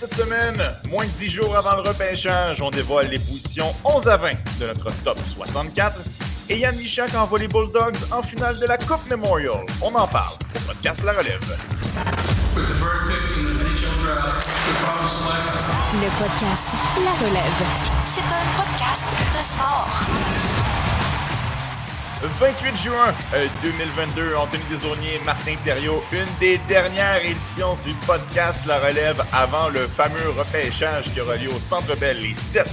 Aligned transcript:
Cette 0.00 0.14
semaine, 0.14 0.56
moins 0.88 1.04
de 1.04 1.10
10 1.10 1.28
jours 1.28 1.54
avant 1.54 1.76
le 1.76 1.82
repêchage, 1.82 2.62
on 2.62 2.70
dévoile 2.70 3.08
les 3.08 3.18
positions 3.18 3.74
11 3.84 4.08
à 4.08 4.16
20 4.16 4.30
de 4.58 4.68
notre 4.68 4.90
top 5.04 5.18
64 5.22 5.98
et 6.48 6.56
Yann 6.56 6.74
Michak 6.74 7.14
envoie 7.14 7.38
les 7.38 7.48
Bulldogs 7.48 7.98
en 8.10 8.22
finale 8.22 8.58
de 8.58 8.64
la 8.64 8.78
Coupe 8.78 9.06
Memorial. 9.10 9.62
On 9.82 9.94
en 9.94 10.08
parle 10.08 10.36
au 10.56 10.60
podcast 10.60 11.04
La 11.04 11.12
Relève. 11.12 11.54
Le 12.56 12.62
podcast 16.18 16.66
La 17.04 17.12
Relève. 17.28 17.66
C'est 18.06 18.20
un 18.20 18.46
podcast 18.56 19.04
de 19.36 19.42
sport. 19.42 20.59
28 22.22 22.76
juin 22.76 23.14
2022, 23.62 24.20
euh, 24.20 24.36
Anthony 24.36 24.62
Desaulniers, 24.70 25.20
Martin 25.24 25.54
Thériault, 25.64 26.02
une 26.12 26.28
des 26.38 26.58
dernières 26.68 27.24
éditions 27.24 27.76
du 27.82 27.94
podcast 28.06 28.66
La 28.66 28.78
Relève 28.78 29.24
avant 29.32 29.70
le 29.70 29.80
fameux 29.80 30.28
repêchage 30.36 31.10
qui 31.14 31.20
aura 31.22 31.36
lieu 31.36 31.48
au 31.48 31.58
Centre 31.58 31.96
Bell 31.96 32.20
les 32.20 32.34
7 32.34 32.66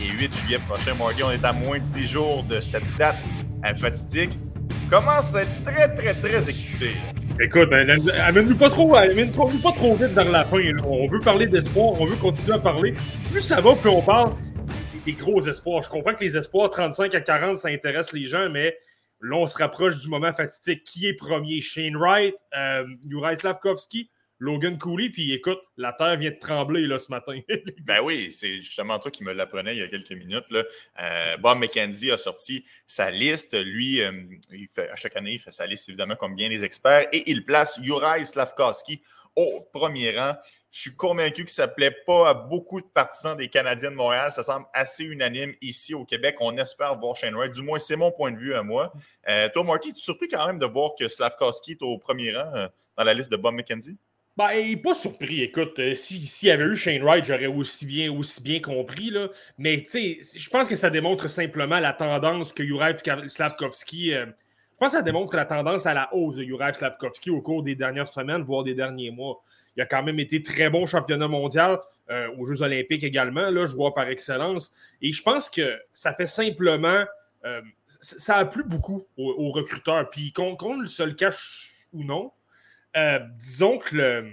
et 0.00 0.08
8 0.08 0.34
juillet 0.38 0.58
prochain. 0.66 0.92
On 0.98 1.30
est 1.30 1.44
à 1.44 1.52
moins 1.52 1.78
de 1.78 1.84
10 1.84 2.06
jours 2.06 2.44
de 2.44 2.60
cette 2.60 2.96
date 2.96 3.16
fatidique. 3.76 4.30
Commence 4.88 5.34
à 5.34 5.42
être 5.42 5.64
très, 5.64 5.94
très, 5.94 6.14
très 6.14 6.48
excité? 6.48 6.92
Écoute, 7.38 7.70
amène-nous 7.70 8.56
pas 8.56 8.70
trop, 8.70 8.96
amène 8.96 9.30
pas 9.32 9.72
trop 9.72 9.96
vite 9.96 10.12
vers 10.14 10.30
la 10.30 10.46
fin. 10.46 10.56
On 10.86 11.06
veut 11.08 11.20
parler 11.20 11.46
d'espoir, 11.46 12.00
on 12.00 12.06
veut 12.06 12.16
continuer 12.16 12.54
à 12.54 12.58
parler. 12.58 12.94
Plus 13.30 13.42
ça 13.42 13.60
va, 13.60 13.74
plus 13.74 13.90
on 13.90 14.00
parle 14.00 14.32
gros 15.12 15.40
espoirs. 15.40 15.82
Je 15.82 15.90
comprends 15.90 16.14
que 16.14 16.24
les 16.24 16.36
espoirs 16.36 16.70
35 16.70 17.14
à 17.14 17.20
40, 17.20 17.58
ça 17.58 17.68
intéresse 17.68 18.12
les 18.12 18.26
gens, 18.26 18.48
mais 18.50 18.76
là, 19.20 19.36
on 19.36 19.46
se 19.46 19.58
rapproche 19.58 19.98
du 20.00 20.08
moment 20.08 20.32
fatidique. 20.32 20.84
Qui 20.84 21.06
est 21.06 21.14
premier? 21.14 21.60
Shane 21.60 21.96
Wright, 21.96 22.34
euh, 22.56 22.86
Juraj 23.08 23.38
Slavkovski, 23.38 24.10
Logan 24.40 24.78
Cooley, 24.78 25.10
puis 25.10 25.32
écoute, 25.32 25.58
la 25.76 25.92
terre 25.92 26.16
vient 26.16 26.30
de 26.30 26.38
trembler 26.38 26.86
là, 26.86 26.98
ce 26.98 27.10
matin. 27.10 27.40
ben 27.84 28.00
oui, 28.02 28.30
c'est 28.30 28.60
justement 28.60 28.98
toi 28.98 29.10
qui 29.10 29.24
me 29.24 29.32
l'apprenais 29.32 29.74
il 29.74 29.80
y 29.80 29.82
a 29.82 29.88
quelques 29.88 30.12
minutes. 30.12 30.46
Là. 30.50 30.64
Euh, 31.00 31.36
Bob 31.38 31.58
McKenzie 31.58 32.12
a 32.12 32.16
sorti 32.16 32.64
sa 32.86 33.10
liste. 33.10 33.60
Lui, 33.60 34.00
euh, 34.00 34.12
il 34.52 34.68
fait, 34.72 34.88
à 34.90 34.96
chaque 34.96 35.16
année, 35.16 35.32
il 35.32 35.40
fait 35.40 35.50
sa 35.50 35.66
liste 35.66 35.88
évidemment 35.88 36.14
comme 36.14 36.36
bien 36.36 36.48
les 36.48 36.62
experts 36.62 37.08
et 37.12 37.28
il 37.30 37.44
place 37.44 37.80
Juraj 37.82 38.24
Slavkovski 38.24 39.02
au 39.34 39.68
premier 39.72 40.16
rang. 40.16 40.34
Je 40.70 40.80
suis 40.80 40.94
convaincu 40.94 41.44
que 41.44 41.50
ça 41.50 41.66
ne 41.66 41.72
plaît 41.72 41.96
pas 42.06 42.28
à 42.28 42.34
beaucoup 42.34 42.80
de 42.80 42.86
partisans 42.86 43.36
des 43.36 43.48
Canadiens 43.48 43.90
de 43.90 43.96
Montréal. 43.96 44.32
Ça 44.32 44.42
semble 44.42 44.66
assez 44.74 45.04
unanime 45.04 45.54
ici 45.62 45.94
au 45.94 46.04
Québec. 46.04 46.36
On 46.40 46.56
espère 46.56 46.98
voir 46.98 47.16
Shane 47.16 47.34
Wright. 47.34 47.52
Du 47.52 47.62
moins, 47.62 47.78
c'est 47.78 47.96
mon 47.96 48.10
point 48.10 48.32
de 48.32 48.38
vue 48.38 48.54
à 48.54 48.62
moi. 48.62 48.92
Euh, 49.28 49.48
toi, 49.52 49.64
Marty, 49.64 49.92
tu 49.92 49.98
es 49.98 50.02
surpris 50.02 50.28
quand 50.28 50.46
même 50.46 50.58
de 50.58 50.66
voir 50.66 50.92
que 50.98 51.08
Slavkovski 51.08 51.72
est 51.72 51.82
au 51.82 51.96
premier 51.98 52.36
rang 52.36 52.68
dans 52.96 53.04
la 53.04 53.14
liste 53.14 53.30
de 53.30 53.36
Bob 53.36 53.54
McKenzie? 53.54 53.96
Ben, 54.36 54.52
il 54.52 54.80
pas 54.80 54.94
surpris. 54.94 55.42
Écoute, 55.42 55.80
euh, 55.80 55.96
s'il 55.96 56.48
y 56.48 56.52
avait 56.52 56.64
eu 56.64 56.76
Shane 56.76 57.02
Wright, 57.02 57.24
j'aurais 57.24 57.46
aussi 57.46 57.84
bien, 57.86 58.12
aussi 58.12 58.40
bien 58.40 58.60
compris. 58.60 59.10
Là. 59.10 59.30
Mais 59.56 59.84
je 59.92 60.50
pense 60.50 60.68
que 60.68 60.76
ça 60.76 60.90
démontre 60.90 61.28
simplement 61.28 61.80
la 61.80 61.92
tendance 61.92 62.52
que 62.52 62.62
Slavkovski. 63.26 64.14
Euh, 64.14 64.26
je 64.26 64.76
pense 64.78 64.92
que 64.92 64.98
ça 64.98 65.02
démontre 65.02 65.34
la 65.34 65.44
tendance 65.44 65.86
à 65.86 65.94
la 65.94 66.14
hausse 66.14 66.36
de 66.36 66.44
Juraj 66.44 66.76
Slavkovski 66.76 67.30
au 67.30 67.42
cours 67.42 67.64
des 67.64 67.74
dernières 67.74 68.06
semaines, 68.06 68.42
voire 68.42 68.62
des 68.62 68.74
derniers 68.74 69.10
mois. 69.10 69.42
Il 69.76 69.82
a 69.82 69.86
quand 69.86 70.02
même 70.02 70.18
été 70.18 70.42
très 70.42 70.70
bon 70.70 70.86
championnat 70.86 71.28
mondial, 71.28 71.78
euh, 72.10 72.28
aux 72.38 72.44
Jeux 72.46 72.62
Olympiques 72.62 73.04
également, 73.04 73.50
là, 73.50 73.66
joueur 73.66 73.94
par 73.94 74.08
excellence. 74.08 74.72
Et 75.02 75.12
je 75.12 75.22
pense 75.22 75.50
que 75.50 75.78
ça 75.92 76.14
fait 76.14 76.26
simplement. 76.26 77.04
ça 78.00 78.36
a 78.36 78.44
plu 78.44 78.64
beaucoup 78.64 79.06
aux, 79.16 79.50
recruteurs. 79.52 80.10
Puis 80.10 80.32
qu'on 80.32 80.56
se 80.86 81.02
le 81.02 81.14
cache 81.14 81.86
ou 81.92 82.04
non, 82.04 82.32
euh, 82.96 83.18
disons 83.38 83.78
que 83.78 83.96
le, 83.96 84.30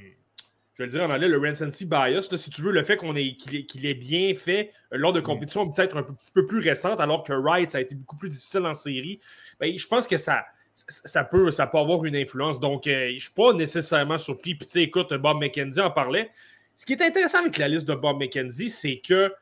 je 0.73 0.83
vais 0.83 0.87
le 0.87 0.91
dire 0.91 1.03
en 1.03 1.13
anglais, 1.13 1.27
le 1.27 1.37
recency 1.37 1.85
bias, 1.85 2.27
si 2.35 2.49
tu 2.49 2.61
veux, 2.61 2.71
le 2.71 2.83
fait 2.83 2.97
qu'on 2.97 3.15
est, 3.15 3.35
qu'il, 3.37 3.85
est, 3.85 3.93
bien 3.93 4.33
fait 4.35 4.71
euh, 4.93 4.97
lors 4.97 5.13
de 5.13 5.19
mm. 5.19 5.23
compétitions 5.23 5.69
peut-être 5.69 5.97
un 5.97 6.03
petit 6.03 6.31
peu 6.33 6.45
plus 6.45 6.59
récentes, 6.59 6.99
alors 6.99 7.23
que 7.23 7.33
Wright, 7.33 7.71
ça 7.71 7.77
a 7.77 7.81
été 7.81 7.95
beaucoup 7.95 8.17
plus 8.17 8.29
difficile 8.29 8.65
en 8.65 8.73
série, 8.73 9.19
ben, 9.59 9.77
je 9.77 9.87
pense 9.87 10.07
que 10.07 10.17
ça, 10.17 10.45
ça, 10.75 11.23
peut, 11.23 11.51
ça 11.51 11.67
peut 11.67 11.77
avoir 11.77 12.03
une 12.05 12.15
influence. 12.15 12.59
Donc, 12.59 12.85
euh, 12.87 13.09
je 13.09 13.13
ne 13.13 13.19
suis 13.19 13.31
pas 13.31 13.53
nécessairement 13.53 14.17
surpris. 14.17 14.55
Puis, 14.55 14.65
tu 14.65 14.73
sais, 14.73 14.81
écoute, 14.83 15.13
Bob 15.13 15.39
McKenzie 15.39 15.81
en 15.81 15.91
parlait. 15.91 16.29
Ce 16.75 16.85
qui 16.85 16.93
est 16.93 17.01
intéressant 17.01 17.39
avec 17.39 17.57
la 17.57 17.67
liste 17.67 17.87
de 17.87 17.95
Bob 17.95 18.19
McKenzie, 18.19 18.69
c'est 18.69 18.97
que 18.97 19.33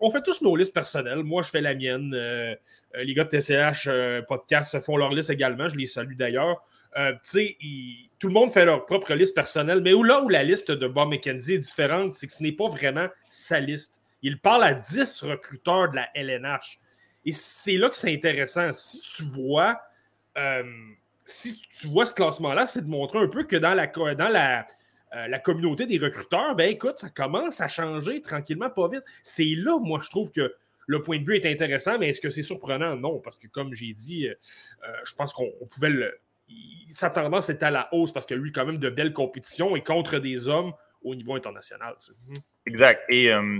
on 0.00 0.12
fait 0.12 0.22
tous 0.22 0.42
nos 0.42 0.54
listes 0.54 0.72
personnelles. 0.72 1.24
Moi, 1.24 1.42
je 1.42 1.48
fais 1.48 1.60
la 1.60 1.74
mienne. 1.74 2.14
les 2.94 3.14
gars 3.14 3.24
de 3.24 3.30
TCH 3.30 3.88
Podcast 4.28 4.78
font 4.78 4.96
leur 4.96 5.10
liste 5.10 5.30
également. 5.30 5.68
Je 5.68 5.76
les 5.76 5.86
salue 5.86 6.14
d'ailleurs. 6.14 6.62
Euh, 6.98 7.12
tout 8.18 8.28
le 8.28 8.32
monde 8.32 8.52
fait 8.52 8.64
leur 8.64 8.84
propre 8.84 9.14
liste 9.14 9.34
personnelle, 9.34 9.80
mais 9.80 9.94
où 9.94 10.02
là 10.02 10.20
où 10.22 10.28
la 10.28 10.42
liste 10.42 10.70
de 10.70 10.86
Bob 10.86 11.08
McKenzie 11.10 11.54
est 11.54 11.58
différente, 11.58 12.12
c'est 12.12 12.26
que 12.26 12.32
ce 12.32 12.42
n'est 12.42 12.52
pas 12.52 12.68
vraiment 12.68 13.08
sa 13.28 13.60
liste. 13.60 14.02
Il 14.22 14.38
parle 14.38 14.64
à 14.64 14.74
10 14.74 15.22
recruteurs 15.22 15.90
de 15.90 15.96
la 15.96 16.08
LNH. 16.14 16.78
Et 17.24 17.32
c'est 17.32 17.76
là 17.76 17.88
que 17.88 17.96
c'est 17.96 18.12
intéressant. 18.12 18.72
Si 18.72 19.00
tu 19.00 19.24
vois, 19.24 19.70
euh, 19.70 19.74
si 21.24 21.60
tu 21.68 21.88
vois 21.88 22.06
ce 22.06 22.14
classement-là, 22.14 22.66
c'est 22.66 22.82
de 22.82 22.90
montrer 22.90 23.18
un 23.18 23.28
peu 23.28 23.44
que 23.44 23.56
dans 23.56 23.76
euh, 23.76 25.28
la 25.28 25.38
communauté 25.38 25.86
des 25.86 25.98
recruteurs, 25.98 26.54
ben 26.56 26.70
écoute, 26.70 26.98
ça 26.98 27.10
commence 27.10 27.60
à 27.60 27.68
changer 27.68 28.20
tranquillement, 28.22 28.70
pas 28.70 28.88
vite. 28.88 29.04
C'est 29.22 29.54
là, 29.56 29.78
moi, 29.78 30.00
je 30.02 30.08
trouve 30.08 30.32
que 30.32 30.54
le 30.86 31.02
point 31.02 31.18
de 31.18 31.24
vue 31.24 31.36
est 31.36 31.46
intéressant, 31.46 31.98
mais 31.98 32.08
est-ce 32.08 32.20
que 32.20 32.30
c'est 32.30 32.42
surprenant? 32.42 32.96
Non, 32.96 33.18
parce 33.20 33.38
que 33.38 33.46
comme 33.46 33.72
j'ai 33.72 33.92
dit, 33.92 34.28
je 35.04 35.14
pense 35.14 35.32
qu'on 35.32 35.50
pouvait 35.70 35.90
le, 35.90 36.12
sa 36.90 37.10
tendance 37.10 37.48
est 37.48 37.62
à 37.62 37.70
la 37.70 37.88
hausse 37.92 38.12
parce 38.12 38.26
qu'il 38.26 38.36
y 38.36 38.40
a 38.40 38.42
eu 38.42 38.52
quand 38.52 38.66
même 38.66 38.78
de 38.78 38.90
belles 38.90 39.12
compétitions 39.12 39.76
et 39.76 39.82
contre 39.82 40.18
des 40.18 40.48
hommes 40.48 40.72
au 41.02 41.14
niveau 41.14 41.34
international. 41.34 41.96
Exact. 42.66 43.02
Et 43.08 43.32
euh, 43.32 43.58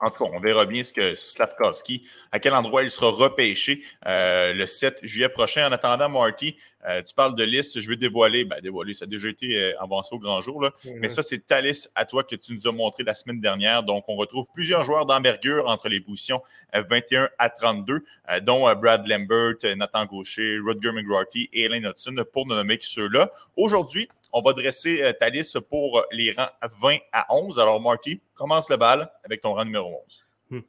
en 0.00 0.10
tout 0.10 0.24
cas, 0.24 0.30
on 0.32 0.40
verra 0.40 0.66
bien 0.66 0.82
ce 0.82 0.92
que 0.92 1.14
Slavkovski, 1.14 2.06
à 2.32 2.38
quel 2.38 2.54
endroit 2.54 2.82
il 2.82 2.90
sera 2.90 3.10
repêché 3.10 3.82
euh, 4.06 4.52
le 4.52 4.66
7 4.66 5.00
juillet 5.02 5.28
prochain. 5.28 5.68
En 5.68 5.72
attendant, 5.72 6.08
Marty, 6.08 6.56
euh, 6.86 7.02
tu 7.02 7.14
parles 7.14 7.34
de 7.34 7.42
liste, 7.42 7.80
je 7.80 7.88
veux 7.88 7.96
dévoiler, 7.96 8.44
ben 8.44 8.60
dévoiler, 8.60 8.94
ça 8.94 9.04
a 9.04 9.06
déjà 9.06 9.28
été 9.28 9.60
euh, 9.60 9.72
avancé 9.80 10.14
au 10.14 10.18
grand 10.18 10.40
jour, 10.40 10.62
là. 10.62 10.70
Mais 10.96 11.08
ça, 11.08 11.22
c'est 11.22 11.44
ta 11.44 11.60
liste 11.60 11.90
à 11.94 12.04
toi 12.04 12.22
que 12.22 12.36
tu 12.36 12.54
nous 12.54 12.68
as 12.68 12.72
montré 12.72 13.02
la 13.02 13.14
semaine 13.14 13.40
dernière. 13.40 13.82
Donc, 13.82 14.04
on 14.08 14.16
retrouve 14.16 14.46
plusieurs 14.54 14.84
joueurs 14.84 15.06
d'envergure 15.06 15.68
entre 15.68 15.88
les 15.88 16.00
positions 16.00 16.42
21 16.72 17.28
à 17.38 17.50
32, 17.50 18.04
dont 18.42 18.72
Brad 18.74 19.06
Lambert, 19.06 19.56
Nathan 19.76 20.06
Gaucher, 20.06 20.58
Rutger 20.64 20.92
McGrarty 20.92 21.48
et 21.52 21.64
Elaine 21.64 21.86
Hudson, 21.86 22.14
pour 22.32 22.46
ne 22.46 22.54
nommer 22.54 22.78
que 22.78 22.86
ceux-là. 22.86 23.32
Aujourd'hui, 23.56 24.08
on 24.32 24.42
va 24.42 24.52
dresser 24.52 25.02
euh, 25.02 25.12
ta 25.12 25.28
liste 25.28 25.60
pour 25.60 26.04
les 26.12 26.32
rangs 26.32 26.50
20 26.80 26.98
à 27.12 27.26
11. 27.34 27.58
Alors, 27.58 27.80
Marty, 27.80 28.20
commence 28.34 28.68
le 28.70 28.76
bal 28.76 29.10
avec 29.24 29.40
ton 29.40 29.54
rang 29.54 29.64
numéro 29.64 30.02
11. 30.06 30.26
Hmm. 30.50 30.60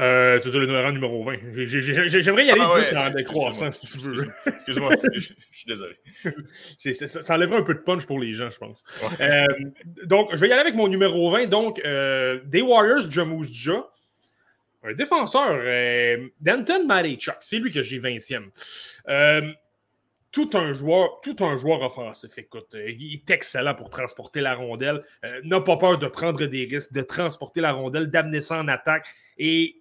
Euh, 0.00 0.40
tu 0.40 0.48
as 0.48 0.52
le 0.52 0.82
rang 0.82 0.90
numéro 0.90 1.22
20. 1.22 1.36
J'aimerais 1.52 2.46
y 2.46 2.50
aller 2.50 2.60
ah, 2.64 2.72
plus 2.74 2.94
dans 2.94 3.04
la 3.04 3.10
décroissance, 3.10 3.80
si 3.80 3.98
tu 3.98 4.10
veux. 4.10 4.28
Excuse-moi, 4.46 4.90
je 5.12 5.20
suis 5.20 5.66
désolé. 5.68 5.94
Ça, 7.06 7.34
enlèverait 7.34 7.58
un 7.58 7.62
peu 7.62 7.74
de 7.74 7.80
punch 7.80 8.04
pour 8.04 8.18
les 8.18 8.34
gens, 8.34 8.50
je 8.50 8.58
pense. 8.58 8.84
Euh, 9.20 9.44
donc, 10.04 10.30
je 10.32 10.36
vais 10.38 10.48
y 10.48 10.52
aller 10.52 10.62
avec 10.62 10.74
mon 10.74 10.88
numéro 10.88 11.30
20. 11.30 11.46
Donc, 11.46 11.80
euh, 11.84 12.40
des 12.44 12.60
Warriors, 12.60 13.08
Jamouz 13.08 13.70
Un 14.82 14.94
défenseur, 14.94 15.60
euh, 15.60 16.26
Denton 16.40 16.86
Marichuk. 16.86 17.36
C'est 17.40 17.58
lui 17.58 17.70
que 17.70 17.82
j'ai 17.82 18.00
20e 18.00 18.50
tout 20.34 20.50
un 20.54 20.72
joueur, 20.72 21.20
tout 21.22 21.36
un 21.44 21.56
joueur 21.56 21.80
offensif. 21.82 22.36
Écoute, 22.36 22.74
euh, 22.74 22.90
il 22.90 23.14
est 23.14 23.30
excellent 23.30 23.74
pour 23.76 23.88
transporter 23.88 24.40
la 24.40 24.56
rondelle. 24.56 25.00
Euh, 25.24 25.40
n'a 25.44 25.60
pas 25.60 25.76
peur 25.76 25.96
de 25.96 26.08
prendre 26.08 26.44
des 26.44 26.64
risques, 26.64 26.92
de 26.92 27.02
transporter 27.02 27.60
la 27.60 27.72
rondelle, 27.72 28.10
d'amener 28.10 28.40
ça 28.40 28.58
en 28.58 28.66
attaque. 28.66 29.06
Et 29.38 29.80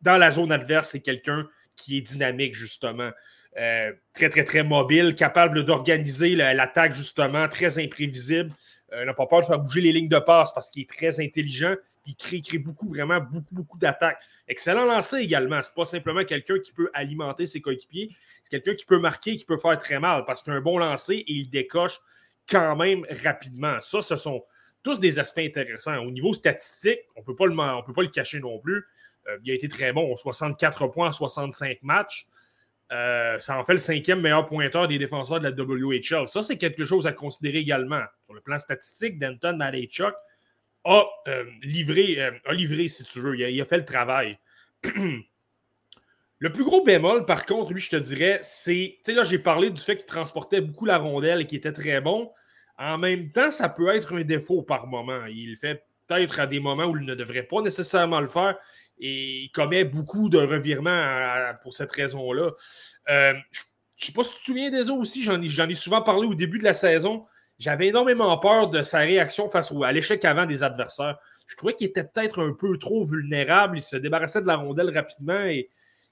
dans 0.00 0.16
la 0.16 0.30
zone 0.30 0.52
adverse, 0.52 0.90
c'est 0.90 1.00
quelqu'un 1.00 1.48
qui 1.74 1.98
est 1.98 2.00
dynamique, 2.00 2.54
justement. 2.54 3.10
Euh, 3.58 3.92
très, 4.12 4.28
très, 4.28 4.44
très 4.44 4.62
mobile, 4.62 5.16
capable 5.16 5.64
d'organiser 5.64 6.36
l'attaque, 6.36 6.94
justement, 6.94 7.48
très 7.48 7.82
imprévisible. 7.82 8.52
n'a 8.92 9.14
pas 9.14 9.26
peur 9.26 9.40
de 9.40 9.46
faire 9.46 9.58
bouger 9.58 9.80
les 9.80 9.90
lignes 9.90 10.08
de 10.08 10.20
passe 10.20 10.54
parce 10.54 10.70
qu'il 10.70 10.82
est 10.82 10.88
très 10.88 11.18
intelligent. 11.18 11.74
Il 12.06 12.14
crée, 12.14 12.40
crée 12.40 12.58
beaucoup, 12.58 12.88
vraiment 12.88 13.18
beaucoup, 13.18 13.52
beaucoup 13.52 13.78
d'attaques. 13.78 14.20
Excellent 14.48 14.86
lancé 14.86 15.18
également. 15.18 15.60
C'est 15.62 15.74
pas 15.74 15.84
simplement 15.84 16.24
quelqu'un 16.24 16.58
qui 16.58 16.72
peut 16.72 16.90
alimenter 16.94 17.46
ses 17.46 17.60
coéquipiers. 17.60 18.10
C'est 18.42 18.50
quelqu'un 18.50 18.74
qui 18.74 18.86
peut 18.86 18.98
marquer, 18.98 19.36
qui 19.36 19.44
peut 19.44 19.58
faire 19.58 19.78
très 19.78 20.00
mal 20.00 20.24
parce 20.24 20.40
que 20.40 20.46
c'est 20.46 20.56
un 20.56 20.60
bon 20.60 20.78
lancé 20.78 21.16
et 21.16 21.32
il 21.32 21.50
décoche 21.50 22.00
quand 22.48 22.74
même 22.76 23.04
rapidement. 23.22 23.78
Ça, 23.80 24.00
ce 24.00 24.16
sont 24.16 24.42
tous 24.82 25.00
des 25.00 25.18
aspects 25.18 25.40
intéressants. 25.40 25.98
Au 25.98 26.10
niveau 26.10 26.32
statistique, 26.32 27.00
on 27.14 27.20
ne 27.20 27.26
peut 27.26 27.36
pas 27.36 27.46
le 27.46 28.08
cacher 28.08 28.40
non 28.40 28.58
plus. 28.58 28.86
Euh, 29.28 29.36
il 29.44 29.50
a 29.50 29.54
été 29.54 29.68
très 29.68 29.92
bon, 29.92 30.16
64 30.16 30.86
points 30.88 31.08
en 31.08 31.12
65 31.12 31.82
matchs. 31.82 32.26
Euh, 32.90 33.38
ça 33.38 33.58
en 33.58 33.64
fait 33.66 33.74
le 33.74 33.78
cinquième 33.78 34.22
meilleur 34.22 34.46
pointeur 34.46 34.88
des 34.88 34.98
défenseurs 34.98 35.40
de 35.40 35.48
la 35.48 35.50
WHL. 35.50 36.26
Ça, 36.26 36.42
c'est 36.42 36.56
quelque 36.56 36.84
chose 36.84 37.06
à 37.06 37.12
considérer 37.12 37.58
également. 37.58 38.02
Sur 38.24 38.32
le 38.32 38.40
plan 38.40 38.58
statistique, 38.58 39.18
Denton 39.18 39.56
Malechuk 39.56 40.14
a, 40.88 41.06
euh, 41.28 41.44
livré, 41.62 42.20
a 42.20 42.52
livré, 42.52 42.88
si 42.88 43.04
tu 43.04 43.20
veux. 43.20 43.38
il 43.38 43.60
a 43.60 43.64
fait 43.64 43.78
le 43.78 43.84
travail. 43.84 44.38
Le 46.40 46.52
plus 46.52 46.62
gros 46.62 46.84
bémol, 46.84 47.26
par 47.26 47.46
contre, 47.46 47.72
lui, 47.72 47.80
je 47.80 47.90
te 47.90 47.96
dirais, 47.96 48.38
c'est. 48.42 48.94
Tu 48.98 49.00
sais, 49.02 49.12
là, 49.12 49.24
j'ai 49.24 49.40
parlé 49.40 49.70
du 49.70 49.80
fait 49.80 49.96
qu'il 49.96 50.06
transportait 50.06 50.60
beaucoup 50.60 50.84
la 50.84 50.98
rondelle 50.98 51.40
et 51.40 51.46
qu'il 51.46 51.58
était 51.58 51.72
très 51.72 52.00
bon. 52.00 52.30
En 52.78 52.96
même 52.96 53.32
temps, 53.32 53.50
ça 53.50 53.68
peut 53.68 53.92
être 53.92 54.14
un 54.14 54.22
défaut 54.22 54.62
par 54.62 54.86
moment. 54.86 55.26
Il 55.26 55.56
fait 55.56 55.82
peut-être 56.06 56.38
à 56.38 56.46
des 56.46 56.60
moments 56.60 56.84
où 56.84 56.96
il 56.96 57.04
ne 57.04 57.16
devrait 57.16 57.42
pas 57.42 57.60
nécessairement 57.60 58.20
le 58.20 58.28
faire. 58.28 58.56
Et 59.00 59.42
il 59.42 59.50
commet 59.50 59.82
beaucoup 59.82 60.28
de 60.28 60.38
revirements 60.38 61.54
pour 61.62 61.74
cette 61.74 61.90
raison-là. 61.90 62.52
Euh, 63.10 63.34
je 63.96 64.04
ne 64.04 64.06
sais 64.06 64.12
pas 64.12 64.22
si 64.22 64.34
tu 64.34 64.40
te 64.40 64.44
souviens 64.44 64.70
des 64.70 64.90
autres 64.90 65.00
aussi, 65.00 65.24
j'en 65.24 65.40
ai, 65.40 65.74
souvent 65.74 66.02
parlé 66.02 66.28
au 66.28 66.34
début 66.34 66.58
de 66.58 66.64
la 66.64 66.72
saison. 66.72 67.26
J'avais 67.58 67.88
énormément 67.88 68.36
peur 68.38 68.68
de 68.68 68.82
sa 68.82 69.00
réaction 69.00 69.50
face 69.50 69.72
à 69.84 69.92
l'échec 69.92 70.24
avant 70.24 70.46
des 70.46 70.62
adversaires. 70.62 71.18
Je 71.46 71.56
trouvais 71.56 71.74
qu'il 71.74 71.88
était 71.88 72.04
peut-être 72.04 72.40
un 72.42 72.52
peu 72.52 72.78
trop 72.78 73.04
vulnérable. 73.04 73.78
Il 73.78 73.82
se 73.82 73.96
débarrassait 73.96 74.42
de 74.42 74.46
la 74.46 74.56
rondelle 74.56 74.96
rapidement 74.96 75.44
et 75.44 75.68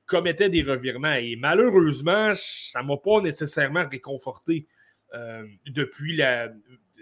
commettait 0.06 0.48
des 0.48 0.62
revirements. 0.62 1.14
Et 1.14 1.36
malheureusement, 1.36 2.32
ça 2.34 2.82
ne 2.82 2.88
m'a 2.88 2.96
pas 2.96 3.20
nécessairement 3.20 3.86
réconforté 3.88 4.66
euh, 5.14 5.46
depuis 5.66 6.16
la, 6.16 6.48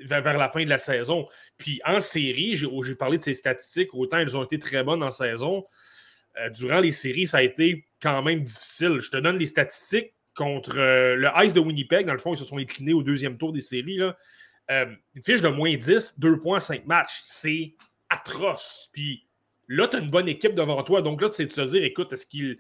vers, 0.05 0.37
la 0.37 0.51
fin 0.51 0.65
de 0.65 0.71
la 0.71 0.79
saison. 0.79 1.27
Puis 1.57 1.81
en 1.85 2.01
série, 2.01 2.57
j'ai 2.57 2.95
parlé 2.95 3.19
de 3.19 3.23
ses 3.23 3.35
statistiques, 3.35 3.95
autant 3.95 4.19
elles 4.19 4.37
ont 4.37 4.45
été 4.45 4.59
très 4.59 4.83
bonnes 4.83 5.03
en 5.03 5.11
saison. 5.11 5.65
Euh, 6.41 6.51
durant 6.51 6.81
les 6.81 6.91
séries, 6.91 7.27
ça 7.27 7.39
a 7.39 7.43
été 7.43 7.87
quand 8.03 8.23
même 8.23 8.43
difficile. 8.43 8.99
Je 9.01 9.11
te 9.11 9.17
donne 9.17 9.39
les 9.39 9.47
statistiques 9.47 10.14
contre 10.35 10.79
euh, 10.79 11.17
le 11.17 11.29
Ice 11.45 11.55
de 11.55 11.61
Winnipeg. 11.61 12.07
Dans 12.07 12.13
le 12.13 12.19
fond, 12.19 12.35
ils 12.35 12.39
se 12.39 12.45
sont 12.45 12.59
inclinés 12.59 12.93
au 12.93 13.03
deuxième 13.03 13.39
tour 13.39 13.53
des 13.53 13.61
séries. 13.61 14.01
Euh, 14.01 14.87
une 15.15 15.23
fiche 15.23 15.41
de 15.41 15.49
moins 15.49 15.75
10, 15.75 16.19
2,5 16.19 16.85
matchs. 16.87 17.21
C'est 17.23 17.75
atroce. 18.11 18.91
Puis 18.93 19.27
là, 19.69 19.89
tu 19.89 19.97
as 19.97 20.01
une 20.01 20.11
bonne 20.11 20.29
équipe 20.29 20.55
devant 20.55 20.83
toi. 20.83 21.03
Donc 21.03 21.21
là, 21.21 21.29
tu 21.29 21.37
sais 21.37 21.47
te 21.47 21.61
dire, 21.61 21.85
écoute, 21.85 22.13
est-ce 22.13 22.27
qu'il 22.27 22.59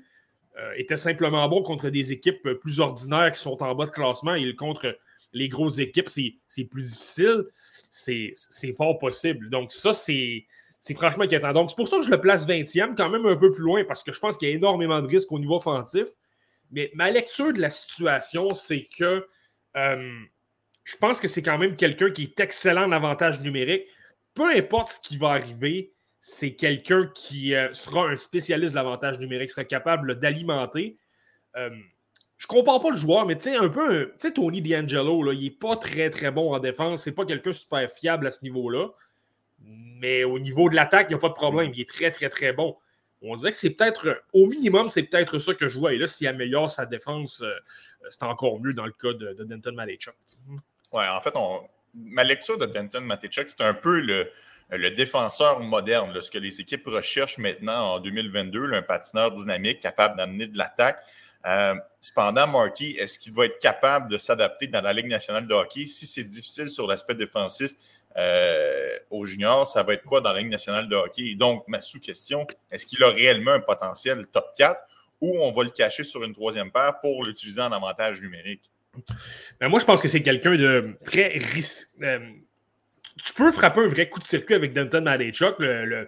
était 0.76 0.96
simplement 0.96 1.48
bon 1.48 1.64
contre 1.64 1.88
des 1.88 2.12
équipes 2.12 2.48
plus 2.60 2.78
ordinaires 2.78 3.32
qui 3.32 3.40
sont 3.40 3.60
en 3.60 3.74
bas 3.74 3.86
de 3.86 3.90
classement 3.90 4.36
et 4.36 4.54
contre 4.54 4.96
les 5.32 5.48
grosses 5.48 5.78
équipes, 5.78 6.08
c'est 6.08 6.64
plus 6.64 6.92
difficile? 6.92 7.44
C'est 7.90 8.72
fort 8.76 8.98
possible. 8.98 9.50
Donc 9.50 9.72
ça, 9.72 9.92
c'est 9.92 10.46
franchement 10.94 11.24
inquiétant. 11.24 11.52
Donc 11.52 11.70
c'est 11.70 11.76
pour 11.76 11.88
ça 11.88 11.96
que 11.98 12.04
je 12.04 12.10
le 12.10 12.20
place 12.20 12.46
20e, 12.46 12.94
quand 12.94 13.08
même 13.08 13.26
un 13.26 13.36
peu 13.36 13.50
plus 13.50 13.64
loin, 13.64 13.84
parce 13.84 14.02
que 14.02 14.12
je 14.12 14.20
pense 14.20 14.36
qu'il 14.36 14.48
y 14.48 14.52
a 14.52 14.54
énormément 14.54 15.00
de 15.00 15.08
risques 15.08 15.32
au 15.32 15.38
niveau 15.38 15.56
offensif. 15.56 16.06
Mais 16.74 16.90
ma 16.94 17.08
lecture 17.08 17.52
de 17.52 17.60
la 17.60 17.70
situation, 17.70 18.52
c'est 18.52 18.88
que 18.98 19.28
euh, 19.76 20.20
je 20.82 20.96
pense 20.96 21.20
que 21.20 21.28
c'est 21.28 21.42
quand 21.42 21.56
même 21.56 21.76
quelqu'un 21.76 22.10
qui 22.10 22.24
est 22.24 22.40
excellent 22.40 22.88
en 22.88 22.92
avantage 22.92 23.40
numérique. 23.40 23.86
Peu 24.34 24.50
importe 24.50 24.88
ce 24.88 25.00
qui 25.00 25.16
va 25.16 25.30
arriver, 25.30 25.94
c'est 26.18 26.54
quelqu'un 26.56 27.08
qui 27.14 27.54
euh, 27.54 27.72
sera 27.72 28.08
un 28.08 28.16
spécialiste 28.16 28.72
de 28.72 28.76
l'avantage 28.76 29.20
numérique, 29.20 29.50
sera 29.50 29.64
capable 29.64 30.18
d'alimenter. 30.18 30.98
Euh, 31.56 31.70
je 32.38 32.48
compare 32.48 32.80
pas 32.80 32.90
le 32.90 32.96
joueur, 32.96 33.24
mais 33.24 33.36
tu 33.36 33.44
sais, 33.44 33.56
un 33.56 33.68
peu, 33.68 34.08
tu 34.14 34.14
sais, 34.18 34.32
Tony 34.32 34.60
D'Angelo, 34.60 35.30
il 35.30 35.46
est 35.46 35.50
pas 35.50 35.76
très 35.76 36.10
très 36.10 36.32
bon 36.32 36.52
en 36.52 36.58
défense. 36.58 37.02
C'est 37.02 37.14
pas 37.14 37.24
quelqu'un 37.24 37.52
super 37.52 37.88
fiable 37.92 38.26
à 38.26 38.32
ce 38.32 38.42
niveau-là. 38.42 38.88
Mais 39.60 40.24
au 40.24 40.40
niveau 40.40 40.68
de 40.68 40.74
l'attaque, 40.74 41.06
il 41.08 41.12
n'y 41.12 41.18
a 41.18 41.20
pas 41.20 41.28
de 41.28 41.34
problème. 41.34 41.70
Il 41.72 41.80
est 41.80 41.88
très 41.88 42.10
très 42.10 42.28
très 42.28 42.52
bon 42.52 42.76
on 43.26 43.36
dirait 43.36 43.52
que 43.52 43.56
c'est 43.56 43.70
peut-être, 43.70 44.22
au 44.32 44.46
minimum, 44.46 44.90
c'est 44.90 45.04
peut-être 45.04 45.38
ça 45.38 45.54
que 45.54 45.68
je 45.68 45.78
vois. 45.78 45.94
Et 45.94 45.98
là, 45.98 46.06
s'il 46.06 46.26
améliore 46.26 46.70
sa 46.70 46.86
défense, 46.86 47.42
euh, 47.42 47.52
c'est 48.10 48.22
encore 48.22 48.60
mieux 48.60 48.74
dans 48.74 48.86
le 48.86 48.92
cas 48.92 49.12
de, 49.12 49.44
Denton 49.44 49.72
Matechuk. 49.72 50.14
Oui, 50.92 51.04
en 51.08 51.20
fait, 51.20 51.34
ma 51.94 52.24
lecture 52.24 52.58
de 52.58 52.66
Denton 52.66 53.00
Matechuk, 53.02 53.48
c'est 53.48 53.62
un 53.62 53.74
peu 53.74 54.00
le, 54.00 54.30
défenseur 54.90 55.60
moderne, 55.60 56.20
ce 56.20 56.30
que 56.30 56.38
les 56.38 56.60
équipes 56.60 56.86
recherchent 56.86 57.38
maintenant 57.38 57.94
en 57.94 58.00
2022, 58.00 58.72
un 58.72 58.82
patineur 58.82 59.30
dynamique 59.30 59.80
capable 59.80 60.16
d'amener 60.16 60.46
de 60.46 60.58
l'attaque. 60.58 61.00
Euh, 61.46 61.74
cependant, 62.00 62.46
Marky, 62.46 62.96
est-ce 62.98 63.18
qu'il 63.18 63.32
va 63.34 63.46
être 63.46 63.58
capable 63.58 64.10
de 64.10 64.18
s'adapter 64.18 64.66
dans 64.66 64.80
la 64.80 64.92
Ligue 64.92 65.08
nationale 65.08 65.46
de 65.46 65.54
hockey? 65.54 65.86
Si 65.86 66.06
c'est 66.06 66.24
difficile 66.24 66.70
sur 66.70 66.86
l'aspect 66.86 67.14
défensif? 67.14 67.72
Euh, 68.16 68.96
aux 69.10 69.24
juniors, 69.26 69.66
ça 69.66 69.82
va 69.82 69.94
être 69.94 70.04
quoi 70.04 70.20
dans 70.20 70.32
la 70.32 70.40
Ligue 70.40 70.50
nationale 70.50 70.88
de 70.88 70.94
hockey? 70.94 71.34
donc, 71.34 71.64
ma 71.66 71.82
sous-question, 71.82 72.46
est-ce 72.70 72.86
qu'il 72.86 73.02
a 73.02 73.08
réellement 73.08 73.52
un 73.52 73.60
potentiel 73.60 74.26
top 74.28 74.46
4 74.56 74.80
ou 75.20 75.38
on 75.40 75.52
va 75.52 75.64
le 75.64 75.70
cacher 75.70 76.04
sur 76.04 76.22
une 76.22 76.32
troisième 76.32 76.70
paire 76.70 77.00
pour 77.00 77.24
l'utiliser 77.24 77.60
en 77.60 77.72
avantage 77.72 78.20
numérique? 78.20 78.70
Ben 79.60 79.68
moi, 79.68 79.80
je 79.80 79.84
pense 79.84 80.00
que 80.00 80.06
c'est 80.06 80.22
quelqu'un 80.22 80.54
de 80.54 80.96
très 81.04 81.38
risqué. 81.38 82.04
Euh, 82.04 82.20
tu 83.24 83.32
peux 83.32 83.50
frapper 83.52 83.80
un 83.80 83.88
vrai 83.88 84.08
coup 84.08 84.20
de 84.20 84.24
circuit 84.24 84.54
avec 84.54 84.72
Denton 84.72 85.02
Madechuk, 85.02 85.60
euh, 85.60 86.04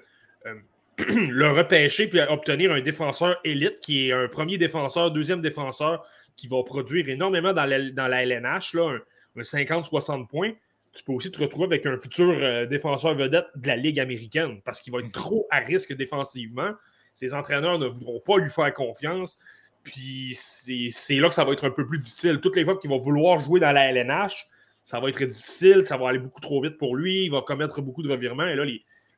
le, 0.99 1.51
repêcher 1.51 2.09
puis 2.09 2.21
obtenir 2.21 2.73
un 2.73 2.81
défenseur 2.81 3.39
élite 3.45 3.81
qui 3.81 4.09
est 4.09 4.13
un 4.13 4.29
premier 4.29 4.59
défenseur, 4.59 5.11
deuxième 5.11 5.41
défenseur 5.41 6.07
qui 6.37 6.49
va 6.49 6.63
produire 6.63 7.09
énormément 7.09 7.53
dans 7.53 7.65
la, 7.65 7.91
dans 7.91 8.09
la 8.09 8.23
LNH, 8.23 8.75
là, 8.75 8.97
un 9.37 9.41
50-60 9.41 10.27
points 10.27 10.53
tu 10.97 11.05
peux 11.05 11.13
aussi 11.13 11.31
te 11.31 11.39
retrouver 11.39 11.67
avec 11.67 11.87
un 11.87 11.99
futur 11.99 12.31
euh, 12.31 12.67
défenseur 12.67 13.15
vedette 13.15 13.47
de 13.55 13.67
la 13.69 13.77
Ligue 13.77 14.01
américaine 14.01 14.61
parce 14.65 14.81
qu'il 14.81 14.93
va 14.93 15.01
être 15.01 15.13
trop 15.13 15.47
à 15.51 15.59
risque 15.59 15.95
défensivement. 15.95 16.73
Ses 17.13 17.35
entraîneurs 17.35 17.79
ne 17.79 17.87
voudront 17.87 18.21
pas 18.21 18.39
lui 18.39 18.51
faire 18.51 18.73
confiance. 18.73 19.39
Puis 19.83 20.35
c'est 20.35 21.15
là 21.15 21.29
que 21.29 21.35
ça 21.35 21.45
va 21.45 21.53
être 21.53 21.65
un 21.65 21.71
peu 21.71 21.87
plus 21.87 21.99
difficile. 21.99 22.41
Toutes 22.41 22.57
les 22.57 22.65
fois 22.65 22.77
qu'il 22.77 22.91
va 22.91 22.97
vouloir 22.97 23.39
jouer 23.39 23.61
dans 23.61 23.71
la 23.71 23.91
LNH, 23.93 24.49
ça 24.83 24.99
va 24.99 25.09
être 25.09 25.23
difficile, 25.23 25.87
ça 25.87 25.97
va 25.97 26.09
aller 26.09 26.19
beaucoup 26.19 26.41
trop 26.41 26.61
vite 26.61 26.77
pour 26.79 26.97
lui, 26.97 27.25
il 27.25 27.31
va 27.31 27.41
commettre 27.43 27.81
beaucoup 27.83 28.03
de 28.03 28.11
revirements. 28.11 28.47
Et 28.47 28.57
là, 28.57 28.65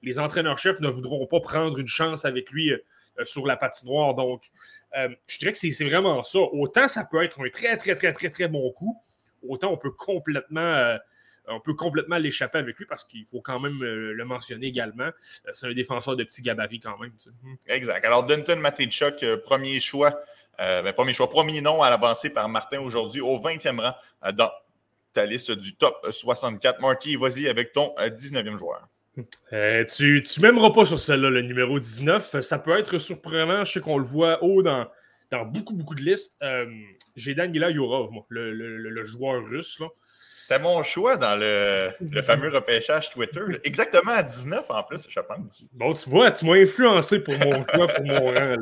les, 0.02 0.18
entraîneurs-chefs 0.18 0.80
ne 0.80 0.88
voudront 0.88 1.26
pas 1.26 1.40
prendre 1.40 1.78
une 1.78 1.86
chance 1.86 2.24
avec 2.24 2.50
lui 2.50 2.70
euh, 2.70 2.78
sur 3.24 3.46
la 3.46 3.56
patinoire. 3.56 4.14
Donc, 4.14 4.42
euh, 4.96 5.08
je 5.26 5.38
dirais 5.38 5.52
que 5.52 5.58
c'est 5.58 5.84
vraiment 5.84 6.22
ça. 6.22 6.38
Autant 6.38 6.86
ça 6.86 7.06
peut 7.10 7.22
être 7.22 7.40
un 7.40 7.48
très, 7.48 7.76
très, 7.76 7.94
très, 7.94 8.12
très, 8.12 8.30
très 8.30 8.48
bon 8.48 8.70
coup, 8.72 9.00
autant 9.46 9.72
on 9.72 9.76
peut 9.76 9.90
complètement 9.90 10.98
on 11.48 11.60
peut 11.60 11.74
complètement 11.74 12.18
l'échapper 12.18 12.58
avec 12.58 12.78
lui 12.78 12.86
parce 12.86 13.04
qu'il 13.04 13.24
faut 13.24 13.40
quand 13.40 13.60
même 13.60 13.82
euh, 13.82 14.12
le 14.12 14.24
mentionner 14.24 14.66
également. 14.66 15.04
Euh, 15.04 15.50
c'est 15.52 15.66
un 15.66 15.72
défenseur 15.72 16.16
de 16.16 16.24
petit 16.24 16.42
gabarit 16.42 16.80
quand 16.80 16.98
même. 16.98 17.12
Hmm. 17.42 17.54
Exact. 17.66 18.04
Alors, 18.04 18.24
Denton 18.24 18.56
Matejchuk, 18.56 19.22
euh, 19.22 19.36
premier 19.36 19.80
choix, 19.80 20.20
ben, 20.58 20.92
premier 20.92 21.12
choix, 21.12 21.28
premier 21.28 21.60
nom 21.60 21.82
à 21.82 21.90
l'avancée 21.90 22.30
par 22.30 22.48
Martin 22.48 22.80
aujourd'hui 22.80 23.20
au 23.20 23.38
20e 23.38 23.80
rang 23.80 24.32
dans 24.32 24.50
ta 25.12 25.24
liste 25.24 25.52
du 25.52 25.76
top 25.76 25.94
64. 26.10 26.80
Marty, 26.80 27.14
vas-y 27.14 27.46
avec 27.46 27.72
ton 27.72 27.94
19e 27.96 28.58
joueur. 28.58 28.88
tu 29.14 29.22
ne 29.54 30.42
m'aimeras 30.42 30.70
pas 30.70 30.84
sur 30.84 30.98
celle-là, 30.98 31.30
le 31.30 31.42
numéro 31.42 31.78
19. 31.78 32.40
Ça 32.40 32.58
peut 32.58 32.76
être 32.76 32.98
surprenant. 32.98 33.64
Je 33.64 33.74
sais 33.74 33.80
qu'on 33.80 33.98
le 33.98 34.04
voit 34.04 34.42
haut 34.42 34.64
dans, 34.64 34.88
dans 35.30 35.44
beaucoup, 35.44 35.74
beaucoup 35.74 35.94
de 35.94 36.02
listes. 36.02 36.36
J'ai 37.14 37.36
Daniela 37.36 37.70
Yourov, 37.70 38.10
moi, 38.10 38.26
le, 38.28 38.52
le, 38.52 39.04
joueur 39.04 39.44
russe. 39.46 39.78
Là. 39.78 39.86
C'était 40.48 40.62
mon 40.62 40.82
choix 40.82 41.18
dans 41.18 41.38
le, 41.38 42.22
fameux 42.22 42.48
repêchage 42.48 43.10
Twitter. 43.10 43.42
Exactement 43.64 44.12
à 44.12 44.22
19 44.22 44.64
en 44.70 44.82
plus, 44.82 45.06
je 45.06 45.20
pense. 45.20 45.68
Bon, 45.74 45.92
tu 45.92 46.08
vois, 46.08 46.30
tu 46.30 46.46
m'as 46.46 46.54
influencé 46.54 47.22
pour 47.22 47.34
mon 47.34 47.66
choix, 47.74 47.86
pour 47.86 48.06
mon 48.06 48.26
rang. 48.28 48.56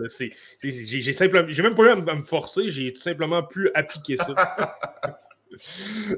J'ai 0.64 1.12
simplement, 1.12 1.46
j'ai 1.48 1.62
même 1.62 1.76
pas 1.76 1.84
eu 1.84 1.90
à 1.90 1.94
me 1.94 2.22
forcer, 2.22 2.70
j'ai 2.70 2.92
tout 2.92 3.00
simplement 3.00 3.44
pu 3.44 3.70
appliquer 3.74 4.16
ça. 4.16 4.34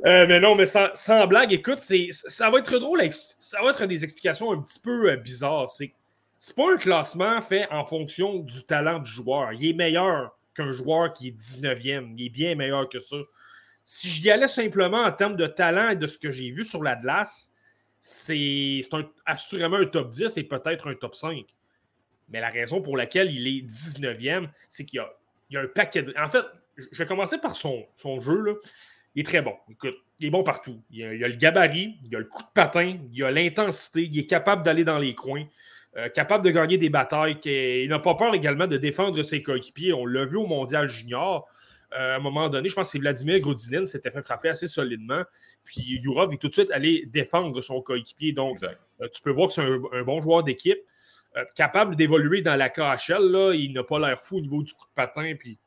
Euh, 0.04 0.26
mais 0.26 0.40
non, 0.40 0.56
mais 0.56 0.66
sans, 0.66 1.26
blague, 1.28 1.52
écoute, 1.52 1.78
ça 1.78 2.50
va 2.50 2.58
être 2.58 2.76
drôle, 2.78 3.00
ça 3.12 3.62
va 3.62 3.70
être 3.70 3.86
des 3.86 4.02
explications 4.02 4.50
un 4.50 4.60
petit 4.60 4.80
peu 4.80 5.12
euh, 5.12 5.16
bizarres. 5.16 5.70
C'est 5.70 5.92
c'est 6.40 6.56
pas 6.56 6.72
un 6.72 6.76
classement 6.76 7.40
fait 7.40 7.68
en 7.70 7.84
fonction 7.84 8.40
du 8.40 8.64
talent 8.64 8.98
du 8.98 9.08
joueur. 9.08 9.52
Il 9.52 9.64
est 9.64 9.74
meilleur 9.74 10.36
qu'un 10.56 10.72
joueur 10.72 11.14
qui 11.14 11.28
est 11.28 11.40
19e. 11.40 12.14
Il 12.16 12.26
est 12.26 12.30
bien 12.30 12.56
meilleur 12.56 12.88
que 12.88 12.98
ça. 12.98 13.18
Si 13.90 14.06
j'y 14.06 14.30
allais 14.30 14.48
simplement 14.48 15.02
en 15.02 15.12
termes 15.12 15.34
de 15.34 15.46
talent 15.46 15.88
et 15.88 15.96
de 15.96 16.06
ce 16.06 16.18
que 16.18 16.30
j'ai 16.30 16.50
vu 16.50 16.62
sur 16.62 16.82
la 16.82 16.94
glace, 16.94 17.54
c'est 18.00 18.82
assurément 19.24 19.78
un 19.78 19.86
top 19.86 20.10
10 20.10 20.36
et 20.36 20.42
peut-être 20.42 20.90
un 20.90 20.94
top 20.94 21.16
5. 21.16 21.46
Mais 22.28 22.42
la 22.42 22.50
raison 22.50 22.82
pour 22.82 22.98
laquelle 22.98 23.30
il 23.30 23.46
est 23.46 23.66
19e, 23.66 24.50
c'est 24.68 24.84
qu'il 24.84 25.02
y, 25.48 25.56
a, 25.56 25.60
un 25.62 25.66
paquet 25.68 26.02
de. 26.02 26.12
En 26.22 26.28
fait, 26.28 26.44
je 26.76 26.98
vais 26.98 27.06
commencer 27.06 27.38
par 27.38 27.56
son, 27.56 27.86
jeu. 28.20 28.60
Il 29.14 29.22
est 29.22 29.24
très 29.24 29.40
bon. 29.40 29.54
Il 30.20 30.26
est 30.26 30.30
bon 30.30 30.42
partout. 30.42 30.82
Il 30.90 31.02
a, 31.02 31.08
a 31.08 31.28
le 31.28 31.36
gabarit, 31.36 31.96
il 32.04 32.14
a 32.14 32.18
le 32.18 32.26
coup 32.26 32.42
de 32.42 32.52
patin, 32.52 32.98
il 33.10 33.24
a 33.24 33.30
l'intensité, 33.30 34.02
il 34.02 34.18
est 34.18 34.26
capable 34.26 34.64
d'aller 34.64 34.84
dans 34.84 34.98
les 34.98 35.14
coins, 35.14 35.46
euh, 35.96 36.10
capable 36.10 36.44
de 36.44 36.50
gagner 36.50 36.76
des 36.76 36.90
batailles. 36.90 37.38
Il 37.42 37.88
n'a 37.88 38.00
pas 38.00 38.16
peur 38.16 38.34
également 38.34 38.66
de 38.66 38.76
défendre 38.76 39.22
ses 39.22 39.42
coéquipiers. 39.42 39.94
On 39.94 40.04
l'a 40.04 40.26
vu 40.26 40.36
au 40.36 40.46
Mondial 40.46 40.90
Junior. 40.90 41.48
Euh, 41.94 42.14
à 42.14 42.16
un 42.16 42.18
moment 42.18 42.48
donné, 42.48 42.68
je 42.68 42.74
pense 42.74 42.88
que 42.88 42.92
c'est 42.92 42.98
Vladimir 42.98 43.40
Grodinin 43.40 43.86
s'était 43.86 44.10
fait 44.10 44.22
frapper 44.22 44.50
assez 44.50 44.66
solidement. 44.66 45.22
Puis 45.64 45.82
Yurov 46.02 46.32
est 46.32 46.38
tout 46.38 46.48
de 46.48 46.52
suite 46.52 46.70
allé 46.70 47.06
défendre 47.06 47.60
son 47.60 47.80
coéquipier. 47.80 48.32
Donc, 48.32 48.62
euh, 48.62 49.08
tu 49.12 49.22
peux 49.22 49.30
voir 49.30 49.48
que 49.48 49.54
c'est 49.54 49.62
un, 49.62 50.02
bon 50.02 50.20
joueur 50.20 50.42
d'équipe. 50.42 50.78
Euh, 51.36 51.44
capable 51.54 51.96
d'évoluer 51.96 52.42
dans 52.42 52.56
la 52.56 52.68
KHL, 52.68 53.22
là, 53.30 53.52
il 53.54 53.72
n'a 53.72 53.84
pas 53.84 53.98
l'air 53.98 54.20
fou 54.20 54.38
au 54.38 54.40
niveau 54.40 54.62
du 54.62 54.72
coup 54.74 54.86
de 54.86 54.94
patin. 54.94 55.34
Puis 55.38 55.58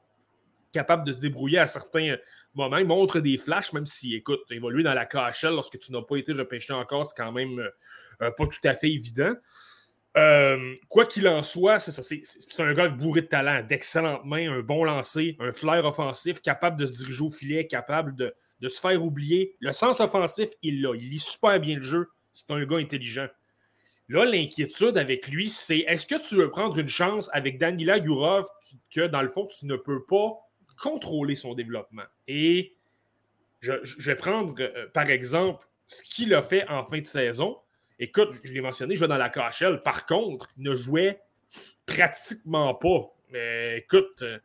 capable 0.72 1.06
de 1.06 1.14
se 1.14 1.20
débrouiller 1.20 1.60
à 1.60 1.66
certains 1.66 2.16
moments. 2.54 2.78
Il 2.78 2.86
montre 2.86 3.20
des 3.20 3.38
flashs, 3.38 3.74
même 3.74 3.86
si, 3.86 4.16
écoute, 4.16 4.42
évoluer 4.52 4.84
dans 4.84 4.94
la 4.94 5.06
KHL 5.06 5.54
lorsque 5.54 5.80
tu 5.80 5.92
n'as 5.92 6.02
pas 6.02 6.18
été 6.18 6.34
repêché 6.34 6.72
encore, 6.72 7.06
c'est 7.06 7.18
quand 7.18 7.32
même 7.32 7.62
pas 8.20 8.32
tout 8.38 8.68
à 8.68 8.74
fait 8.74 8.90
évident. 8.90 9.34
Euh, 10.18 10.76
quoi 10.90 11.06
qu'il 11.06 11.28
en 11.28 11.42
soit, 11.42 11.80
c'est 11.80 12.60
un 12.60 12.74
gars 12.74 12.90
bourré 12.90 13.22
de 13.22 13.28
talent, 13.28 13.64
d'excellentes 13.64 14.26
mains, 14.26 14.52
un 14.52 14.60
bon 14.60 14.84
lancer, 14.84 15.38
un 15.40 15.54
flair 15.54 15.86
offensif, 15.86 16.42
capable 16.42 16.78
de 16.78 16.86
se 16.86 16.92
diriger 16.92 17.24
au 17.24 17.30
filet, 17.30 17.68
capable 17.68 18.16
de, 18.16 18.34
se 18.68 18.80
faire 18.80 19.04
oublier. 19.04 19.56
Le 19.60 19.72
sens 19.72 20.02
offensif, 20.02 20.50
il 20.62 20.82
l'a. 20.82 20.94
Il 20.96 21.10
lit 21.10 21.20
super 21.20 21.60
bien 21.60 21.76
le 21.76 21.82
jeu. 21.82 22.10
C'est 22.34 22.52
un 22.52 22.64
gars 22.66 22.78
intelligent. 22.78 23.28
Là, 24.10 24.26
l'inquiétude 24.26 24.98
avec 24.98 25.30
lui, 25.30 25.50
c'est 25.50 25.80
est-ce 25.80 26.06
que 26.06 26.28
tu 26.28 26.36
veux 26.36 26.50
prendre 26.50 26.78
une 26.78 26.90
chance 26.90 27.30
avec 27.32 27.58
Danila 27.58 27.98
Yurov 27.98 28.46
que, 28.94 29.08
dans 29.08 29.22
le 29.22 29.30
fond, 29.30 29.48
tu 29.48 29.66
ne 29.66 29.78
peux 29.78 30.04
pas 30.04 30.34
contrôler 30.82 31.36
son 31.36 31.54
développement? 31.54 32.04
Et 32.28 32.76
je, 33.62 33.74
vais 34.00 34.16
prendre, 34.16 34.54
euh, 34.60 34.88
par 34.94 35.10
exemple, 35.10 35.66
ce 35.88 36.04
qu'il 36.04 36.34
a 36.34 36.42
fait 36.42 36.68
en 36.68 36.84
fin 36.86 37.00
de 37.00 37.08
saison. 37.08 37.58
Écoute, 38.02 38.32
je 38.44 38.52
l'ai 38.52 38.62
mentionné, 38.62 38.96
je 38.96 39.02
vais 39.02 39.08
dans 39.08 39.18
la 39.18 39.30
KHL. 39.30 39.84
Par 39.84 40.08
contre, 40.08 40.48
il 40.58 40.64
ne 40.64 40.74
jouait 40.74 41.22
pratiquement 41.86 42.74
pas. 42.74 43.14
Mais 43.32 43.78
écoute, 43.78 44.24
euh, 44.24 44.40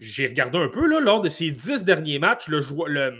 j'ai 0.00 0.26
regardé 0.26 0.58
un 0.58 0.66
peu 0.66 0.84
là, 0.84 0.98
lors 0.98 1.20
de 1.20 1.28
ses 1.28 1.52
dix 1.52 1.84
derniers 1.84 2.18
matchs, 2.18 2.48
le, 2.48 3.14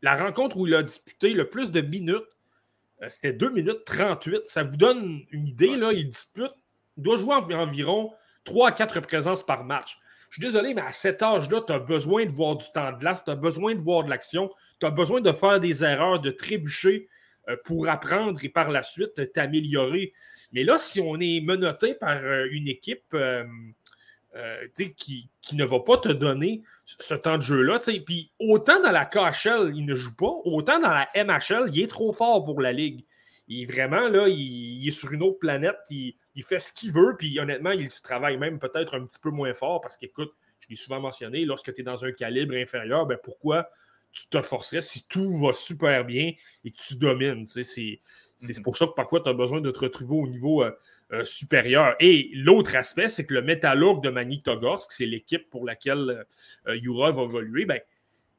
la 0.00 0.16
rencontre 0.16 0.56
où 0.56 0.66
il 0.66 0.74
a 0.74 0.82
disputé 0.82 1.34
le 1.34 1.46
plus 1.50 1.70
de 1.70 1.82
minutes, 1.82 2.24
euh, 3.02 3.08
c'était 3.10 3.34
2 3.34 3.50
minutes 3.50 3.84
38. 3.84 4.46
Ça 4.46 4.62
vous 4.62 4.78
donne 4.78 5.20
une 5.30 5.46
idée, 5.46 5.76
là, 5.76 5.92
il 5.92 6.08
dispute, 6.08 6.54
il 6.96 7.02
doit 7.02 7.16
jouer 7.16 7.34
environ 7.34 8.14
3 8.44 8.68
à 8.68 8.72
4 8.72 9.00
présences 9.00 9.44
par 9.44 9.62
match. 9.62 9.98
Je 10.30 10.36
suis 10.36 10.42
désolé, 10.42 10.72
mais 10.72 10.80
à 10.80 10.92
cet 10.92 11.22
âge-là, 11.22 11.60
tu 11.66 11.72
as 11.74 11.78
besoin 11.78 12.24
de 12.24 12.32
voir 12.32 12.56
du 12.56 12.64
temps 12.72 12.92
de 12.92 12.98
glace, 12.98 13.22
tu 13.22 13.30
as 13.30 13.36
besoin 13.36 13.74
de 13.74 13.80
voir 13.82 14.04
de 14.04 14.10
l'action, 14.10 14.50
tu 14.80 14.86
as 14.86 14.90
besoin 14.90 15.20
de 15.20 15.32
faire 15.32 15.60
des 15.60 15.84
erreurs, 15.84 16.18
de 16.18 16.30
trébucher 16.30 17.08
euh, 17.10 17.17
pour 17.64 17.88
apprendre 17.88 18.38
et 18.42 18.48
par 18.48 18.70
la 18.70 18.82
suite 18.82 19.32
t'améliorer. 19.32 20.12
Mais 20.52 20.64
là, 20.64 20.78
si 20.78 21.00
on 21.00 21.18
est 21.20 21.40
menotté 21.40 21.94
par 21.94 22.16
euh, 22.16 22.46
une 22.50 22.68
équipe 22.68 23.16
qui, 24.96 25.30
ne 25.54 25.64
va 25.64 25.80
pas 25.80 25.96
te 25.98 26.10
donner 26.10 26.62
ce 26.84 27.14
temps 27.14 27.36
de 27.36 27.42
jeu-là, 27.42 27.78
autant 28.38 28.80
dans 28.80 28.90
la 28.90 29.04
KHL, 29.04 29.72
il 29.74 29.84
ne 29.84 29.94
joue 29.94 30.14
pas, 30.14 30.32
autant 30.44 30.78
dans 30.78 30.90
la 30.90 31.08
MHL, 31.16 31.70
il 31.72 31.82
est 31.82 31.86
trop 31.86 32.12
fort 32.12 32.44
pour 32.44 32.60
la 32.60 32.72
Ligue. 32.72 33.04
Il 33.48 33.66
vraiment 33.66 34.08
là, 34.08 34.28
il, 34.28 34.86
est 34.86 34.90
sur 34.90 35.10
une 35.12 35.22
autre 35.22 35.38
planète, 35.38 35.78
il, 35.90 36.14
fait 36.42 36.58
ce 36.58 36.72
qu'il 36.72 36.92
veut, 36.92 37.16
puis 37.16 37.40
honnêtement, 37.40 37.70
il 37.70 37.88
travaille 37.88 38.36
même 38.36 38.58
peut-être 38.58 38.94
un 38.94 39.04
petit 39.04 39.18
peu 39.18 39.30
moins 39.30 39.54
fort 39.54 39.80
parce 39.80 39.96
qu'écoute, 39.96 40.32
je 40.60 40.66
l'ai 40.68 40.76
souvent 40.76 41.00
mentionné, 41.00 41.44
lorsque 41.44 41.72
tu 41.72 41.80
es 41.80 41.84
dans 41.84 42.04
un 42.04 42.12
calibre 42.12 42.54
inférieur, 42.54 43.06
ben 43.06 43.18
pourquoi 43.22 43.70
tu 44.18 44.28
te 44.28 44.42
forcerais 44.42 44.80
si 44.80 45.06
tout 45.08 45.38
va 45.38 45.52
super 45.52 46.04
bien 46.04 46.32
et 46.64 46.70
que 46.70 46.76
tu 46.76 46.96
domines? 46.96 47.46
C'est 47.46 47.62
mm-hmm. 47.62 48.62
pour 48.62 48.76
ça 48.76 48.86
que 48.86 48.92
parfois 48.92 49.20
tu 49.20 49.28
as 49.28 49.34
besoin 49.34 49.60
de 49.60 49.70
te 49.70 49.78
retrouver 49.78 50.16
au 50.16 50.28
niveau 50.28 50.62
euh, 50.62 50.70
euh, 51.12 51.24
supérieur. 51.24 51.94
Et 52.00 52.30
l'autre 52.34 52.76
aspect, 52.76 53.08
c'est 53.08 53.24
que 53.24 53.32
le 53.32 53.40
Métallurg 53.40 54.02
de 54.02 54.10
Magnitogorsk, 54.10 54.92
c'est 54.92 55.06
l'équipe 55.06 55.48
pour 55.48 55.64
laquelle 55.64 56.26
euh, 56.66 56.76
Yura 56.76 57.12
va 57.12 57.22
évoluer, 57.22 57.64
ben, 57.64 57.80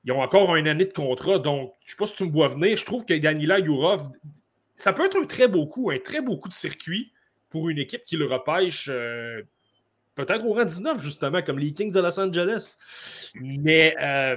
ils 0.05 0.11
ont 0.11 0.21
encore 0.21 0.55
une 0.55 0.67
année 0.67 0.85
de 0.85 0.93
contrat. 0.93 1.39
Donc, 1.39 1.73
je 1.81 1.85
ne 1.85 1.89
sais 1.89 1.97
pas 1.97 2.05
si 2.05 2.15
tu 2.15 2.25
me 2.25 2.31
vois 2.31 2.47
venir. 2.47 2.77
Je 2.77 2.85
trouve 2.85 3.05
que 3.05 3.15
Danila 3.15 3.57
Yurov, 3.57 4.09
ça 4.75 4.93
peut 4.93 5.03
être 5.03 5.17
un 5.17 5.25
très 5.25 5.47
beau 5.47 5.65
coup, 5.65 5.89
un 5.89 5.97
très 5.97 6.21
beau 6.21 6.37
coup 6.37 6.47
de 6.47 6.53
circuit 6.53 7.11
pour 7.49 7.69
une 7.69 7.79
équipe 7.79 8.05
qui 8.05 8.17
le 8.17 8.25
repêche 8.25 8.87
euh, 8.91 9.41
peut-être 10.25 10.45
au 10.45 10.53
rang 10.53 10.65
19, 10.65 11.01
justement, 11.01 11.41
comme 11.41 11.59
les 11.59 11.73
Kings 11.73 11.91
de 11.91 11.99
Los 11.99 12.19
Angeles. 12.19 12.77
Mais, 13.35 13.95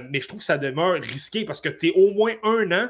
mais 0.09 0.21
je 0.21 0.27
trouve 0.27 0.39
que 0.39 0.45
ça 0.45 0.57
demeure 0.57 1.01
risqué 1.01 1.45
parce 1.45 1.61
que 1.61 1.69
tu 1.69 1.87
es 1.87 1.91
au 1.91 2.11
moins 2.11 2.33
un 2.43 2.71
an 2.71 2.89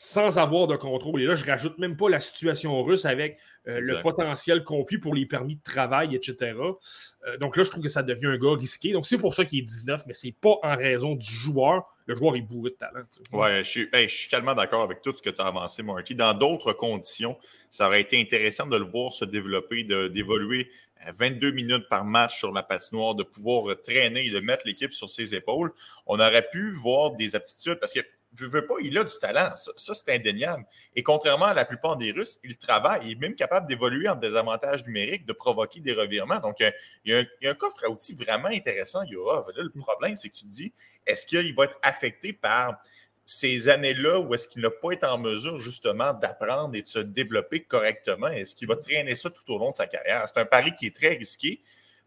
sans 0.00 0.38
avoir 0.38 0.68
de 0.68 0.76
contrôle. 0.76 1.20
Et 1.22 1.26
là, 1.26 1.34
je 1.34 1.44
rajoute 1.44 1.76
même 1.78 1.96
pas 1.96 2.08
la 2.08 2.20
situation 2.20 2.80
russe 2.84 3.04
avec 3.04 3.36
euh, 3.66 3.80
le 3.80 4.00
potentiel 4.00 4.62
conflit 4.62 4.98
pour 4.98 5.12
les 5.12 5.26
permis 5.26 5.56
de 5.56 5.62
travail, 5.64 6.14
etc. 6.14 6.52
Euh, 6.56 7.36
donc 7.38 7.56
là, 7.56 7.64
je 7.64 7.70
trouve 7.70 7.82
que 7.82 7.88
ça 7.88 8.04
devient 8.04 8.26
un 8.26 8.38
gars 8.38 8.54
risqué. 8.54 8.92
Donc 8.92 9.06
c'est 9.06 9.18
pour 9.18 9.34
ça 9.34 9.44
qu'il 9.44 9.58
est 9.58 9.62
19, 9.62 10.04
mais 10.06 10.14
c'est 10.14 10.36
pas 10.40 10.54
en 10.62 10.76
raison 10.76 11.16
du 11.16 11.26
joueur. 11.26 11.82
Le 12.08 12.16
joueur 12.16 12.36
est 12.36 12.40
bourré 12.40 12.70
de 12.70 12.76
talent. 12.76 13.04
Je 13.10 13.62
suis, 13.62 13.88
je 13.92 14.06
suis 14.06 14.28
tellement 14.30 14.54
d'accord 14.54 14.82
avec 14.82 15.02
tout 15.02 15.14
ce 15.14 15.20
que 15.20 15.28
tu 15.28 15.42
as 15.42 15.46
avancé, 15.46 15.82
Marky. 15.82 16.14
Dans 16.14 16.32
d'autres 16.32 16.72
conditions, 16.72 17.36
ça 17.68 17.86
aurait 17.86 18.00
été 18.00 18.18
intéressant 18.18 18.66
de 18.66 18.78
le 18.78 18.86
voir 18.86 19.12
se 19.12 19.26
développer, 19.26 19.84
d'évoluer 19.84 20.70
22 21.18 21.50
minutes 21.50 21.86
par 21.90 22.06
match 22.06 22.38
sur 22.38 22.50
la 22.50 22.62
patinoire, 22.62 23.14
de 23.14 23.24
pouvoir 23.24 23.76
traîner 23.82 24.26
et 24.26 24.30
de 24.30 24.40
mettre 24.40 24.62
l'équipe 24.64 24.94
sur 24.94 25.10
ses 25.10 25.34
épaules. 25.34 25.70
On 26.06 26.18
aurait 26.18 26.48
pu 26.50 26.72
voir 26.72 27.10
des 27.10 27.36
aptitudes 27.36 27.78
parce 27.78 27.92
que 27.92 28.00
veux, 28.32 28.66
pas, 28.66 28.74
il 28.82 28.96
a 28.96 29.04
du 29.04 29.14
talent. 29.18 29.52
Ça, 29.54 29.94
c'est 29.94 30.14
indéniable. 30.14 30.64
Et 30.94 31.02
contrairement 31.02 31.46
à 31.46 31.54
la 31.54 31.64
plupart 31.64 31.96
des 31.96 32.12
Russes, 32.12 32.38
il 32.44 32.56
travaille. 32.56 33.02
Il 33.04 33.12
est 33.12 33.20
même 33.20 33.34
capable 33.34 33.66
d'évoluer 33.66 34.08
en 34.08 34.16
désavantage 34.16 34.84
numérique, 34.84 35.26
de 35.26 35.32
provoquer 35.32 35.80
des 35.80 35.92
revirements. 35.92 36.40
Donc, 36.40 36.60
euh, 36.60 36.70
il 37.04 37.26
y 37.42 37.46
a 37.46 37.50
un, 37.50 37.54
coffre 37.54 37.84
à 37.84 37.90
outils 37.90 38.14
vraiment 38.14 38.48
intéressant, 38.48 39.02
Yura. 39.04 39.46
Là, 39.54 39.62
le 39.62 39.80
problème, 39.80 40.16
c'est 40.16 40.28
que 40.28 40.34
tu 40.34 40.44
te 40.44 40.50
dis, 40.50 40.72
est-ce 41.08 41.26
qu'il 41.26 41.54
va 41.54 41.64
être 41.64 41.78
affecté 41.82 42.32
par 42.32 42.80
ces 43.24 43.68
années-là 43.68 44.20
où 44.20 44.32
est-ce 44.34 44.48
qu'il 44.48 44.62
n'a 44.62 44.70
pas 44.70 44.92
été 44.92 45.04
en 45.04 45.18
mesure 45.18 45.60
justement 45.60 46.14
d'apprendre 46.14 46.74
et 46.74 46.82
de 46.82 46.86
se 46.86 46.98
développer 46.98 47.60
correctement? 47.60 48.28
Est-ce 48.28 48.54
qu'il 48.54 48.68
va 48.68 48.76
traîner 48.76 49.16
ça 49.16 49.30
tout 49.30 49.52
au 49.52 49.58
long 49.58 49.70
de 49.70 49.76
sa 49.76 49.86
carrière? 49.86 50.24
C'est 50.28 50.40
un 50.40 50.46
pari 50.46 50.74
qui 50.74 50.86
est 50.86 50.94
très 50.94 51.14
risqué, 51.14 51.60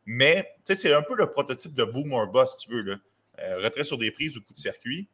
mais 0.05 0.55
c'est 0.63 0.93
un 0.93 1.01
peu 1.01 1.15
le 1.15 1.29
prototype 1.29 1.73
de 1.73 1.83
boomer 1.83 2.27
boss, 2.27 2.57
si 2.57 2.67
tu 2.67 2.73
veux. 2.73 2.81
Là. 2.81 2.95
Euh, 3.39 3.57
retrait 3.59 3.83
sur 3.83 3.97
des 3.97 4.11
prises 4.11 4.37
ou 4.37 4.41
coup 4.41 4.53
de 4.53 4.59
circuit 4.59 5.07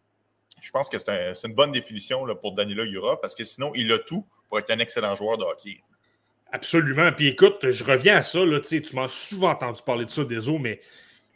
je 0.62 0.72
pense 0.72 0.90
que 0.90 0.98
c'est 0.98 1.48
une 1.48 1.54
bonne 1.54 1.72
définition 1.72 2.26
pour 2.36 2.54
Danilo 2.54 2.84
Yura 2.84 3.20
parce 3.22 3.36
que 3.36 3.44
sinon, 3.44 3.72
il 3.76 3.92
a 3.92 4.00
tout 4.00 4.26
pour 4.50 4.60
être 4.60 4.72
un 4.72 4.80
excellent 4.80 5.16
joueur 5.16 5.38
de 5.38 5.44
hockey. 5.44 5.82
Absolument. 6.52 7.12
Puis 7.12 7.28
écoute, 7.28 7.70
je 7.70 7.84
reviens 7.84 8.18
à 8.18 8.22
ça. 8.22 8.44
Là, 8.46 8.60
tu 8.62 8.82
m'as 8.94 9.10
souvent 9.10 9.52
entendu 9.52 9.82
parler 9.86 10.06
de 10.06 10.10
ça, 10.10 10.24
Désolé, 10.24 10.60
mais 10.60 10.82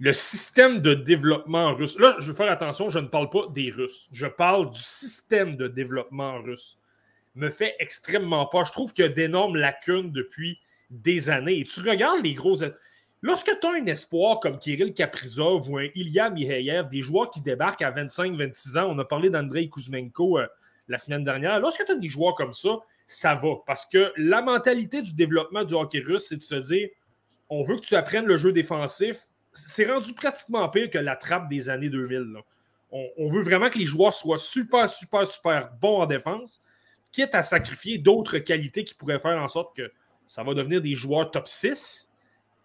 le 0.01 0.13
système 0.13 0.81
de 0.81 0.95
développement 0.95 1.75
russe. 1.75 1.99
Là, 1.99 2.15
je 2.17 2.31
veux 2.31 2.33
faire 2.33 2.51
attention, 2.51 2.89
je 2.89 2.97
ne 2.97 3.05
parle 3.05 3.29
pas 3.29 3.45
des 3.53 3.69
Russes. 3.69 4.09
Je 4.11 4.25
parle 4.25 4.71
du 4.71 4.79
système 4.79 5.55
de 5.55 5.67
développement 5.67 6.41
russe. 6.41 6.79
Me 7.35 7.51
fait 7.51 7.75
extrêmement 7.77 8.47
peur. 8.47 8.65
Je 8.65 8.71
trouve 8.71 8.93
qu'il 8.93 9.05
y 9.05 9.07
a 9.07 9.11
d'énormes 9.11 9.55
lacunes 9.55 10.11
depuis 10.11 10.59
des 10.89 11.29
années. 11.29 11.59
Et 11.59 11.63
tu 11.65 11.81
regardes 11.81 12.23
les 12.23 12.33
gros. 12.33 12.55
Lorsque 13.21 13.51
tu 13.59 13.67
as 13.67 13.73
un 13.73 13.85
espoir 13.85 14.39
comme 14.39 14.57
Kirill 14.57 14.95
Kaprizov 14.95 15.69
ou 15.69 15.77
un 15.77 15.87
Ilya 15.93 16.31
Mihayev, 16.31 16.89
des 16.89 17.01
joueurs 17.01 17.29
qui 17.29 17.41
débarquent 17.41 17.83
à 17.83 17.91
25-26 17.91 18.79
ans, 18.79 18.87
on 18.89 18.97
a 18.97 19.05
parlé 19.05 19.29
d'Andrei 19.29 19.69
Kuzmenko 19.69 20.39
euh, 20.39 20.47
la 20.87 20.97
semaine 20.97 21.23
dernière, 21.23 21.59
lorsque 21.59 21.85
tu 21.85 21.91
as 21.91 21.95
des 21.95 22.09
joueurs 22.09 22.33
comme 22.33 22.55
ça, 22.55 22.79
ça 23.05 23.35
va. 23.35 23.57
Parce 23.67 23.85
que 23.85 24.11
la 24.17 24.41
mentalité 24.41 25.03
du 25.03 25.13
développement 25.13 25.63
du 25.63 25.75
hockey 25.75 25.99
russe, 25.99 26.25
c'est 26.27 26.37
de 26.37 26.43
se 26.43 26.55
dire 26.55 26.89
on 27.49 27.63
veut 27.63 27.75
que 27.75 27.81
tu 27.81 27.95
apprennes 27.95 28.25
le 28.25 28.37
jeu 28.37 28.51
défensif. 28.51 29.27
C'est 29.53 29.85
rendu 29.85 30.13
pratiquement 30.13 30.67
pire 30.69 30.89
que 30.89 30.97
la 30.97 31.15
trappe 31.15 31.49
des 31.49 31.69
années 31.69 31.89
2000. 31.89 32.37
On, 32.91 33.29
veut 33.29 33.43
vraiment 33.43 33.69
que 33.69 33.79
les 33.79 33.85
joueurs 33.85 34.13
soient 34.13 34.37
super, 34.37 34.89
super, 34.89 35.25
super 35.25 35.71
bons 35.81 36.01
en 36.01 36.05
défense, 36.05 36.61
quitte 37.13 37.33
à 37.33 37.41
sacrifier 37.41 37.97
d'autres 37.97 38.37
qualités 38.39 38.83
qui 38.83 38.93
pourraient 38.93 39.19
faire 39.19 39.41
en 39.41 39.47
sorte 39.47 39.75
que 39.77 39.91
ça 40.27 40.43
va 40.43 40.53
devenir 40.53 40.81
des 40.81 40.93
joueurs 40.93 41.31
top 41.31 41.47
6. 41.47 42.11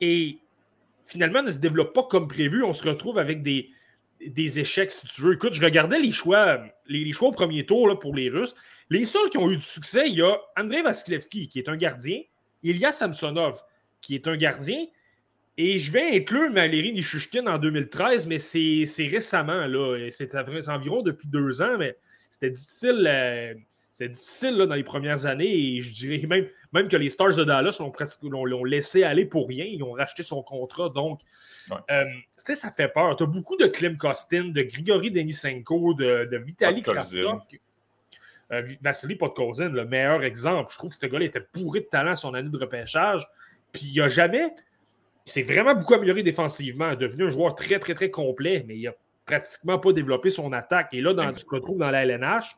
Et 0.00 0.38
finalement 1.04 1.42
ne 1.42 1.52
se 1.52 1.58
développe 1.58 1.94
pas 1.94 2.02
comme 2.02 2.26
prévu. 2.26 2.64
On 2.64 2.72
se 2.72 2.88
retrouve 2.88 3.18
avec 3.18 3.42
des, 3.42 3.70
des 4.20 4.58
échecs, 4.58 4.90
si 4.90 5.06
tu 5.06 5.22
veux. 5.22 5.34
Écoute, 5.34 5.52
je 5.52 5.62
regardais 5.62 5.98
les 5.98 6.12
choix, 6.12 6.62
les, 6.86 7.12
choix 7.12 7.28
au 7.28 7.32
premier 7.32 7.64
tour 7.66 7.88
là, 7.88 7.96
pour 7.96 8.14
les 8.14 8.28
Russes. 8.28 8.54
Les 8.90 9.04
seuls 9.04 9.28
qui 9.30 9.38
ont 9.38 9.50
eu 9.50 9.56
du 9.56 9.62
succès, 9.62 10.08
il 10.08 10.16
y 10.16 10.22
a 10.22 10.38
Andrei 10.56 10.82
Vasilevski, 10.82 11.48
qui 11.48 11.58
est 11.58 11.68
un 11.68 11.76
gardien, 11.76 12.20
il 12.62 12.76
y 12.76 12.84
a 12.84 12.92
Samsonov, 12.92 13.62
qui 14.00 14.14
est 14.14 14.28
un 14.28 14.36
gardien, 14.36 14.86
et 15.58 15.78
je 15.78 15.90
vais 15.90 16.16
inclure 16.16 16.52
Valérie 16.52 16.92
Nishushkin 16.92 17.46
en 17.46 17.58
2013, 17.58 18.26
mais 18.26 18.38
c'est 18.38 19.06
récemment, 19.06 19.66
là. 19.66 20.08
C'est 20.10 20.34
environ 20.68 21.02
depuis 21.02 21.28
deux 21.28 21.62
ans, 21.62 21.76
mais 21.78 21.96
c'était 22.28 22.50
difficile. 22.50 23.06
Euh, 23.06 23.54
c'est 23.90 24.10
difficile 24.10 24.58
dans 24.58 24.74
les 24.74 24.84
premières 24.84 25.24
années 25.24 25.48
et 25.48 25.80
je 25.80 25.90
dirais 25.94 26.26
même, 26.26 26.46
même 26.74 26.86
que 26.86 26.98
les 26.98 27.08
Stars 27.08 27.34
de 27.34 27.44
Dallas 27.44 27.80
l'ont 27.80 28.64
laissé 28.64 29.04
aller 29.04 29.24
pour 29.24 29.48
rien. 29.48 29.64
Ils 29.64 29.82
ont 29.82 29.92
racheté 29.92 30.22
son 30.22 30.42
contrat. 30.42 30.90
Donc, 30.90 31.22
euh, 31.90 32.04
ça 32.36 32.70
fait 32.76 32.88
peur. 32.88 33.16
Tu 33.16 33.22
as 33.22 33.26
beaucoup 33.26 33.56
de 33.56 33.66
Klim 33.66 33.96
Kostin, 33.96 34.48
de 34.48 34.60
Grigory 34.60 35.10
Denisenko, 35.10 35.94
de, 35.94 36.28
de 36.30 36.36
Vitaly 36.36 36.82
Kravtsov. 36.82 37.40
Euh, 38.52 38.68
Vassili 38.82 39.16
Podkozin, 39.16 39.70
le 39.70 39.86
meilleur 39.86 40.22
exemple. 40.24 40.70
Je 40.72 40.76
trouve 40.76 40.90
que 40.90 40.96
ce 41.00 41.06
gars-là 41.06 41.24
était 41.24 41.42
bourré 41.54 41.80
de 41.80 41.86
talent 41.86 42.14
son 42.14 42.34
année 42.34 42.50
de 42.50 42.58
repêchage. 42.58 43.26
Puis 43.72 43.92
il 43.94 43.98
n'a 43.98 44.08
jamais. 44.08 44.52
Il 45.26 45.32
s'est 45.32 45.42
vraiment 45.42 45.74
beaucoup 45.74 45.94
amélioré 45.94 46.22
défensivement. 46.22 46.90
Il 46.90 46.94
est 46.94 46.96
devenu 46.96 47.24
un 47.24 47.30
joueur 47.30 47.54
très, 47.54 47.78
très, 47.78 47.94
très 47.94 48.10
complet, 48.10 48.64
mais 48.66 48.76
il 48.76 48.84
n'a 48.84 48.94
pratiquement 49.24 49.78
pas 49.78 49.92
développé 49.92 50.30
son 50.30 50.52
attaque. 50.52 50.88
Et 50.92 51.00
là, 51.00 51.14
dans, 51.14 51.28
tu 51.28 51.44
te 51.44 51.50
retrouves 51.50 51.78
dans 51.78 51.90
la 51.90 52.04
LNH. 52.04 52.56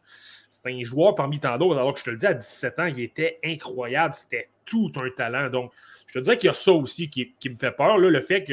C'est 0.50 0.66
un 0.66 0.82
joueur 0.82 1.14
parmi 1.14 1.40
tant 1.40 1.56
d'autres, 1.58 1.78
alors 1.78 1.92
que 1.92 2.00
je 2.00 2.04
te 2.04 2.10
le 2.10 2.16
dis, 2.16 2.26
à 2.26 2.34
17 2.34 2.78
ans, 2.78 2.86
il 2.86 3.00
était 3.00 3.38
incroyable. 3.44 4.14
C'était 4.14 4.48
tout 4.64 4.92
un 4.96 5.10
talent. 5.10 5.50
Donc, 5.50 5.72
je 6.06 6.14
te 6.14 6.18
dirais 6.20 6.38
qu'il 6.38 6.48
y 6.48 6.50
a 6.50 6.54
ça 6.54 6.72
aussi 6.72 7.10
qui, 7.10 7.34
me 7.48 7.56
fait 7.56 7.70
peur, 7.70 7.98
le 7.98 8.20
fait 8.20 8.44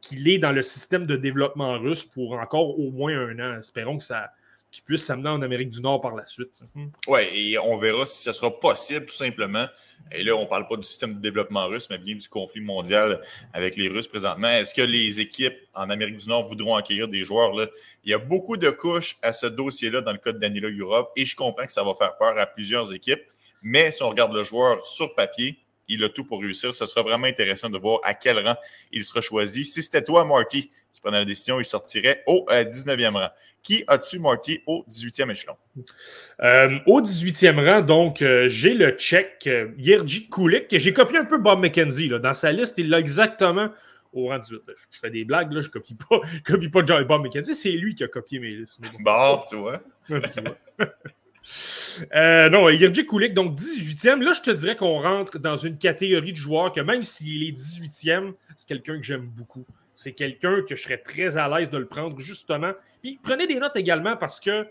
qu'il 0.00 0.28
est 0.28 0.38
dans 0.38 0.52
le 0.52 0.62
système 0.62 1.06
de 1.06 1.16
développement 1.16 1.78
russe 1.78 2.04
pour 2.04 2.32
encore 2.32 2.78
au 2.78 2.90
moins 2.90 3.16
un 3.16 3.38
an. 3.38 3.58
Espérons 3.58 3.98
que 3.98 4.04
ça, 4.04 4.32
qu'il 4.70 4.84
puisse 4.84 5.04
s'amener 5.04 5.28
en 5.28 5.42
Amérique 5.42 5.70
du 5.70 5.80
Nord 5.80 6.00
par 6.00 6.14
la 6.14 6.24
suite. 6.26 6.62
Oui, 7.08 7.20
et 7.32 7.58
on 7.58 7.76
verra 7.78 8.06
si 8.06 8.22
ce 8.22 8.32
sera 8.32 8.50
possible, 8.58 9.06
tout 9.06 9.14
simplement. 9.14 9.66
Et 10.12 10.22
là, 10.22 10.34
on 10.34 10.42
ne 10.42 10.46
parle 10.46 10.66
pas 10.66 10.76
du 10.76 10.82
système 10.82 11.14
de 11.14 11.20
développement 11.20 11.66
russe, 11.66 11.88
mais 11.90 11.98
bien 11.98 12.14
du 12.14 12.28
conflit 12.28 12.60
mondial 12.60 13.20
avec 13.52 13.76
les 13.76 13.88
Russes 13.88 14.08
présentement. 14.08 14.48
Est-ce 14.48 14.74
que 14.74 14.82
les 14.82 15.20
équipes 15.20 15.58
en 15.74 15.90
Amérique 15.90 16.16
du 16.16 16.28
Nord 16.28 16.48
voudront 16.48 16.74
acquérir 16.74 17.08
des 17.08 17.24
joueurs? 17.24 17.52
Il 18.04 18.10
y 18.10 18.14
a 18.14 18.18
beaucoup 18.18 18.56
de 18.56 18.70
couches 18.70 19.18
à 19.22 19.32
ce 19.32 19.46
dossier-là 19.46 20.00
dans 20.00 20.12
le 20.12 20.18
cas 20.18 20.32
de 20.32 20.38
Danilo 20.38 20.70
Europe, 20.70 21.12
et 21.16 21.26
je 21.26 21.36
comprends 21.36 21.66
que 21.66 21.72
ça 21.72 21.84
va 21.84 21.94
faire 21.94 22.16
peur 22.16 22.38
à 22.38 22.46
plusieurs 22.46 22.94
équipes. 22.94 23.22
Mais 23.62 23.90
si 23.92 24.02
on 24.02 24.08
regarde 24.08 24.32
le 24.32 24.42
joueur 24.42 24.86
sur 24.86 25.14
papier, 25.14 25.58
il 25.90 26.04
a 26.04 26.08
tout 26.08 26.24
pour 26.24 26.40
réussir. 26.40 26.74
Ce 26.74 26.86
sera 26.86 27.02
vraiment 27.02 27.26
intéressant 27.26 27.68
de 27.68 27.78
voir 27.78 28.00
à 28.04 28.14
quel 28.14 28.38
rang 28.38 28.56
il 28.92 29.04
sera 29.04 29.20
choisi. 29.20 29.64
Si 29.64 29.82
c'était 29.82 30.02
toi, 30.02 30.24
Marty, 30.24 30.70
qui 30.92 31.00
prenait 31.00 31.18
la 31.18 31.24
décision, 31.24 31.60
il 31.60 31.64
sortirait 31.64 32.22
au 32.26 32.46
19e 32.48 33.14
rang. 33.14 33.28
Qui 33.62 33.84
as-tu, 33.88 34.18
Marty, 34.18 34.62
au 34.66 34.84
18e 34.88 35.30
échelon? 35.30 35.54
Euh, 36.42 36.78
au 36.86 37.02
18e 37.02 37.62
rang, 37.62 37.82
donc, 37.82 38.22
euh, 38.22 38.48
j'ai 38.48 38.72
le 38.72 38.92
Tchèque 38.92 39.46
euh, 39.46 39.68
Yerji 39.76 40.30
Kulik. 40.30 40.66
J'ai 40.70 40.94
copié 40.94 41.18
un 41.18 41.26
peu 41.26 41.36
Bob 41.36 41.60
McKenzie. 41.60 42.08
Là. 42.08 42.18
Dans 42.18 42.32
sa 42.32 42.52
liste, 42.52 42.76
il 42.78 42.88
l'a 42.88 42.98
exactement 42.98 43.70
au 44.14 44.28
rang 44.28 44.38
18. 44.38 44.60
Je, 44.66 44.98
fais 44.98 45.10
des 45.10 45.24
blagues, 45.24 45.52
là, 45.52 45.60
je 45.60 45.68
copie 45.68 45.94
pas, 45.94 46.20
copie 46.46 46.70
pas 46.70 46.82
Bob 46.82 47.22
McKenzie. 47.22 47.54
C'est 47.54 47.72
lui 47.72 47.94
qui 47.94 48.02
a 48.02 48.08
copié 48.08 48.38
mes 48.38 48.50
listes. 48.50 48.80
Bon, 49.00 49.42
tu 49.48 49.56
vois. 49.56 49.82
non, 52.14 52.68
Yerji 52.68 53.06
Kulik, 53.06 53.34
donc 53.34 53.58
18e. 53.58 54.22
Là, 54.22 54.32
je 54.32 54.40
te 54.40 54.50
dirais 54.50 54.76
qu'on 54.76 55.00
rentre 55.00 55.38
dans 55.38 55.56
une 55.56 55.78
catégorie 55.78 56.32
de 56.32 56.36
joueurs 56.36 56.72
que 56.72 56.80
même 56.80 57.02
s'il 57.02 57.42
est 57.42 57.52
18e, 57.52 58.34
c'est 58.56 58.68
quelqu'un 58.68 58.96
que 58.96 59.02
j'aime 59.02 59.26
beaucoup. 59.26 59.64
C'est 59.94 60.12
quelqu'un 60.12 60.62
que 60.62 60.76
je 60.76 60.82
serais 60.82 60.98
très 60.98 61.36
à 61.36 61.48
l'aise 61.48 61.70
de 61.70 61.78
le 61.78 61.86
prendre, 61.86 62.18
justement. 62.18 62.72
Puis 63.02 63.18
prenez 63.22 63.46
des 63.46 63.58
notes 63.58 63.76
également 63.76 64.16
parce 64.16 64.40
que 64.40 64.66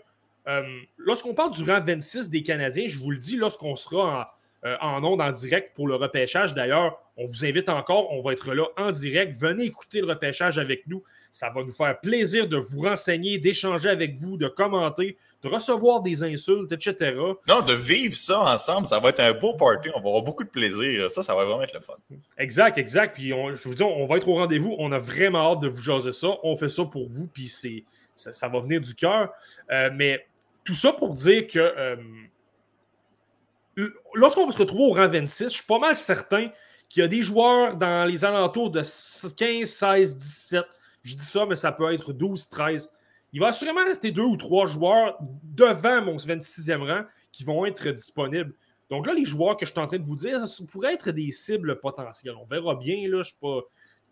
euh, 0.48 0.62
lorsqu'on 0.98 1.34
parle 1.34 1.52
du 1.52 1.62
rang 1.62 1.80
26 1.80 2.30
des 2.30 2.42
Canadiens, 2.42 2.86
je 2.86 2.98
vous 2.98 3.10
le 3.10 3.18
dis, 3.18 3.36
lorsqu'on 3.36 3.76
sera 3.76 4.26
en, 4.64 4.68
euh, 4.68 4.76
en 4.80 5.02
en 5.02 5.32
direct 5.32 5.74
pour 5.74 5.86
le 5.86 5.94
repêchage, 5.94 6.54
d'ailleurs, 6.54 6.98
on 7.16 7.26
vous 7.26 7.44
invite 7.44 7.68
encore, 7.68 8.12
on 8.12 8.22
va 8.22 8.32
être 8.32 8.54
là 8.54 8.64
en 8.76 8.90
direct. 8.90 9.36
Venez 9.36 9.64
écouter 9.64 10.00
le 10.00 10.06
repêchage 10.06 10.58
avec 10.58 10.86
nous. 10.86 11.02
Ça 11.32 11.50
va 11.50 11.62
nous 11.62 11.72
faire 11.72 11.98
plaisir 12.00 12.48
de 12.48 12.56
vous 12.56 12.82
renseigner, 12.82 13.38
d'échanger 13.38 13.88
avec 13.88 14.16
vous, 14.16 14.36
de 14.36 14.48
commenter, 14.48 15.16
de 15.42 15.48
recevoir 15.48 16.02
des 16.02 16.22
insultes, 16.22 16.72
etc. 16.72 17.16
Non, 17.48 17.62
de 17.62 17.74
vivre 17.74 18.16
ça 18.16 18.40
ensemble, 18.40 18.86
ça 18.86 18.98
va 18.98 19.10
être 19.10 19.20
un 19.20 19.32
beau 19.32 19.54
party. 19.54 19.90
On 19.94 20.00
va 20.00 20.08
avoir 20.08 20.22
beaucoup 20.22 20.44
de 20.44 20.48
plaisir. 20.48 21.10
Ça, 21.10 21.22
ça 21.22 21.34
va 21.34 21.44
vraiment 21.44 21.62
être 21.62 21.74
le 21.74 21.80
fun. 21.80 21.94
Exact, 22.36 22.78
exact. 22.78 23.14
Puis 23.14 23.28
je 23.28 23.68
vous 23.68 23.74
dis, 23.74 23.82
on 23.82 24.06
va 24.06 24.16
être 24.16 24.28
au 24.28 24.34
rendez-vous. 24.34 24.74
On 24.78 24.92
a 24.92 24.98
vraiment 24.98 25.52
hâte 25.52 25.60
de 25.60 25.68
vous 25.68 25.82
jaser 25.82 26.12
ça. 26.12 26.28
On 26.42 26.56
fait 26.56 26.68
ça 26.68 26.84
pour 26.84 27.08
vous, 27.08 27.26
puis 27.26 27.48
c'est, 27.48 27.84
ça, 28.14 28.48
va 28.48 28.60
venir 28.60 28.80
du 28.80 28.94
cœur. 28.94 29.32
Euh, 29.70 29.90
mais 29.94 30.26
tout 30.64 30.74
ça 30.74 30.92
pour 30.92 31.14
dire 31.14 31.46
que 31.46 31.58
euh, 31.58 31.96
lorsqu'on 34.14 34.46
va 34.46 34.52
se 34.52 34.58
retrouver 34.58 34.84
au 34.84 34.92
rang 34.92 35.08
26, 35.08 35.44
je 35.44 35.48
suis 35.48 35.64
pas 35.64 35.78
mal 35.78 35.96
certain 35.96 36.50
qu'il 36.88 37.02
y 37.02 37.04
a 37.04 37.08
des 37.08 37.22
joueurs 37.22 37.76
dans 37.76 38.04
les 38.04 38.24
alentours 38.24 38.70
de 38.70 38.80
15, 38.80 39.68
16, 39.68 40.18
17 40.18 40.64
je 41.02 41.14
dis 41.14 41.24
ça, 41.24 41.46
mais 41.46 41.56
ça 41.56 41.72
peut 41.72 41.92
être 41.92 42.12
12, 42.12 42.48
13. 42.48 42.90
Il 43.32 43.40
va 43.40 43.48
assurément 43.48 43.84
rester 43.84 44.10
deux 44.10 44.22
ou 44.22 44.36
trois 44.36 44.66
joueurs 44.66 45.18
devant 45.44 46.02
mon 46.02 46.16
26e 46.16 46.86
rang 46.86 47.04
qui 47.32 47.44
vont 47.44 47.64
être 47.64 47.88
disponibles. 47.90 48.54
Donc 48.90 49.06
là, 49.06 49.14
les 49.14 49.24
joueurs 49.24 49.56
que 49.56 49.64
je 49.64 49.70
suis 49.70 49.80
en 49.80 49.86
train 49.86 49.98
de 49.98 50.04
vous 50.04 50.16
dire, 50.16 50.44
ça 50.46 50.64
pourrait 50.64 50.94
être 50.94 51.12
des 51.12 51.30
cibles 51.30 51.78
potentielles. 51.78 52.34
On 52.34 52.46
verra 52.46 52.74
bien, 52.74 53.08
là, 53.08 53.22
je 53.22 53.28
suis 53.28 53.38
pas. 53.40 53.60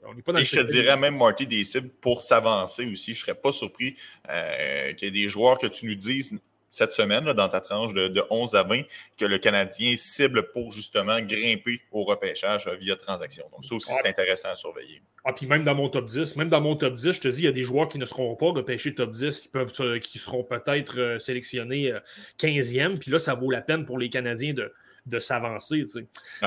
On 0.05 0.15
pas 0.21 0.33
dans 0.33 0.39
Et 0.39 0.45
je 0.45 0.61
te 0.61 0.71
dirais 0.71 0.97
même, 0.97 1.17
Marty, 1.17 1.49
des 1.49 1.65
cibles 1.65 1.89
pour 2.01 2.23
s'avancer 2.23 2.87
aussi. 2.87 3.15
Je 3.15 3.19
ne 3.19 3.23
serais 3.23 3.35
pas 3.35 3.51
surpris 3.51 3.97
euh, 4.31 4.93
qu'il 4.93 5.07
y 5.07 5.09
ait 5.09 5.25
des 5.25 5.29
joueurs 5.29 5.59
que 5.59 5.67
tu 5.67 5.87
nous 5.87 5.97
dises 5.97 6.39
cette 6.71 6.93
semaine, 6.93 7.25
dans 7.25 7.49
ta 7.49 7.61
tranche 7.61 7.95
de, 7.95 8.23
11 8.31 8.55
à 8.55 8.63
20, 8.63 8.83
que 9.17 9.25
le 9.25 9.39
Canadien 9.39 9.95
cible 9.97 10.51
pour 10.53 10.73
justement 10.73 11.21
grimper 11.21 11.81
au 11.91 12.05
repêchage 12.05 12.67
euh, 12.67 12.77
via 12.77 12.97
transaction. 12.97 13.45
Donc, 13.53 13.65
ça 13.65 13.75
aussi, 13.75 13.93
c'est 13.93 14.09
intéressant 14.09 14.51
à 14.51 14.57
surveiller. 14.57 15.03
Ah, 15.25 15.33
puis 15.33 15.47
même 15.47 15.65
dans 15.65 15.75
mon 15.75 15.89
top 15.89 16.07
10, 16.07 16.37
même 16.37 16.49
dans 16.49 16.61
mon 16.61 16.77
top 16.77 16.95
10, 16.95 17.13
je 17.13 17.21
te 17.21 17.29
dis, 17.29 17.41
il 17.41 17.45
y 17.45 17.49
a 17.49 17.53
des 17.53 17.63
joueurs 17.63 17.89
qui 17.89 17.99
ne 17.99 18.05
seront 18.05 18.35
pas 18.37 18.51
repêchés 18.51 18.95
top 18.95 19.13
10, 19.13 19.41
qui, 19.41 19.49
peuvent, 19.49 20.01
qui 20.01 20.19
seront 20.19 20.45
peut-être 20.45 20.99
euh, 20.99 21.19
sélectionnés 21.19 21.93
15e. 22.39 22.95
Euh, 22.95 22.97
puis 22.97 23.11
là, 23.11 23.19
ça 23.19 23.35
vaut 23.35 23.51
la 23.51 23.61
peine 23.61 23.85
pour 23.85 23.99
les 23.99 24.11
Canadiens 24.11 24.55
de, 24.55 25.19
s'avancer. 25.19 25.83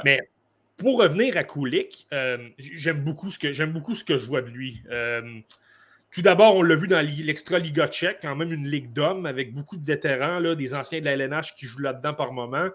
Mais 0.05 0.19
pour 0.77 0.99
revenir 0.99 1.35
à 1.35 1.43
Kulik, 1.43 2.07
j'aime 2.57 3.03
beaucoup, 3.03 3.31
ce 3.31 3.39
que, 3.39 3.65
beaucoup 3.65 3.95
ce 3.95 4.03
que 4.03 4.17
je 4.17 4.25
vois 4.27 4.41
de 4.41 4.49
lui. 4.49 4.83
Tout 6.11 6.21
d'abord, 6.21 6.57
on 6.57 6.61
l'a 6.61 6.75
vu 6.75 6.89
dans 6.89 6.99
l'extra 6.99 7.57
Liga 7.57 7.87
tchèque, 7.87 8.19
quand 8.21 8.35
même 8.35 8.51
une 8.51 8.67
ligue 8.67 8.91
d'hommes 8.91 9.25
avec 9.25 9.53
beaucoup 9.53 9.77
de 9.77 9.85
vétérans, 9.85 10.41
des 10.55 10.75
anciens 10.75 10.99
de 10.99 11.05
la 11.05 11.13
LNH 11.13 11.55
qui 11.55 11.65
jouent 11.65 11.79
là-dedans 11.79 12.13
par 12.13 12.33
moment. 12.33 12.67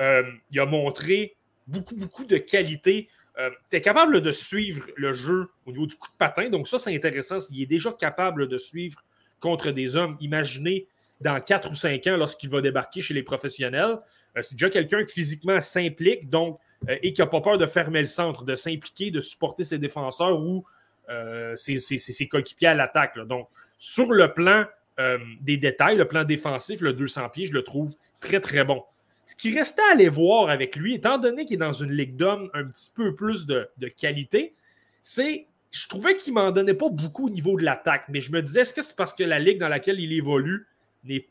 Euh, 0.00 0.22
il 0.52 0.60
a 0.60 0.66
montré 0.66 1.34
beaucoup, 1.66 1.96
beaucoup 1.96 2.24
de 2.24 2.36
qualité. 2.36 3.08
Euh, 3.38 3.50
capable 3.80 4.20
de 4.20 4.30
suivre 4.30 4.86
le 4.96 5.12
jeu 5.12 5.48
au 5.66 5.72
niveau 5.72 5.86
du 5.86 5.96
coup 5.96 6.10
de 6.12 6.16
patin, 6.16 6.48
donc 6.48 6.68
ça, 6.68 6.78
c'est 6.78 6.94
intéressant. 6.94 7.38
Il 7.50 7.60
est 7.60 7.66
déjà 7.66 7.90
capable 7.90 8.46
de 8.46 8.56
suivre 8.56 9.04
contre 9.40 9.72
des 9.72 9.96
hommes. 9.96 10.16
Imaginez 10.20 10.86
dans 11.20 11.40
4 11.40 11.72
ou 11.72 11.74
5 11.74 12.06
ans 12.06 12.16
lorsqu'il 12.16 12.50
va 12.50 12.60
débarquer 12.60 13.00
chez 13.00 13.14
les 13.14 13.24
professionnels. 13.24 13.98
Euh, 14.36 14.42
c'est 14.42 14.54
déjà 14.54 14.70
quelqu'un 14.70 15.04
qui 15.04 15.12
physiquement 15.12 15.60
s'implique 15.60 16.30
donc, 16.30 16.60
et 16.88 17.12
qui 17.12 17.20
n'a 17.20 17.26
pas 17.26 17.40
peur 17.40 17.58
de 17.58 17.66
fermer 17.66 17.98
le 17.98 18.06
centre, 18.06 18.44
de 18.44 18.54
s'impliquer, 18.54 19.10
de 19.10 19.20
supporter 19.20 19.64
ses 19.64 19.78
défenseurs 19.78 20.38
ou 20.38 20.64
euh, 21.08 21.54
ses, 21.56 22.28
coéquipiers 22.28 22.68
à 22.68 22.74
l'attaque. 22.74 23.18
Donc, 23.18 23.48
sur 23.76 24.12
le 24.12 24.32
plan 24.32 24.64
euh, 24.98 25.18
des 25.40 25.56
détails, 25.56 25.96
le 25.96 26.06
plan 26.06 26.24
défensif, 26.24 26.80
le 26.80 26.92
200 26.92 27.28
pieds, 27.28 27.46
je 27.46 27.52
le 27.52 27.62
trouve 27.62 27.94
très, 28.20 28.40
très 28.40 28.64
bon. 28.64 28.82
Ce 29.26 29.34
qui 29.34 29.56
restait 29.56 29.82
à 29.90 29.92
aller 29.92 30.08
voir 30.08 30.48
avec 30.50 30.76
lui, 30.76 30.94
étant 30.94 31.18
donné 31.18 31.44
qu'il 31.44 31.54
est 31.54 31.58
dans 31.58 31.72
une 31.72 31.92
ligue 31.92 32.16
d'hommes 32.16 32.48
un 32.54 32.64
petit 32.64 32.90
peu 32.94 33.14
plus 33.14 33.46
de, 33.46 33.68
qualité, 33.96 34.54
c'est 35.02 35.46
je 35.72 35.88
trouvais 35.88 36.16
qu'il 36.16 36.32
m'en 36.32 36.52
donnait 36.52 36.74
pas 36.74 36.88
beaucoup 36.88 37.26
au 37.26 37.30
niveau 37.30 37.58
de 37.58 37.64
l'attaque, 37.64 38.04
mais 38.08 38.20
je 38.20 38.32
me 38.32 38.40
disais, 38.40 38.60
est-ce 38.60 38.72
que 38.72 38.82
c'est 38.82 38.96
parce 38.96 39.12
que 39.12 39.24
la 39.24 39.38
ligue 39.38 39.58
dans 39.58 39.68
laquelle 39.68 40.00
il 40.00 40.12
évolue 40.12 40.66
est, 41.06 41.28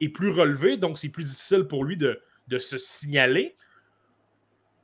est 0.00 0.08
plus 0.10 0.30
relevée, 0.30 0.76
donc 0.76 0.96
c'est 0.96 1.08
plus 1.08 1.24
difficile 1.24 1.64
pour 1.64 1.84
lui 1.84 1.96
de, 1.96 2.20
se 2.58 2.78
signaler, 2.78 3.56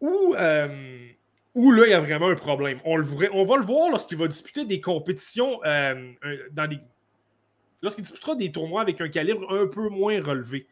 ou, 0.01 0.35
euh, 0.37 1.09
où 1.57 1.73
là, 1.73 1.87
il 1.87 1.91
y 1.91 1.95
a 1.95 2.01
vraiment 2.01 2.29
un 2.29 2.37
problème. 2.37 2.81
On, 2.85 2.97
le, 2.97 3.07
on 3.33 3.45
va 3.45 3.57
le 3.57 3.65
voir 3.65 3.91
lorsqu'il 3.91 4.19
va 4.19 4.29
disputer 4.29 4.67
des 4.67 4.81
compétitions 4.81 5.59
euh, 5.65 6.13
dans 6.53 6.69
des. 6.69 6.79
Lorsqu'il 7.81 8.03
disputera 8.03 8.37
des 8.37 8.53
tournois 8.53 8.83
avec 8.83 9.01
un 9.01 9.09
calibre 9.09 9.51
un 9.53 9.67
peu 9.67 9.89
moins 9.89 10.23
relevé. 10.23 10.67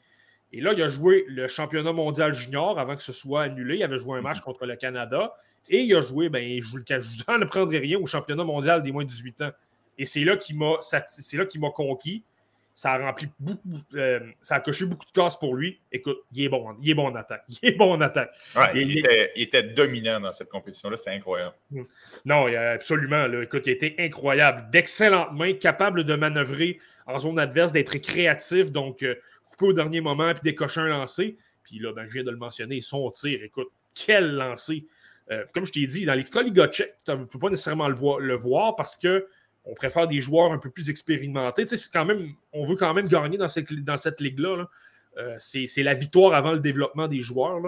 Et 0.53 0.61
là, 0.61 0.75
il 0.75 0.83
a 0.83 0.88
joué 0.88 1.25
le 1.27 1.49
championnat 1.49 1.92
mondial 1.92 2.35
junior 2.35 2.79
avant 2.79 2.97
que 2.97 3.03
ce 3.03 3.14
soit 3.14 3.44
annulé. 3.44 3.77
Il 3.77 3.83
avait 3.83 3.99
joué 3.99 4.18
un 4.18 4.20
match 4.20 4.38
mhm. 4.38 4.44
contre 4.44 4.66
le 4.66 4.77
Canada. 4.77 5.35
Et 5.70 5.81
il 5.81 5.94
a 5.97 6.03
joué, 6.03 6.29
ben, 6.29 6.61
je 6.61 6.68
vous 6.68 6.77
le 6.77 6.83
cache, 6.83 7.05
je 7.05 7.25
vous 7.25 7.42
en 7.42 7.47
prendrai 7.47 7.79
rien 7.79 7.99
au 7.99 8.07
championnat 8.07 8.44
mondial 8.44 8.83
des 8.83 8.92
moins 8.92 9.05
de 9.05 9.09
18 9.09 9.40
ans. 9.40 9.51
Et 9.97 10.05
c'est 10.05 10.23
là 10.23 10.37
qu'il 10.37 10.59
m'a 10.59 11.70
conquis 11.70 12.25
ça 12.74 12.92
a 12.92 12.98
rempli 12.98 13.28
beaucoup, 13.38 13.78
euh, 13.94 14.18
ça 14.42 14.56
a 14.56 14.60
coché 14.60 14.84
beaucoup 14.84 15.06
de 15.06 15.12
cases 15.12 15.38
pour 15.38 15.54
lui. 15.54 15.80
Écoute, 15.92 16.18
il 16.32 16.44
est 16.44 16.48
bon, 16.48 16.76
il 16.82 16.90
est 16.90 16.94
bon 16.94 17.06
en 17.06 17.14
attaque. 17.14 17.44
Il 17.62 17.68
est 17.68 17.76
bon 17.76 17.92
en 17.92 18.00
attaque. 18.00 18.34
il, 18.74 18.98
était, 19.37 19.62
dominant 19.62 20.18
dans 20.18 20.32
cette 20.32 20.48
compétition-là, 20.48 20.96
c'était 20.96 21.12
incroyable. 21.12 21.54
Hmm. 21.70 21.84
Non, 22.24 22.46
absolument. 22.46 23.26
écoute, 23.40 23.62
il 23.66 23.72
était 23.72 23.94
incroyable. 24.00 24.68
D'excellentes 24.70 25.32
mains, 25.32 25.54
capable 25.54 26.02
de 26.02 26.16
manœuvrer 26.16 26.80
en 27.06 27.18
zone 27.20 27.38
adverse, 27.38 27.70
d'être 27.70 27.96
créatif, 27.98 28.72
donc 28.72 29.04
euh, 29.04 29.14
couper 29.46 29.66
au 29.66 29.72
dernier 29.72 30.00
moment 30.00 30.32
puis 30.32 30.42
décocher 30.42 30.80
un 30.80 30.88
lancer. 30.88 31.37
Puis 31.62 31.78
là, 31.78 31.92
ben, 31.92 32.06
je 32.08 32.14
viens 32.14 32.24
de 32.24 32.30
le 32.30 32.37
mentionner, 32.37 32.80
son 32.80 33.10
tir, 33.12 33.40
écoute, 33.42 33.68
quel 33.94 34.34
lancer. 34.34 34.87
Euh, 35.30 35.44
comme 35.54 35.64
je 35.64 35.72
t'ai 35.72 35.87
dit, 35.87 36.04
dans 36.04 36.14
l'extra 36.14 36.42
Liga 36.42 36.66
Tchèque, 36.66 36.96
tu 37.04 37.12
ne 37.12 37.24
peux 37.24 37.38
pas 37.38 37.50
nécessairement 37.50 37.88
le 37.88 37.96
le 38.20 38.34
voir 38.34 38.74
parce 38.74 38.98
que 38.98 39.26
on 39.64 39.74
préfère 39.74 40.07
des 40.07 40.20
joueurs 40.20 40.53
un 40.53 40.59
peu 40.59 40.70
plus 40.70 40.90
expérimentés. 40.90 41.64
quand 41.92 42.05
même, 42.05 42.35
on 42.53 42.66
veut 42.66 42.77
quand 42.77 42.92
même 42.92 43.09
gagner 43.09 43.38
dans 43.38 43.48
cette, 43.48 44.20
ligue-là. 44.20 44.68
Euh, 45.16 45.35
c'est 45.38 45.83
la 45.83 45.94
victoire 45.94 46.35
avant 46.35 46.53
le 46.53 46.61
développement 46.61 47.09
des 47.09 47.20
joueurs. 47.20 47.61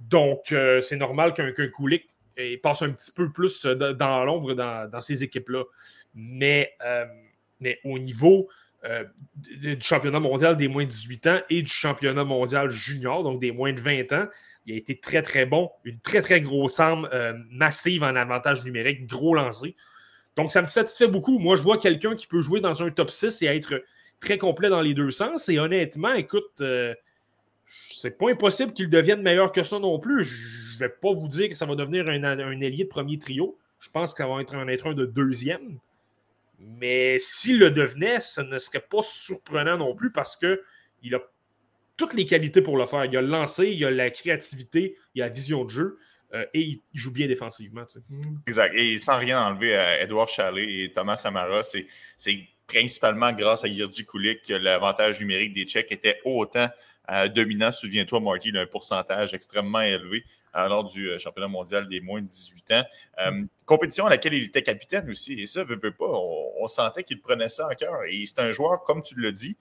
Donc, 0.00 0.52
euh, 0.52 0.80
c'est 0.80 0.96
normal 0.96 1.34
qu'un 1.34 1.52
qu 1.52 1.70
Kulik 1.70 2.08
passe 2.62 2.82
un 2.82 2.90
petit 2.90 3.12
peu 3.12 3.30
plus 3.30 3.64
euh, 3.66 3.94
dans 3.94 4.24
l'ombre 4.24 4.54
dans, 4.54 5.00
ces 5.00 5.22
équipes-là. 5.22 5.64
Mais, 6.14 6.72
mais 7.60 7.78
au 7.84 7.98
niveau 7.98 8.48
du 9.34 9.76
championnat 9.80 10.20
mondial 10.20 10.56
des 10.56 10.68
moins 10.68 10.84
de 10.84 10.90
18 10.90 11.26
ans 11.26 11.40
et 11.50 11.62
du 11.62 11.70
championnat 11.70 12.24
mondial 12.24 12.70
junior, 12.70 13.22
donc 13.22 13.40
des 13.40 13.52
moins 13.52 13.72
de 13.72 13.80
20 13.80 14.12
ans, 14.12 14.26
il 14.66 14.74
a 14.74 14.76
été 14.76 14.98
très, 14.98 15.22
très 15.22 15.46
bon. 15.46 15.70
Une 15.84 16.00
très, 16.00 16.20
très 16.20 16.40
grosse 16.40 16.80
arme 16.80 17.08
massive 17.50 18.02
en 18.02 18.16
avantage 18.16 18.64
numérique, 18.64 19.06
gros 19.06 19.34
lancé. 19.34 19.76
Donc, 20.38 20.52
ça 20.52 20.62
me 20.62 20.68
satisfait 20.68 21.08
beaucoup. 21.08 21.40
Moi, 21.40 21.56
je 21.56 21.62
vois 21.62 21.78
quelqu'un 21.78 22.14
qui 22.14 22.28
peut 22.28 22.40
jouer 22.40 22.60
dans 22.60 22.80
un 22.84 22.90
top 22.92 23.10
6 23.10 23.42
et 23.42 23.46
être 23.46 23.82
très 24.20 24.38
complet 24.38 24.68
dans 24.68 24.80
les 24.80 24.94
deux 24.94 25.10
sens. 25.10 25.48
Et 25.48 25.58
honnêtement, 25.58 26.14
écoute, 26.14 26.52
euh, 26.60 26.94
c'est 27.90 28.16
pas 28.16 28.30
impossible 28.30 28.72
qu'il 28.72 28.88
devienne 28.88 29.20
meilleur 29.20 29.50
que 29.50 29.64
ça 29.64 29.80
non 29.80 29.98
plus. 29.98 30.22
Je 30.22 30.78
vais 30.78 30.90
pas 30.90 31.12
vous 31.12 31.26
dire 31.26 31.48
que 31.48 31.56
ça 31.56 31.66
va 31.66 31.74
devenir 31.74 32.08
un, 32.08 32.22
un 32.22 32.60
ailier 32.60 32.84
de 32.84 32.88
premier 32.88 33.18
trio. 33.18 33.58
Je 33.80 33.90
pense 33.90 34.14
qu'il 34.14 34.24
va 34.26 34.40
être 34.40 34.54
un 34.54 34.68
être 34.68 34.86
un 34.86 34.94
de 34.94 35.06
deuxième. 35.06 35.80
Mais 36.60 37.18
s'il 37.18 37.58
le 37.58 37.72
devenait, 37.72 38.20
ce 38.20 38.40
ne 38.40 38.60
serait 38.60 38.86
pas 38.88 39.02
surprenant 39.02 39.76
non 39.76 39.96
plus 39.96 40.12
parce 40.12 40.36
qu'il 40.36 41.14
a 41.16 41.20
toutes 41.96 42.14
les 42.14 42.26
qualités 42.26 42.62
pour 42.62 42.76
le 42.76 42.86
faire. 42.86 43.04
Il 43.06 43.16
a 43.16 43.22
le 43.22 43.26
lancer, 43.26 43.66
il 43.66 43.84
a 43.84 43.90
la 43.90 44.10
créativité, 44.10 44.96
il 45.16 45.22
a 45.22 45.26
la 45.26 45.32
vision 45.32 45.64
de 45.64 45.70
jeu. 45.70 45.98
Euh, 46.34 46.44
et 46.52 46.60
il 46.60 46.80
joue 46.92 47.10
bien 47.10 47.26
défensivement. 47.26 47.84
Exact. 48.46 48.74
Et 48.74 48.98
sans 48.98 49.16
rien 49.18 49.42
enlever 49.42 49.74
à 49.74 50.02
Edouard 50.02 50.28
Chalet 50.28 50.68
et 50.68 50.92
Thomas 50.92 51.16
Samara, 51.16 51.62
c'est 51.62 51.86
principalement 52.66 53.32
grâce 53.32 53.64
à 53.64 53.68
Yerji 53.68 54.04
Kulik 54.04 54.42
que 54.42 54.54
l'avantage 54.54 55.20
numérique 55.20 55.54
des 55.54 55.64
Tchèques 55.64 55.90
était 55.92 56.20
autant 56.24 56.68
dominant. 57.34 57.72
Souviens-toi, 57.72 58.20
Marty, 58.20 58.50
il 58.50 58.58
a 58.58 58.60
un 58.60 58.66
pourcentage 58.66 59.32
extrêmement 59.32 59.80
élevé 59.80 60.22
lors 60.54 60.84
du 60.84 61.18
championnat 61.18 61.48
mondial 61.48 61.88
des 61.88 62.00
moins 62.00 62.20
de 62.20 62.26
18 62.26 62.72
ans. 62.72 62.82
compétition 63.64 64.04
à 64.04 64.10
laquelle 64.10 64.34
il 64.34 64.44
était 64.44 64.62
capitaine 64.62 65.08
aussi. 65.08 65.32
Et 65.40 65.46
ça, 65.46 65.64
veut, 65.64 65.78
veut 65.82 65.92
pas, 65.92 66.10
on, 66.10 66.68
sentait 66.68 67.04
qu'il 67.04 67.22
prenait 67.22 67.48
ça 67.48 67.68
à 67.68 67.74
cœur. 67.74 68.02
Et 68.10 68.26
c'est 68.26 68.40
un 68.40 68.52
joueur, 68.52 68.82
comme 68.82 69.02
tu 69.02 69.18
l'as 69.18 69.32
dit, 69.32 69.56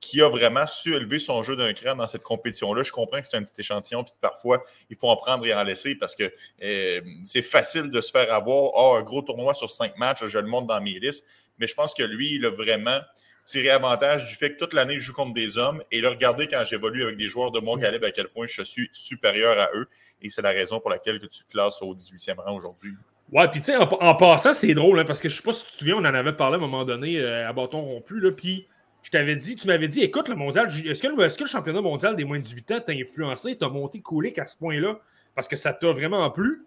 qui 0.00 0.22
a 0.22 0.28
vraiment 0.28 0.66
su 0.66 0.94
élever 0.94 1.18
son 1.18 1.42
jeu 1.42 1.56
d'un 1.56 1.72
cran 1.72 1.94
dans 1.94 2.06
cette 2.06 2.22
compétition-là. 2.22 2.82
Je 2.82 2.92
comprends 2.92 3.20
que 3.20 3.26
c'est 3.30 3.36
un 3.36 3.42
petit 3.42 3.60
échantillon, 3.60 4.04
puis 4.04 4.14
parfois, 4.20 4.62
il 4.90 4.96
faut 4.96 5.08
en 5.08 5.16
prendre 5.16 5.44
et 5.46 5.54
en 5.54 5.62
laisser 5.64 5.94
parce 5.94 6.14
que 6.14 6.32
euh, 6.62 7.00
c'est 7.24 7.42
facile 7.42 7.90
de 7.90 8.00
se 8.00 8.10
faire 8.10 8.32
avoir. 8.32 8.70
Oh, 8.74 8.96
un 8.98 9.02
gros 9.02 9.22
tournoi 9.22 9.54
sur 9.54 9.70
cinq 9.70 9.96
matchs, 9.96 10.26
je 10.26 10.38
le 10.38 10.46
montre 10.46 10.66
dans 10.66 10.80
mes 10.80 10.98
listes. 10.98 11.24
Mais 11.58 11.66
je 11.66 11.74
pense 11.74 11.94
que 11.94 12.02
lui, 12.02 12.34
il 12.34 12.44
a 12.44 12.50
vraiment 12.50 13.00
tiré 13.44 13.70
avantage 13.70 14.28
du 14.28 14.34
fait 14.34 14.54
que 14.54 14.58
toute 14.58 14.74
l'année, 14.74 14.94
je 14.94 15.00
joue 15.00 15.12
contre 15.12 15.32
des 15.32 15.56
hommes. 15.56 15.82
Et 15.90 16.00
le 16.00 16.08
regarder 16.08 16.46
quand 16.48 16.64
j'évolue 16.64 17.02
avec 17.02 17.16
des 17.16 17.28
joueurs 17.28 17.50
de 17.50 17.60
mon 17.60 17.78
calibre, 17.78 18.06
à 18.06 18.10
quel 18.10 18.28
point 18.28 18.46
je 18.46 18.62
suis 18.62 18.90
supérieur 18.92 19.58
à 19.58 19.70
eux. 19.74 19.88
Et 20.20 20.28
c'est 20.28 20.42
la 20.42 20.50
raison 20.50 20.80
pour 20.80 20.90
laquelle 20.90 21.18
que 21.18 21.26
tu 21.26 21.44
classes 21.44 21.80
au 21.80 21.94
18e 21.94 22.38
rang 22.38 22.54
aujourd'hui. 22.54 22.92
Ouais, 23.32 23.48
puis 23.48 23.60
tu 23.60 23.66
sais, 23.66 23.76
en, 23.76 24.14
passant, 24.14 24.52
c'est 24.52 24.74
drôle, 24.74 25.00
hein, 25.00 25.04
parce 25.04 25.20
que 25.20 25.28
je 25.28 25.36
sais 25.36 25.42
pas 25.42 25.52
si 25.52 25.64
tu 25.64 25.72
te 25.72 25.76
souviens, 25.78 25.96
on 25.96 26.04
en 26.04 26.14
avait 26.14 26.32
parlé 26.32 26.54
à 26.54 26.58
un 26.58 26.60
moment 26.60 26.84
donné 26.84 27.18
euh, 27.18 27.48
à 27.48 27.52
bâton 27.52 27.80
rompu, 27.80 28.20
là, 28.20 28.30
puis 28.30 28.68
je 29.06 29.12
t'avais 29.12 29.36
dit, 29.36 29.54
tu 29.54 29.68
m'avais 29.68 29.86
dit, 29.86 30.02
écoute, 30.02 30.28
le 30.28 30.34
mondial, 30.34 30.66
est-ce 30.66 31.00
que, 31.00 31.06
est 31.06 31.36
que, 31.36 31.42
le 31.44 31.48
championnat 31.48 31.80
mondial 31.80 32.16
des 32.16 32.24
moins 32.24 32.38
de 32.38 32.42
18 32.42 32.72
ans 32.72 32.80
t'a 32.84 32.92
influencé, 32.92 33.56
t'a 33.56 33.68
monté 33.68 34.00
Koulik 34.00 34.36
à 34.40 34.44
ce 34.44 34.56
point-là, 34.56 34.98
parce 35.36 35.46
que 35.46 35.54
ça 35.54 35.72
t'a 35.72 35.92
vraiment 35.92 36.28
plu? 36.28 36.66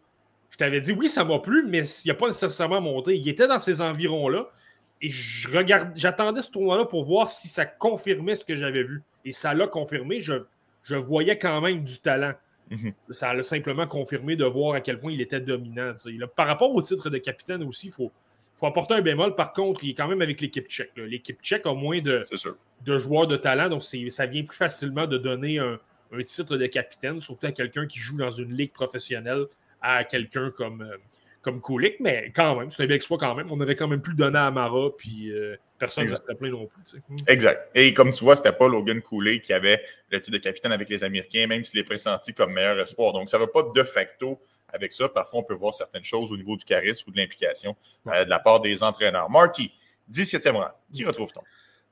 Je 0.49 0.55
t'avais 0.55 0.79
dit, 0.79 0.93
oui, 0.93 1.09
ça 1.09 1.25
m'a 1.25 1.39
plu, 1.39 1.65
mais 1.67 1.83
il 1.85 2.07
n'a 2.07 2.13
pas 2.13 2.27
nécessairement 2.27 2.79
monté. 2.79 3.17
Il 3.17 3.27
était 3.27 3.45
dans 3.45 3.59
ces 3.59 3.81
environs-là. 3.81 4.49
Et 5.01 5.09
je 5.09 5.49
regarde, 5.49 5.91
j'attendais 5.97 6.41
ce 6.41 6.49
tournoi-là 6.49 6.85
pour 6.85 7.03
voir 7.03 7.27
si 7.27 7.49
ça 7.49 7.65
confirmait 7.65 8.35
ce 8.35 8.45
que 8.45 8.55
j'avais 8.55 8.83
vu. 8.83 9.03
Et 9.25 9.33
ça 9.33 9.53
l'a 9.53 9.67
confirmé. 9.67 10.21
Je, 10.21 10.35
je 10.83 10.95
voyais 10.95 11.37
quand 11.37 11.59
même 11.59 11.83
du 11.83 11.99
talent. 11.99 12.35
Mhm. 12.69 12.93
Ça 13.09 13.33
l'a 13.33 13.43
simplement 13.43 13.85
confirmé 13.85 14.37
de 14.37 14.45
voir 14.45 14.75
à 14.75 14.79
quel 14.79 14.97
point 14.97 15.11
il 15.11 15.19
était 15.19 15.41
dominant. 15.41 15.91
par 16.37 16.47
rapport 16.47 16.73
au 16.73 16.81
titre 16.81 17.09
de 17.09 17.17
capitaine 17.17 17.63
aussi, 17.63 17.87
il 17.87 17.91
faut, 17.91 18.13
faut 18.59 18.65
apporter 18.65 18.93
un 18.93 19.01
bémol. 19.01 19.35
Par 19.35 19.53
contre, 19.53 19.83
il 19.83 19.91
est 19.91 19.93
quand 19.93 20.07
même 20.07 20.21
avec 20.21 20.41
l'équipe 20.41 20.67
tchèque. 20.67 20.91
L'équipe 20.97 21.41
tchèque 21.41 21.65
a 21.65 21.73
moins 21.73 22.01
de, 22.01 22.23
de, 22.85 22.97
joueurs 22.97 23.27
de 23.27 23.37
talent, 23.37 23.69
donc 23.69 23.83
ça 23.83 24.25
vient 24.25 24.43
plus 24.43 24.57
facilement 24.57 25.07
de 25.07 25.17
donner 25.17 25.59
un, 25.59 25.79
titre 26.25 26.57
de 26.57 26.65
capitaine, 26.65 27.19
surtout 27.21 27.47
à 27.47 27.51
quelqu'un 27.51 27.87
qui 27.87 27.99
joue 27.99 28.17
dans 28.17 28.31
une 28.31 28.53
ligue 28.53 28.73
professionnelle, 28.73 29.45
à 29.81 30.03
quelqu'un 30.03 30.51
comme, 30.51 30.81
euh, 30.81 30.97
comme 31.41 31.61
Kulik. 31.61 31.99
Mais 31.99 32.31
quand 32.35 32.59
même, 32.59 32.71
c'est 32.71 32.83
un 32.83 32.87
bel 32.87 32.95
exploit 32.95 33.17
quand 33.17 33.35
même. 33.35 33.49
On 33.51 33.61
aurait 33.61 33.75
quand 33.75 33.87
même 33.87 34.01
pu 34.01 34.11
le 34.11 34.17
donner 34.17 34.39
à 34.39 34.51
Mara, 34.51 34.89
puis 34.97 35.31
euh, 35.31 35.55
personne 35.77 36.05
ne 36.05 36.15
serait 36.15 36.35
plein 36.35 36.49
non 36.49 36.67
plus. 36.67 36.99
Hmm. 37.07 37.15
Exact. 37.27 37.69
Et 37.75 37.93
comme 37.93 38.11
tu 38.11 38.23
vois, 38.23 38.35
c'était 38.35 38.51
pas 38.51 38.67
Logan 38.67 39.01
Cooley 39.01 39.39
qui 39.39 39.53
avait 39.53 39.81
le 40.11 40.19
titre 40.19 40.37
de 40.37 40.43
capitaine 40.43 40.71
avec 40.71 40.89
les 40.89 41.03
Américains, 41.03 41.47
même 41.47 41.63
s'il 41.63 41.79
est 41.79 41.83
pressenti 41.83 42.33
comme 42.33 42.53
meilleur 42.53 42.77
espoir. 42.79 43.13
Donc, 43.13 43.29
ça 43.29 43.37
ne 43.37 43.43
va 43.43 43.47
pas 43.47 43.63
de 43.63 43.83
facto 43.83 44.41
avec 44.73 44.93
ça. 44.93 45.09
Parfois, 45.09 45.39
on 45.39 45.43
peut 45.43 45.55
voir 45.55 45.73
certaines 45.73 46.03
choses 46.03 46.31
au 46.31 46.37
niveau 46.37 46.55
du 46.55 46.65
charisme 46.65 47.09
ou 47.09 47.11
de 47.11 47.17
l'implication 47.17 47.75
euh, 48.07 48.25
de 48.25 48.29
la 48.29 48.39
part 48.39 48.61
des 48.61 48.83
entraîneurs. 48.83 49.29
Marty, 49.29 49.71
17e 50.11 50.55
rang, 50.55 50.71
qui 50.91 51.05
retrouve-t-on? 51.05 51.41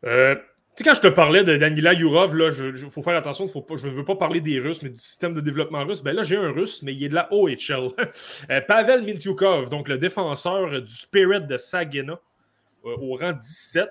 Euh, 0.07 0.35
tu 0.35 0.83
sais, 0.83 0.83
quand 0.83 0.93
je 0.93 1.01
te 1.01 1.07
parlais 1.07 1.43
de 1.43 1.55
Danila 1.57 1.93
Yurov, 1.93 2.37
il 2.37 2.89
faut 2.89 3.01
faire 3.01 3.15
attention, 3.15 3.47
faut 3.47 3.61
pas, 3.61 3.77
je 3.77 3.87
ne 3.87 3.93
veux 3.93 4.05
pas 4.05 4.15
parler 4.15 4.41
des 4.41 4.59
Russes, 4.59 4.83
mais 4.83 4.89
du 4.89 4.99
système 4.99 5.33
de 5.33 5.41
développement 5.41 5.83
russe. 5.83 6.03
Ben 6.03 6.15
là, 6.15 6.21
j'ai 6.23 6.37
un 6.37 6.51
Russe, 6.51 6.83
mais 6.83 6.93
il 6.93 7.03
est 7.03 7.09
de 7.09 7.15
la 7.15 7.31
OHL. 7.33 7.89
Euh, 8.49 8.61
Pavel 8.61 9.03
Mintyukov, 9.03 9.69
donc 9.69 9.87
le 9.89 9.97
défenseur 9.97 10.81
du 10.81 10.93
Spirit 10.93 11.41
de 11.41 11.57
Sagina, 11.57 12.19
au 12.83 13.15
rang 13.15 13.33
17. 13.33 13.89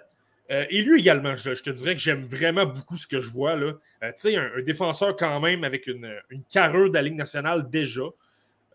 et 0.48 0.80
lui 0.82 1.00
également, 1.00 1.34
je, 1.36 1.50
te 1.50 1.70
dirais 1.70 1.94
que 1.94 2.00
j'aime 2.00 2.24
vraiment 2.24 2.64
beaucoup 2.64 2.96
ce 2.96 3.06
que 3.06 3.20
je 3.20 3.28
vois. 3.28 3.56
là. 3.56 3.72
tu 4.02 4.12
sais, 4.16 4.36
un, 4.36 4.62
défenseur 4.62 5.16
quand 5.16 5.40
même 5.40 5.64
avec 5.64 5.86
une, 5.88 6.10
une 6.30 6.44
carrure 6.44 6.88
de 6.88 6.94
la 6.94 7.02
Ligue 7.02 7.16
nationale 7.16 7.68
déjà. 7.68 8.04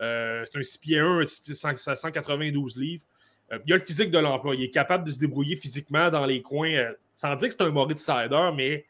Euh, 0.02 0.44
c'est 0.46 0.58
un 0.58 0.64
6 0.64 0.78
pieds 0.80 1.00
1, 1.00 1.26
192 1.26 2.78
livres. 2.78 3.04
Euh, 3.52 3.60
il 3.66 3.74
a 3.74 3.78
le 3.78 3.84
physique 3.84 4.12
de 4.12 4.18
l'emploi. 4.18 4.56
Il 4.56 4.64
est 4.64 4.72
capable 4.72 5.04
de 5.04 5.12
se 5.12 5.20
débrouiller 5.20 5.56
physiquement 5.56 6.10
dans 6.10 6.26
les 6.26 6.42
coins, 6.42 6.74
euh, 6.74 6.94
sans 7.16 7.36
dire 7.36 7.50
que 7.50 7.56
c'est 7.56 7.64
un 7.64 7.70
Moritz 7.70 8.00
Sider, 8.04 8.50
mais 8.56 8.86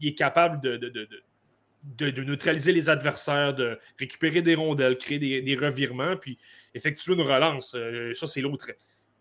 il 0.00 0.08
est 0.08 0.14
capable 0.14 0.62
de, 0.62 0.78
de, 0.78 2.22
neutraliser 2.22 2.72
les 2.72 2.88
adversaires, 2.88 3.52
de 3.52 3.78
récupérer 3.98 4.40
des 4.40 4.54
rondelles, 4.54 4.96
créer 4.96 5.18
des, 5.18 5.56
revirements, 5.56 6.16
puis 6.16 6.38
effectuer 6.72 7.12
une 7.12 7.20
relance. 7.20 7.76
ça, 8.14 8.26
c'est 8.26 8.40
l'autre. 8.40 8.70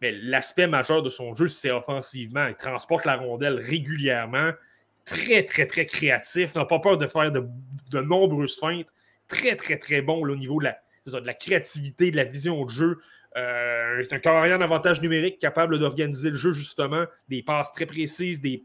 Mais 0.02 0.14
l'aspect 0.14 0.68
majeur 0.68 1.04
de 1.04 1.10
son 1.10 1.34
jeu, 1.34 1.50
c'est 1.50 1.70
offensivement. 1.70 2.48
Il 2.48 2.56
transporte 2.56 3.04
la 3.04 3.18
rondelle 3.18 3.60
régulièrement. 3.60 4.52
Très, 5.04 5.44
très, 5.44 5.68
très 5.68 5.86
créatif. 5.86 6.56
N'a 6.56 6.64
pas 6.64 6.80
peur 6.80 6.98
de 6.98 7.08
faire 7.08 7.30
de, 7.30 8.00
nombreuses 8.00 8.58
feintes. 8.58 8.94
Très, 9.28 9.58
très, 9.58 9.78
très 9.78 10.02
bon 10.02 10.22
au 10.26 10.36
niveau 10.38 10.60
de 10.60 10.66
la, 10.66 10.78
de 11.12 11.26
la 11.26 11.34
créativité, 11.34 12.12
de 12.12 12.18
la 12.18 12.24
vision 12.24 12.64
de 12.64 12.70
jeu. 12.70 13.00
Euh, 13.36 14.04
c'est 14.04 14.16
un 14.16 14.20
carrière 14.20 14.60
d'avantage 14.60 15.02
numérique 15.02 15.40
capable 15.40 15.80
d'organiser 15.80 16.30
le 16.30 16.36
jeu, 16.36 16.52
justement, 16.52 17.06
des 17.30 17.44
passes 17.44 17.72
très 17.74 17.86
précises, 17.86 18.42
des 18.42 18.62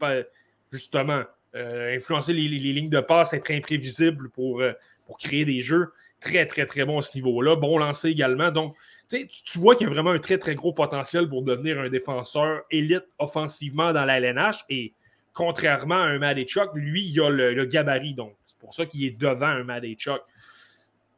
justement, 0.71 1.23
euh, 1.55 1.95
influencer 1.95 2.33
les, 2.33 2.47
lignes 2.47 2.89
de 2.89 2.99
passe, 2.99 3.33
être 3.33 3.51
imprévisible 3.51 4.29
pour, 4.31 4.61
euh, 4.61 4.73
pour 5.05 5.19
créer 5.19 5.45
des 5.45 5.61
jeux. 5.61 5.91
Très, 6.19 6.45
très, 6.47 6.65
très 6.65 6.85
bon 6.85 6.99
à 6.99 7.01
ce 7.01 7.15
niveau-là. 7.15 7.55
Bon 7.55 7.77
lancé 7.77 8.09
également. 8.09 8.49
Donc, 8.49 8.75
tu 9.09 9.59
vois 9.59 9.75
qu'il 9.75 9.87
y 9.87 9.89
a 9.89 9.93
vraiment 9.93 10.11
un 10.11 10.19
très, 10.19 10.39
très 10.39 10.55
gros 10.55 10.73
potentiel 10.73 11.29
pour 11.29 11.43
devenir 11.43 11.79
un 11.79 11.89
défenseur 11.89 12.63
élite 12.71 13.03
offensivement 13.19 13.93
dans 13.93 14.05
la 14.05 14.17
LNH. 14.19 14.65
Et 14.69 14.93
contrairement 15.33 16.01
à 16.01 16.07
un 16.07 16.17
Madechuk, 16.17 16.71
lui, 16.73 17.03
il 17.03 17.21
a 17.21 17.29
le, 17.29 17.65
gabarit. 17.65 18.15
Donc, 18.15 18.35
c'est 18.47 18.57
pour 18.57 18.73
ça 18.73 18.85
qu'il 18.87 19.03
est 19.03 19.11
devant 19.11 19.47
un 19.47 19.63
Madechuk. 19.63 20.21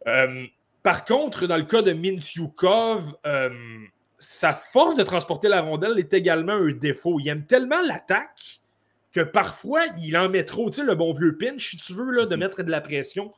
Euh, 0.07 0.45
par 0.85 1.03
contre, 1.03 1.47
dans 1.47 1.57
le 1.57 1.63
cas 1.63 1.81
de 1.81 1.93
Mintyukov, 1.93 3.15
euh, 3.25 3.49
sa 4.19 4.53
force 4.53 4.93
de 4.93 5.01
transporter 5.01 5.47
la 5.47 5.61
rondelle 5.61 5.97
est 5.97 6.13
également 6.13 6.53
un 6.53 6.73
défaut. 6.73 7.19
Il 7.19 7.27
aime 7.27 7.43
tellement 7.47 7.81
l'attaque 7.81 8.61
que 9.11 9.21
parfois, 9.21 9.81
il 9.97 10.15
en 10.15 10.29
met 10.29 10.43
trop. 10.43 10.69
Tu 10.69 10.81
sais, 10.81 10.83
le 10.83 10.93
bon 10.93 11.11
vieux 11.11 11.39
pinch, 11.39 11.71
si 11.71 11.77
tu 11.77 11.95
veux, 11.95 12.11
là, 12.11 12.27
de 12.27 12.35
mettre 12.35 12.61
de 12.61 12.69
la 12.69 12.81
pression 12.81 13.33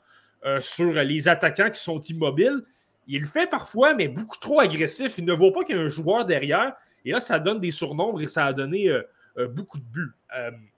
euh, 0.45 0.59
sur 0.59 0.91
les 0.91 1.29
attaquants 1.29 1.71
qui 1.71 1.79
sont 1.79 2.01
immobiles. 2.01 2.63
Il 3.07 3.21
le 3.21 3.27
fait 3.27 3.47
parfois, 3.47 3.93
mais 3.93 4.09
beaucoup 4.09 4.37
trop 4.41 4.59
agressif. 4.59 5.17
Il 5.17 5.23
ne 5.23 5.31
voit 5.31 5.53
pas 5.53 5.63
qu'il 5.63 5.77
y 5.77 5.79
a 5.79 5.81
un 5.81 5.87
joueur 5.87 6.25
derrière. 6.25 6.73
Et 7.05 7.11
là, 7.11 7.21
ça 7.21 7.39
donne 7.39 7.61
des 7.61 7.71
surnombres 7.71 8.21
et 8.21 8.27
ça 8.27 8.43
a 8.43 8.51
donné 8.51 8.89
euh, 8.89 9.47
beaucoup 9.47 9.77
de 9.77 9.85
buts. 9.85 10.11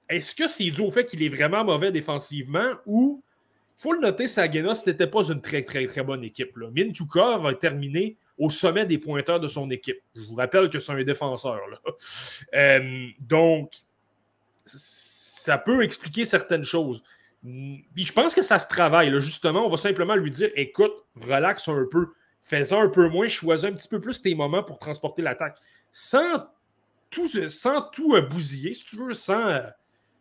Est-ce 0.08 0.36
que 0.36 0.45
c'est 0.45 0.69
dû 0.69 0.82
au 0.82 0.91
fait 0.91 1.08
qu'il 1.08 1.23
est 1.23 1.29
vraiment 1.29 1.63
mauvais 1.63 1.91
défensivement 1.91 2.73
ou 2.86 3.23
faut 3.80 3.94
le 3.94 4.02
noter, 4.02 4.28
Sagena, 4.28 4.76
ce 4.76 4.89
n'était 4.89 5.08
pas 5.08 5.24
une 5.30 5.42
très, 5.42 5.63
très, 5.63 5.86
très 5.88 6.04
bonne 6.04 6.24
équipe. 6.26 6.56
Là. 6.58 6.70
Mintukov 6.70 7.48
a 7.48 7.54
terminé 7.54 8.18
au 8.38 8.50
sommet 8.50 8.86
des 8.86 8.98
pointeurs 8.98 9.39
de 9.39 9.48
son 9.48 9.72
équipe. 9.72 10.02
Je 10.15 10.22
vous 10.24 10.36
rappelle 10.36 10.70
que 10.70 10.80
c'est 10.80 10.92
un 10.92 11.04
défenseur. 11.04 11.62
Euh, 12.54 13.08
donc, 13.20 13.72
ça 14.65 15.58
peut 15.58 15.82
expliquer 15.82 16.26
certaines 16.26 16.65
choses. 16.65 17.02
Puis 17.42 18.06
je 18.06 18.12
pense 18.12 18.36
que 18.36 18.42
ça 18.42 18.60
se 18.60 18.68
travaille. 18.68 19.18
Justement, 19.22 19.65
on 19.65 19.70
va 19.70 19.78
simplement 19.78 20.15
lui 20.15 20.30
dire 20.30 20.50
écoute, 20.56 20.92
relaxe 21.15 21.70
un 21.70 21.86
peu, 21.89 22.08
fais-en 22.42 22.84
un 22.84 22.89
peu 22.89 23.08
moins, 23.08 23.30
choisis 23.30 23.65
un 23.65 23.72
petit 23.72 23.88
peu 23.88 24.02
plus 24.02 24.22
tes 24.22 24.36
moments 24.36 24.63
pour 24.63 24.78
transporter 24.78 25.22
l'attaque. 25.22 25.58
Sans 25.89 26.48
tout, 27.10 27.28
sans 27.48 27.82
tout 27.82 28.13
euh, 28.13 28.22
bousiller, 28.22 28.74
si 28.74 28.86
tu 28.86 28.98
veux, 28.98 29.13
sans 29.13 29.48
euh, 29.48 29.62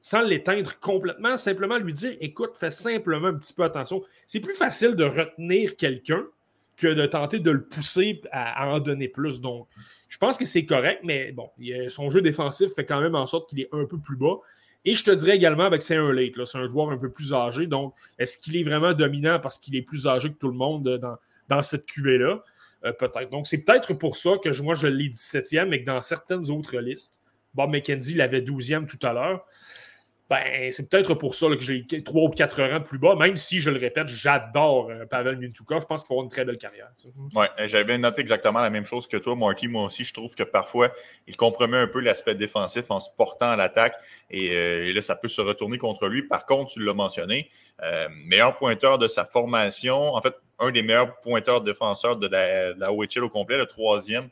sans 0.00 0.22
l'éteindre 0.22 0.78
complètement, 0.80 1.36
simplement 1.36 1.78
lui 1.78 1.92
dire 1.92 2.16
écoute, 2.20 2.52
fais 2.58 2.70
simplement 2.70 3.28
un 3.28 3.34
petit 3.34 3.52
peu 3.52 3.64
attention. 3.64 4.02
C'est 4.26 4.40
plus 4.40 4.54
facile 4.54 4.94
de 4.94 5.04
retenir 5.04 5.76
quelqu'un 5.76 6.24
que 6.76 6.88
de 6.88 7.06
tenter 7.06 7.40
de 7.40 7.50
le 7.50 7.64
pousser 7.64 8.20
à, 8.30 8.68
en 8.68 8.78
donner 8.78 9.08
plus. 9.08 9.40
Donc, 9.40 9.66
je 10.08 10.16
pense 10.16 10.38
que 10.38 10.44
c'est 10.44 10.64
correct, 10.64 11.00
mais 11.02 11.32
bon, 11.32 11.50
son 11.88 12.08
jeu 12.08 12.20
défensif 12.20 12.72
fait 12.74 12.84
quand 12.84 13.00
même 13.00 13.16
en 13.16 13.26
sorte 13.26 13.50
qu'il 13.50 13.60
est 13.60 13.68
un 13.72 13.84
peu 13.84 13.98
plus 13.98 14.16
bas. 14.16 14.36
Et 14.84 14.94
je 14.94 15.02
te 15.02 15.10
dirais 15.10 15.34
également 15.34 15.68
que 15.70 15.80
c'est 15.80 15.96
un 15.96 16.12
late, 16.12 16.44
c'est 16.44 16.58
un 16.58 16.66
joueur 16.68 16.90
un 16.90 16.96
peu 16.96 17.10
plus 17.10 17.34
âgé. 17.34 17.66
Donc, 17.66 17.94
est-ce 18.18 18.38
qu'il 18.38 18.56
est 18.56 18.62
vraiment 18.62 18.92
dominant 18.92 19.40
parce 19.40 19.58
qu'il 19.58 19.74
est 19.74 19.82
plus 19.82 20.06
âgé 20.06 20.30
que 20.30 20.38
tout 20.38 20.48
le 20.48 20.54
monde 20.54 20.88
dans, 20.98 21.16
dans 21.48 21.62
cette 21.62 21.84
QV-là? 21.84 22.42
Euh, 22.84 22.92
peut-être. 22.92 23.30
Donc, 23.30 23.48
c'est 23.48 23.64
peut-être 23.64 23.92
pour 23.94 24.16
ça 24.16 24.38
que 24.42 24.62
moi, 24.62 24.74
je 24.74 24.86
l'ai 24.86 25.08
17e, 25.08 25.64
mais 25.66 25.80
que 25.80 25.86
dans 25.86 26.00
certaines 26.00 26.48
autres 26.50 26.78
listes, 26.78 27.18
Bob 27.54 27.70
McKenzie 27.70 28.14
l'avait 28.14 28.40
12e 28.40 28.86
tout 28.86 29.04
à 29.04 29.12
l'heure 29.12 29.44
ben, 30.30 30.70
c'est 30.72 30.90
peut-être 30.90 31.14
pour 31.14 31.34
ça 31.34 31.46
que 31.46 31.60
j'ai 31.60 31.86
3 31.86 32.22
ou 32.22 32.28
4 32.28 32.62
rangs 32.62 32.80
plus 32.82 32.98
bas, 32.98 33.14
même 33.14 33.38
si, 33.38 33.60
je 33.60 33.70
le 33.70 33.78
répète, 33.78 34.08
j'adore 34.08 34.90
euh, 34.90 35.06
Pavel 35.06 35.38
Mintukov. 35.38 35.80
Je 35.80 35.86
pense 35.86 36.02
qu'il 36.02 36.08
va 36.10 36.14
avoir 36.16 36.24
une 36.24 36.30
très 36.30 36.44
belle 36.44 36.58
carrière. 36.58 36.90
Oui, 37.34 37.46
j'avais 37.66 37.96
noté 37.96 38.20
exactement 38.20 38.60
la 38.60 38.68
même 38.68 38.84
chose 38.84 39.06
que 39.06 39.16
toi, 39.16 39.34
Marty. 39.34 39.68
Moi 39.68 39.84
aussi, 39.84 40.04
je 40.04 40.12
trouve 40.12 40.34
que 40.34 40.42
parfois, 40.42 40.90
il 41.26 41.34
compromet 41.34 41.78
un 41.78 41.86
peu 41.86 42.00
l'aspect 42.00 42.34
défensif 42.34 42.90
en 42.90 43.00
se 43.00 43.08
portant 43.16 43.52
à 43.52 43.56
l'attaque. 43.56 43.94
Et, 44.30 44.50
euh, 44.50 44.92
là, 44.92 45.00
ça 45.00 45.16
peut 45.16 45.28
se 45.28 45.40
retourner 45.40 45.78
contre 45.78 46.08
lui. 46.08 46.22
Par 46.22 46.44
contre, 46.44 46.72
tu 46.72 46.84
l'as 46.84 46.92
mentionné, 46.92 47.48
euh, 47.82 48.08
meilleur 48.26 48.58
pointeur 48.58 48.98
de 48.98 49.08
sa 49.08 49.24
formation, 49.24 50.12
en 50.14 50.20
fait, 50.20 50.34
un 50.58 50.70
des 50.70 50.82
meilleurs 50.82 51.20
pointeurs 51.20 51.62
défenseurs 51.62 52.16
de 52.16 52.26
la, 52.26 52.74
de 52.74 53.20
au 53.20 53.30
complet, 53.30 53.56
le 53.56 53.66
troisième 53.66 54.28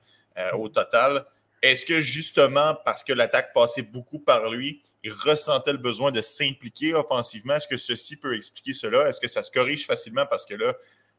au 0.52 0.68
total. 0.68 1.24
Est-ce 1.62 1.86
que 1.86 2.00
justement, 2.00 2.76
parce 2.84 3.02
que 3.02 3.14
l'attaque 3.14 3.54
passait 3.54 3.80
beaucoup 3.82 4.18
par 4.18 4.50
lui, 4.50 4.82
ressentait 5.10 5.72
le 5.72 5.78
besoin 5.78 6.10
de 6.10 6.20
s'impliquer 6.20 6.94
offensivement. 6.94 7.54
Est-ce 7.54 7.68
que 7.68 7.76
ceci 7.76 8.16
peut 8.16 8.34
expliquer 8.34 8.72
cela? 8.72 9.08
Est-ce 9.08 9.20
que 9.20 9.28
ça 9.28 9.42
se 9.42 9.50
corrige 9.50 9.86
facilement 9.86 10.26
parce 10.26 10.46
que 10.46 10.54
là, 10.54 10.74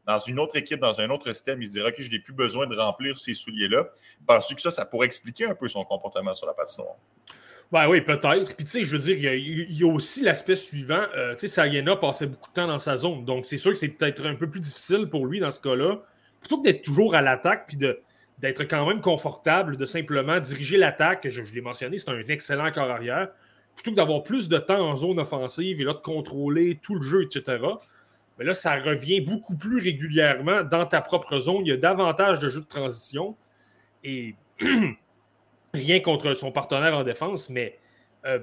dans 0.07 0.19
une 0.19 0.39
autre 0.39 0.55
équipe, 0.55 0.79
dans 0.79 1.01
un 1.01 1.09
autre 1.09 1.29
système, 1.31 1.61
il 1.61 1.67
se 1.67 1.73
dira 1.73 1.91
que 1.91 2.01
je 2.01 2.09
n'ai 2.09 2.19
plus 2.19 2.33
besoin 2.33 2.65
de 2.65 2.75
remplir 2.75 3.17
ces 3.17 3.33
souliers-là. 3.33 3.89
Penses-tu 4.25 4.55
que 4.55 4.61
ça, 4.61 4.71
ça 4.71 4.85
pourrait 4.85 5.07
expliquer 5.07 5.45
un 5.45 5.55
peu 5.55 5.67
son 5.67 5.83
comportement 5.83 6.33
sur 6.33 6.47
la 6.47 6.53
patinoire? 6.53 6.95
Ben 7.71 7.89
oui, 7.89 7.99
peut-être. 7.99 8.55
Puis 8.55 8.63
tu 8.63 8.71
sais, 8.71 8.83
je 8.85 8.95
veux 8.95 8.99
dire, 8.99 9.33
il 9.33 9.77
y, 9.77 9.83
a, 9.83 9.87
aussi 9.87 10.21
l'aspect 10.21 10.55
suivant. 10.55 11.03
Euh, 11.15 11.33
tu 11.33 11.41
sais, 11.41 11.47
Sayena 11.49 11.97
passait 11.97 12.25
beaucoup 12.25 12.47
de 12.49 12.53
temps 12.53 12.67
dans 12.67 12.79
sa 12.79 12.95
zone. 12.95 13.25
Donc 13.25 13.45
c'est 13.45 13.57
sûr 13.57 13.71
que 13.71 13.77
c'est 13.77 13.89
peut-être 13.89 14.25
un 14.25 14.35
peu 14.35 14.49
plus 14.49 14.61
difficile 14.61 15.09
pour 15.09 15.25
lui 15.25 15.41
dans 15.41 15.51
ce 15.51 15.59
cas-là. 15.59 15.99
Plutôt 16.39 16.59
que 16.59 16.63
d'être 16.63 16.83
toujours 16.83 17.13
à 17.13 17.21
l'attaque 17.21 17.65
puis 17.67 17.75
d'être 17.75 18.63
quand 18.63 18.87
même 18.87 19.01
confortable, 19.01 19.75
de 19.75 19.83
simplement 19.83 20.39
diriger 20.39 20.77
l'attaque, 20.77 21.27
je 21.27 21.41
l'ai 21.41 21.61
mentionné, 21.61 21.97
c'est 21.97 22.09
un 22.09 22.25
excellent 22.29 22.71
corps 22.71 22.89
arrière. 22.89 23.29
Plutôt 23.77 23.91
que 23.91 23.95
d'avoir 23.95 24.23
plus 24.23 24.49
de 24.49 24.57
temps 24.57 24.89
en 24.89 24.95
zone 24.95 25.19
offensive 25.19 25.79
et 25.79 25.83
là 25.83 25.93
de 25.93 25.99
contrôler 25.99 26.79
tout 26.81 26.95
le 26.95 27.01
jeu, 27.01 27.21
etc. 27.23 27.63
Mais 28.37 28.45
là, 28.45 28.55
ça 28.55 28.75
revient 28.75 29.21
beaucoup 29.21 29.55
plus 29.55 29.79
régulièrement 29.79 30.63
dans 30.63 30.87
ta 30.87 30.99
propre 30.99 31.37
zone. 31.37 31.65
Il 31.65 31.69
y 31.69 31.71
a 31.71 31.77
davantage 31.77 32.39
de 32.39 32.49
jeux 32.49 32.61
de 32.61 32.65
transition. 32.65 33.35
Et 34.03 34.33
rien 35.75 35.99
contre 35.99 36.33
son 36.33 36.51
partenaire 36.51 36.97
en 36.97 37.03
défense, 37.03 37.51
mais 37.51 37.77
euh, 38.25 38.39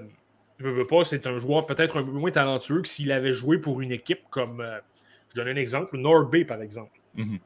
je 0.59 0.69
veux 0.69 0.87
pas, 0.87 1.03
c'est 1.05 1.27
un 1.27 1.39
joueur 1.39 1.67
peut-être 1.67 1.99
un 1.99 2.05
peu 2.05 2.13
moins 2.13 2.31
talentueux 2.31 2.83
que 2.83 2.89
s'il 2.89 3.11
avait 3.11 3.33
joué 3.33 3.59
pour 3.59 3.81
une 3.81 3.91
équipe 3.91 4.21
comme, 4.31 4.61
euh, 4.61 4.79
je 5.31 5.41
donne 5.41 5.49
un 5.49 5.57
exemple, 5.57 5.99
Bay, 6.31 6.45
par 6.45 6.63
exemple. 6.63 7.01
Mm 7.15 7.39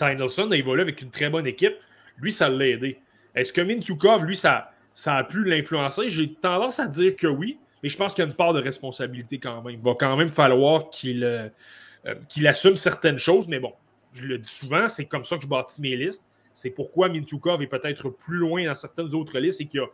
-hmm. 0.00 0.52
a 0.52 0.56
évolué 0.56 0.82
avec 0.82 1.00
une 1.00 1.10
très 1.10 1.30
bonne 1.30 1.46
équipe. 1.46 1.76
Lui, 2.18 2.30
ça 2.30 2.50
l'a 2.50 2.66
aidé. 2.66 2.98
Est-ce 3.34 3.52
que 3.52 3.62
Mintukov, 3.62 4.24
lui, 4.24 4.36
ça, 4.36 4.71
ça 4.92 5.16
a 5.16 5.24
pu 5.24 5.44
l'influencer? 5.44 6.08
J'ai 6.08 6.34
tendance 6.34 6.80
à 6.80 6.86
dire 6.86 7.16
que 7.16 7.26
oui, 7.26 7.58
mais 7.82 7.88
je 7.88 7.96
pense 7.96 8.14
qu'il 8.14 8.24
y 8.24 8.26
a 8.26 8.30
une 8.30 8.36
part 8.36 8.52
de 8.52 8.60
responsabilité 8.60 9.38
quand 9.38 9.62
même. 9.62 9.74
Il 9.74 9.82
va 9.82 9.94
quand 9.98 10.16
même 10.16 10.28
falloir 10.28 10.90
qu'il 10.90 11.24
euh, 11.24 11.48
qu'il 12.28 12.46
assume 12.46 12.76
certaines 12.76 13.18
choses, 13.18 13.48
mais 13.48 13.60
bon, 13.60 13.72
je 14.12 14.24
le 14.24 14.38
dis 14.38 14.50
souvent, 14.50 14.88
c'est 14.88 15.06
comme 15.06 15.24
ça 15.24 15.36
que 15.36 15.42
je 15.42 15.48
bâtis 15.48 15.80
mes 15.80 15.96
listes. 15.96 16.26
C'est 16.52 16.70
pourquoi 16.70 17.08
Mintukov 17.08 17.62
est 17.62 17.66
peut-être 17.66 18.10
plus 18.10 18.36
loin 18.36 18.64
dans 18.66 18.74
certaines 18.74 19.14
autres 19.14 19.38
listes 19.38 19.60
et 19.60 19.66
qu'il 19.66 19.80
y 19.80 19.82
a 19.82 19.86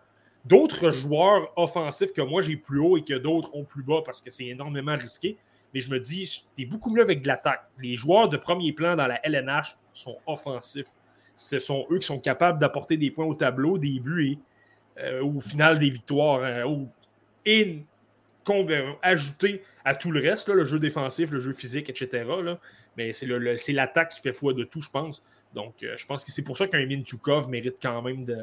d'autres 0.45 0.91
joueurs 0.91 1.53
offensifs 1.57 2.13
que 2.13 2.23
moi 2.23 2.41
j'ai 2.41 2.57
plus 2.57 2.81
haut 2.81 2.97
et 2.97 3.05
que 3.05 3.15
d'autres 3.15 3.55
ont 3.55 3.65
plus 3.65 3.83
bas 3.83 4.03
parce 4.05 4.21
que 4.21 4.31
c'est 4.31 4.47
énormément 4.47 4.97
risqué. 4.97 5.37
Mais 5.75 5.81
je 5.81 5.91
me 5.91 6.01
dis, 6.01 6.45
tu 6.57 6.63
es 6.63 6.67
beaucoup 6.67 6.91
mieux 6.91 7.03
avec 7.03 7.23
de 7.23 7.29
l'attaque. 7.29 7.63
Les 7.79 7.97
joueurs 7.97 8.29
de 8.31 8.39
premier 8.39 8.73
plan 8.73 8.97
dans 8.97 9.07
la 9.07 9.21
LNH 9.25 9.77
sont 9.93 10.17
offensifs. 10.27 10.89
Ce 11.37 11.59
sont 11.59 11.87
eux 11.91 11.99
qui 11.99 12.07
sont 12.07 12.19
capables 12.19 12.59
d'apporter 12.59 12.97
des 12.97 13.11
points 13.11 13.27
au 13.27 13.35
tableau, 13.35 13.77
des 13.77 14.01
buts 14.01 14.33
et 14.33 14.39
euh, 15.01 15.23
au 15.23 15.41
final 15.41 15.79
des 15.79 15.91
victoires. 15.91 16.43
Et 17.45 17.85
ajouter 19.03 19.63
à 19.85 19.95
tout 19.95 20.11
le 20.11 20.21
reste, 20.21 20.49
le 20.49 20.65
jeu 20.65 20.79
défensif, 20.79 21.31
le 21.31 21.41
jeu 21.41 21.53
physique, 21.53 21.91
etc. 21.91 22.25
Mais 22.97 23.13
c'est 23.13 23.73
l'attaque 23.73 24.11
qui 24.11 24.21
fait 24.21 24.33
foi 24.33 24.53
de 24.53 24.65
tout, 24.65 24.83
je 24.83 24.91
pense. 24.91 25.25
Donc, 25.55 25.83
euh, 25.83 25.97
je 25.97 26.05
pense 26.05 26.25
que 26.25 26.31
c'est 26.31 26.43
pour 26.43 26.59
ça 26.59 26.67
qu'un 26.67 26.85
Mintukov 26.85 27.49
mérite 27.49 27.77
quand 27.81 28.03
même 28.03 28.25
de, 28.27 28.37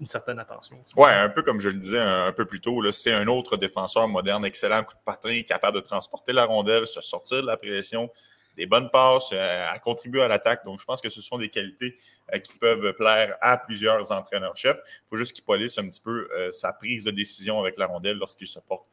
une, 0.00 0.06
certaine 0.06 0.38
attention. 0.38 0.78
Oui, 0.96 1.08
un 1.10 1.30
peu 1.30 1.42
comme 1.42 1.60
je 1.60 1.70
le 1.70 1.78
disais 1.78 1.98
un, 1.98 2.30
peu 2.32 2.44
plus 2.44 2.60
tôt, 2.60 2.80
c'est 2.92 3.12
un 3.12 3.26
autre 3.26 3.56
défenseur 3.56 4.06
moderne, 4.06 4.44
excellent 4.44 4.82
coup 4.84 4.92
de 4.94 5.04
patin, 5.04 5.40
capable 5.42 5.76
de 5.76 5.80
transporter 5.80 6.34
la 6.34 6.44
rondelle, 6.44 6.86
se 6.86 7.00
sortir 7.00 7.40
de 7.40 7.46
la 7.46 7.56
pression, 7.56 8.10
des 8.56 8.66
bonnes 8.66 8.90
passes, 8.90 9.30
euh, 9.32 9.66
à 9.68 9.78
contribuer 9.78 10.22
à 10.22 10.28
l'attaque. 10.28 10.64
Donc, 10.64 10.80
je 10.80 10.84
pense 10.84 11.00
que 11.00 11.10
ce 11.10 11.20
sont 11.20 11.38
des 11.38 11.48
qualités 11.48 11.96
euh, 12.34 12.38
qui 12.38 12.52
peuvent 12.54 12.92
plaire 12.94 13.36
à 13.40 13.58
plusieurs 13.58 14.10
entraîneurs-chefs. 14.12 14.78
Il 14.84 15.08
faut 15.10 15.16
juste 15.16 15.32
qu'il 15.32 15.44
polisse 15.44 15.78
un 15.78 15.88
petit 15.88 16.00
peu 16.00 16.28
sa 16.50 16.72
prise 16.72 17.04
de 17.04 17.10
décision 17.10 17.60
avec 17.60 17.78
la 17.78 17.86
rondelle 17.86 18.16
lorsqu'il 18.16 18.46
se 18.48 18.58
porte 18.58 18.86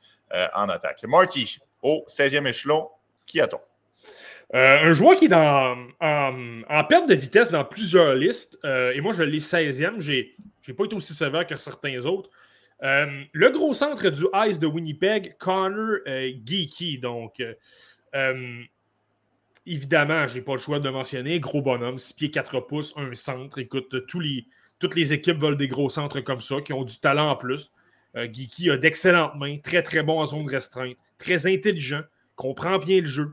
en 0.54 0.70
attaque. 0.70 1.04
Marty, 1.04 1.60
au 1.82 2.04
16e 2.08 2.48
échelon, 2.48 2.90
qui 3.26 3.40
a-t-on? 3.40 3.60
Euh, 4.54 4.80
un 4.84 4.94
joueur 4.94 5.16
qui 5.16 5.26
est 5.26 5.34
en, 5.34 6.84
perte 6.88 7.10
de 7.10 7.16
vitesse 7.16 7.50
dans 7.50 7.66
plusieurs 7.66 8.14
listes, 8.14 8.60
euh, 8.66 8.92
et 8.92 9.02
moi 9.02 9.12
je 9.14 9.24
l'ai 9.24 9.40
16e, 9.40 10.00
j'ai 10.00 10.36
n'ai 10.68 10.74
pas 10.76 10.86
été 10.86 10.96
aussi 10.96 11.14
sévère 11.14 11.48
que 11.48 11.56
certains 11.56 12.06
autres. 12.06 12.30
Euh, 12.84 13.24
le 13.32 13.50
gros 13.50 13.74
centre 13.74 14.08
du 14.10 14.26
Ice 14.48 14.60
de 14.60 14.68
Winnipeg, 14.68 15.38
Connor 15.40 16.00
Geeky. 16.06 17.00
Donc, 17.00 17.42
évidemment, 19.66 20.28
je 20.28 20.36
n'ai 20.36 20.42
pas 20.42 20.54
le 20.54 20.60
choix 20.60 20.80
de 20.80 20.86
le 20.86 20.92
mentionner. 20.92 21.40
Gros 21.40 21.62
bonhomme, 21.62 21.98
6 21.98 22.14
pieds 22.14 22.32
4 22.32 22.62
pouces, 22.62 22.94
un 22.98 23.14
centre. 23.16 23.60
Écoute, 23.60 24.06
tous 24.08 24.20
les, 24.20 24.46
toutes 24.80 24.96
les 24.96 25.14
équipes 25.14 25.38
veulent 25.38 25.58
des 25.58 25.68
gros 25.68 25.90
centres 25.90 26.22
comme 26.22 26.42
ça, 26.42 26.62
qui 26.62 26.74
ont 26.74 26.84
du 26.84 27.00
talent 27.00 27.30
en 27.30 27.36
plus. 27.36 27.72
Geeky 28.16 28.70
a 28.70 28.78
d'excellentes 28.78 29.36
mains, 29.36 29.58
très 29.58 29.82
très 29.82 30.04
bon 30.04 30.20
en 30.20 30.26
zone 30.26 30.48
restreinte, 30.48 30.96
très 31.18 31.48
intelligent, 31.48 32.02
comprend 32.36 32.78
bien 32.78 33.00
le 33.00 33.08
jeu. 33.08 33.32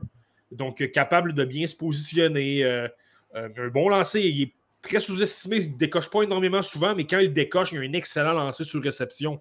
Donc, 0.51 0.81
euh, 0.81 0.87
capable 0.87 1.33
de 1.33 1.45
bien 1.45 1.65
se 1.65 1.75
positionner. 1.75 2.63
Euh, 2.63 2.87
euh, 3.35 3.49
un 3.57 3.67
bon 3.69 3.89
lancer, 3.89 4.21
il 4.21 4.41
est 4.43 4.53
très 4.81 4.99
sous-estimé. 4.99 5.57
Il 5.57 5.71
ne 5.73 5.77
décoche 5.77 6.09
pas 6.09 6.23
énormément 6.23 6.61
souvent, 6.61 6.93
mais 6.93 7.07
quand 7.07 7.19
il 7.19 7.31
décoche, 7.31 7.71
il 7.71 7.79
a 7.79 7.81
un 7.81 7.93
excellent 7.93 8.33
lancer 8.33 8.63
sur 8.63 8.83
réception. 8.83 9.39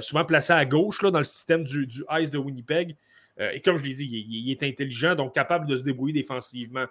souvent 0.00 0.24
placé 0.24 0.52
à 0.52 0.64
gauche 0.64 1.02
là, 1.02 1.10
dans 1.10 1.18
le 1.18 1.24
système 1.24 1.62
du, 1.62 1.86
du 1.86 2.02
Ice 2.18 2.30
de 2.30 2.38
Winnipeg. 2.38 2.96
Et 3.38 3.60
comme 3.60 3.76
je 3.76 3.84
l'ai 3.84 3.94
dit, 3.94 4.04
il, 4.06 4.50
est 4.50 4.62
intelligent, 4.62 5.14
donc 5.14 5.34
capable 5.34 5.66
de 5.66 5.76
se 5.76 5.82
débrouiller 5.82 6.14
défensivement. 6.14 6.86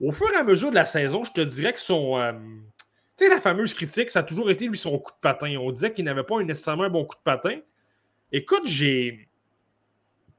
Au 0.00 0.12
fur 0.12 0.30
et 0.32 0.36
à 0.36 0.44
mesure 0.44 0.70
de 0.70 0.76
la 0.76 0.84
saison, 0.84 1.24
je 1.24 1.32
te 1.32 1.40
dirais 1.40 1.72
que 1.72 1.80
son. 1.80 2.16
tu 3.16 3.24
sais, 3.24 3.28
la 3.28 3.40
fameuse 3.40 3.74
critique, 3.74 4.10
ça 4.10 4.20
a 4.20 4.22
toujours 4.22 4.50
été 4.50 4.66
lui 4.66 4.78
son 4.78 4.96
coup 4.98 5.10
de 5.10 5.20
patin. 5.20 5.56
On 5.58 5.72
disait 5.72 5.92
qu'il 5.92 6.04
n'avait 6.04 6.22
pas 6.22 6.40
nécessairement 6.42 6.84
un 6.84 6.90
bon 6.90 7.04
coup 7.04 7.16
de 7.16 7.22
patin. 7.22 7.58
Écoute, 8.32 8.66
j'ai. 8.66 9.28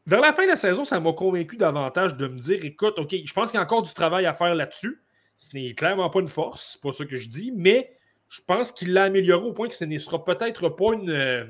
Vers 0.05 0.21
la 0.21 0.33
fin 0.33 0.43
de 0.43 0.47
la 0.47 0.55
saison, 0.55 0.85
ça 0.85 0.99
m'a 0.99 1.13
convaincu 1.13 1.57
davantage 1.57 2.15
de 2.15 2.27
me 2.27 2.37
dire 2.37 2.63
écoute, 2.63 2.97
OK, 2.97 3.13
je 3.23 3.33
pense 3.33 3.51
qu'il 3.51 3.59
y 3.59 3.61
a 3.61 3.63
encore 3.63 3.81
du 3.81 3.93
travail 3.93 4.25
à 4.25 4.33
faire 4.33 4.55
là-dessus. 4.55 5.01
Ce 5.35 5.55
n'est 5.55 5.73
clairement 5.73 6.09
pas 6.09 6.19
une 6.19 6.27
force, 6.27 6.73
c'est 6.73 6.81
pas 6.81 6.91
ça 6.91 7.05
que 7.05 7.15
je 7.15 7.27
dis, 7.29 7.53
mais 7.55 7.95
je 8.27 8.41
pense 8.45 8.71
qu'il 8.71 8.93
l'a 8.93 9.03
amélioré 9.03 9.45
au 9.45 9.53
point 9.53 9.67
que 9.67 9.75
ce 9.75 9.85
ne 9.85 9.97
sera 9.97 10.23
peut-être 10.23 10.69
pas 10.69 10.93
une, 10.93 11.09
euh, 11.09 11.45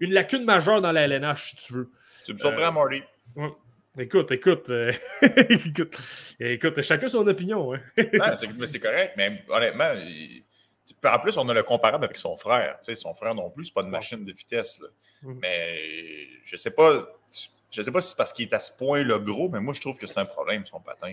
une 0.00 0.12
lacune 0.12 0.44
majeure 0.44 0.80
dans 0.80 0.92
la 0.92 1.02
LNH, 1.02 1.50
si 1.50 1.56
tu 1.56 1.72
veux. 1.72 1.90
Tu 2.24 2.34
me 2.34 2.38
surprends, 2.38 2.62
euh, 2.62 2.70
Marty. 2.70 3.02
Écoute, 3.98 4.30
écoute, 4.30 4.70
euh, 4.70 4.92
écoute, 6.40 6.82
chacun 6.82 7.08
son 7.08 7.26
opinion. 7.26 7.74
Hein. 7.74 7.80
c'est 8.66 8.78
correct, 8.78 9.14
mais 9.16 9.42
honnêtement, 9.48 9.92
en 11.04 11.18
plus, 11.18 11.36
on 11.36 11.48
a 11.48 11.54
le 11.54 11.64
comparable 11.64 12.04
avec 12.04 12.16
son 12.16 12.36
frère. 12.36 12.78
son 12.82 13.14
frère 13.14 13.34
non 13.34 13.50
plus, 13.50 13.66
c'est 13.66 13.74
pas 13.74 13.82
une 13.82 13.90
machine 13.90 14.24
de 14.24 14.32
vitesse. 14.32 14.80
Mm. 15.22 15.38
Mais 15.42 16.26
je 16.44 16.56
sais 16.56 16.70
pas 16.70 17.08
je 17.70 17.80
ne 17.80 17.84
sais 17.84 17.90
pas 17.90 18.00
si 18.00 18.10
c'est 18.10 18.16
parce 18.16 18.32
qu'il 18.32 18.46
est 18.46 18.54
à 18.54 18.60
ce 18.60 18.72
point-là 18.72 19.18
gros, 19.18 19.48
mais 19.50 19.60
moi, 19.60 19.74
je 19.74 19.80
trouve 19.80 19.98
que 19.98 20.06
c'est 20.06 20.18
un 20.18 20.24
problème, 20.24 20.64
son 20.64 20.80
patin. 20.80 21.12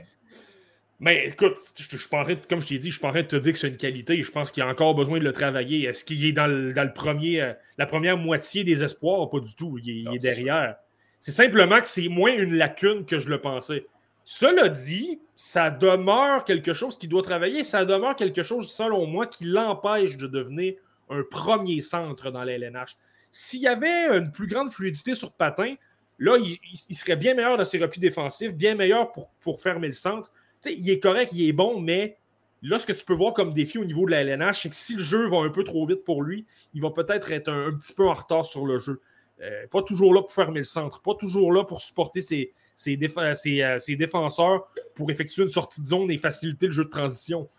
Mais 0.99 1.27
écoute, 1.27 1.57
je, 1.77 1.97
je 1.97 2.07
comme 2.07 2.61
je 2.61 2.67
t'ai 2.67 2.79
dit, 2.79 2.89
je 2.89 2.95
suis 2.95 3.01
pas 3.01 3.09
en 3.09 3.11
train 3.11 3.23
de 3.23 3.27
te 3.27 3.35
dire 3.35 3.51
que 3.51 3.59
c'est 3.59 3.67
une 3.67 3.75
qualité. 3.75 4.21
Je 4.21 4.31
pense 4.31 4.51
qu'il 4.51 4.63
a 4.63 4.67
encore 4.67 4.95
besoin 4.95 5.19
de 5.19 5.25
le 5.25 5.33
travailler. 5.33 5.83
Est-ce 5.83 6.05
qu'il 6.05 6.23
est 6.23 6.31
dans, 6.31 6.47
le, 6.47 6.93
premier, 6.93 7.41
euh, 7.41 7.53
la 7.77 7.85
première 7.85 8.15
moitié 8.15 8.63
des 8.63 8.81
espoirs? 8.81 9.29
Pas 9.29 9.41
du 9.41 9.53
tout. 9.55 9.77
Il 9.83 10.07
est, 10.13 10.17
derrière. 10.19 10.77
C'est 11.25 11.31
simplement 11.31 11.81
que 11.81 11.87
c'est 11.87 12.07
moins 12.07 12.37
une 12.37 12.53
lacune 12.53 13.03
que 13.03 13.17
je 13.17 13.29
le 13.29 13.41
pensais. 13.41 13.87
Cela 14.23 14.69
dit, 14.69 15.19
ça 15.35 15.71
demeure 15.71 16.43
quelque 16.43 16.71
chose 16.71 16.99
qui 16.99 17.07
doit 17.07 17.23
travailler. 17.23 17.63
Ça 17.63 17.83
demeure 17.83 18.15
quelque 18.15 18.43
chose, 18.43 18.71
selon 18.71 19.07
moi, 19.07 19.25
qui 19.25 19.45
l'empêche 19.45 20.17
de 20.17 20.27
devenir 20.27 20.75
un 21.09 21.23
premier 21.23 21.81
centre 21.81 22.29
dans 22.29 22.43
la. 22.43 22.85
S'il 23.31 23.61
y 23.61 23.67
avait 23.67 24.15
une 24.15 24.31
plus 24.31 24.45
grande 24.45 24.69
fluidité 24.69 25.15
sur 25.15 25.31
patin, 25.31 25.73
Là, 26.19 26.37
il, 26.37 26.95
serait 26.95 27.15
bien 27.15 27.33
meilleur 27.33 27.57
dans 27.57 27.65
ses 27.65 27.79
replis 27.79 27.99
défensifs, 27.99 28.53
bien 28.53 28.75
meilleur 28.75 29.11
pour, 29.11 29.31
pour 29.41 29.59
fermer 29.59 29.87
le 29.87 29.93
centre. 29.93 30.31
il 30.63 30.87
est 30.91 30.99
correct, 30.99 31.31
il 31.33 31.49
est 31.49 31.53
bon, 31.53 31.81
mais 31.81 32.19
là, 32.61 32.77
ce 32.77 32.85
que 32.85 32.93
tu 32.93 33.03
peux 33.03 33.15
voir 33.15 33.33
comme 33.33 33.51
défi 33.51 33.79
au 33.79 33.85
niveau 33.85 34.05
de 34.05 34.11
la 34.11 34.21
LNH, 34.21 34.61
c'est 34.61 34.69
que 34.69 34.75
si 34.75 34.95
le 34.95 35.01
jeu 35.01 35.27
va 35.27 35.37
un 35.37 35.49
peu 35.49 35.63
trop 35.63 35.87
vite 35.87 36.03
pour 36.03 36.21
lui, 36.21 36.45
il 36.75 36.83
va 36.83 36.91
peut-être 36.91 37.31
être 37.31 37.51
un, 37.51 37.73
petit 37.73 37.93
peu 37.95 38.07
en 38.07 38.13
retard 38.13 38.45
sur 38.45 38.67
le 38.67 38.77
jeu. 38.77 39.01
Euh, 39.41 39.67
pas 39.67 39.83
toujours 39.83 40.13
là 40.13 40.21
pour 40.21 40.31
fermer 40.31 40.59
le 40.59 40.65
centre, 40.65 41.01
pas 41.01 41.13
toujours 41.15 41.51
là 41.51 41.65
pour 41.65 41.81
supporter 41.81 42.21
ses, 42.21 42.53
euh, 42.87 43.33
ses, 43.79 43.95
défenseurs 43.95 44.67
pour 44.95 45.11
effectuer 45.11 45.43
une 45.43 45.49
sortie 45.49 45.81
de 45.81 45.85
zone 45.85 46.09
et 46.09 46.17
faciliter 46.17 46.67
le 46.67 46.71
jeu 46.71 46.85
de 46.85 46.89
transition. 46.89 47.49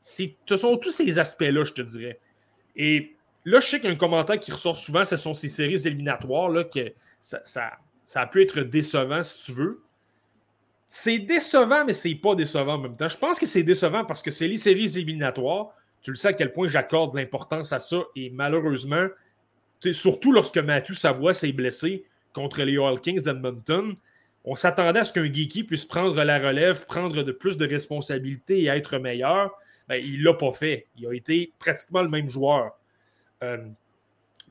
Ce 0.00 0.56
sont 0.56 0.76
tous 0.76 0.90
ces 0.90 1.18
aspects-là, 1.18 1.64
je 1.64 1.72
te 1.72 1.82
dirais. 1.82 2.18
Et 2.74 3.14
là, 3.44 3.60
je 3.60 3.66
sais 3.66 3.80
qu'un 3.80 3.94
commentaire 3.94 4.40
qui 4.40 4.50
ressort 4.50 4.76
souvent, 4.76 5.04
ce 5.04 5.16
sont 5.16 5.34
ces 5.34 5.48
séries 5.48 5.86
éliminatoires, 5.86 6.50
que 6.68 6.92
ça, 7.20 7.42
ça 7.44 8.22
a 8.22 8.26
pu 8.26 8.42
être 8.42 8.60
décevant 8.60 9.22
si 9.22 9.44
tu 9.46 9.52
veux. 9.52 9.82
C'est 10.86 11.20
décevant, 11.20 11.84
mais 11.84 11.92
c'est 11.92 12.16
pas 12.16 12.34
décevant 12.34 12.74
en 12.74 12.78
même 12.78 12.96
temps. 12.96 13.08
Je 13.08 13.16
pense 13.16 13.38
que 13.38 13.46
c'est 13.46 13.62
décevant 13.62 14.04
parce 14.04 14.22
que 14.22 14.32
c'est 14.32 14.48
les 14.48 14.56
séries 14.56 14.98
éliminatoires. 14.98 15.68
Tu 16.02 16.10
le 16.10 16.16
sais 16.16 16.28
à 16.28 16.32
quel 16.32 16.52
point 16.52 16.66
j'accorde 16.66 17.14
l'importance 17.14 17.72
à 17.72 17.78
ça. 17.78 18.02
Et 18.16 18.30
malheureusement, 18.30 19.06
surtout 19.92 20.32
lorsque 20.32 20.58
Matthew 20.58 20.92
Savoie 20.92 21.34
s'est 21.34 21.52
blessé 21.52 22.04
contre 22.32 22.62
les 22.62 22.78
All 22.78 23.00
Kings 23.00 23.22
d'Edmonton, 23.22 23.96
on 24.44 24.56
s'attendait 24.56 25.00
à 25.00 25.04
ce 25.04 25.12
qu'un 25.12 25.30
Geeky 25.30 25.64
puisse 25.64 25.84
prendre 25.84 26.22
la 26.22 26.38
relève, 26.38 26.86
prendre 26.86 27.22
de 27.22 27.32
plus 27.32 27.58
de 27.58 27.66
responsabilités 27.66 28.62
et 28.62 28.66
être 28.66 28.98
meilleur. 28.98 29.52
Ben, 29.88 30.00
il 30.02 30.20
ne 30.20 30.24
l'a 30.24 30.34
pas 30.34 30.52
fait. 30.52 30.86
Il 30.96 31.06
a 31.06 31.12
été 31.12 31.52
pratiquement 31.58 32.02
le 32.02 32.08
même 32.08 32.28
joueur. 32.28 32.78
Euh, 33.42 33.58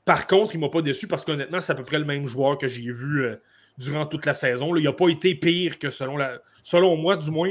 Par 0.06 0.28
contre, 0.28 0.54
il 0.54 0.58
ne 0.60 0.66
m'a 0.66 0.70
pas 0.70 0.82
déçu 0.82 1.08
parce 1.08 1.24
qu'honnêtement, 1.24 1.62
c'est 1.62 1.72
à 1.72 1.76
peu 1.76 1.84
près 1.84 2.00
le 2.00 2.06
même 2.06 2.26
joueur 2.26 2.58
que 2.58 2.68
j'ai 2.68 2.92
vu 2.92 3.24
euh, 3.24 3.36
durant 3.78 4.06
toute 4.06 4.26
la 4.26 4.34
saison. 4.34 4.76
Il 4.76 4.84
n'a 4.84 4.94
pas 4.94 5.08
été 5.10 5.34
pire 5.36 5.80
que 5.80 5.90
selon, 5.90 6.98
moi, 6.98 7.16
du 7.16 7.32
moins. 7.32 7.50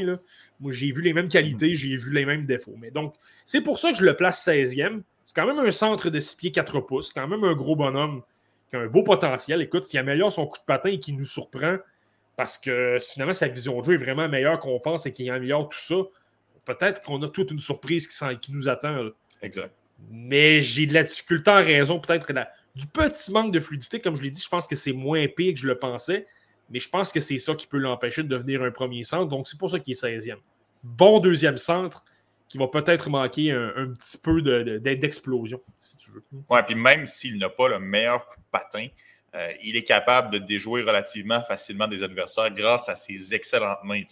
Moi, 0.60 0.72
j'ai 0.72 0.92
vu 0.92 1.02
les 1.02 1.12
mêmes 1.12 1.28
qualités, 1.28 1.74
j'ai 1.74 1.96
vu 1.96 2.12
les 2.12 2.26
mêmes 2.26 2.46
défauts. 2.46 2.76
Mais 2.78 2.90
donc, 2.90 3.14
c'est 3.44 3.62
pour 3.62 3.78
ça 3.78 3.90
que 3.92 3.98
je 3.98 4.04
le 4.04 4.14
place 4.14 4.46
16e. 4.46 5.02
C'est 5.28 5.34
quand 5.34 5.46
même 5.46 5.58
un 5.58 5.70
centre 5.70 6.08
de 6.08 6.20
6 6.20 6.36
pieds 6.36 6.52
4 6.52 6.80
pouces, 6.80 7.12
quand 7.12 7.28
même 7.28 7.44
un 7.44 7.52
gros 7.52 7.76
bonhomme 7.76 8.22
qui 8.70 8.76
a 8.76 8.80
un 8.80 8.86
beau 8.86 9.02
potentiel. 9.02 9.60
Écoute, 9.60 9.84
s'il 9.84 9.98
améliore 9.98 10.32
son 10.32 10.46
coup 10.46 10.56
de 10.56 10.64
patin 10.64 10.88
et 10.88 10.98
qu'il 10.98 11.18
nous 11.18 11.26
surprend, 11.26 11.76
parce 12.34 12.56
que 12.56 12.96
finalement, 12.98 13.34
sa 13.34 13.46
vision 13.48 13.78
de 13.78 13.84
jeu 13.84 13.92
est 13.92 13.98
vraiment 13.98 14.26
meilleure 14.26 14.58
qu'on 14.58 14.80
pense 14.80 15.04
et 15.04 15.12
qu'il 15.12 15.30
améliore 15.30 15.68
tout 15.68 15.78
ça, 15.78 15.96
peut-être 16.64 17.02
qu'on 17.02 17.22
a 17.22 17.28
toute 17.28 17.50
une 17.50 17.58
surprise 17.58 18.08
qui, 18.08 18.52
nous 18.52 18.70
attend. 18.70 19.10
Exact. 19.42 19.70
Mais 20.10 20.62
j'ai 20.62 20.86
de 20.86 20.94
la 20.94 21.02
difficulté 21.02 21.50
en 21.50 21.62
raison 21.62 22.00
peut-être 22.00 22.26
du 22.74 22.86
petit 22.86 23.30
manque 23.30 23.52
de 23.52 23.60
fluidité. 23.60 24.00
Comme 24.00 24.16
je 24.16 24.22
l'ai 24.22 24.30
dit, 24.30 24.40
je 24.40 24.48
pense 24.48 24.66
que 24.66 24.76
c'est 24.76 24.94
moins 24.94 25.26
pire 25.28 25.52
que 25.52 25.60
je 25.60 25.66
le 25.66 25.78
pensais. 25.78 26.26
Mais 26.70 26.78
je 26.78 26.88
pense 26.88 27.12
que 27.12 27.20
c'est 27.20 27.36
ça 27.36 27.54
qui 27.54 27.66
peut 27.66 27.76
l'empêcher 27.76 28.22
de 28.22 28.28
devenir 28.28 28.62
un 28.62 28.70
premier 28.70 29.04
centre. 29.04 29.28
Donc, 29.28 29.46
c'est 29.46 29.58
pour 29.58 29.68
ça 29.68 29.78
qu'il 29.78 29.92
est 29.92 30.02
16e. 30.02 30.38
Bon 30.82 31.20
deuxième 31.20 31.58
centre, 31.58 32.02
qui 32.48 32.58
va 32.58 32.66
peut-être 32.68 33.10
manquer 33.10 33.52
un, 33.52 33.92
petit 33.92 34.18
peu 34.18 34.40
d'explosion, 34.80 35.60
si 35.78 35.96
tu 35.98 36.10
veux. 36.10 36.22
Ouais, 36.48 36.62
puis 36.62 36.74
même 36.74 37.06
s'il 37.06 37.38
n'a 37.38 37.50
pas 37.50 37.68
le 37.68 37.78
meilleur 37.78 38.26
coup 38.26 38.36
de 38.36 38.46
patin, 38.50 38.86
euh, 39.34 39.52
il 39.62 39.76
est 39.76 39.82
capable 39.82 40.30
de 40.30 40.38
déjouer 40.38 40.82
relativement 40.82 41.42
facilement 41.42 41.86
des 41.86 42.02
adversaires 42.02 42.50
grâce 42.50 42.88
à 42.88 42.96
ses 42.96 43.34
excellentes 43.34 43.84
mains. 43.84 44.02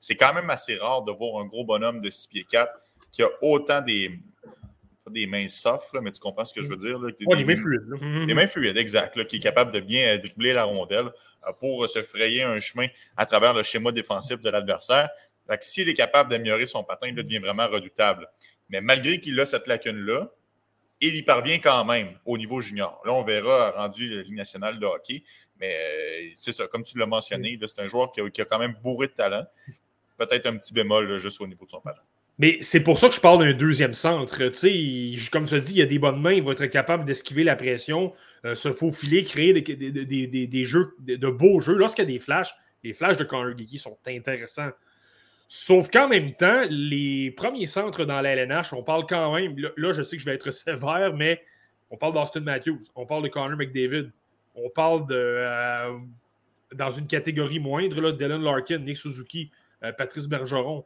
C'est 0.00 0.16
quand 0.16 0.34
même 0.34 0.50
assez 0.50 0.76
rare 0.76 1.02
de 1.02 1.12
voir 1.12 1.40
un 1.40 1.46
gros 1.46 1.64
bonhomme 1.64 2.00
de 2.00 2.10
6 2.10 2.26
pieds 2.28 2.46
4 2.50 2.72
qui 3.12 3.22
a 3.22 3.28
autant 3.40 3.80
des, 3.80 4.18
des 5.10 5.26
mains 5.26 5.46
soft, 5.46 5.90
mais 6.02 6.10
tu 6.10 6.20
comprends 6.20 6.44
ce 6.44 6.52
que 6.52 6.62
je 6.62 6.68
veux 6.68 6.76
dire. 6.76 6.98
des, 6.98 7.44
mains 7.44 7.56
fluides. 7.56 7.86
Mhm. 7.86 8.26
Des 8.26 8.34
mains 8.34 8.48
fluides, 8.48 8.76
exact, 8.76 9.24
qui 9.26 9.36
est 9.36 9.40
capable 9.40 9.70
de 9.70 9.78
bien 9.78 10.18
dribbler 10.18 10.52
la 10.52 10.64
rondelle 10.64 11.10
euh, 11.46 11.52
pour 11.60 11.88
se 11.88 12.02
frayer 12.02 12.42
un 12.42 12.58
chemin 12.58 12.88
à 13.16 13.26
travers 13.26 13.54
le 13.54 13.62
schéma 13.62 13.92
défensif 13.92 14.40
de 14.40 14.50
l'adversaire. 14.50 15.08
S'il 15.60 15.88
est 15.88 15.94
capable 15.94 16.30
d'améliorer 16.30 16.66
son 16.66 16.84
patin, 16.84 17.08
il 17.08 17.14
devient 17.14 17.38
vraiment 17.38 17.68
redoutable. 17.68 18.28
Mais 18.68 18.80
malgré 18.80 19.20
qu'il 19.20 19.38
a 19.40 19.46
cette 19.46 19.66
lacune-là, 19.66 20.30
il 21.00 21.14
y 21.16 21.22
parvient 21.22 21.58
quand 21.58 21.84
même 21.84 22.18
au 22.24 22.38
niveau 22.38 22.60
junior. 22.60 23.00
Là, 23.04 23.12
on 23.12 23.24
verra 23.24 23.72
rendu 23.72 24.08
la 24.08 24.22
Ligue 24.22 24.36
nationale 24.36 24.78
de 24.78 24.86
hockey. 24.86 25.22
Mais 25.60 25.76
euh, 25.76 26.30
c'est 26.34 26.52
ça, 26.52 26.66
comme 26.66 26.82
tu 26.82 26.98
l'as 26.98 27.06
mentionné, 27.06 27.58
c'est 27.66 27.80
un 27.80 27.86
joueur 27.86 28.12
qui 28.12 28.20
a, 28.20 28.44
quand 28.44 28.58
même 28.58 28.74
bourré 28.82 29.08
de 29.08 29.12
talent. 29.12 29.44
Peut-être 30.18 30.46
un 30.46 30.56
petit 30.56 30.72
bémol 30.72 31.18
juste 31.18 31.40
au 31.40 31.46
niveau 31.46 31.64
de 31.64 31.70
son 31.70 31.80
patin. 31.80 32.02
Mais 32.38 32.58
c'est 32.60 32.80
pour 32.80 32.98
ça 32.98 33.08
que 33.08 33.14
je 33.14 33.20
parle 33.20 33.38
d'un 33.38 33.52
deuxième 33.52 33.94
centre. 33.94 34.38
comme 35.30 35.44
tu 35.46 35.54
as 35.54 35.60
dit, 35.60 35.72
il 35.72 35.78
y 35.78 35.82
a 35.82 35.86
des 35.86 35.98
bonnes 35.98 36.20
mains, 36.20 36.32
il 36.32 36.42
va 36.42 36.52
être 36.52 36.66
capable 36.66 37.04
d'esquiver 37.04 37.44
la 37.44 37.54
pression, 37.54 38.12
euh, 38.44 38.56
se 38.56 38.72
faufiler, 38.72 39.22
créer 39.22 39.52
des, 39.52 40.64
jeux, 40.64 40.96
de, 40.98 41.28
beaux 41.28 41.60
jeux. 41.60 41.76
Lorsqu'il 41.76 42.04
y 42.04 42.08
a 42.08 42.10
des 42.12 42.18
flashs, 42.18 42.54
les 42.82 42.92
flashs 42.92 43.16
de 43.16 43.24
Connor 43.24 43.54
sont 43.76 43.98
intéressants. 44.06 44.70
Sauf 45.46 45.90
qu'en 45.90 46.08
même 46.08 46.34
temps, 46.34 46.62
les 46.68 47.30
premiers 47.30 47.66
centres 47.66 48.04
dans 48.04 48.20
la 48.20 48.34
LNH, 48.34 48.72
on 48.72 48.82
parle 48.82 49.06
quand 49.06 49.34
même, 49.34 49.56
là, 49.76 49.92
je 49.92 50.02
sais 50.02 50.16
que 50.16 50.22
je 50.22 50.26
vais 50.26 50.34
être 50.34 50.50
sévère, 50.52 51.14
mais 51.14 51.42
on 51.90 51.96
parle 51.96 52.14
d'Austin 52.14 52.40
Matthews, 52.40 52.80
on 52.96 53.06
parle 53.06 53.22
de 53.22 53.28
Connor 53.28 53.56
McDavid, 53.56 54.10
on 54.54 54.70
parle 54.70 55.06
de, 55.06 55.14
euh, 55.14 55.98
dans 56.74 56.90
une 56.90 57.06
catégorie 57.06 57.58
moindre, 57.58 58.00
là, 58.00 58.12
Dylan 58.12 58.42
Larkin, 58.42 58.78
Nick 58.78 58.96
Suzuki, 58.96 59.50
euh, 59.82 59.92
Patrice 59.92 60.26
Bergeron. 60.26 60.84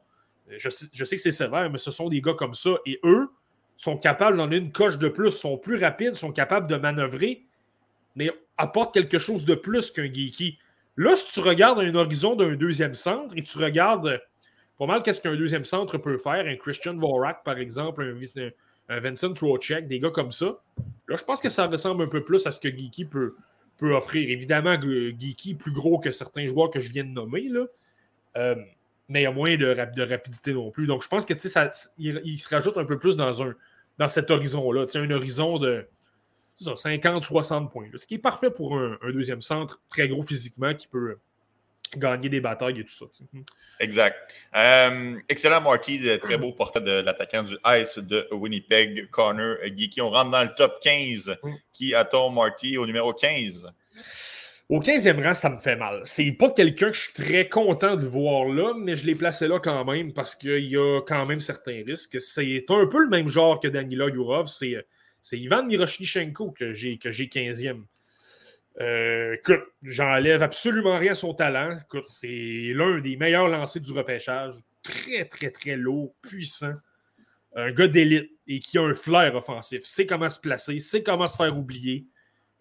Je, 0.49 0.69
je 0.93 1.05
sais 1.05 1.17
que 1.17 1.23
c'est 1.23 1.33
sévère, 1.33 1.71
mais 1.71 1.79
ce 1.79 1.91
sont 1.91 2.09
des 2.09 2.21
gars 2.21 2.35
comme 2.35 2.55
ça. 2.55 2.71
Et 2.87 2.99
eux 3.05 3.29
sont 3.77 3.97
capables 3.97 4.37
d'en 4.37 4.51
une 4.51 4.73
coche 4.73 4.99
de 4.99 5.09
plus, 5.09 5.31
sont 5.31 5.59
plus 5.59 5.77
rapides, 5.77 6.15
sont 6.15 6.33
capables 6.33 6.67
de 6.67 6.77
manœuvrer, 6.77 7.45
mais 8.17 8.31
apportent 8.57 8.93
quelque 8.93 9.19
chose 9.19 9.45
de 9.45 9.55
plus 9.55 9.91
qu'un 9.91 10.13
geeky. 10.13 10.59
Là, 10.97 11.15
si 11.15 11.33
tu 11.33 11.41
regardes 11.41 11.79
un 11.79 11.95
horizon 11.95 12.35
d'un 12.35 12.57
deuxième 12.57 12.97
centre 12.97 13.35
et 13.37 13.43
tu 13.43 13.57
regardes 13.59 14.21
pas 14.79 14.87
mal 14.87 15.03
qu'est-ce 15.03 15.21
qu'un 15.21 15.37
deuxième 15.37 15.65
centre 15.65 15.99
peut 15.99 16.19
faire. 16.19 16.47
Un 16.47 16.57
Christian 16.57 16.97
Vorak, 16.97 17.43
par 17.45 17.59
exemple, 17.59 18.15
un, 18.89 19.01
Vincent 19.01 19.33
Trocek, 19.33 19.89
des 19.89 19.99
gars 19.99 20.11
comme 20.11 20.33
ça. 20.33 20.59
Là, 21.09 21.17
je 21.17 21.25
pense 21.25 21.41
que 21.41 21.49
ça 21.49 21.67
ressemble 21.67 22.05
un 22.05 22.09
peu 22.09 22.23
plus 22.23 22.47
à 22.47 22.53
ce 22.53 22.61
que 22.61 22.69
Geeky 22.69 23.05
peut, 23.05 23.35
peut 23.77 23.95
offrir. 23.95 24.31
Évidemment, 24.31 24.81
Geeky 24.81 25.55
plus 25.55 25.73
gros 25.73 25.99
que 25.99 26.11
certains 26.11 26.47
joueurs 26.47 26.71
que 26.71 26.81
je 26.81 26.91
viens 26.93 27.05
de 27.05 27.11
nommer, 27.11 27.49
là. 27.49 27.67
Euh, 28.37 28.55
mais 29.09 29.21
il 29.21 29.25
y 29.25 29.27
a 29.27 29.33
moins 29.33 29.57
de, 29.57 29.75
de, 29.97 30.03
rapidité 30.03 30.53
non 30.53 30.71
plus. 30.71 30.87
Donc, 30.87 31.03
je 31.03 31.09
pense 31.09 31.25
que 31.25 31.37
ça, 31.37 31.71
il, 31.99 32.39
se 32.39 32.49
rajoute 32.49 32.77
un 32.77 32.85
peu 32.85 32.99
plus 32.99 33.17
dans, 33.17 33.43
un, 33.43 33.55
dans 33.99 34.09
cet 34.09 34.31
horizon-là. 34.31 34.87
Un 34.95 35.11
horizon 35.11 35.59
de 35.59 35.87
50-60 36.61 37.71
points. 37.71 37.89
ce 37.95 38.07
qui 38.07 38.15
est 38.15 38.19
parfait 38.19 38.51
pour 38.51 38.77
un, 38.77 38.99
deuxième 39.13 39.43
centre 39.43 39.81
très 39.89 40.09
gros 40.09 40.23
physiquement 40.23 40.75
qui 40.75 40.87
peut, 40.89 41.17
gagner 41.97 42.29
des 42.29 42.41
batailles 42.41 42.81
et 42.81 42.85
tout 42.85 42.93
ça. 42.93 43.07
Hmm. 43.33 43.43
Exact. 43.81 44.17
Euh, 44.55 45.17
excellent, 45.29 45.61
Marty. 45.61 46.01
Très 46.21 46.39
beau 46.39 46.53
portrait 46.53 46.81
de 46.81 47.01
l'attaquant 47.01 47.43
du 47.43 47.57
Ice 47.67 47.99
de 47.99 48.27
Winnipeg, 48.33 49.09
Connor 49.11 49.57
Geeky. 49.65 50.01
On 50.01 50.11
rentre 50.11 50.31
dans 50.31 50.43
le 50.43 50.55
top 50.55 50.79
15. 50.81 51.37
Hmm. 51.43 51.55
Qui 51.73 51.95
a-t-on, 51.95 52.31
Marty, 52.31 52.77
au 52.79 52.87
numéro 52.87 53.13
15? 53.13 53.73
Au 54.69 54.81
15e 54.81 55.25
rang, 55.25 55.33
ça 55.33 55.49
me 55.49 55.57
fait 55.57 55.77
mal. 55.77 56.03
C'est 56.05 56.31
pas 56.33 56.51
quelqu'un 56.51 56.91
que 56.91 56.93
je 56.93 57.05
suis 57.05 57.15
très 57.15 57.49
content 57.49 57.97
de 57.97 58.07
voir 58.07 58.45
là, 58.45 58.75
mais 58.77 58.97
je 58.97 59.07
l'ai 59.07 59.15
placé 59.15 59.49
là 59.49 59.61
quand 59.61 59.83
même 59.87 60.13
parce 60.13 60.35
qu'il 60.35 60.67
y 60.67 60.77
a 60.77 61.01
quand 61.07 61.25
même 61.25 61.41
certains 61.41 61.83
risques. 61.87 62.21
C'est 62.21 62.67
un 62.69 62.87
peu 62.87 63.03
le 63.03 63.09
même 63.09 63.29
genre 63.29 63.61
que 63.61 63.69
Danila 63.69 64.09
Yurov. 64.09 64.47
C'est 64.47 65.39
Ivan 65.39 65.65
Miroshnichenko 65.65 66.51
que 66.51 66.75
j'ai 66.75 66.99
15e. 66.99 67.85
Euh, 68.81 69.35
écoute, 69.35 69.65
j'enlève 69.83 70.43
absolument 70.43 70.99
rien 70.99 71.13
à 71.13 71.15
son 71.17 71.35
talent. 71.35 71.77
Écoute, 71.79 72.07
c'est 72.07 72.73
l'un 72.75 73.01
des 73.01 73.17
meilleurs 73.17 73.49
lancers 73.49 73.83
du 73.83 73.93
repêchage. 73.93 74.55
Très, 74.83 75.25
très, 75.25 75.51
très 75.51 75.77
lourd, 75.77 76.15
puissant. 76.23 76.75
Un 77.57 77.73
gars 77.73 77.89
d'élite 77.89 78.31
et 78.47 78.61
qui 78.61 78.79
a 78.79 78.83
un 78.83 78.95
flair 78.95 79.35
offensif. 79.35 79.85
Sait 79.85 80.07
comment 80.07 80.31
se 80.31 80.39
placer, 80.39 80.79
sait 80.79 81.03
comment 81.03 81.27
se 81.27 81.37
faire 81.37 81.57
oublier. 81.57 82.07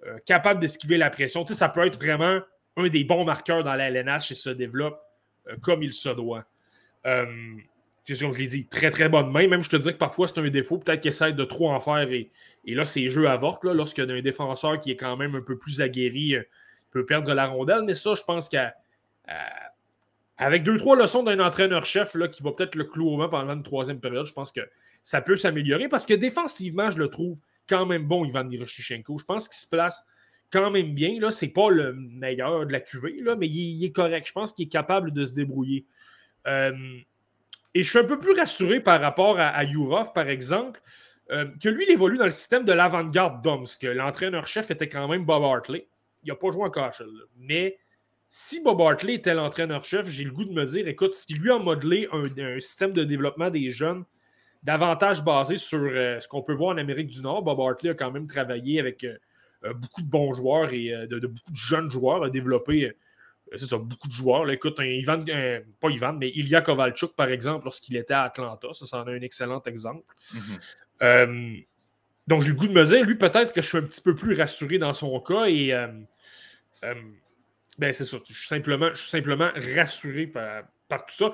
Euh, 0.05 0.17
capable 0.25 0.59
d'esquiver 0.59 0.97
la 0.97 1.09
pression. 1.09 1.43
Tu 1.43 1.53
sais, 1.53 1.59
ça 1.59 1.69
peut 1.69 1.85
être 1.85 1.97
vraiment 1.97 2.39
un 2.77 2.87
des 2.87 3.03
bons 3.03 3.23
marqueurs 3.23 3.63
dans 3.63 3.75
la 3.75 3.89
LNH 3.89 4.31
et 4.31 4.35
se 4.35 4.49
développe 4.49 4.99
euh, 5.47 5.55
comme 5.61 5.83
il 5.83 5.93
se 5.93 6.09
doit. 6.09 6.45
Je 8.13 8.37
l'ai 8.37 8.47
dit, 8.47 8.67
très 8.67 8.89
très 8.89 9.09
bonne 9.09 9.31
main. 9.31 9.47
Même 9.47 9.63
je 9.63 9.69
te 9.69 9.75
dis 9.75 9.91
que 9.91 9.97
parfois 9.97 10.27
c'est 10.27 10.39
un 10.39 10.49
défaut, 10.49 10.77
peut-être 10.77 11.01
qu'il 11.01 11.09
essaie 11.09 11.33
de 11.33 11.43
trop 11.43 11.71
en 11.71 11.79
faire 11.79 12.11
et, 12.11 12.31
et 12.67 12.75
là, 12.75 12.85
ces 12.85 13.07
jeux 13.07 13.29
avortent. 13.29 13.63
Là, 13.63 13.73
lorsqu'il 13.73 14.05
y 14.05 14.11
a 14.11 14.13
un 14.13 14.21
défenseur 14.21 14.79
qui 14.79 14.91
est 14.91 14.97
quand 14.97 15.15
même 15.15 15.35
un 15.35 15.41
peu 15.41 15.57
plus 15.57 15.81
aguerri, 15.81 16.35
euh, 16.35 16.43
peut 16.91 17.05
perdre 17.05 17.33
la 17.33 17.47
rondelle. 17.47 17.83
Mais 17.85 17.93
ça, 17.93 18.13
je 18.15 18.23
pense 18.23 18.49
qu'avec 18.49 20.63
deux, 20.63 20.77
trois 20.77 20.97
leçons 20.97 21.23
d'un 21.23 21.39
entraîneur-chef 21.39 22.17
qui 22.31 22.43
va 22.43 22.51
peut-être 22.51 22.75
le 22.75 22.83
clouer 22.83 23.23
au 23.23 23.27
pendant 23.29 23.53
une 23.53 23.63
troisième 23.63 23.99
période, 23.99 24.25
je 24.25 24.33
pense 24.33 24.51
que 24.51 24.61
ça 25.01 25.21
peut 25.21 25.37
s'améliorer 25.37 25.87
parce 25.87 26.05
que 26.05 26.13
défensivement, 26.13 26.91
je 26.91 26.97
le 26.97 27.07
trouve 27.07 27.39
quand 27.69 27.85
même 27.85 28.05
bon, 28.05 28.25
Ivan 28.25 28.43
Miroshichenko. 28.43 29.17
Je 29.17 29.25
pense 29.25 29.47
qu'il 29.47 29.57
se 29.57 29.67
place 29.67 30.05
quand 30.51 30.69
même 30.69 30.93
bien. 30.93 31.17
Ce 31.29 31.45
n'est 31.45 31.51
pas 31.51 31.69
le 31.69 31.93
meilleur 31.93 32.65
de 32.65 32.71
la 32.71 32.81
QV, 32.81 33.21
là, 33.21 33.37
mais 33.37 33.47
il, 33.47 33.83
est 33.83 33.91
correct. 33.91 34.27
Je 34.27 34.33
pense 34.33 34.51
qu'il 34.51 34.65
est 34.65 34.69
capable 34.69 35.11
de 35.11 35.23
se 35.23 35.31
débrouiller. 35.31 35.85
Euh, 36.47 36.73
et 37.73 37.83
je 37.83 37.89
suis 37.89 37.99
un 37.99 38.03
peu 38.03 38.19
plus 38.19 38.33
rassuré 38.33 38.79
par 38.79 38.99
rapport 38.99 39.39
à, 39.39 39.47
à 39.47 39.63
Yurov, 39.63 40.13
par 40.13 40.27
exemple. 40.29 40.81
Euh, 41.31 41.45
que 41.61 41.69
lui, 41.69 41.85
il 41.87 41.91
évolue 41.91 42.17
dans 42.17 42.25
le 42.25 42.31
système 42.31 42.63
de 42.63 42.71
l'avant-garde 42.71 43.43
d'Oms, 43.43 43.65
que 43.79 43.87
l'entraîneur-chef 43.87 44.71
était 44.71 44.87
quand 44.87 45.07
même 45.07 45.25
Bob 45.25 45.43
Hartley. 45.43 45.87
Il 46.23 46.29
n'a 46.29 46.35
pas 46.35 46.51
joué 46.51 46.63
en 46.63 46.69
KHL. 46.69 47.09
Mais 47.37 47.77
si 48.29 48.61
Bob 48.61 48.81
Hartley 48.81 49.15
était 49.15 49.33
l'entraîneur-chef, 49.33 50.07
j'ai 50.07 50.23
le 50.23 50.31
goût 50.31 50.45
de 50.45 50.53
me 50.53 50.65
dire, 50.65 50.87
écoute, 50.87 51.13
si 51.15 51.33
lui 51.33 51.51
a 51.51 51.59
modelé 51.59 52.07
un, 52.11 52.59
système 52.59 52.93
de 52.93 53.03
développement 53.03 53.49
des 53.49 53.69
jeunes 53.69 54.05
davantage 54.63 55.23
basé 55.23 55.57
sur 55.57 55.79
euh, 55.79 56.19
ce 56.19 56.27
qu'on 56.27 56.41
peut 56.41 56.53
voir 56.53 56.73
en 56.73 56.77
Amérique 56.77 57.07
du 57.07 57.21
Nord, 57.21 57.43
Bob 57.43 57.59
Hartley 57.59 57.91
a 57.91 57.93
quand 57.93 58.11
même 58.11 58.27
travaillé 58.27 58.79
avec 58.79 59.03
euh, 59.03 59.73
beaucoup 59.73 60.01
de 60.01 60.09
bons 60.09 60.33
joueurs 60.33 60.71
et 60.73 61.07
de, 61.07 61.19
beaucoup 61.19 61.51
de 61.51 61.57
jeunes 61.57 61.89
joueurs, 61.89 62.23
a 62.23 62.29
développé 62.29 62.93
c'est 63.55 63.65
ça, 63.65 63.77
beaucoup 63.77 64.07
de 64.07 64.13
joueurs. 64.13 64.49
écoute, 64.49 64.79
un 64.79 64.85
Ivan, 64.85 65.23
pas 65.79 65.89
Ivan, 65.89 66.13
mais 66.13 66.29
Ilya 66.29 66.61
Kovalchuk, 66.61 67.15
par 67.15 67.29
exemple, 67.29 67.65
lorsqu'il 67.65 67.95
était 67.95 68.13
à 68.13 68.23
Atlanta, 68.23 68.67
ça, 68.73 68.85
c'en 68.85 69.07
est 69.07 69.17
un 69.17 69.21
excellent 69.21 69.61
exemple. 69.65 70.13
Mm-hmm. 70.33 70.59
Euh, 71.03 71.55
donc, 72.27 72.41
j'ai 72.41 72.49
le 72.49 72.55
goût 72.55 72.67
de 72.67 72.73
me 72.73 72.83
dire, 72.83 73.03
lui, 73.05 73.15
peut-être 73.15 73.53
que 73.53 73.61
je 73.61 73.67
suis 73.67 73.77
un 73.77 73.83
petit 73.83 74.01
peu 74.01 74.15
plus 74.15 74.37
rassuré 74.37 74.77
dans 74.77 74.93
son 74.93 75.19
cas 75.19 75.45
et. 75.45 75.73
Euh, 75.73 75.87
euh, 76.83 76.93
ben, 77.77 77.93
c'est 77.93 78.05
ça. 78.05 78.17
Je 78.27 78.33
suis 78.33 78.47
simplement, 78.47 78.89
je 78.89 79.01
suis 79.01 79.09
simplement 79.09 79.51
rassuré 79.75 80.25
par, 80.27 81.05
tout 81.05 81.13
ça. 81.13 81.31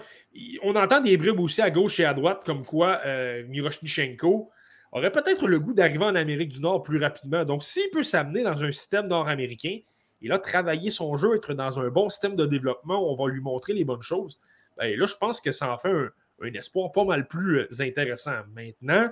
On 0.62 0.76
entend 0.76 1.00
des 1.00 1.16
bribes 1.16 1.40
aussi 1.40 1.62
à 1.62 1.72
gauche 1.72 2.00
et 2.02 2.06
à 2.06 2.14
droite, 2.14 2.44
comme 2.46 2.66
quoi 2.66 3.02
Miroshnichenko 3.48 4.52
aurait 4.92 5.12
peut-être 5.12 5.48
le 5.48 5.60
goût 5.60 5.74
d'arriver 5.74 6.04
en 6.04 6.16
Amérique 6.16 6.50
du 6.50 6.60
Nord 6.60 6.84
plus 6.84 7.00
rapidement. 7.00 7.46
Donc, 7.46 7.64
s'il 7.64 7.90
peut 7.92 8.04
s'amener 8.04 8.44
dans 8.44 8.62
un 8.62 8.74
système 8.74 9.08
nord-américain, 9.08 9.80
et 10.24 10.30
là, 10.30 10.40
travailler 10.40 10.90
son 10.90 11.16
jeu, 11.18 11.36
être 11.36 11.54
dans 11.54 11.82
un 11.82 11.90
bon 11.90 12.08
système 12.08 12.38
de 12.38 12.46
développement, 12.46 13.12
on 13.12 13.16
va 13.16 13.30
lui 13.30 13.42
montrer 13.42 13.74
les 13.74 13.84
bonnes 13.84 14.02
choses. 14.02 14.40
Ben, 14.78 14.98
là, 14.98 15.06
je 15.06 15.16
pense 15.16 15.42
que 15.42 15.52
ça 15.52 15.72
en 15.72 15.78
fait 15.78 15.92
un, 15.92 16.54
espoir 16.54 16.92
pas 16.94 17.04
mal 17.04 17.28
plus 17.28 17.68
intéressant. 17.80 18.38
Maintenant, 18.56 19.12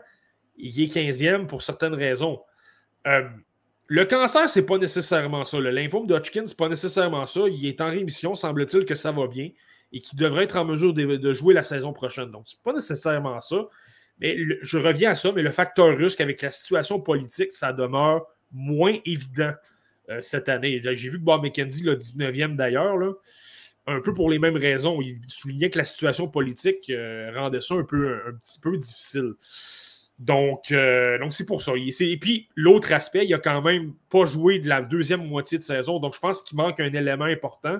il 0.57 0.81
est 0.81 0.93
15e 0.93 1.47
pour 1.47 1.61
certaines 1.61 1.93
raisons. 1.93 2.41
Euh, 3.07 3.27
Le 3.87 4.05
cancer, 4.05 4.47
c'est 4.47 4.65
pas 4.65 4.77
nécessairement 4.77 5.43
ça. 5.43 5.59
Le 5.59 5.69
lymphome 5.69 6.07
d'Hodgkin, 6.07 6.47
c'est 6.47 6.57
pas 6.57 6.69
nécessairement 6.69 7.25
ça. 7.25 7.41
Il 7.49 7.65
est 7.65 7.81
en 7.81 7.89
rémission, 7.89 8.33
semble-t-il 8.33 8.85
que 8.85 8.95
ça 8.95 9.11
va 9.11 9.27
bien 9.27 9.49
et 9.91 9.99
qu'il 9.99 10.17
devrait 10.17 10.45
être 10.45 10.55
en 10.55 10.63
mesure 10.63 10.93
de, 10.93 11.33
jouer 11.33 11.53
la 11.53 11.63
saison 11.63 11.91
prochaine. 11.91 12.31
Donc, 12.31 12.43
c'est 12.45 12.61
pas 12.61 12.71
nécessairement 12.71 13.41
ça. 13.41 13.67
Mais 14.19 14.37
je 14.61 14.77
reviens 14.77 15.11
à 15.11 15.15
ça, 15.15 15.33
mais 15.33 15.41
le 15.41 15.51
facteur 15.51 15.97
russe 15.97 16.17
avec 16.21 16.41
la 16.41 16.51
situation 16.51 17.01
politique, 17.01 17.51
ça 17.51 17.73
demeure 17.73 18.27
moins 18.51 18.95
évident 19.03 19.51
euh, 19.51 19.70
cette 20.19 20.49
année. 20.49 20.81
J'ai 20.81 21.09
vu 21.09 21.19
que 21.19 21.23
Bob 21.23 21.43
McKenzie, 21.43 21.83
le 21.83 21.95
19e 21.95 22.55
d'ailleurs, 22.55 22.97
un 23.87 24.01
peu 24.01 24.13
pour 24.13 24.29
les 24.29 24.39
mêmes 24.39 24.57
raisons. 24.57 25.01
Il 25.01 25.19
soulignait 25.27 25.69
que 25.69 25.77
la 25.77 25.83
situation 25.83 26.27
politique 26.27 26.89
euh, 26.89 27.31
rendait 27.35 27.61
ça 27.61 27.75
un, 27.75 27.83
peu, 27.83 28.19
un 28.27 28.33
petit 28.33 28.59
peu 28.59 28.77
difficile. 28.77 29.33
Donc, 30.19 30.71
euh, 30.71 31.17
donc 31.17 31.33
c'est 31.33 31.45
pour 31.45 31.61
ça. 31.61 31.73
Et 31.75 32.17
puis, 32.17 32.47
l'autre 32.55 32.91
aspect, 32.91 33.25
il 33.25 33.33
a 33.33 33.39
quand 33.39 33.61
même 33.61 33.93
pas 34.09 34.25
joué 34.25 34.59
de 34.59 34.69
la 34.69 34.81
deuxième 34.81 35.27
moitié 35.27 35.57
de 35.57 35.63
saison. 35.63 35.99
Donc, 35.99 36.13
je 36.13 36.19
pense 36.19 36.41
qu'il 36.41 36.57
manque 36.57 36.79
un 36.79 36.93
élément 36.93 37.25
important. 37.25 37.79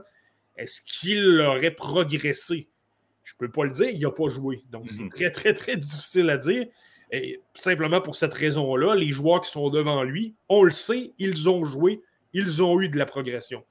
Est-ce 0.58 0.82
qu'il 0.82 1.40
aurait 1.42 1.72
progressé? 1.72 2.68
Je 3.24 3.34
ne 3.40 3.46
peux 3.46 3.52
pas 3.52 3.66
le 3.66 3.70
dire, 3.70 3.90
il 3.90 4.02
n'a 4.02 4.10
pas 4.10 4.28
joué. 4.28 4.64
Donc, 4.72 4.90
c'est 4.90 5.04
mhm. 5.04 5.10
très, 5.10 5.32
très, 5.32 5.54
très 5.54 5.78
difficile 5.78 6.30
à 6.32 6.38
dire. 6.38 6.66
Et 7.12 7.42
simplement 7.54 8.02
pour 8.02 8.16
cette 8.16 8.34
raison-là, 8.34 8.96
les 8.96 9.12
joueurs 9.12 9.42
qui 9.42 9.52
sont 9.52 9.70
devant 9.70 10.02
lui, 10.02 10.34
on 10.50 10.64
le 10.64 10.72
sait, 10.72 11.14
ils 11.20 11.50
ont 11.50 11.64
joué, 11.64 12.02
ils 12.34 12.64
ont 12.64 12.80
eu 12.82 12.90
de 12.90 12.98
la 12.98 13.06
progression. 13.06 13.64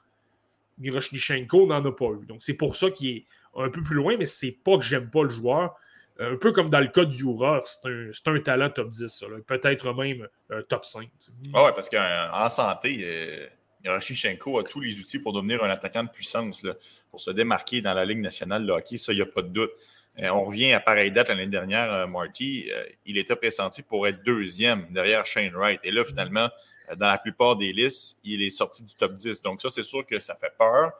Miroshnichenko 0.78 1.66
n'en 1.66 1.84
a 1.84 1.92
pas 1.92 2.06
eu. 2.06 2.26
Donc, 2.26 2.42
c'est 2.42 2.54
pour 2.54 2.76
ça 2.76 2.90
qu'il 2.90 3.08
est 3.08 3.24
un 3.54 3.68
peu 3.68 3.82
plus 3.82 3.96
loin, 3.96 4.16
mais 4.16 4.26
c'est 4.26 4.52
pas 4.52 4.78
que 4.78 4.84
j'aime 4.84 5.10
pas 5.10 5.22
le 5.22 5.30
joueur 5.30 5.76
un 6.20 6.36
peu 6.36 6.52
comme 6.52 6.68
dans 6.68 6.80
le 6.80 6.88
cas 6.88 7.04
de 7.04 7.14
Yurov, 7.14 7.64
c'est 7.66 8.28
un, 8.28 8.40
talent 8.40 8.70
top 8.70 8.90
10, 8.90 9.24
peut-être 9.46 9.92
même 9.94 10.28
euh, 10.50 10.62
top 10.62 10.84
5. 10.84 11.08
Ah 11.54 11.64
ouais, 11.64 11.72
parce 11.74 11.88
qu'en 11.88 12.48
santé, 12.50 13.00
euh, 13.02 13.46
Hiroshichenko 13.84 14.58
a 14.58 14.64
tous 14.64 14.80
les 14.80 14.98
outils 14.98 15.18
pour 15.18 15.32
devenir 15.32 15.64
un 15.64 15.70
attaquant 15.70 16.04
de 16.04 16.10
puissance, 16.10 16.62
pour 17.10 17.20
se 17.20 17.30
démarquer 17.30 17.80
dans 17.80 17.94
la 17.94 18.04
Ligue 18.04 18.20
nationale 18.20 18.66
de 18.66 18.72
hockey, 18.72 18.98
ça, 18.98 19.12
il 19.12 19.16
n'y 19.16 19.22
a 19.22 19.26
pas 19.26 19.42
de 19.42 19.48
doute. 19.48 19.70
Euh, 20.18 20.28
on 20.28 20.44
revient 20.44 20.74
à 20.74 20.80
pareille 20.80 21.10
date 21.10 21.28
l'année 21.28 21.46
dernière, 21.46 22.06
Marty, 22.06 22.70
il 23.06 23.16
était 23.16 23.36
pressenti 23.36 23.82
pour 23.82 24.06
être 24.06 24.22
deuxième 24.22 24.86
derrière 24.90 25.24
Shane 25.24 25.54
Wright. 25.54 25.80
Et 25.84 25.90
là, 25.90 26.04
finalement, 26.04 26.48
dans 26.96 27.08
la 27.08 27.18
plupart 27.18 27.56
des 27.56 27.72
listes, 27.72 28.18
il 28.24 28.42
est 28.42 28.50
sorti 28.50 28.82
du 28.82 28.94
top 28.94 29.14
10. 29.14 29.42
Donc 29.42 29.60
ça, 29.60 29.68
c'est 29.68 29.84
sûr 29.84 30.04
que 30.06 30.18
ça 30.20 30.36
fait 30.36 30.52
peur. 30.58 30.92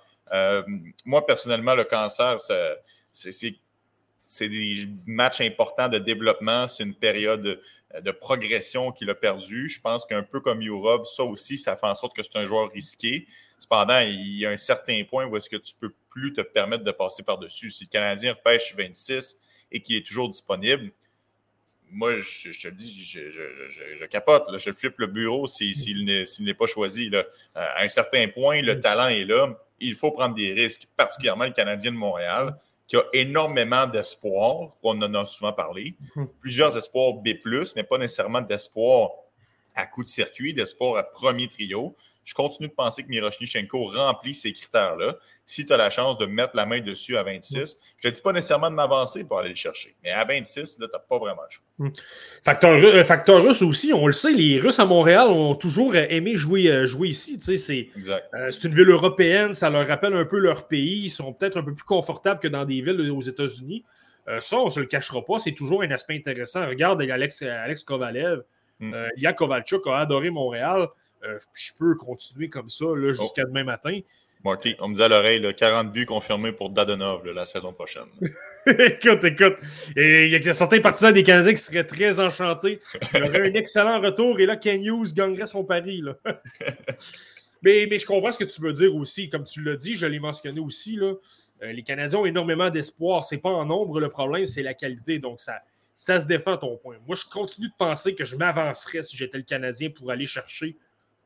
moi, 1.05 1.27
personnellement, 1.27 1.75
le 1.75 1.85
cancer, 1.85 2.39
c'est 3.13 4.49
des 4.49 4.89
matchs 5.07 5.41
importants 5.41 5.89
de 5.89 5.99
développement. 5.99 6.67
C'est 6.67 6.85
une 6.85 6.95
période 6.95 7.61
de, 8.03 8.11
progression 8.13 8.93
qu'il 8.93 9.11
a 9.11 9.15
perdu. 9.15 9.69
Je 9.69 9.81
pense 9.81 10.07
qu'un 10.07 10.23
peu 10.23 10.41
comme 10.41 10.63
Yurov, 10.63 11.05
ça 11.07 11.25
aussi, 11.25 11.59
ça 11.59 11.77
fait 11.77 11.87
en 11.87 11.95
sorte 11.95 12.15
que 12.15 12.23
c'est 12.23 12.37
un 12.37 12.47
joueur 12.47 12.71
risqué. 12.71 13.27
Cependant, 13.59 13.99
il 14.01 14.39
y 14.39 14.47
a 14.47 14.51
un 14.51 14.57
certain 14.57 15.03
point 15.05 15.27
où 15.27 15.37
est-ce 15.37 15.51
que 15.51 15.57
tu 15.57 15.75
ne 15.75 15.89
peux 15.89 15.95
plus 16.09 16.33
te 16.33 16.41
permettre 16.41 16.85
de 16.85 16.93
passer 16.93 17.23
par-dessus. 17.23 17.71
Si 17.71 17.85
le 17.85 17.89
Canadien 17.89 18.33
repêche 18.33 18.75
26 18.77 19.37
et 19.73 19.81
qu'il 19.81 19.97
est 19.97 20.07
toujours 20.07 20.29
disponible, 20.29 20.93
moi, 21.93 22.19
je, 22.19 22.51
te 22.51 22.69
dis, 22.69 23.03
je, 23.05 24.05
capote. 24.07 24.45
Je 24.59 24.73
flippe 24.73 24.99
le 24.99 25.07
bureau 25.07 25.47
s'il 25.47 26.05
n'est 26.05 26.55
pas 26.55 26.67
choisi. 26.67 27.11
Là. 27.11 27.25
À 27.55 27.83
un 27.83 27.89
certain 27.89 28.29
point, 28.29 28.63
le 28.63 28.79
talent 28.81 29.09
est 29.09 29.25
là. 29.25 29.59
Il 29.81 29.95
faut 29.95 30.11
prendre 30.11 30.35
des 30.35 30.53
risques, 30.53 30.87
particulièrement 30.97 31.45
le 31.45 31.53
Canadien 31.53 31.93
de 31.93 31.97
Montréal 31.97 32.57
qui 32.91 32.97
a 32.97 33.05
énormément 33.13 33.87
d'espoir, 33.87 34.73
on 34.83 35.01
en 35.01 35.15
a 35.15 35.25
souvent 35.25 35.53
parlé. 35.53 35.95
Mhm. 36.17 36.27
Plusieurs 36.41 36.77
espoirs 36.77 37.13
B, 37.13 37.29
mais 37.77 37.85
pas 37.85 37.99
nécessairement 37.99 38.41
d'espoir 38.41 39.11
à 39.77 39.87
coup 39.87 40.03
de 40.03 40.09
circuit, 40.09 40.55
d'espoir 40.55 40.97
à 40.97 41.05
premier 41.05 41.47
trio. 41.47 41.95
Je 42.25 42.35
continue 42.35 42.69
de 42.69 42.75
penser 42.75 43.03
que 43.03 43.09
Miroshnichenko 43.09 43.87
remplit 43.87 44.35
ces 44.35 44.53
critères-là. 44.53 45.17
Si 45.47 45.67
tu 45.67 45.73
as 45.73 45.77
la 45.77 45.91
chance 45.91 46.19
de 46.19 46.27
mettre 46.27 46.55
la 46.55 46.67
main 46.67 46.81
dessus 46.81 47.17
à 47.17 47.23
26, 47.23 47.77
je 47.97 48.09
ne 48.09 48.13
dis 48.13 48.21
pas 48.21 48.33
nécessairement 48.33 48.71
de 48.71 48.77
m'avancer 48.77 49.25
pour 49.25 49.39
aller 49.39 49.49
le 49.49 49.55
chercher, 49.57 49.97
mais 50.05 50.11
à 50.11 50.25
26, 50.25 50.79
là, 50.79 50.87
tu 50.87 50.93
n'as 50.93 50.99
pas 51.01 51.19
vraiment 51.19 51.43
le 51.43 51.51
choix. 51.51 51.65
Hmm. 51.79 51.89
Euh, 52.73 53.05
facteur, 53.05 53.43
russe 53.43 53.63
aussi, 53.63 53.93
on 53.93 54.07
le 54.07 54.13
sait, 54.13 54.33
les 54.33 54.61
Russes 54.61 54.79
à 54.79 54.85
Montréal 54.85 55.29
ont 55.29 55.55
toujours 55.55 55.97
aimé 55.97 56.37
jouer, 56.37 56.69
euh, 56.69 56.87
jouer 56.87 57.09
ici. 57.09 57.39
C'est 57.41 57.89
euh, 58.35 58.51
une 58.65 58.75
ville 58.75 58.91
européenne, 58.91 59.55
ça 59.55 59.71
leur 59.71 59.89
rappelle 59.89 60.15
un 60.15 60.25
peu 60.25 60.39
leur 60.39 60.69
pays. 60.69 61.05
Ils 61.05 61.11
sont 61.11 61.33
peut-être 61.33 61.57
un 61.57 61.63
peu 61.63 61.75
plus 61.75 61.85
confortables 61.85 62.39
que 62.39 62.49
dans 62.49 62.65
des 62.65 62.81
villes 62.83 63.11
aux 63.11 63.23
États-Unis. 63.23 63.85
ça, 64.39 64.57
on 64.59 64.67
ne 64.67 64.71
se 64.71 64.79
le 64.79 64.87
cachera 64.87 65.25
pas, 65.25 65.39
c'est 65.39 65.55
toujours 65.55 65.83
un 65.83 65.91
aspect 65.91 66.15
intéressant. 66.15 66.67
Regarde 66.67 67.01
Alex, 67.03 67.43
Alex 67.43 67.83
Kovalev. 67.83 68.43
Mm. 68.79 68.95
Kovalchuk 69.37 69.87
a 69.89 69.99
adoré 69.99 70.31
Montréal. 70.31 70.89
Euh, 71.25 71.39
je 71.55 71.73
peux 71.79 71.95
continuer 71.95 72.49
comme 72.49 72.69
ça 72.69 72.87
jusqu'à 73.13 73.43
oh. 73.45 73.49
demain 73.49 73.65
matin. 73.65 74.01
Marty, 74.45 74.75
on 74.81 74.89
me 74.89 74.95
dit 74.95 75.03
à 75.03 75.09
l'oreille 75.09 75.55
40 75.55 75.93
buts 75.93 76.07
confirmés 76.07 76.53
pour 76.53 76.71
Dadonov 76.71 77.27
la 77.27 77.45
saison 77.45 77.75
prochaine. 77.75 78.07
écoute, 78.67 79.23
écoute. 79.25 79.57
il 79.97 80.29
y 80.29 80.49
a 80.49 80.55
certains 80.55 80.81
partisans 80.81 81.13
des 81.13 81.23
Canadiens 81.23 81.53
qui 81.53 81.61
seraient 81.61 81.87
très 81.87 82.19
enchantés. 82.21 82.81
Il 83.15 83.19
y 83.19 83.23
aurait 83.23 83.51
un 83.51 83.55
excellent 83.55 84.01
retour 84.01 84.41
et 84.41 84.47
là, 84.47 84.57
Ken 84.57 84.83
Hughes 84.83 85.13
gagnerait 85.15 85.47
son 85.47 85.65
pari. 85.65 86.03
mais, 87.63 87.87
mais 87.91 87.99
je 87.99 88.07
comprends 88.07 88.33
ce 88.33 88.39
que 88.39 88.45
tu 88.45 88.63
veux 88.63 88.73
dire 88.73 88.95
aussi. 88.95 89.29
Comme 89.29 89.45
tu 89.45 89.63
l'as 89.63 89.77
dit, 89.77 89.95
je 89.95 90.07
l'ai 90.07 90.21
mentionné 90.21 90.61
aussi. 90.61 90.97
Là, 90.97 91.13
euh, 91.63 91.73
les 91.73 91.83
Canadiens 91.83 92.21
ont 92.21 92.27
énormément 92.27 92.71
d'espoir. 92.71 93.27
Ce 93.27 93.35
n'est 93.35 93.41
pas 93.43 93.51
en 93.51 93.67
nombre 93.67 94.01
le 94.01 94.09
problème, 94.09 94.47
c'est 94.47 94.63
la 94.63 94.73
qualité. 94.73 95.19
Donc, 95.19 95.41
ça, 95.41 95.61
ça 95.95 96.19
se 96.19 96.27
défend 96.27 96.57
ton 96.57 96.79
point. 96.79 96.97
Moi, 97.07 97.15
je 97.15 97.29
continue 97.31 97.69
de 97.69 97.75
penser 97.77 98.15
que 98.15 98.25
je 98.25 98.37
m'avancerais 98.37 99.03
si 99.03 99.19
j'étais 99.19 99.37
le 99.37 99.45
Canadien 99.45 99.91
pour 99.91 100.11
aller 100.11 100.25
chercher 100.25 100.77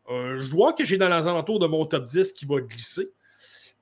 un 0.08 0.36
joueur 0.36 0.74
que 0.74 0.84
j'ai 0.84 0.98
dans 0.98 1.08
les 1.08 1.26
alentours 1.26 1.58
de 1.58 1.66
mon 1.66 1.86
top 1.86 2.06
10 2.06 2.32
qui 2.32 2.46
va 2.46 2.60
glisser. 2.60 3.10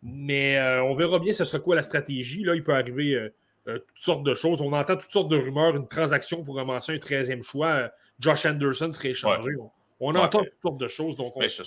Mais 0.03 0.59
euh, 0.59 0.83
on 0.83 0.95
verra 0.95 1.19
bien 1.19 1.33
ce 1.33 1.45
sera 1.45 1.61
quoi 1.61 1.77
la 1.77 1.83
stratégie. 1.83 2.43
Là, 2.43 2.55
il 2.55 2.65
peut 2.65 2.75
arriver 2.75 3.15
euh, 3.15 3.33
euh, 3.69 3.79
toutes 3.79 3.99
sortes 3.99 4.25
de 4.25 4.35
choses. 4.35 4.61
On 4.61 4.73
entend 4.73 4.97
toutes 4.97 5.13
sortes 5.13 5.29
de 5.29 5.37
rumeurs, 5.37 5.77
une 5.77 5.87
transaction 5.87 6.43
pour 6.43 6.57
ramasser 6.57 6.93
un 6.93 6.97
13e 6.97 7.43
choix. 7.43 7.91
Josh 8.19 8.45
Anderson 8.45 8.91
serait 8.91 9.11
échangé. 9.11 9.53
On, 10.01 10.15
entend 10.17 10.43
toutes 10.43 10.63
sortes 10.63 10.79
de 10.79 10.89
choses. 10.89 11.17
Donc 11.17 11.35
C'est 11.41 11.63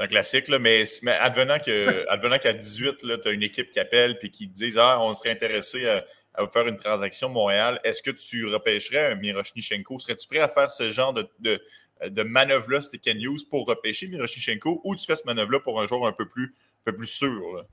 un 0.00 0.06
classique, 0.08 0.48
là, 0.48 0.58
mais, 0.58 0.84
advenant 1.20 1.58
qu'à 1.58 2.52
18, 2.52 2.96
tu 3.22 3.28
as 3.28 3.30
une 3.30 3.44
équipe 3.44 3.70
qui 3.70 3.78
appelle 3.78 4.18
et 4.20 4.30
qui 4.30 4.48
te 4.48 4.54
dit 4.54 4.74
Ah, 4.76 4.98
on 5.00 5.14
serait 5.14 5.30
intéressé 5.30 5.88
à, 5.88 6.04
faire 6.48 6.66
une 6.66 6.76
transaction 6.76 7.28
Montréal, 7.28 7.80
est-ce 7.82 8.00
que 8.00 8.12
tu 8.12 8.46
repêcherais 8.46 9.12
un 9.12 9.14
Miroshnichenko? 9.16 9.98
Serais-tu 9.98 10.28
prêt 10.28 10.38
à 10.38 10.48
faire 10.48 10.70
ce 10.70 10.90
genre 10.92 11.12
de, 11.12 11.60
de 12.06 12.22
manœuvre-là, 12.22 12.80
c'était 12.80 12.98
Ken 12.98 13.20
Hughes 13.20 13.48
pour 13.50 13.66
repêcher 13.66 14.08
Miroshichenko 14.08 14.80
ou 14.84 14.96
tu 14.96 15.04
fais 15.04 15.16
ce 15.16 15.24
manœuvre-là 15.26 15.60
pour 15.60 15.80
un 15.80 15.86
joueur 15.86 16.06
un 16.06 16.12
peu 16.12 16.28
plus, 16.28 16.54
un 16.86 16.92
peu 16.92 16.96
plus 16.96 17.06
sûr? 17.06 17.66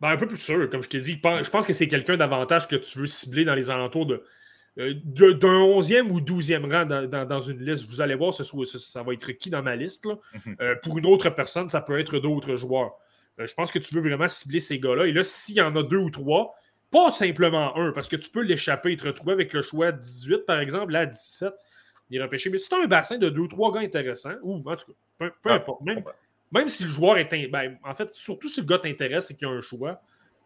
Ben, 0.00 0.08
un 0.08 0.16
peu 0.16 0.26
plus 0.26 0.40
sûr, 0.40 0.68
comme 0.70 0.82
je 0.82 0.88
t'ai 0.88 1.00
dit. 1.00 1.20
Je 1.22 1.50
pense 1.50 1.66
que 1.66 1.72
c'est 1.72 1.88
quelqu'un 1.88 2.16
davantage 2.16 2.68
que 2.68 2.76
tu 2.76 2.98
veux 2.98 3.06
cibler 3.06 3.44
dans 3.44 3.54
les 3.54 3.70
alentours 3.70 4.06
de 4.06 4.24
euh, 4.78 4.94
d'un 4.94 5.60
11e 5.60 6.10
ou 6.10 6.20
12e 6.20 6.70
rang 6.70 6.86
dans, 7.26 7.40
une 7.40 7.64
liste. 7.64 7.88
Vous 7.88 8.00
allez 8.00 8.14
voir, 8.14 8.32
ce, 8.32 8.44
ça 8.78 9.02
va 9.02 9.12
être 9.12 9.32
qui 9.32 9.50
dans 9.50 9.62
ma 9.62 9.76
liste. 9.76 10.06
Mhm. 10.06 10.56
Euh, 10.60 10.74
pour 10.82 10.96
une 10.96 11.06
autre 11.06 11.28
personne, 11.30 11.68
ça 11.68 11.80
peut 11.80 11.98
être 11.98 12.18
d'autres 12.18 12.54
joueurs. 12.56 12.92
je 13.38 13.52
pense 13.52 13.72
que 13.72 13.78
tu 13.78 13.94
veux 13.94 14.00
vraiment 14.00 14.28
cibler 14.28 14.60
ces 14.60 14.78
gars-là. 14.78 15.06
Et 15.06 15.12
là, 15.12 15.22
s'il 15.22 15.56
y 15.56 15.60
en 15.60 15.74
a 15.74 15.82
deux 15.82 15.98
ou 15.98 16.10
trois, 16.10 16.54
pas 16.90 17.10
simplement 17.10 17.76
un, 17.76 17.92
parce 17.92 18.08
que 18.08 18.16
tu 18.16 18.30
peux 18.30 18.42
l'échapper 18.42 18.92
et 18.92 18.96
te 18.96 19.06
retrouver 19.06 19.32
avec 19.32 19.52
le 19.52 19.62
choix 19.62 19.92
18, 19.92 20.46
par 20.46 20.60
exemple, 20.60 20.92
là, 20.92 21.00
à 21.00 21.06
17 21.06 21.52
il 22.10 22.22
repêché. 22.22 22.50
Mais 22.50 22.58
c'est 22.58 22.74
un 22.74 22.86
bassin 22.86 23.18
de 23.18 23.28
deux 23.28 23.42
ou 23.42 23.48
trois 23.48 23.72
gars 23.72 23.80
intéressants, 23.80 24.34
ou 24.42 24.56
en 24.56 24.76
tout 24.76 24.92
cas, 25.18 25.30
peu, 25.42 25.50
importe, 25.50 25.82
même, 26.52 26.68
si 26.68 26.84
le 26.84 26.90
joueur 26.90 27.18
est. 27.18 27.48
Ben, 27.48 27.78
en 27.84 27.94
fait, 27.94 28.12
surtout 28.12 28.48
si 28.48 28.60
le 28.60 28.66
gars 28.66 28.78
t'intéresse 28.78 29.30
et 29.30 29.36
qu'il 29.36 29.46
y 29.46 29.50
a 29.50 29.54
un 29.54 29.60
choix, 29.60 30.02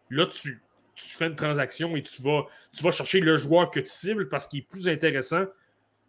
là, 0.09 0.25
tu, 0.27 0.61
tu 0.93 1.07
fais 1.09 1.27
une 1.27 1.35
transaction 1.35 1.95
et 1.95 2.03
tu 2.03 2.21
vas, 2.21 2.45
tu 2.75 2.83
vas 2.83 2.91
chercher 2.91 3.19
le 3.19 3.35
joueur 3.37 3.71
que 3.71 3.79
tu 3.79 3.91
cibles 3.91 4.29
parce 4.29 4.47
qu'il 4.47 4.59
est 4.59 4.67
plus 4.67 4.87
intéressant 4.87 5.45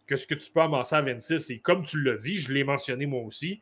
que 0.05 0.15
ce 0.15 0.25
que 0.27 0.35
tu 0.35 0.49
peux 0.51 0.61
amasser 0.61 0.95
à 0.95 1.01
26. 1.01 1.49
Et 1.49 1.59
comme 1.59 1.83
tu 1.83 2.01
l'as 2.01 2.15
dit, 2.15 2.37
je 2.37 2.53
l'ai 2.53 2.63
mentionné 2.63 3.05
moi 3.05 3.21
aussi, 3.23 3.61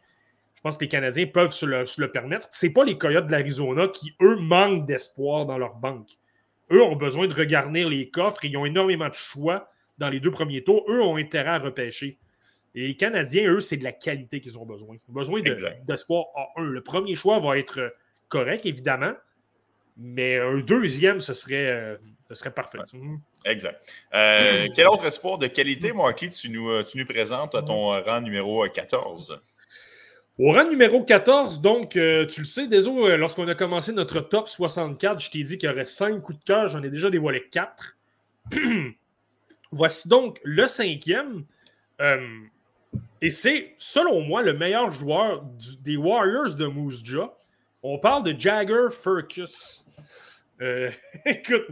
je 0.55 0.61
pense 0.61 0.77
que 0.77 0.83
les 0.83 0.89
Canadiens 0.89 1.25
peuvent 1.27 1.53
se 1.53 1.65
le, 1.65 1.85
se 1.85 2.01
le 2.01 2.11
permettre. 2.11 2.47
Ce 2.51 2.67
pas 2.67 2.83
les 2.83 2.97
Coyotes 2.97 3.27
de 3.27 3.31
l'Arizona 3.31 3.87
qui, 3.87 4.13
eux, 4.21 4.35
manquent 4.37 4.85
d'espoir 4.85 5.45
dans 5.45 5.57
leur 5.57 5.75
banque. 5.75 6.09
Eux 6.71 6.81
ont 6.81 6.95
besoin 6.95 7.27
de 7.27 7.33
regarnir 7.33 7.87
les 7.89 8.09
coffres 8.09 8.43
et 8.45 8.47
ils 8.47 8.57
ont 8.57 8.65
énormément 8.65 9.07
de 9.07 9.13
choix 9.13 9.69
dans 9.97 10.09
les 10.09 10.19
deux 10.19 10.31
premiers 10.31 10.63
tours, 10.63 10.83
eux 10.89 11.01
ont 11.01 11.17
intérêt 11.17 11.51
à 11.51 11.59
repêcher. 11.59 12.17
Et 12.75 12.87
les 12.87 12.95
Canadiens, 12.95 13.49
eux, 13.49 13.61
c'est 13.61 13.77
de 13.77 13.83
la 13.85 13.93
qualité 13.93 14.41
qu'ils 14.41 14.57
ont 14.57 14.65
besoin. 14.65 14.95
Ils 14.95 15.11
ont 15.11 15.13
besoin 15.13 15.41
d'espoir 15.87 16.25
A1. 16.57 16.63
Le 16.63 16.81
premier 16.81 17.15
choix 17.15 17.39
va 17.39 17.57
être 17.57 17.95
correct, 18.27 18.65
évidemment, 18.65 19.13
mais 19.97 20.37
un 20.37 20.57
deuxième, 20.57 21.21
ce 21.21 21.33
serait, 21.33 21.67
euh, 21.67 21.97
ce 22.27 22.35
serait 22.35 22.53
parfait. 22.53 22.79
Exact. 23.45 23.79
Euh, 24.13 24.67
quel 24.75 24.87
autre 24.87 25.05
espoir 25.05 25.37
de 25.37 25.47
qualité, 25.47 25.93
Marky, 25.93 26.29
tu 26.29 26.49
nous, 26.49 26.69
euh, 26.69 26.83
tu 26.83 26.97
nous 26.97 27.05
présentes 27.05 27.55
à 27.55 27.61
ton 27.61 28.01
rang 28.01 28.21
numéro 28.21 28.67
14? 28.67 29.41
Au 30.37 30.51
rang 30.51 30.67
numéro 30.67 31.01
14, 31.01 31.61
donc, 31.61 31.91
tu 31.91 31.97
le 31.99 32.27
sais, 32.43 32.67
désolé, 32.67 33.15
lorsqu'on 33.15 33.47
a 33.47 33.55
commencé 33.55 33.93
notre 33.93 34.19
top 34.19 34.49
64, 34.49 35.21
je 35.21 35.31
t'ai 35.31 35.43
dit 35.43 35.57
qu'il 35.57 35.69
y 35.69 35.71
aurait 35.71 35.85
5 35.85 36.21
coups 36.21 36.39
de 36.39 36.43
cœur, 36.43 36.67
j'en 36.67 36.83
ai 36.83 36.89
déjà 36.89 37.09
dévoilé 37.09 37.47
4. 37.49 37.97
Voici 39.75 40.07
donc 40.07 40.39
le 40.45 40.67
cinquième. 40.67 41.43
Euh, 41.99 42.39
Et 43.21 43.29
c'est, 43.29 43.75
selon 43.77 44.21
moi, 44.21 44.41
le 44.41 44.53
meilleur 44.53 44.89
joueur 44.89 45.43
des 45.81 45.97
Warriors 45.97 46.55
de 46.55 46.65
Moose 46.65 47.03
Jaw. 47.03 47.29
On 47.83 47.99
parle 47.99 48.23
de 48.23 48.39
Jagger 48.39 48.87
Furcus. 48.89 49.83
Euh, 50.61 50.89
écoute, 51.25 51.67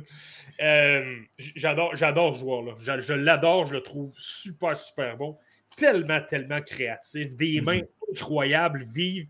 euh, 0.62 1.16
j'adore, 1.38 1.96
j'adore 1.96 2.36
ce 2.36 2.42
joueur-là. 2.42 2.74
Je, 2.78 3.14
l'adore, 3.14 3.68
je 3.68 3.76
le 3.76 3.82
trouve 3.82 4.14
super, 4.18 4.76
super 4.76 5.16
bon. 5.16 5.38
Tellement, 5.78 6.20
tellement 6.22 6.62
créatif. 6.62 7.38
Des 7.38 7.62
mhm. 7.62 7.66
mains 7.66 7.82
incroyables, 8.12 8.84
vives. 8.84 9.30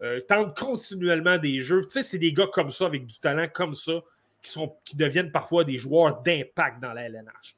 Euh, 0.00 0.20
tente 0.20 0.56
continuellement 0.58 1.36
des 1.36 1.60
jeux. 1.60 1.82
Tu 1.82 1.90
sais, 1.90 2.02
c'est 2.02 2.18
des 2.18 2.32
gars 2.32 2.48
comme 2.50 2.70
ça, 2.70 2.86
avec 2.86 3.04
du 3.04 3.20
talent 3.20 3.48
comme 3.52 3.74
ça, 3.74 4.00
qui, 4.42 4.50
sont, 4.50 4.74
qui 4.82 4.96
deviennent 4.96 5.30
parfois 5.30 5.64
des 5.64 5.76
joueurs 5.76 6.22
d'impact 6.22 6.80
dans 6.80 6.94
la 6.94 7.02
LNH. 7.02 7.54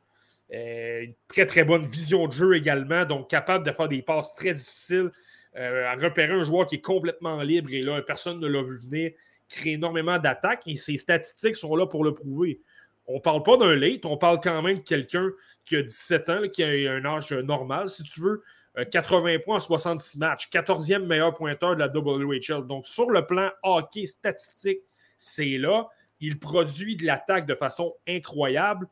Euh, 0.52 1.02
une 1.02 1.14
très, 1.28 1.46
très 1.46 1.64
bonne 1.64 1.86
vision 1.86 2.26
de 2.26 2.32
jeu 2.32 2.54
également, 2.54 3.04
donc 3.04 3.28
capable 3.28 3.66
de 3.66 3.72
faire 3.72 3.88
des 3.88 4.02
passes 4.02 4.34
très 4.34 4.54
difficiles, 4.54 5.10
à 5.54 5.94
repérer 5.94 6.34
un 6.34 6.42
joueur 6.42 6.66
qui 6.66 6.74
est 6.74 6.80
complètement 6.82 7.40
libre 7.40 7.70
et 7.72 7.80
là, 7.80 8.02
personne 8.02 8.38
ne 8.40 8.46
l'a 8.46 8.60
vu 8.60 8.76
venir 8.76 9.12
crée 9.48 9.72
énormément 9.72 10.18
d'attaques 10.18 10.62
et 10.66 10.76
ses 10.76 10.96
statistiques 10.96 11.56
sont 11.56 11.74
là 11.76 11.86
pour 11.86 12.04
le 12.04 12.14
prouver. 12.14 12.60
On 13.06 13.14
ne 13.14 13.20
parle 13.20 13.42
pas 13.42 13.56
d'un 13.56 13.76
late, 13.76 14.04
on 14.04 14.16
parle 14.16 14.40
quand 14.40 14.62
même 14.62 14.78
de 14.78 14.82
quelqu'un 14.82 15.30
qui 15.64 15.76
a 15.76 15.82
17 15.82 16.28
ans, 16.28 16.48
qui 16.52 16.64
a 16.64 16.92
un 16.92 17.04
âge 17.04 17.32
normal, 17.32 17.88
si 17.88 18.02
tu 18.02 18.20
veux. 18.20 18.42
80 18.90 19.34
euh, 19.34 19.38
points 19.38 19.56
en 19.56 19.60
66 19.60 20.18
matchs, 20.18 20.50
14e 20.50 21.06
meilleur 21.06 21.34
pointeur 21.34 21.76
de 21.76 21.80
la 21.80 21.88
WHL. 21.88 22.66
Donc, 22.66 22.86
sur 22.86 23.10
le 23.10 23.24
plan 23.24 23.50
hockey 23.62 24.04
statistique, 24.04 24.80
c'est 25.16 25.56
là. 25.56 25.86
Il 26.20 26.38
produit 26.38 26.96
de 26.96 27.06
l'attaque 27.06 27.46
de 27.46 27.54
façon 27.54 27.94
incroyable. 28.06 28.86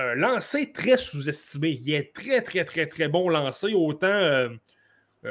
Euh, 0.00 0.14
lancé 0.14 0.72
très 0.72 0.96
sous-estimé. 0.96 1.78
Il 1.82 1.92
est 1.92 2.14
très, 2.14 2.40
très, 2.40 2.64
très, 2.64 2.86
très 2.86 3.08
bon 3.08 3.28
lancé, 3.28 3.74
autant, 3.74 4.06
euh, 4.06 4.48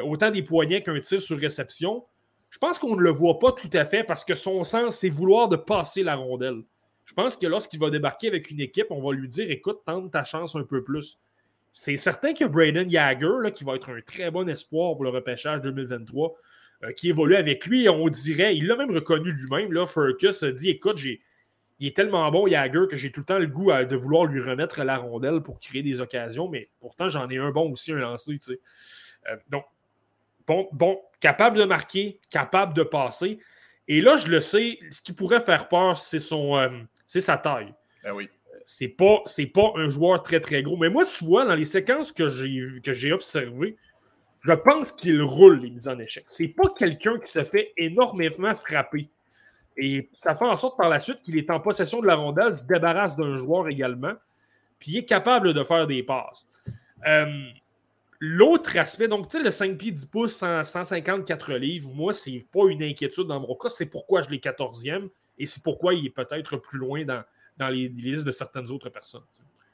autant 0.03 0.30
des 0.30 0.43
poignets 0.43 0.84
qu'un 0.84 0.99
tir 0.99 1.22
sur 1.22 1.39
réception. 1.39 2.05
Je 2.51 2.59
pense 2.59 2.78
qu'on 2.78 2.95
ne 2.95 3.01
le 3.01 3.09
voit 3.09 3.39
pas 3.39 3.53
tout 3.53 3.70
à 3.74 3.86
fait 3.86 4.03
parce 4.03 4.24
que 4.24 4.36
son 4.36 4.64
sens, 4.64 4.99
c'est 4.99 5.09
vouloir 5.09 5.49
de 5.49 5.55
passer 5.55 6.03
la 6.03 6.16
rondelle. 6.16 6.62
Je 7.05 7.14
pense 7.14 7.36
que 7.36 7.47
lorsqu'il 7.47 7.80
va 7.80 7.89
débarquer 7.89 8.28
avec 8.28 8.51
une 8.51 8.59
équipe, 8.59 8.88
on 8.91 9.01
va 9.01 9.16
lui 9.16 9.28
dire 9.28 9.49
écoute, 9.49 9.80
tente 9.86 10.12
ta 10.12 10.24
chance 10.24 10.55
un 10.55 10.64
peu 10.64 10.84
plus. 10.84 11.20
C'est 11.74 11.97
certain 11.97 12.34
que 12.34 12.45
Braden 12.45 12.89
Jagger, 12.89 13.51
qui 13.55 13.64
va 13.64 13.76
être 13.76 13.89
un 13.89 14.01
très 14.01 14.30
bon 14.30 14.47
espoir 14.47 14.93
pour 14.93 15.05
le 15.05 15.09
repêchage 15.09 15.62
2023, 15.62 16.36
euh, 16.84 16.91
qui 16.91 17.09
évolue 17.09 17.36
avec 17.36 17.66
lui, 17.66 17.89
on 17.89 18.09
dirait, 18.09 18.55
il 18.55 18.68
l'a 18.68 18.76
même 18.76 18.91
reconnu 18.91 19.32
lui-même. 19.32 19.88
Furcus 19.88 20.43
a 20.43 20.51
dit 20.51 20.70
écoute, 20.70 20.97
j'ai, 20.97 21.22
il 21.82 21.88
est 21.88 21.95
tellement 21.95 22.29
bon, 22.29 22.47
Jagger, 22.47 22.84
que 22.88 22.95
j'ai 22.95 23.11
tout 23.11 23.21
le 23.21 23.25
temps 23.25 23.39
le 23.39 23.47
goût 23.47 23.71
de 23.71 23.95
vouloir 23.95 24.25
lui 24.25 24.39
remettre 24.39 24.84
la 24.84 24.97
rondelle 24.97 25.41
pour 25.41 25.59
créer 25.59 25.82
des 25.82 25.99
occasions, 25.99 26.47
mais 26.47 26.69
pourtant, 26.79 27.09
j'en 27.09 27.27
ai 27.27 27.39
un 27.39 27.49
bon 27.49 27.71
aussi, 27.71 27.91
un 27.91 27.97
lancé. 27.97 28.39
Euh, 29.27 29.36
donc, 29.49 29.65
bon, 30.45 30.69
bon, 30.73 31.01
capable 31.19 31.57
de 31.57 31.63
marquer, 31.63 32.19
capable 32.29 32.75
de 32.75 32.84
passer. 32.84 33.39
Et 33.88 33.99
là, 33.99 34.15
je 34.15 34.27
le 34.27 34.41
sais, 34.41 34.77
ce 34.91 35.01
qui 35.01 35.11
pourrait 35.11 35.41
faire 35.41 35.69
peur, 35.69 35.97
c'est 35.97 36.19
son 36.19 36.55
euh, 36.55 36.69
c'est 37.07 37.19
sa 37.19 37.38
taille. 37.38 37.73
Ben 38.03 38.13
oui. 38.13 38.29
C'est 38.67 38.88
pas, 38.88 39.23
pas 39.51 39.73
un 39.75 39.89
joueur 39.89 40.21
très 40.21 40.39
très 40.39 40.61
gros. 40.61 40.77
Mais 40.77 40.89
moi, 40.89 41.03
tu 41.05 41.25
vois, 41.25 41.45
dans 41.45 41.55
les 41.55 41.65
séquences 41.65 42.11
que 42.11 42.27
j'ai, 42.27 42.61
que 42.84 42.93
j'ai 42.93 43.11
observées, 43.11 43.75
je 44.41 44.53
pense 44.53 44.91
qu'il 44.91 45.19
roule 45.23 45.59
les 45.61 45.71
mises 45.71 45.88
en 45.88 45.97
échec. 45.97 46.25
C'est 46.27 46.47
pas 46.49 46.69
quelqu'un 46.77 47.17
qui 47.17 47.32
se 47.32 47.43
fait 47.43 47.73
énormément 47.75 48.53
frapper. 48.53 49.09
Et 49.78 50.09
ça 50.17 50.36
fait 50.36 50.45
en 50.45 50.57
sorte 50.57 50.78
par 50.78 50.89
la 50.89 50.99
suite 50.99 51.22
qu'il 51.22 51.38
est 51.38 51.49
en 51.49 51.59
possession 51.59 52.01
de 52.01 52.07
la 52.07 52.15
rondelle, 52.15 52.57
se 52.57 52.65
débarrasse 52.65 53.15
d'un 53.15 53.38
joueur 53.38 53.67
également, 53.69 54.13
puis 54.80 54.91
il 54.91 54.97
est 54.97 55.05
capable 55.05 55.53
de 55.53 55.63
faire 55.63 55.88
des 55.88 56.03
passes. 56.03 56.45
Euh, 57.07 57.26
L'autre 58.24 58.78
aspect, 58.78 59.07
donc, 59.07 59.30
tu 59.30 59.38
sais, 59.39 59.43
le 59.43 59.49
5 59.49 59.80
pieds 59.80 59.91
10 59.91 60.05
pouces, 60.05 60.36
154 60.36 61.53
livres, 61.53 61.89
moi, 61.89 62.13
c'est 62.13 62.45
pas 62.53 62.69
une 62.69 62.84
inquiétude 62.84 63.26
dans 63.26 63.39
mon 63.39 63.55
cas. 63.55 63.67
C'est 63.67 63.88
pourquoi 63.88 64.22
je 64.22 64.30
l'ai 64.30 64.38
14e 64.38 65.09
et 65.39 65.47
c'est 65.47 65.63
pourquoi 65.63 65.95
il 65.95 66.05
est 66.05 66.11
peut-être 66.11 66.57
plus 66.57 66.78
loin 66.78 67.03
dans, 67.03 67.24
dans 67.57 67.69
les, 67.69 67.88
listes 67.88 68.24
de 68.24 68.30
certaines 68.30 68.69
autres 68.69 68.89
personnes. 68.89 69.24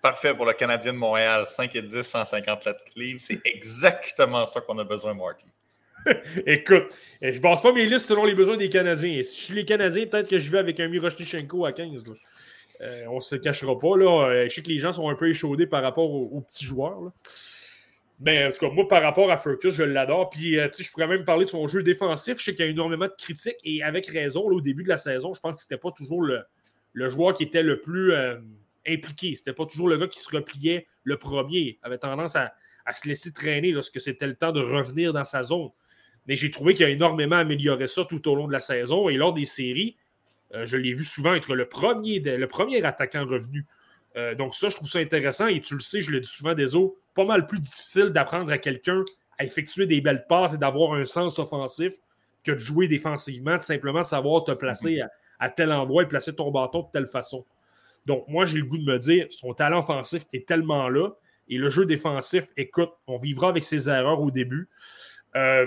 Parfait 0.02 0.34
pour 0.34 0.46
le 0.46 0.54
Canadien 0.54 0.94
de 0.94 0.98
Montréal. 0.98 1.46
5 1.46 1.76
et 1.76 1.82
10, 1.82 2.04
154 2.04 2.84
livres. 2.96 3.20
C'est 3.22 3.42
exactement 3.44 4.46
ça 4.46 4.62
qu'on 4.62 4.78
a 4.78 4.86
besoin, 4.86 5.14
Marky. 5.14 5.44
Écoute, 6.46 6.86
je 7.22 7.30
ne 7.30 7.40
base 7.40 7.62
pas 7.62 7.72
mes 7.74 7.86
listes 7.86 8.08
selon 8.08 8.26
les 8.26 8.36
besoins 8.36 8.58
des 8.58 8.70
Canadiens. 8.70 9.22
Si 9.24 9.40
je 9.40 9.44
suis 9.46 9.56
les 9.56 9.66
Canadiens, 9.66 10.06
peut-être 10.06 10.30
que 10.30 10.40
je 10.40 10.52
vais 10.52 10.60
avec 10.60 10.80
un 10.80 10.88
Miroshnichenko 10.88 11.66
à 11.66 11.72
15. 11.72 12.06
Euh, 12.82 13.06
on 13.10 13.16
ne 13.16 13.22
se 13.22 13.36
cachera 13.36 13.78
pas. 13.78 13.98
Là. 13.98 14.30
Euh, 14.30 14.50
je 14.50 14.56
sais 14.56 14.62
que 14.62 14.70
les 14.70 14.80
gens 14.80 14.92
sont 14.92 15.10
un 15.10 15.16
peu 15.16 15.30
échaudés 15.30 15.68
par 15.68 15.82
rapport 15.82 16.12
aux, 16.12 16.42
petits 16.42 16.66
joueurs. 16.66 17.02
Là. 17.02 17.12
Ben, 18.20 18.48
en 18.48 18.52
tout 18.52 18.66
cas, 18.66 18.74
moi, 18.74 18.88
par 18.88 19.04
rapport 19.04 19.30
à 19.32 19.38
Furcus, 19.38 19.74
je 19.74 19.84
l'adore. 19.84 20.30
Puis, 20.32 20.58
euh, 20.58 20.68
je 20.78 20.92
pourrais 20.92 21.08
même 21.08 21.24
parler 21.24 21.46
de 21.46 21.50
son 21.50 21.68
jeu 21.68 21.84
défensif. 21.84 22.40
Je 22.40 22.46
sais 22.46 22.56
qu'il 22.56 22.66
y 22.66 22.68
a 22.68 22.72
énormément 22.72 23.06
de 23.06 23.14
critiques 23.16 23.58
et 23.64 23.84
avec 23.84 24.08
raison. 24.08 24.42
au 24.42 24.60
début 24.60 24.84
de 24.84 24.90
la 24.90 24.98
saison, 24.98 25.34
je 25.34 25.40
pense 25.40 25.56
que 25.56 25.62
c'était 25.62 25.78
pas 25.78 25.92
toujours 25.92 26.24
le, 26.24 26.44
joueur 27.10 27.36
qui 27.36 27.44
était 27.44 27.62
le 27.62 27.80
plus 27.80 28.14
euh, 28.14 28.38
impliqué. 28.88 29.36
C'était 29.36 29.54
pas 29.54 29.68
toujours 29.68 29.88
le 29.88 29.98
gars 29.98 30.08
qui 30.08 30.20
se 30.20 30.36
repliait 30.36 30.88
le 31.04 31.18
premier. 31.18 31.78
avait 31.84 32.00
tendance 32.00 32.36
à 32.36 32.52
se 32.92 33.08
laisser 33.08 33.34
traîner 33.34 33.72
lorsque 33.72 34.02
c'était 34.02 34.28
le 34.28 34.36
temps 34.36 34.52
de 34.52 34.62
revenir 34.62 35.14
dans 35.14 35.26
sa 35.26 35.44
zone. 35.44 35.70
Mais 36.28 36.36
j'ai 36.36 36.52
trouvé 36.52 36.74
qu'il 36.74 36.86
a 36.86 36.90
énormément 36.90 37.38
amélioré 37.38 37.88
ça 37.88 38.06
tout 38.06 38.28
au 38.28 38.36
long 38.36 38.48
de 38.48 38.54
la 38.54 38.60
saison. 38.60 39.10
Et 39.10 39.16
lors 39.16 39.34
des 39.34 39.46
séries, 39.46 39.96
euh, 40.54 40.66
je 40.66 40.78
l'ai 40.78 40.94
vu 40.94 41.04
souvent 41.04 41.34
être 41.34 41.56
le 41.56 41.68
premier, 41.68 42.20
le 42.20 42.48
premier 42.48 42.84
attaquant 42.84 43.26
revenu. 43.26 43.66
donc, 44.38 44.56
ça, 44.56 44.70
je 44.70 44.76
trouve 44.76 44.90
ça 44.90 45.00
intéressant. 45.00 45.48
Et 45.48 45.62
tu 45.62 45.76
le 45.76 45.80
sais, 45.80 46.02
je 46.02 46.12
le 46.12 46.20
dis 46.20 46.28
souvent 46.28 46.54
des 46.54 46.76
autres 46.76 46.96
pas 47.14 47.26
mal 47.26 47.48
plus 47.48 47.60
difficile 47.60 48.10
d'apprendre 48.10 48.52
à 48.52 48.58
quelqu'un 48.58 49.04
à 49.38 49.44
effectuer 49.44 49.86
des 49.86 50.02
belles 50.02 50.26
passes 50.28 50.54
et 50.54 50.58
d'avoir 50.58 50.94
un 50.94 51.06
sens 51.06 51.40
offensif 51.40 51.94
que 52.44 52.52
de 52.52 52.58
jouer 52.58 52.88
défensivement, 52.88 53.58
de 53.58 53.64
simplement 53.64 54.04
savoir 54.04 54.44
te 54.44 54.52
placer 54.52 54.98
mhm. 54.98 55.10
à, 55.40 55.50
tel 55.50 55.72
endroit 55.72 56.04
et 56.04 56.08
placer 56.08 56.34
ton 56.34 56.52
bâton 56.52 56.82
de 56.82 56.88
telle 56.92 57.08
façon. 57.08 57.46
Donc, 58.06 58.28
moi, 58.28 58.46
j'ai 58.46 58.58
le 58.58 58.66
goût 58.66 58.78
de 58.78 58.86
me 58.86 58.98
dire, 58.98 59.28
son 59.30 59.54
talent 59.54 59.80
offensif 59.80 60.24
est 60.34 60.48
tellement 60.48 60.90
là 60.90 61.10
et 61.50 61.58
le 61.58 61.70
jeu 61.70 61.86
défensif, 61.86 62.46
écoute, 62.56 62.92
on 63.06 63.18
vivra 63.18 63.50
avec 63.50 63.64
ses 63.64 63.90
erreurs 63.90 64.22
au 64.22 64.32
début. 64.32 64.70
Euh, 65.36 65.66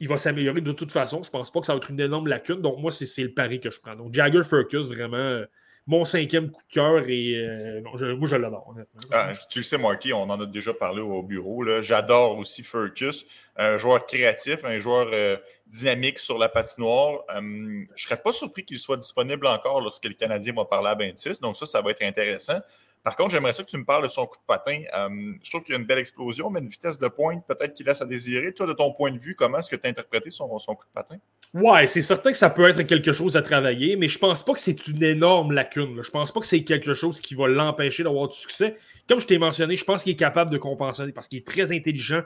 il 0.00 0.08
va 0.08 0.18
s'améliorer 0.18 0.60
de 0.60 0.72
toute 0.72 0.92
façon. 0.92 1.22
Je 1.22 1.30
pense 1.30 1.52
pas 1.52 1.60
que 1.60 1.66
ça 1.66 1.72
va 1.72 1.78
être 1.78 1.90
une 1.90 2.00
énorme 2.00 2.28
lacune. 2.28 2.60
Donc, 2.60 2.78
moi, 2.78 2.90
c'est 2.90 3.22
le 3.22 3.32
pari 3.32 3.60
que 3.60 3.70
je 3.70 3.80
prends. 3.80 3.96
Donc, 3.96 4.12
Jagger 4.12 4.42
Furcus, 4.42 4.86
vraiment, 4.86 5.16
euh, 5.16 5.46
mon 5.86 6.04
cinquième 6.04 6.50
coup 6.50 6.62
de 6.68 6.74
cœur 6.74 7.04
et 7.08 7.34
euh, 7.36 7.82
moi 7.82 8.28
je 8.28 8.36
l'adore. 8.36 8.74
Ah, 9.12 9.32
tu 9.50 9.58
le 9.58 9.64
sais, 9.64 9.76
Marky, 9.76 10.12
on 10.12 10.22
en 10.22 10.40
a 10.40 10.46
déjà 10.46 10.72
parlé 10.72 11.02
au 11.02 11.22
bureau. 11.22 11.64
J'adore 11.82 12.38
aussi 12.38 12.62
Furcus, 12.62 13.26
un 13.56 13.76
joueur 13.76 14.06
créatif, 14.06 14.64
un 14.64 14.78
joueur 14.78 15.10
euh, 15.12 15.36
dynamique 15.66 16.18
sur 16.18 16.38
la 16.38 16.48
patinoire. 16.48 17.20
Euh, 17.30 17.40
je 17.40 17.40
ne 17.40 17.86
serais 17.96 18.16
pas 18.16 18.32
surpris 18.32 18.64
qu'il 18.64 18.78
soit 18.78 18.96
disponible 18.96 19.46
encore 19.46 19.80
lorsque 19.80 20.06
le 20.06 20.14
Canadien 20.14 20.54
va 20.54 20.64
parler 20.64 20.88
à 20.88 20.94
Bentis, 20.94 21.38
donc 21.42 21.56
ça, 21.56 21.66
ça 21.66 21.82
va 21.82 21.90
être 21.90 22.02
intéressant. 22.02 22.60
Par 23.04 23.16
contre, 23.16 23.32
j'aimerais 23.32 23.52
ça 23.52 23.62
que 23.62 23.68
tu 23.68 23.76
me 23.76 23.84
parles 23.84 24.02
de 24.02 24.08
son 24.08 24.24
coup 24.24 24.38
de 24.38 24.46
patin. 24.46 24.82
Euh, 24.96 25.34
je 25.42 25.50
trouve 25.50 25.62
qu'il 25.62 25.74
y 25.74 25.76
a 25.76 25.78
une 25.78 25.86
belle 25.86 25.98
explosion, 25.98 26.48
mais 26.48 26.60
une 26.60 26.68
vitesse 26.68 26.98
de 26.98 27.06
pointe 27.06 27.46
peut-être 27.46 27.74
qu'il 27.74 27.84
laisse 27.84 28.00
à 28.00 28.06
désirer. 28.06 28.54
Toi, 28.54 28.66
de 28.66 28.72
ton 28.72 28.94
point 28.94 29.12
de 29.12 29.18
vue, 29.18 29.34
comment 29.34 29.58
est-ce 29.58 29.68
que 29.68 29.76
tu 29.76 29.86
as 29.86 29.90
interprété 29.90 30.30
son, 30.30 30.48
coup 30.48 30.86
de 30.86 30.92
patin? 30.94 31.16
Ouais, 31.52 31.86
c'est 31.86 32.00
certain 32.00 32.30
que 32.30 32.36
ça 32.38 32.48
peut 32.48 32.66
être 32.66 32.80
quelque 32.82 33.12
chose 33.12 33.36
à 33.36 33.42
travailler, 33.42 33.96
mais 33.96 34.08
je 34.08 34.18
pense 34.18 34.42
pas 34.42 34.54
que 34.54 34.58
c'est 34.58 34.86
une 34.86 35.02
énorme 35.02 35.52
lacune. 35.52 36.02
Je 36.02 36.10
pense 36.10 36.32
pas 36.32 36.40
que 36.40 36.46
c'est 36.46 36.64
quelque 36.64 36.94
chose 36.94 37.20
qui 37.20 37.34
va 37.34 37.46
l'empêcher 37.46 38.04
d'avoir 38.04 38.26
du 38.26 38.36
succès. 38.36 38.78
Comme 39.06 39.20
je 39.20 39.26
t'ai 39.26 39.36
mentionné, 39.36 39.76
je 39.76 39.84
pense 39.84 40.02
qu'il 40.02 40.12
est 40.12 40.16
capable 40.16 40.50
de 40.50 40.56
compenser 40.56 41.12
parce 41.12 41.28
qu'il 41.28 41.40
est 41.40 41.46
très 41.46 41.72
intelligent, 41.72 42.22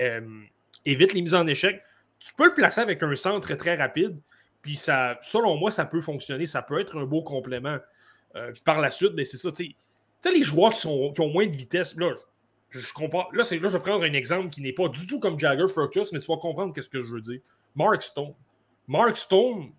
euh, 0.00 0.20
évite 0.86 1.12
les 1.12 1.20
mises 1.20 1.34
en 1.34 1.46
échec. 1.46 1.82
Tu 2.18 2.32
peux 2.32 2.46
le 2.46 2.54
placer 2.54 2.80
avec 2.80 3.02
un 3.02 3.14
centre 3.14 3.52
très 3.56 3.74
rapide, 3.74 4.18
puis 4.62 4.76
ça, 4.76 5.18
selon 5.20 5.58
moi, 5.58 5.70
ça 5.70 5.84
peut 5.84 6.00
fonctionner. 6.00 6.46
Ça 6.46 6.62
peut 6.62 6.80
être 6.80 6.96
un 6.96 7.04
beau 7.04 7.20
complément. 7.20 7.76
Euh, 8.36 8.52
par 8.64 8.80
la 8.80 8.88
suite, 8.88 9.12
c'est 9.18 9.36
ça, 9.36 9.52
tu 9.52 9.66
sais 9.66 9.76
tu 10.24 10.30
sais, 10.30 10.36
les 10.36 10.42
joueurs 10.42 10.72
qui, 10.72 10.80
sont, 10.80 11.12
qui 11.12 11.20
ont 11.20 11.28
moins 11.28 11.46
de 11.46 11.54
vitesse, 11.54 11.94
là, 11.96 12.14
je, 12.70 12.78
je 12.78 12.92
comprends. 12.92 13.28
Là, 13.32 13.42
là, 13.42 13.44
je 13.50 13.56
vais 13.56 13.80
prendre 13.80 14.04
un 14.04 14.12
exemple 14.12 14.48
qui 14.48 14.62
n'est 14.62 14.72
pas 14.72 14.88
du 14.88 15.06
tout 15.06 15.20
comme 15.20 15.38
Jagger 15.38 15.68
Focus, 15.68 16.12
mais 16.12 16.20
tu 16.20 16.26
vas 16.28 16.38
comprendre 16.38 16.74
ce 16.74 16.88
que 16.88 17.00
je 17.00 17.06
veux 17.06 17.20
dire. 17.20 17.40
Mark 17.74 18.02
Stone. 18.02 18.34
Mark 18.88 19.16
Stone, 19.16 19.72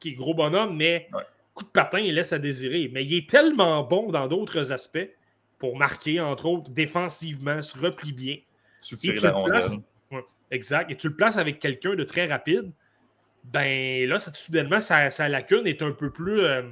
qui 0.00 0.10
est 0.10 0.14
gros 0.14 0.34
bonhomme, 0.34 0.76
mais 0.76 1.08
coup 1.54 1.64
de 1.64 1.70
patin, 1.70 2.00
il 2.00 2.14
laisse 2.14 2.32
à 2.32 2.38
désirer. 2.38 2.90
Mais 2.92 3.04
il 3.04 3.14
est 3.14 3.28
tellement 3.28 3.84
bon 3.84 4.10
dans 4.10 4.26
d'autres 4.26 4.72
aspects 4.72 5.08
pour 5.58 5.76
marquer, 5.76 6.18
entre 6.20 6.46
autres, 6.46 6.70
défensivement, 6.72 7.62
se 7.62 7.78
replie 7.78 8.12
bien. 8.12 8.36
Soutirer 8.80 9.20
la 9.20 9.32
rondelle. 9.32 9.62
exact. 10.50 10.90
Et 10.90 10.96
tu 10.96 11.08
le 11.08 11.14
places 11.14 11.36
avec 11.36 11.60
quelqu'un 11.60 11.94
de 11.94 12.02
très 12.02 12.26
rapide. 12.26 12.72
Ben 13.44 14.08
là, 14.08 14.18
ça, 14.18 14.32
soudainement, 14.34 14.80
sa, 14.80 15.28
lacune 15.28 15.66
est 15.66 15.82
un 15.82 15.92
peu 15.92 16.10
plus 16.10 16.40
euh, 16.40 16.62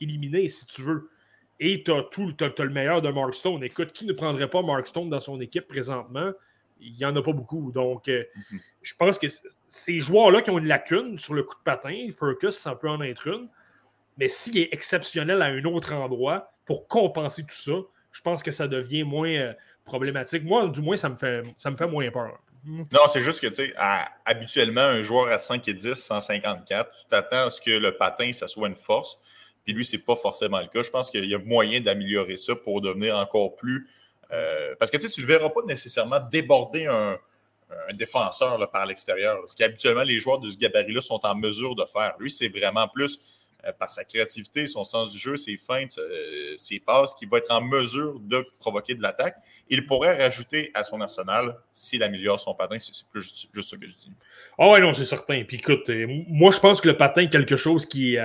éliminée, 0.00 0.48
si 0.48 0.66
tu 0.66 0.82
veux 0.82 1.10
et 1.58 1.82
tu 1.82 1.92
as, 1.92 2.02
tout, 2.10 2.34
le 2.40 2.68
meilleur 2.68 3.02
de 3.02 3.08
Mark 3.10 3.34
Stone. 3.34 3.62
Écoute, 3.64 3.92
qui 3.92 4.06
ne 4.06 4.12
prendrait 4.12 4.48
pas 4.48 4.62
Mark 4.62 4.86
Stone 4.86 5.08
dans 5.08 5.20
son 5.20 5.40
équipe 5.40 5.66
présentement? 5.66 6.32
Il 6.80 6.92
n'y 6.94 7.04
en 7.04 7.16
a 7.16 7.22
pas 7.22 7.32
beaucoup. 7.32 7.72
Donc, 7.72 8.08
euh, 8.08 8.24
mhm. 8.50 8.60
je 8.82 8.94
pense 8.94 9.18
que 9.18 9.26
ces 9.66 10.00
joueurs-là 10.00 10.42
qui 10.42 10.50
ont 10.50 10.58
une 10.58 10.66
lacune 10.66 11.16
sur 11.16 11.34
le 11.34 11.42
coup 11.42 11.54
de 11.54 11.62
patin, 11.62 12.08
Furcus, 12.16 12.54
ça 12.54 12.74
peut 12.74 12.90
en 12.90 13.00
être 13.00 13.26
une. 13.28 13.48
Mais 14.18 14.28
s'il 14.28 14.58
est 14.58 14.68
exceptionnel 14.72 15.40
à 15.40 15.46
un 15.46 15.64
autre 15.64 15.94
endroit 15.94 16.52
pour 16.66 16.86
compenser 16.86 17.42
tout 17.42 17.48
ça, 17.50 17.72
je 18.12 18.20
pense 18.20 18.42
que 18.42 18.50
ça 18.50 18.68
devient 18.68 19.04
moins, 19.04 19.30
euh, 19.30 19.52
problématique. 19.86 20.44
Moi, 20.44 20.68
du 20.68 20.82
moins, 20.82 20.96
ça 20.96 21.08
me 21.08 21.16
fait, 21.16 21.42
ça 21.56 21.70
me 21.70 21.76
fait 21.76 21.86
moins 21.86 22.10
peur. 22.10 22.38
Non, 22.66 23.00
c'est 23.08 23.22
juste 23.22 23.40
que, 23.40 23.46
tu 23.46 23.54
sais, 23.54 23.74
habituellement, 24.24 24.80
un 24.80 25.02
joueur 25.02 25.28
à 25.28 25.38
5 25.38 25.66
et 25.68 25.74
10, 25.74 25.94
154, 25.94 26.90
tu 26.90 27.06
t'attends 27.06 27.46
à 27.46 27.50
ce 27.50 27.60
que 27.60 27.70
le 27.70 27.96
patin, 27.96 28.32
ça 28.32 28.48
soit 28.48 28.68
une 28.68 28.76
force. 28.76 29.18
Puis 29.66 29.74
lui, 29.74 29.84
c'est 29.84 29.98
pas 29.98 30.14
forcément 30.14 30.60
le 30.60 30.68
cas. 30.68 30.84
Je 30.84 30.90
pense 30.90 31.10
qu'il 31.10 31.24
y 31.24 31.34
a 31.34 31.38
moyen 31.40 31.80
d'améliorer 31.80 32.36
ça 32.36 32.54
pour 32.54 32.80
devenir 32.80 33.16
encore 33.16 33.56
plus. 33.56 33.90
Euh, 34.32 34.76
parce 34.78 34.92
que 34.92 34.96
tu 34.96 35.20
ne 35.20 35.26
le 35.26 35.32
verras 35.32 35.50
pas 35.50 35.62
nécessairement 35.66 36.20
déborder 36.20 36.86
un, 36.86 37.18
défenseur 37.94 38.70
par 38.70 38.86
l'extérieur. 38.86 39.40
Ce 39.48 39.56
qu'habituellement 39.56 40.04
les 40.04 40.20
joueurs 40.20 40.38
de 40.38 40.48
ce 40.48 40.56
gabarit-là 40.56 41.00
sont 41.00 41.20
en 41.24 41.34
mesure 41.34 41.74
de 41.74 41.84
faire. 41.92 42.14
Lui, 42.20 42.30
c'est 42.30 42.48
vraiment 42.48 42.86
plus 42.86 43.18
euh, 43.66 43.72
par 43.72 43.90
sa 43.90 44.04
créativité, 44.04 44.68
son 44.68 44.84
sens 44.84 45.10
du 45.10 45.18
jeu, 45.18 45.36
ses 45.36 45.56
feintes, 45.56 45.98
euh, 45.98 46.54
ses 46.56 46.78
passes, 46.78 47.12
qui 47.14 47.26
va 47.26 47.38
être 47.38 47.50
en 47.50 47.60
mesure 47.60 48.20
de 48.20 48.46
provoquer 48.60 48.94
de 48.94 49.02
l'attaque. 49.02 49.34
Il 49.68 49.84
pourrait 49.84 50.16
rajouter 50.16 50.70
à 50.74 50.84
son 50.84 51.00
arsenal 51.00 51.58
s'il 51.72 52.04
améliore 52.04 52.38
son 52.38 52.54
patin. 52.54 52.78
C'est 52.78 52.92
plus 53.08 53.22
juste, 53.22 53.48
ce 53.52 53.74
que 53.74 53.88
je 53.88 53.96
dis. 53.96 54.12
Ah 54.58 54.70
ouais, 54.70 54.80
non, 54.80 54.94
c'est 54.94 55.04
certain. 55.04 55.42
Puis 55.42 55.56
écoute, 55.56 55.90
moi, 56.28 56.52
je 56.52 56.60
pense 56.60 56.80
que 56.80 56.86
le 56.86 56.96
patin 56.96 57.22
est 57.22 57.30
quelque 57.30 57.56
chose 57.56 57.84
qui 57.84 58.16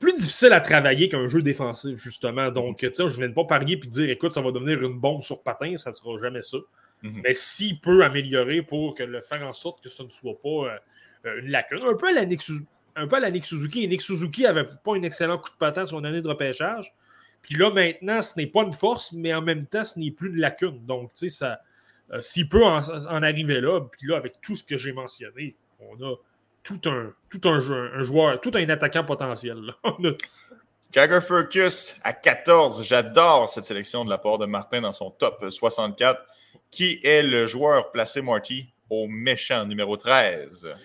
plus 0.00 0.12
difficile 0.14 0.52
à 0.52 0.60
travailler 0.60 1.08
qu'un 1.08 1.28
jeu 1.28 1.42
défensif, 1.42 1.96
justement. 1.96 2.50
Donc, 2.50 2.78
tu 2.78 2.88
sais, 2.92 3.08
je 3.08 3.20
ne 3.20 3.26
viens 3.26 3.32
pas 3.32 3.44
parier 3.44 3.78
et 3.80 3.88
dire, 3.88 4.10
écoute, 4.10 4.32
ça 4.32 4.40
va 4.40 4.50
devenir 4.50 4.82
une 4.82 4.98
bombe 4.98 5.22
sur 5.22 5.42
patin, 5.42 5.76
ça 5.76 5.90
ne 5.90 5.94
sera 5.94 6.18
jamais 6.18 6.42
ça. 6.42 6.58
Mhm. 7.02 7.20
Mais 7.22 7.34
s'il 7.34 7.80
peut 7.80 8.02
améliorer 8.02 8.62
pour 8.62 8.94
que 8.94 9.02
le 9.02 9.20
faire 9.20 9.46
en 9.46 9.52
sorte 9.52 9.82
que 9.82 9.88
ce 9.88 10.02
ne 10.02 10.08
soit 10.08 10.40
pas 10.42 10.80
une 11.38 11.50
lacune, 11.50 11.82
un 11.82 11.94
peu 11.94 12.08
à 12.08 12.12
la 12.12 12.24
un 12.96 13.06
peu 13.06 13.16
à 13.16 13.20
la 13.20 13.30
Nick 13.30 13.44
Suzuki. 13.44 13.84
Et 13.84 13.86
Nick 13.86 14.00
Suzuki 14.00 14.42
n'avait 14.42 14.64
pas 14.64 14.96
un 14.96 15.02
excellent 15.02 15.38
coup 15.38 15.50
de 15.50 15.56
patin 15.56 15.86
sur 15.86 15.98
son 15.98 16.04
année 16.04 16.20
de 16.20 16.28
repêchage. 16.28 16.92
Puis 17.42 17.54
là, 17.56 17.70
maintenant, 17.70 18.20
ce 18.20 18.38
n'est 18.38 18.46
pas 18.46 18.62
une 18.62 18.72
force, 18.72 19.12
mais 19.12 19.32
en 19.32 19.42
même 19.42 19.66
temps, 19.66 19.84
ce 19.84 19.98
n'est 19.98 20.10
plus 20.10 20.30
de 20.30 20.38
lacune. 20.38 20.84
Donc, 20.84 21.12
tu 21.12 21.28
sais, 21.28 21.28
ça, 21.28 21.60
euh, 22.12 22.20
s'il 22.20 22.48
peut 22.48 22.64
en, 22.64 23.22
arriver 23.22 23.60
là, 23.60 23.80
puis 23.80 24.08
là, 24.08 24.16
avec 24.16 24.40
tout 24.42 24.54
ce 24.54 24.64
que 24.64 24.76
j'ai 24.76 24.92
mentionné, 24.92 25.56
on 25.78 25.94
a 26.02 26.16
tout 26.62 26.80
un, 26.86 27.12
tout 27.30 27.48
un, 27.48 27.58
joueur, 27.58 28.40
tout 28.40 28.52
un 28.54 28.68
attaquant 28.68 29.04
potentiel. 29.04 29.74
Jagger 30.92 31.20
Furcus 31.26 31.96
à 32.02 32.12
14. 32.12 32.84
J'adore 32.84 33.48
cette 33.48 33.64
sélection 33.64 34.04
de 34.04 34.10
la 34.10 34.18
part 34.18 34.38
de 34.38 34.46
Martin 34.46 34.80
dans 34.82 34.92
son 34.92 35.10
top 35.10 35.44
64. 35.48 36.20
Qui 36.70 37.00
est 37.02 37.22
le 37.22 37.46
joueur 37.46 37.90
placé, 37.90 38.22
Marty, 38.22 38.68
au 38.88 39.06
méchant 39.08 39.64
numéro 39.64 39.96
13? 39.96 40.76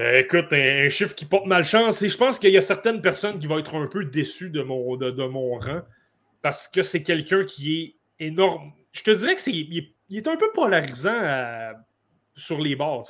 Euh, 0.00 0.18
écoute, 0.18 0.52
un, 0.52 0.88
chiffre 0.88 1.14
qui 1.14 1.24
porte 1.24 1.46
malchance, 1.46 2.02
et 2.02 2.08
je 2.08 2.16
pense 2.16 2.38
qu'il 2.38 2.50
y 2.50 2.56
a 2.56 2.60
certaines 2.60 3.00
personnes 3.00 3.38
qui 3.38 3.46
vont 3.46 3.58
être 3.58 3.76
un 3.76 3.86
peu 3.86 4.04
déçues 4.04 4.50
de 4.50 4.62
mon, 4.62 4.96
de, 4.96 5.26
mon 5.26 5.58
rang 5.58 5.82
parce 6.42 6.66
que 6.66 6.82
c'est 6.82 7.02
quelqu'un 7.02 7.44
qui 7.44 7.96
est 8.20 8.24
énorme. 8.24 8.72
Je 8.92 9.02
te 9.02 9.10
dirais 9.12 9.36
que 9.36 9.40
c'est 9.40 9.52
il, 9.52 9.92
est 10.12 10.28
un 10.28 10.36
peu 10.36 10.50
polarisant 10.52 11.72
sur 12.34 12.60
les 12.60 12.74
bords. 12.74 13.08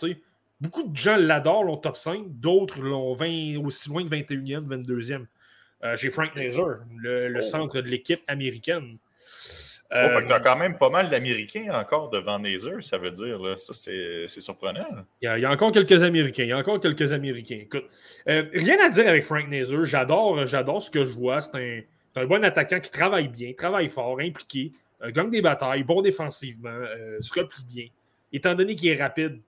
Beaucoup 0.65 0.89
de 0.89 0.97
gens 0.97 1.17
l'adorent, 1.19 1.65
l'ont 1.65 1.77
top 1.77 1.99
5, 1.99 2.23
d'autres 2.41 2.81
l'ont 2.81 3.15
aussi 3.63 3.91
loin 3.91 4.03
que 4.03 4.09
21e, 4.09 4.67
22e. 4.67 5.27
Euh, 5.85 5.95
j'ai 5.97 6.09
Frank 6.09 6.35
Nazer, 6.35 6.79
le, 6.97 7.37
oh. 7.37 7.43
centre 7.43 7.83
de 7.83 7.91
l'équipe 7.91 8.23
américaine. 8.29 8.97
Oh, 9.91 10.09
fait 10.09 10.27
que 10.27 10.33
euh, 10.33 10.39
quand 10.41 10.57
même 10.57 10.79
pas 10.79 10.89
mal 10.89 11.11
d'Américains 11.11 11.67
encore 11.75 12.09
devant 12.09 12.39
Nazer, 12.39 12.83
ça 12.83 12.97
veut 12.97 13.11
dire. 13.11 13.39
Là. 13.39 13.59
Ça, 13.59 13.75
c'est 13.75 14.27
surprenant. 14.41 14.87
Il 15.21 15.27
y, 15.27 15.45
a, 15.45 15.51
encore 15.51 15.71
quelques 15.71 16.03
Américains. 16.03 16.45
Il 16.45 16.49
y 16.49 16.53
a 16.53 16.57
encore 16.57 16.81
quelques 16.81 17.13
Américains. 17.13 17.61
Écoute, 17.61 17.85
euh, 18.27 18.45
rien 18.55 18.83
à 18.83 18.89
dire 18.89 19.07
avec 19.07 19.27
Frank 19.27 19.47
Nazer. 19.49 19.85
J'adore, 19.85 20.47
j'adore 20.47 20.83
ce 20.83 20.91
que 20.91 21.05
je 21.05 21.13
vois. 21.13 21.43
C'est 21.43 21.57
un, 21.57 22.23
un, 22.23 22.27
bon 22.27 22.43
attaquant 22.43 22.81
qui 22.81 22.91
travaille 22.91 23.29
bien, 23.29 23.53
travaille 23.53 23.91
fort, 23.91 24.19
impliqué, 24.19 24.73
euh, 25.03 25.11
gagne 25.11 25.31
des 25.31 25.43
batailles, 25.43 25.85
bon 25.85 26.01
défensivement, 26.01 26.81
se 27.21 27.39
replie 27.39 27.65
bien. 27.69 27.87
Étant 28.33 28.55
donné 28.55 28.75
qu'il 28.75 28.89
est 28.89 29.01
rapide, 29.01 29.43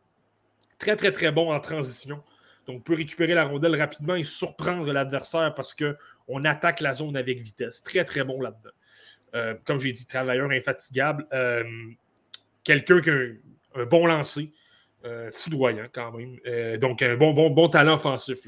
très, 0.79 0.97
très, 0.97 1.13
très 1.13 1.33
bon 1.33 1.53
en 1.53 1.61
transition. 1.61 2.23
Donc, 2.67 2.85
peut 2.85 2.95
récupérer 2.95 3.35
la 3.35 3.45
rondelle 3.45 3.77
rapidement 3.77 4.17
et 4.17 4.25
surprendre 4.25 4.93
l'adversaire 4.93 5.55
parce 5.55 5.75
qu'on 5.75 6.45
attaque 6.45 6.81
la 6.81 6.95
zone 6.95 7.17
avec 7.17 7.41
vitesse. 7.41 7.83
Très, 7.83 8.05
très 8.05 8.25
bon 8.25 8.41
là-dedans. 8.41 8.71
Euh, 9.35 9.55
comme 9.65 9.79
j'ai 9.79 9.93
dit, 9.93 10.07
travailleur 10.07 10.51
infatigable. 10.51 11.27
Euh, 11.33 11.63
quelqu'un 12.65 13.01
qui 13.01 13.11
a 13.11 13.15
un, 13.75 13.85
bon 13.85 14.07
lancer, 14.07 14.51
euh, 15.05 15.31
foudroyant 15.31 15.87
quand 15.93 16.13
même. 16.13 16.79
donc, 16.79 17.03
un 17.03 17.17
bon, 17.17 17.33
bon, 17.33 17.51
bon 17.51 17.69
talent 17.69 17.95
offensif. 17.95 18.39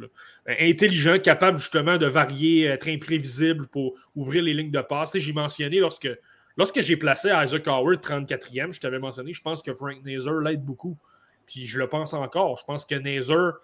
intelligent, 0.46 1.18
capable 1.18 1.58
justement 1.58 1.98
de 1.98 2.06
varier, 2.06 2.64
être 2.64 2.88
imprévisible 2.88 3.68
pour 3.68 3.94
ouvrir 4.16 4.42
les 4.42 4.54
lignes 4.54 4.70
de 4.70 4.80
passe. 4.80 5.16
J'ai 5.16 5.32
mentionné 5.32 5.78
lorsque, 5.78 6.08
lorsque 6.56 6.80
j'ai 6.80 6.96
placé 6.96 7.28
Isaac 7.28 7.68
Howard 7.68 8.00
34e, 8.00 8.72
je 8.72 8.80
t'avais 8.80 8.98
mentionné, 8.98 9.32
je 9.32 9.42
pense 9.42 9.62
que 9.62 9.74
Frank 9.74 10.02
Nazer 10.04 10.40
l'aide 10.40 10.64
beaucoup. 10.64 10.98
Puis 11.48 11.66
je 11.66 11.78
le 11.78 11.88
pense 11.88 12.14
encore. 12.14 12.56
Je 12.58 12.64
pense 12.64 12.84
que 12.84 12.94
Nazer 12.94 13.54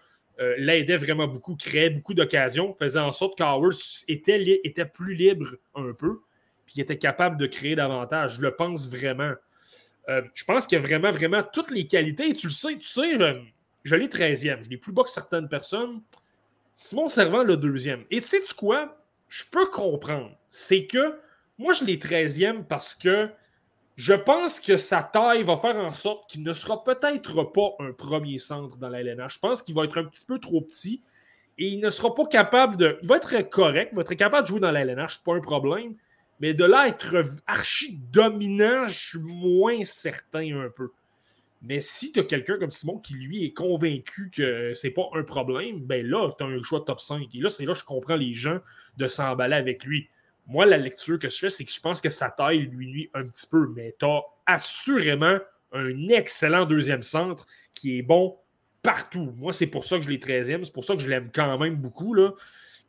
l'aidait 0.59 0.97
vraiment 0.97 1.29
beaucoup, 1.29 1.55
créait 1.55 1.91
beaucoup 1.91 2.13
d'occasions, 2.13 2.75
faisait 2.75 2.99
en 2.99 3.13
sorte 3.13 3.39
qu'Howard 3.39 3.73
était, 4.09 4.61
était 4.65 4.85
plus 4.85 5.15
libre 5.15 5.55
un 5.77 5.93
peu 5.93 6.23
puis 6.67 6.81
était 6.81 6.99
capable 6.99 7.37
de 7.37 7.47
créer 7.47 7.75
davantage. 7.75 8.37
Je 8.37 8.41
le 8.41 8.55
pense 8.55 8.89
vraiment. 8.89 9.33
Euh, 10.09 10.23
je 10.35 10.45
pense 10.45 10.67
qu'il 10.67 10.79
y 10.79 10.83
a 10.83 10.85
vraiment, 10.85 11.11
vraiment 11.11 11.43
toutes 11.43 11.71
les 11.71 11.87
qualités. 11.87 12.31
Et 12.31 12.35
tu 12.35 12.49
le 12.49 12.53
sais, 12.53 12.77
tu 12.77 12.87
sais, 12.87 13.21
euh, 13.21 13.41
je, 13.85 13.97
l'ai 13.97 14.09
13e. 14.09 14.63
Je 14.63 14.71
l'ai 14.71 14.77
plus 14.77 14.93
bas 14.93 15.03
que 15.03 15.11
certaines 15.11 15.49
personnes. 15.49 16.03
Simon 16.75 17.09
Servant, 17.09 17.45
le 17.45 17.57
deuxième. 17.57 18.05
Et 18.11 18.21
sais-tu 18.21 18.55
quoi? 18.55 18.99
Je 19.29 19.45
peux 19.51 19.67
comprendre. 19.67 20.37
C'est 20.49 20.87
que 20.87 21.19
moi, 21.59 21.73
je 21.73 21.85
l'ai 21.85 21.97
13e 21.97 22.65
parce 22.65 22.95
que 22.95 23.29
je 23.97 24.15
pense 24.15 24.59
que 24.59 24.77
sa 24.77 25.03
taille 25.03 25.45
va 25.45 25.57
faire 25.57 25.77
en 25.77 25.93
sorte 25.93 26.29
qu'il 26.29 26.43
ne 26.43 26.53
sera 26.53 26.83
peut-être 26.83 27.45
pas 27.45 27.75
un 27.79 27.93
premier 27.93 28.39
centre 28.39 28.77
dans 28.77 28.89
la 28.89 29.01
LNH. 29.03 29.35
Je 29.35 29.39
pense 29.39 29.63
qu'il 29.63 29.75
va 29.75 29.85
être 29.85 29.99
un 29.99 30.05
petit 30.05 30.25
peu 30.27 30.39
trop 30.39 30.61
petit 30.61 31.01
et 31.59 31.69
il 31.69 31.81
ne 31.81 31.91
sera 31.91 32.15
pas 32.15 32.27
capable 32.27 32.77
de. 32.77 32.99
Il 33.03 33.09
va 33.09 33.17
être 33.17 33.41
correct, 33.49 33.91
il 33.93 33.97
va 33.97 34.03
être 34.03 34.15
capable 34.15 34.43
de 34.43 34.49
jouer 34.49 34.61
dans 34.61 34.73
la 34.73 34.81
LNH, 34.81 35.17
c'est 35.17 35.25
pas 35.25 35.35
un 35.35 35.41
problème. 35.41 35.95
Mais 36.41 36.55
de 36.55 36.65
là 36.65 36.89
être 36.89 37.25
archi 37.47 37.99
dominant, 38.13 38.87
je 38.87 39.09
suis 39.11 39.19
moins 39.21 39.85
certain 39.85 40.61
un 40.61 40.69
peu. 40.69 40.91
Mais 41.63 41.81
si 41.81 42.13
tu 42.13 42.21
as 42.21 42.25
quelqu'un 42.25 42.59
comme 42.59 42.73
Simon 42.73 42.99
qui, 42.99 43.15
lui, 43.15 43.45
est 43.45 43.53
convaincu 43.53 44.31
que 44.31 44.75
c'est 44.75 44.91
pas 44.91 45.09
un 45.15 45.23
problème, 45.23 45.81
ben 45.81 46.05
là, 46.05 46.31
tu 46.37 46.45
as 46.45 46.47
un 46.47 46.63
choix 46.63 46.85
top 46.85 47.01
5. 47.01 47.29
Et 47.35 47.39
là, 47.39 47.49
c'est 47.49 47.65
là 47.65 47.73
que 47.73 47.79
je 47.79 47.85
comprends 47.85 48.17
les 48.17 48.35
gens 48.35 48.59
de 48.99 49.07
s'emballer 49.07 49.55
avec 49.55 49.85
lui. 49.85 50.09
Moi, 50.47 50.67
la 50.67 50.77
lecture 50.77 51.19
que 51.19 51.29
je 51.29 51.39
fais, 51.39 51.51
c'est 51.51 51.65
que 51.65 51.73
je 51.73 51.81
pense 51.81 52.01
que 52.01 52.11
sa 52.11 52.31
taille 52.31 52.67
lui 52.67 52.87
nuit 52.87 53.11
un 53.15 53.25
petit 53.25 53.47
peu. 53.47 53.73
Mais 53.75 53.95
tu 53.99 54.05
as 54.07 54.23
assurément 54.47 55.39
un 55.73 56.09
excellent 56.09 56.67
deuxième 56.67 57.03
centre 57.03 57.47
qui 57.75 57.99
est 57.99 58.03
bon 58.03 58.37
partout. 58.83 59.33
Moi, 59.37 59.53
c'est 59.53 59.67
pour 59.67 59.85
ça 59.85 59.99
que 59.99 60.05
je 60.05 60.11
l'ai 60.11 60.19
13e. 60.19 60.65
C'est 60.65 60.73
pour 60.73 60.85
ça 60.85 60.95
que 60.95 61.03
je 61.03 61.09
l'aime 61.09 61.31
quand 61.35 61.59
même 61.59 61.77
beaucoup. 61.77 62.15
Là. 62.15 62.33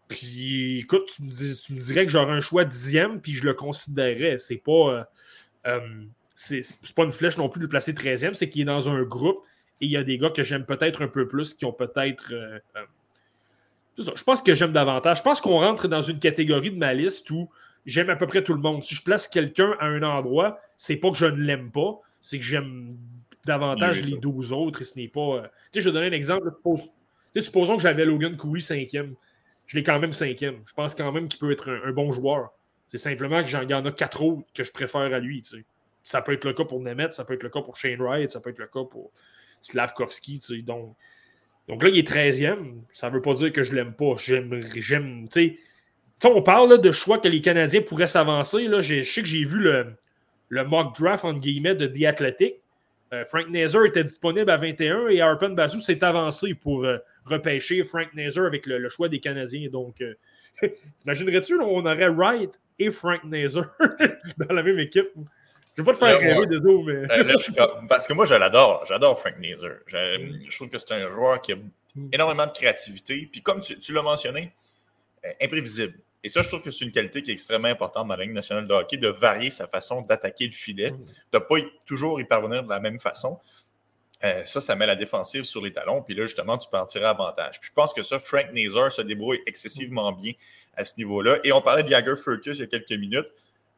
Puis 0.08 0.80
écoute, 0.80 1.10
tu 1.16 1.24
me, 1.24 1.80
dirais 1.80 2.06
que 2.06 2.12
j'aurais 2.12 2.34
un 2.34 2.42
choix 2.42 2.66
dixième, 2.66 3.22
puis 3.22 3.34
je 3.34 3.44
le 3.44 3.54
considérerais. 3.54 4.38
C'est 4.38 4.58
pas. 4.58 4.72
Euh, 4.72 5.04
euh, 5.68 6.06
c'est 6.36 6.62
pas 6.94 7.06
une 7.06 7.14
flèche 7.14 7.38
non 7.38 7.48
plus 7.48 7.60
de 7.60 7.64
le 7.64 7.70
placer 7.70 7.94
13e, 7.94 8.34
c'est 8.34 8.50
qu'il 8.50 8.64
est 8.64 8.66
dans 8.66 8.90
un 8.90 9.04
groupe 9.04 9.42
et 9.80 9.86
il 9.86 9.92
y 9.92 9.98
a 9.98 10.04
des 10.04 10.18
gars 10.18 10.30
que 10.30 10.44
j'aime 10.44 10.66
peut-être 10.66 11.02
un 11.02 11.08
peu 11.08 11.28
plus 11.28 11.54
qui 11.54 11.66
ont 11.66 11.74
peut-être. 11.74 12.34
Euh, 12.34 12.60
je 13.98 14.24
pense 14.24 14.42
que 14.42 14.54
j'aime 14.56 14.72
davantage. 14.72 15.20
Je 15.20 15.24
pense 15.24 15.42
qu'on 15.42 15.60
rentre 15.60 15.88
dans 15.88 16.02
une 16.02 16.20
catégorie 16.20 16.72
de 16.72 16.78
ma 16.78 16.94
liste 16.94 17.30
où 17.32 17.50
j'aime 17.86 18.10
à 18.10 18.16
peu 18.16 18.28
près 18.28 18.44
tout 18.44 18.54
le 18.54 18.62
monde. 18.62 18.84
Si 18.84 18.96
je 18.96 19.04
place 19.04 19.28
quelqu'un 19.28 19.76
à 19.80 19.86
un 19.86 20.04
endroit, 20.04 20.60
c'est 20.78 20.98
pas 20.98 21.12
que 21.12 21.18
je 21.18 21.26
ne 21.26 21.42
l'aime 21.42 21.72
pas, 21.72 22.00
c'est 22.20 22.40
que 22.40 22.46
j'aime 22.46 22.98
davantage 23.46 24.02
les 24.02 24.18
12 24.18 24.54
autres 24.54 24.82
et 24.82 24.86
ce 24.86 25.00
n'est 25.00 25.08
pas. 25.08 25.44
Tu 25.44 25.50
sais, 25.74 25.82
je 25.82 25.90
vais 25.90 25.94
donner 25.94 26.08
un 26.08 26.12
exemple. 26.12 26.52
supposons 27.38 27.78
que 27.78 27.84
j'avais 27.84 28.06
Logan 28.06 28.36
Couy 28.38 28.62
cinquième 28.62 29.16
je 29.68 29.78
l'ai 29.78 29.84
quand 29.84 30.00
même 30.00 30.14
cinquième. 30.14 30.62
Je 30.66 30.74
pense 30.74 30.96
quand 30.96 31.12
même 31.12 31.28
qu'il 31.28 31.40
peut 31.40 31.52
être 31.52 31.70
un, 31.70 31.92
bon 31.92 32.12
joueur. 32.12 32.52
C'est 32.88 32.98
simplement 32.98 33.42
que 33.42 33.50
j'en 33.50 33.68
a 33.68 33.92
quatre 33.92 34.22
autres 34.22 34.48
que 34.54 34.64
je 34.64 34.72
préfère 34.72 35.02
à 35.02 35.20
lui. 35.20 35.44
Ça 36.04 36.22
peut 36.22 36.34
être 36.34 36.46
le 36.46 36.54
cas 36.54 36.66
pour 36.66 36.80
Nemeth, 36.80 37.14
ça 37.14 37.26
peut 37.26 37.34
être 37.34 37.44
le 37.44 37.50
cas 37.50 37.62
pour 37.62 37.78
Shane 37.78 38.02
Wright, 38.02 38.30
ça 38.30 38.40
peut 38.40 38.52
être 38.52 38.60
le 38.60 38.68
cas 38.68 38.84
pour 38.84 39.12
Slavkovski. 39.62 40.62
Donc, 40.62 40.96
donc 41.68 41.84
là, 41.84 41.90
il 41.90 41.98
est 41.98 42.08
13e. 42.08 42.82
Ça 42.94 43.10
ne 43.10 43.16
veut 43.16 43.22
pas 43.22 43.34
dire 43.34 43.52
que 43.52 43.64
je 43.64 43.74
l'aime 43.74 43.94
pas. 43.94 44.16
J'aime. 44.18 44.62
j'aime 44.76 45.26
on 46.24 46.42
parle 46.42 46.80
de 46.80 46.92
choix 46.92 47.20
que 47.20 47.28
les 47.28 47.42
Canadiens 47.42 47.82
pourraient 47.82 48.08
s'avancer. 48.08 48.68
Je 48.82 49.04
sais 49.04 49.22
que 49.22 49.28
j'ai 49.28 49.44
vu 49.44 49.60
le, 49.60 49.96
le 50.50 50.64
mock 50.64 50.96
draft 50.98 51.26
entre 51.26 51.40
guillemets 51.40 51.76
de 51.76 51.88
The 51.88 52.06
Athletic. 52.06 52.56
Euh, 53.14 53.24
Frank 53.26 53.50
Nazer 53.50 53.86
était 53.86 54.04
disponible 54.04 54.50
à 54.50 54.58
21 54.58 55.10
et 55.10 55.22
Arpen 55.22 55.54
Bazou 55.54 55.80
s'est 55.80 56.04
avancé 56.04 56.56
pour 56.56 56.86
euh, 56.86 56.98
repêcher 57.26 57.84
Frank 57.84 58.14
Nazer 58.16 58.46
avec 58.46 58.66
le, 58.66 58.90
choix 58.90 59.10
des 59.10 59.20
Canadiens. 59.20 59.70
Donc, 59.70 60.02
euh, 60.02 60.16
t'imaginerais-tu, 60.98 61.60
on 61.60 61.86
aurait 61.86 62.10
Wright 62.10 62.60
et 62.80 62.90
Frank 62.90 63.24
Nazer 63.24 63.64
dans 64.38 64.54
la 64.54 64.64
même 64.64 64.80
équipe? 64.80 65.10
Je 65.76 65.82
ne 65.82 65.86
vais 65.86 65.92
pas 65.92 66.00
te 66.00 66.06
faire 66.06 66.20
rêver, 66.20 66.46
désolé, 66.46 67.06
mais. 67.08 67.88
parce 67.90 68.08
que 68.08 68.14
moi, 68.14 68.26
je 68.26 68.36
l'adore. 68.36 68.86
J'adore 68.88 69.20
Frank 69.20 69.38
Nazer. 69.40 69.80
Je, 69.88 70.56
trouve 70.56 70.70
que 70.70 70.80
c'est 70.80 70.94
un 70.94 71.10
joueur 71.10 71.42
qui 71.42 71.54
a 71.54 71.58
énormément 72.14 72.46
de 72.46 72.52
créativité. 72.52 73.28
Puis, 73.30 73.42
comme 73.42 73.60
tu, 73.60 73.94
l'as 73.94 74.02
mentionné, 74.02 74.54
imprévisible. 75.42 76.00
Et 76.24 76.30
ça, 76.30 76.42
je 76.42 76.48
trouve 76.48 76.62
que 76.62 76.72
c'est 76.72 76.84
une 76.86 76.92
qualité 76.92 77.22
qui 77.22 77.30
est 77.30 77.34
extrêmement 77.34 77.68
importante 77.68 78.08
dans 78.08 78.16
la 78.16 78.24
Ligue 78.24 78.34
nationale 78.34 78.68
de 78.68 78.74
hockey, 78.74 78.98
de 78.98 79.10
varier 79.10 79.52
sa 79.52 79.68
façon 79.68 80.02
d'attaquer 80.02 80.48
le 80.48 80.54
filet, 80.54 80.92
mm. 80.92 80.98
de 81.34 81.38
ne 81.38 81.40
pas 81.40 81.56
toujours 81.86 82.20
y 82.20 82.26
parvenir 82.26 82.64
de 82.64 82.70
la 82.70 82.80
même 82.80 83.00
façon. 83.00 83.40
Euh, 84.24 84.44
ça, 84.44 84.60
ça 84.60 84.76
met 84.76 84.88
la 84.88 84.96
défensive 84.96 85.44
sur 85.44 85.62
les 85.62 85.72
talons. 85.72 86.02
Puis 86.02 86.16
là, 86.16 86.24
justement, 86.24 86.58
tu 86.58 86.68
peux 86.68 86.78
en 86.78 86.86
tirer 86.86 87.06
avantage. 87.06 87.60
Puis 87.60 87.70
je 87.70 87.74
pense 87.74 87.94
que 87.94 88.02
ça, 88.02 88.18
Frank 88.20 88.48
Nazar 88.54 88.92
se 88.92 89.04
débrouille 89.04 89.40
excessivement 89.46 90.12
bien 90.14 90.32
à 90.76 90.84
ce 90.84 90.94
niveau-là. 90.98 91.38
Et 91.44 91.52
on 91.52 91.62
parlait 91.62 91.84
de 91.84 91.90
Jagger 91.90 92.16
Furcus 92.16 92.58
il 92.58 92.62
y 92.62 92.64
a 92.64 92.68
quelques 92.68 93.00
minutes. 93.00 93.28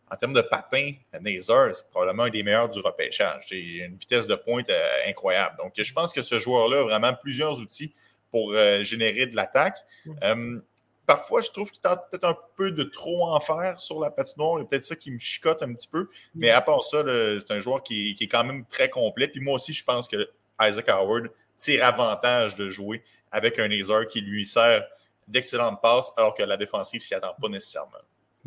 En 0.10 0.16
termes 0.16 0.34
de 0.34 0.42
patin, 0.42 0.94
Nazar, 1.22 1.76
c'est 1.76 1.88
probablement 1.90 2.24
un 2.24 2.30
des 2.30 2.44
meilleurs 2.44 2.70
du 2.70 2.80
repêchage. 2.80 3.46
C'est 3.48 3.60
une 3.60 3.98
vitesse 3.98 4.26
de 4.26 4.36
pointe 4.36 4.70
euh, 4.70 4.90
incroyable. 5.08 5.58
Donc, 5.58 5.74
je 5.76 5.94
pense 5.94 6.14
que 6.14 6.22
ce 6.22 6.40
joueur-là 6.40 6.80
a 6.80 6.84
vraiment 6.84 7.14
plusieurs 7.14 7.60
outils 7.60 7.94
pour 8.32 8.54
euh, 8.54 8.84
générer 8.84 9.26
de 9.26 9.36
l'attaque. 9.36 9.80
Mm 10.06 10.60
parfois, 11.08 11.42
je 11.42 11.50
trouve 11.50 11.72
qu'il 11.72 11.82
tente 11.82 12.02
peut-être 12.12 12.26
un 12.26 12.38
peu 12.56 12.70
de 12.70 12.84
trop 12.84 13.26
en 13.26 13.40
faire 13.40 13.80
sur 13.80 14.00
la 14.00 14.12
patinoire. 14.12 14.60
Il 14.60 14.64
y 14.64 14.66
a 14.66 14.68
peut-être 14.68 14.86
ça 14.86 14.96
qui 14.96 15.10
me 15.10 15.18
chicote 15.18 15.64
un 15.64 15.74
petit 15.74 15.88
peu. 15.88 16.10
Mais 16.36 16.52
à 16.52 16.62
part 16.62 16.84
ça, 16.84 17.02
c'est 17.04 17.52
un 17.52 17.60
joueur 17.60 17.82
qui, 17.82 18.16
est 18.20 18.28
quand 18.28 18.44
même 18.44 18.66
très 18.66 18.90
complet. 18.90 19.28
Puis 19.28 19.40
moi 19.40 19.56
aussi, 19.56 19.74
je 19.74 19.84
pense 19.84 20.08
que 20.08 20.30
Isaac 20.62 20.90
Howard 20.90 21.32
tire 21.56 21.84
avantage 21.84 22.56
de 22.56 22.70
jouer 22.70 23.04
avec 23.32 23.58
un 23.58 23.68
laser 23.68 24.08
qui 24.08 24.22
lui 24.22 24.46
sert 24.46 24.86
d'excellentes 25.28 25.82
passes, 25.82 26.12
alors 26.16 26.36
que 26.36 26.44
la 26.44 26.58
défensive 26.58 27.02
s'y 27.02 27.16
attend 27.16 27.34
pas 27.42 27.50
nécessairement. 27.50 27.98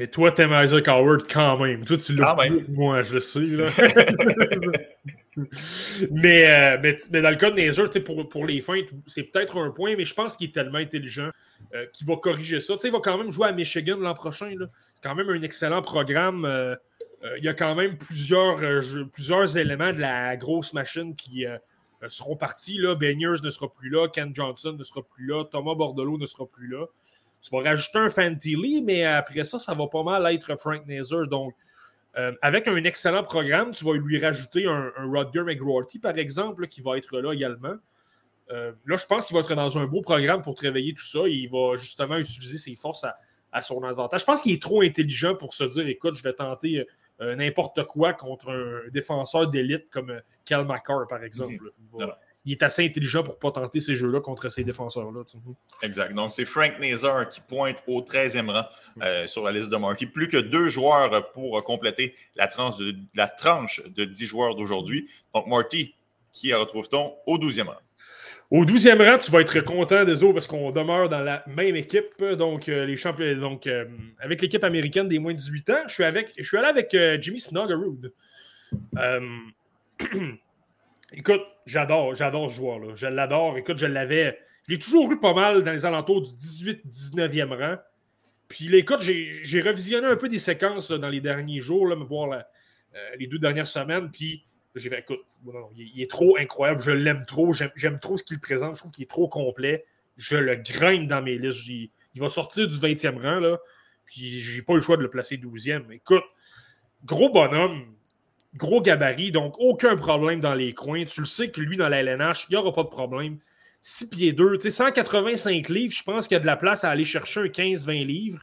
Mais 0.00 0.06
toi, 0.06 0.32
t'aimes 0.32 0.54
Isaac 0.64 0.88
Howard 0.88 1.30
quand 1.30 1.58
même. 1.58 1.84
Toi, 1.84 1.98
tu 1.98 2.14
l'as 2.14 2.34
Moi, 2.70 3.02
je 3.02 3.12
le 3.12 3.20
sais. 3.20 3.40
mais, 6.10 6.50
euh, 6.50 6.78
mais, 6.82 6.96
mais, 7.10 7.20
dans 7.20 7.28
le 7.28 7.36
cas 7.36 7.50
de 7.50 7.60
Nazer, 7.60 7.90
pour, 8.02 8.26
pour 8.26 8.46
les 8.46 8.62
fins, 8.62 8.80
c'est 9.06 9.24
peut-être 9.24 9.58
un 9.58 9.70
point, 9.70 9.96
mais 9.96 10.06
je 10.06 10.14
pense 10.14 10.38
qu'il 10.38 10.48
est 10.48 10.52
tellement 10.54 10.78
intelligent 10.78 11.28
euh, 11.74 11.84
qu'il 11.92 12.06
va 12.06 12.16
corriger 12.16 12.60
ça. 12.60 12.76
il 12.82 12.90
va 12.90 13.00
quand 13.00 13.18
même 13.18 13.30
jouer 13.30 13.48
à 13.48 13.52
Michigan 13.52 13.98
l'an 13.98 14.14
prochain. 14.14 14.54
C'est 14.94 15.02
quand 15.02 15.14
même 15.14 15.28
un 15.28 15.42
excellent 15.42 15.82
programme. 15.82 16.46
Euh, 16.46 16.76
il 17.36 17.44
y 17.44 17.48
a 17.48 17.52
quand 17.52 17.74
même 17.74 17.98
plusieurs, 17.98 18.58
plusieurs 19.12 19.58
éléments 19.58 19.92
de 19.92 20.00
la 20.00 20.34
grosse 20.38 20.72
machine 20.72 21.14
qui 21.14 21.44
seront 22.08 22.36
partis. 22.36 22.78
Là. 22.78 22.94
Beniers 22.94 23.42
ne 23.44 23.50
sera 23.50 23.70
plus 23.70 23.90
là, 23.90 24.08
Ken 24.08 24.34
Johnson 24.34 24.74
ne 24.78 24.82
sera 24.82 25.02
plus 25.02 25.26
là, 25.26 25.44
Thomas 25.44 25.74
Bordelot 25.74 26.16
ne 26.16 26.24
sera 26.24 26.46
plus 26.46 26.68
là. 26.68 26.86
Tu 27.42 27.50
vas 27.54 27.62
rajouter 27.62 27.98
un 27.98 28.10
Fantilli, 28.10 28.82
mais 28.82 29.04
après 29.04 29.44
ça, 29.44 29.58
ça 29.58 29.74
va 29.74 29.86
pas 29.86 30.02
mal 30.02 30.26
être 30.32 30.58
Frank 30.58 30.86
Nazer. 30.86 31.26
Donc, 31.26 31.54
euh, 32.18 32.32
avec 32.42 32.68
un 32.68 32.76
excellent 32.84 33.22
programme, 33.22 33.72
tu 33.72 33.84
vas 33.84 33.94
lui 33.94 34.18
rajouter 34.18 34.66
un, 34.66 34.92
un 34.96 35.10
Rodger 35.10 35.42
McGrorty, 35.42 35.98
par 35.98 36.18
exemple, 36.18 36.66
qui 36.66 36.82
va 36.82 36.98
être 36.98 37.18
là 37.18 37.32
également. 37.32 37.76
Euh, 38.50 38.72
là, 38.84 38.96
je 38.96 39.06
pense 39.06 39.26
qu'il 39.26 39.34
va 39.34 39.40
être 39.40 39.54
dans 39.54 39.78
un 39.78 39.86
beau 39.86 40.02
programme 40.02 40.42
pour 40.42 40.54
travailler 40.54 40.92
tout 40.92 41.04
ça. 41.04 41.20
il 41.26 41.48
va 41.48 41.76
justement 41.76 42.16
utiliser 42.16 42.58
ses 42.58 42.74
forces 42.74 43.04
à, 43.52 43.62
son 43.62 43.82
avantage. 43.82 44.20
Je 44.20 44.26
pense 44.26 44.40
qu'il 44.40 44.52
est 44.52 44.62
trop 44.62 44.82
intelligent 44.82 45.34
pour 45.34 45.54
se 45.54 45.64
dire 45.64 45.86
écoute, 45.86 46.14
je 46.14 46.22
vais 46.22 46.32
tenter 46.32 46.86
euh, 47.20 47.36
n'importe 47.36 47.84
quoi 47.84 48.12
contre 48.12 48.50
un 48.50 48.88
défenseur 48.90 49.48
d'élite 49.48 49.88
comme 49.90 50.20
Cal 50.44 50.64
McCarr, 50.64 51.06
par 51.08 51.22
exemple 51.22 51.72
il 52.44 52.52
est 52.52 52.62
assez 52.62 52.84
intelligent 52.84 53.22
pour 53.22 53.34
ne 53.34 53.38
pas 53.38 53.50
tenter 53.50 53.80
ces 53.80 53.96
jeux-là 53.96 54.20
contre 54.20 54.48
ces 54.48 54.64
défenseurs-là. 54.64 55.22
Exact. 55.82 56.14
Donc, 56.14 56.32
c'est 56.32 56.46
Frank 56.46 56.78
Nazar 56.80 57.28
qui 57.28 57.40
pointe 57.40 57.82
au 57.86 58.00
13e 58.00 58.50
rang 58.50 58.64
euh, 59.02 59.26
sur 59.26 59.44
la 59.44 59.52
liste 59.52 59.70
de 59.70 59.76
Marty. 59.76 60.06
Plus 60.06 60.28
que 60.28 60.38
deux 60.38 60.68
joueurs 60.68 61.32
pour 61.32 61.62
compléter 61.64 62.14
la 62.36 62.48
tranche 62.48 62.78
de, 62.78 62.94
la 63.14 63.28
tranche 63.28 63.82
de 63.84 64.04
10 64.04 64.26
joueurs 64.26 64.54
d'aujourd'hui. 64.56 65.08
Donc, 65.34 65.46
Marty, 65.48 65.94
qui 66.32 66.54
retrouve-t-on 66.54 67.14
au 67.26 67.38
12e 67.38 67.66
rang? 67.66 67.74
Au 68.50 68.64
12e 68.64 69.06
rang, 69.06 69.18
tu 69.18 69.30
vas 69.30 69.40
être 69.42 69.60
content 69.60 70.04
des 70.04 70.24
autres 70.24 70.34
parce 70.34 70.46
qu'on 70.46 70.72
demeure 70.72 71.10
dans 71.10 71.20
la 71.20 71.44
même 71.46 71.76
équipe. 71.76 72.24
Donc, 72.24 72.68
euh, 72.68 72.86
les 72.86 72.96
champions, 72.96 73.36
donc 73.36 73.66
euh, 73.66 73.84
avec 74.18 74.40
l'équipe 74.40 74.64
américaine 74.64 75.08
des 75.08 75.18
moins 75.18 75.34
de 75.34 75.38
18 75.38 75.70
ans, 75.70 75.82
je 75.86 75.92
suis, 75.92 76.04
avec, 76.04 76.32
je 76.38 76.42
suis 76.42 76.56
allé 76.56 76.68
avec 76.68 76.96
Jimmy 77.22 77.38
Snuggerud. 77.38 78.12
Écoute, 81.12 81.42
j'adore, 81.66 82.14
j'adore 82.14 82.50
ce 82.50 82.56
joueur-là. 82.56 82.94
Je 82.94 83.06
l'adore. 83.06 83.58
Écoute, 83.58 83.78
je 83.78 83.86
l'avais. 83.86 84.38
Je 84.66 84.74
l'ai 84.74 84.78
toujours 84.78 85.10
eu 85.10 85.18
pas 85.18 85.34
mal 85.34 85.62
dans 85.62 85.72
les 85.72 85.86
alentours 85.86 86.22
du 86.22 86.30
18-19e 86.30 87.56
rang. 87.56 87.76
Puis 88.48 88.74
écoute, 88.76 89.00
j'ai 89.00 89.60
revisionné 89.60 90.06
un 90.06 90.16
peu 90.16 90.28
des 90.28 90.38
séquences 90.38 90.90
dans 90.90 91.08
les 91.08 91.20
derniers 91.20 91.60
jours, 91.60 91.86
là, 91.86 91.94
me 91.94 92.04
voir 92.04 92.32
euh, 92.32 92.98
les 93.18 93.26
deux 93.26 93.38
dernières 93.38 93.66
semaines. 93.66 94.10
Puis 94.10 94.44
j'ai 94.74 94.90
fait, 94.90 95.00
écoute, 95.00 95.20
il, 95.76 96.02
est 96.02 96.10
trop 96.10 96.36
incroyable. 96.36 96.80
Je 96.80 96.90
l'aime 96.90 97.24
trop. 97.26 97.52
J'aime 97.52 97.98
trop 97.98 98.16
ce 98.16 98.22
qu'il 98.22 98.38
présente. 98.38 98.74
Je 98.76 98.80
trouve 98.80 98.92
qu'il 98.92 99.04
est 99.04 99.10
trop 99.10 99.28
complet. 99.28 99.84
Je 100.16 100.36
le 100.36 100.56
grimpe 100.56 101.08
dans 101.08 101.22
mes 101.22 101.38
listes. 101.38 101.68
Il 101.68 102.20
va 102.20 102.28
sortir 102.28 102.66
du 102.66 102.74
20e 102.74 103.20
rang, 103.20 103.40
là. 103.40 103.58
Puis 104.04 104.40
j'ai 104.40 104.62
pas 104.62 104.72
eu 104.72 104.76
le 104.76 104.82
choix 104.82 104.96
de 104.96 105.02
le 105.02 105.10
placer 105.10 105.36
12e. 105.36 105.92
Écoute, 105.92 106.24
gros 107.04 107.30
bonhomme 107.32 107.94
gros 108.56 108.80
gabarit, 108.80 109.32
donc 109.32 109.54
aucun 109.58 109.96
problème 109.96 110.40
dans 110.40 110.54
les 110.54 110.74
coins. 110.74 111.04
Tu 111.04 111.20
le 111.20 111.26
sais 111.26 111.50
que 111.50 111.60
lui, 111.60 111.76
dans 111.76 111.88
la 111.88 112.00
LNH, 112.00 112.46
il 112.48 112.52
n'y 112.54 112.56
aura 112.56 112.72
pas 112.72 112.82
de 112.82 112.88
problème. 112.88 113.38
6 113.82 114.10
pieds 114.10 114.32
2, 114.32 114.56
tu 114.56 114.62
sais, 114.62 114.70
185 114.70 115.68
livres, 115.68 115.94
je 115.94 116.02
pense 116.02 116.28
qu'il 116.28 116.34
y 116.34 116.36
a 116.36 116.40
de 116.40 116.46
la 116.46 116.56
place 116.56 116.84
à 116.84 116.90
aller 116.90 117.04
chercher 117.04 117.40
un 117.40 117.46
15-20 117.46 118.04
livres. 118.04 118.40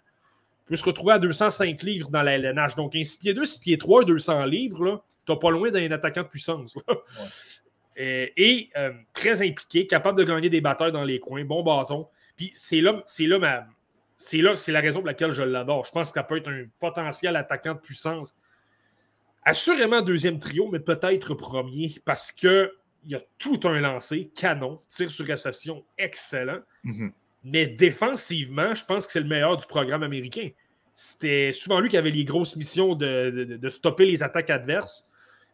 Il 0.65 0.69
peut 0.69 0.75
se 0.75 0.85
retrouver 0.85 1.13
à 1.13 1.19
205 1.19 1.81
livres 1.83 2.09
dans 2.09 2.23
la 2.23 2.37
LNH. 2.37 2.75
Donc, 2.75 2.95
un 2.95 3.03
6 3.03 3.17
pieds 3.17 3.33
2, 3.33 3.45
6 3.45 3.59
pieds 3.59 3.77
3, 3.77 4.05
200 4.05 4.45
livres, 4.45 5.03
tu 5.25 5.31
n'as 5.31 5.37
pas 5.37 5.51
loin 5.51 5.69
d'un 5.69 5.91
attaquant 5.91 6.23
de 6.23 6.27
puissance. 6.27 6.75
Et, 7.99 8.69
euh, 8.77 8.91
très 9.13 9.41
impliqué, 9.41 9.87
capable 9.87 10.19
de 10.19 10.23
gagner 10.23 10.49
des 10.49 10.61
batailles 10.61 10.91
dans 10.91 11.03
les 11.03 11.19
coins, 11.19 11.43
bon 11.43 11.63
bâton. 11.63 12.07
Puis 12.35 12.51
c'est 12.53 12.79
là, 12.79 13.01
c'est 13.07 13.25
là 13.25 13.39
ma. 13.39 13.65
C'est 14.15 14.37
là, 14.37 14.55
c'est 14.55 14.71
la 14.71 14.81
raison 14.81 14.99
pour 14.99 15.07
laquelle 15.07 15.31
je 15.31 15.43
l'adore. 15.43 15.85
Je 15.85 15.91
pense 15.91 16.09
que 16.09 16.15
ça 16.15 16.23
peut 16.23 16.37
être 16.37 16.49
un 16.49 16.65
potentiel 16.79 17.35
attaquant 17.35 17.73
de 17.73 17.79
puissance 17.79 18.35
Assurément 19.47 20.01
deuxième 20.01 20.39
trio, 20.39 20.67
mais 20.69 20.81
peut-être 20.81 21.33
premier 21.33 21.95
parce 22.03 22.33
que 22.33 22.69
il 23.05 23.11
y 23.11 23.15
a 23.15 23.21
tout 23.39 23.61
un 23.63 23.79
lancé, 23.79 24.29
canon, 24.35 24.81
tir 24.89 25.09
sur 25.09 25.25
réception, 25.25 25.85
excellent. 25.97 26.59
Mhm. 26.83 27.13
Mais 27.45 27.65
défensivement, 27.65 28.73
je 28.73 28.83
pense 28.83 29.05
que 29.05 29.13
c'est 29.13 29.21
le 29.21 29.27
meilleur 29.27 29.55
du 29.55 29.65
programme 29.65 30.03
américain. 30.03 30.49
C'était 30.93 31.53
souvent 31.53 31.79
lui 31.79 31.87
qui 31.87 31.95
avait 31.95 32.11
les 32.11 32.25
grosses 32.25 32.57
missions 32.57 32.93
de, 32.93 33.57
stopper 33.69 34.05
les 34.05 34.21
attaques 34.21 34.49
adverses. 34.49 35.07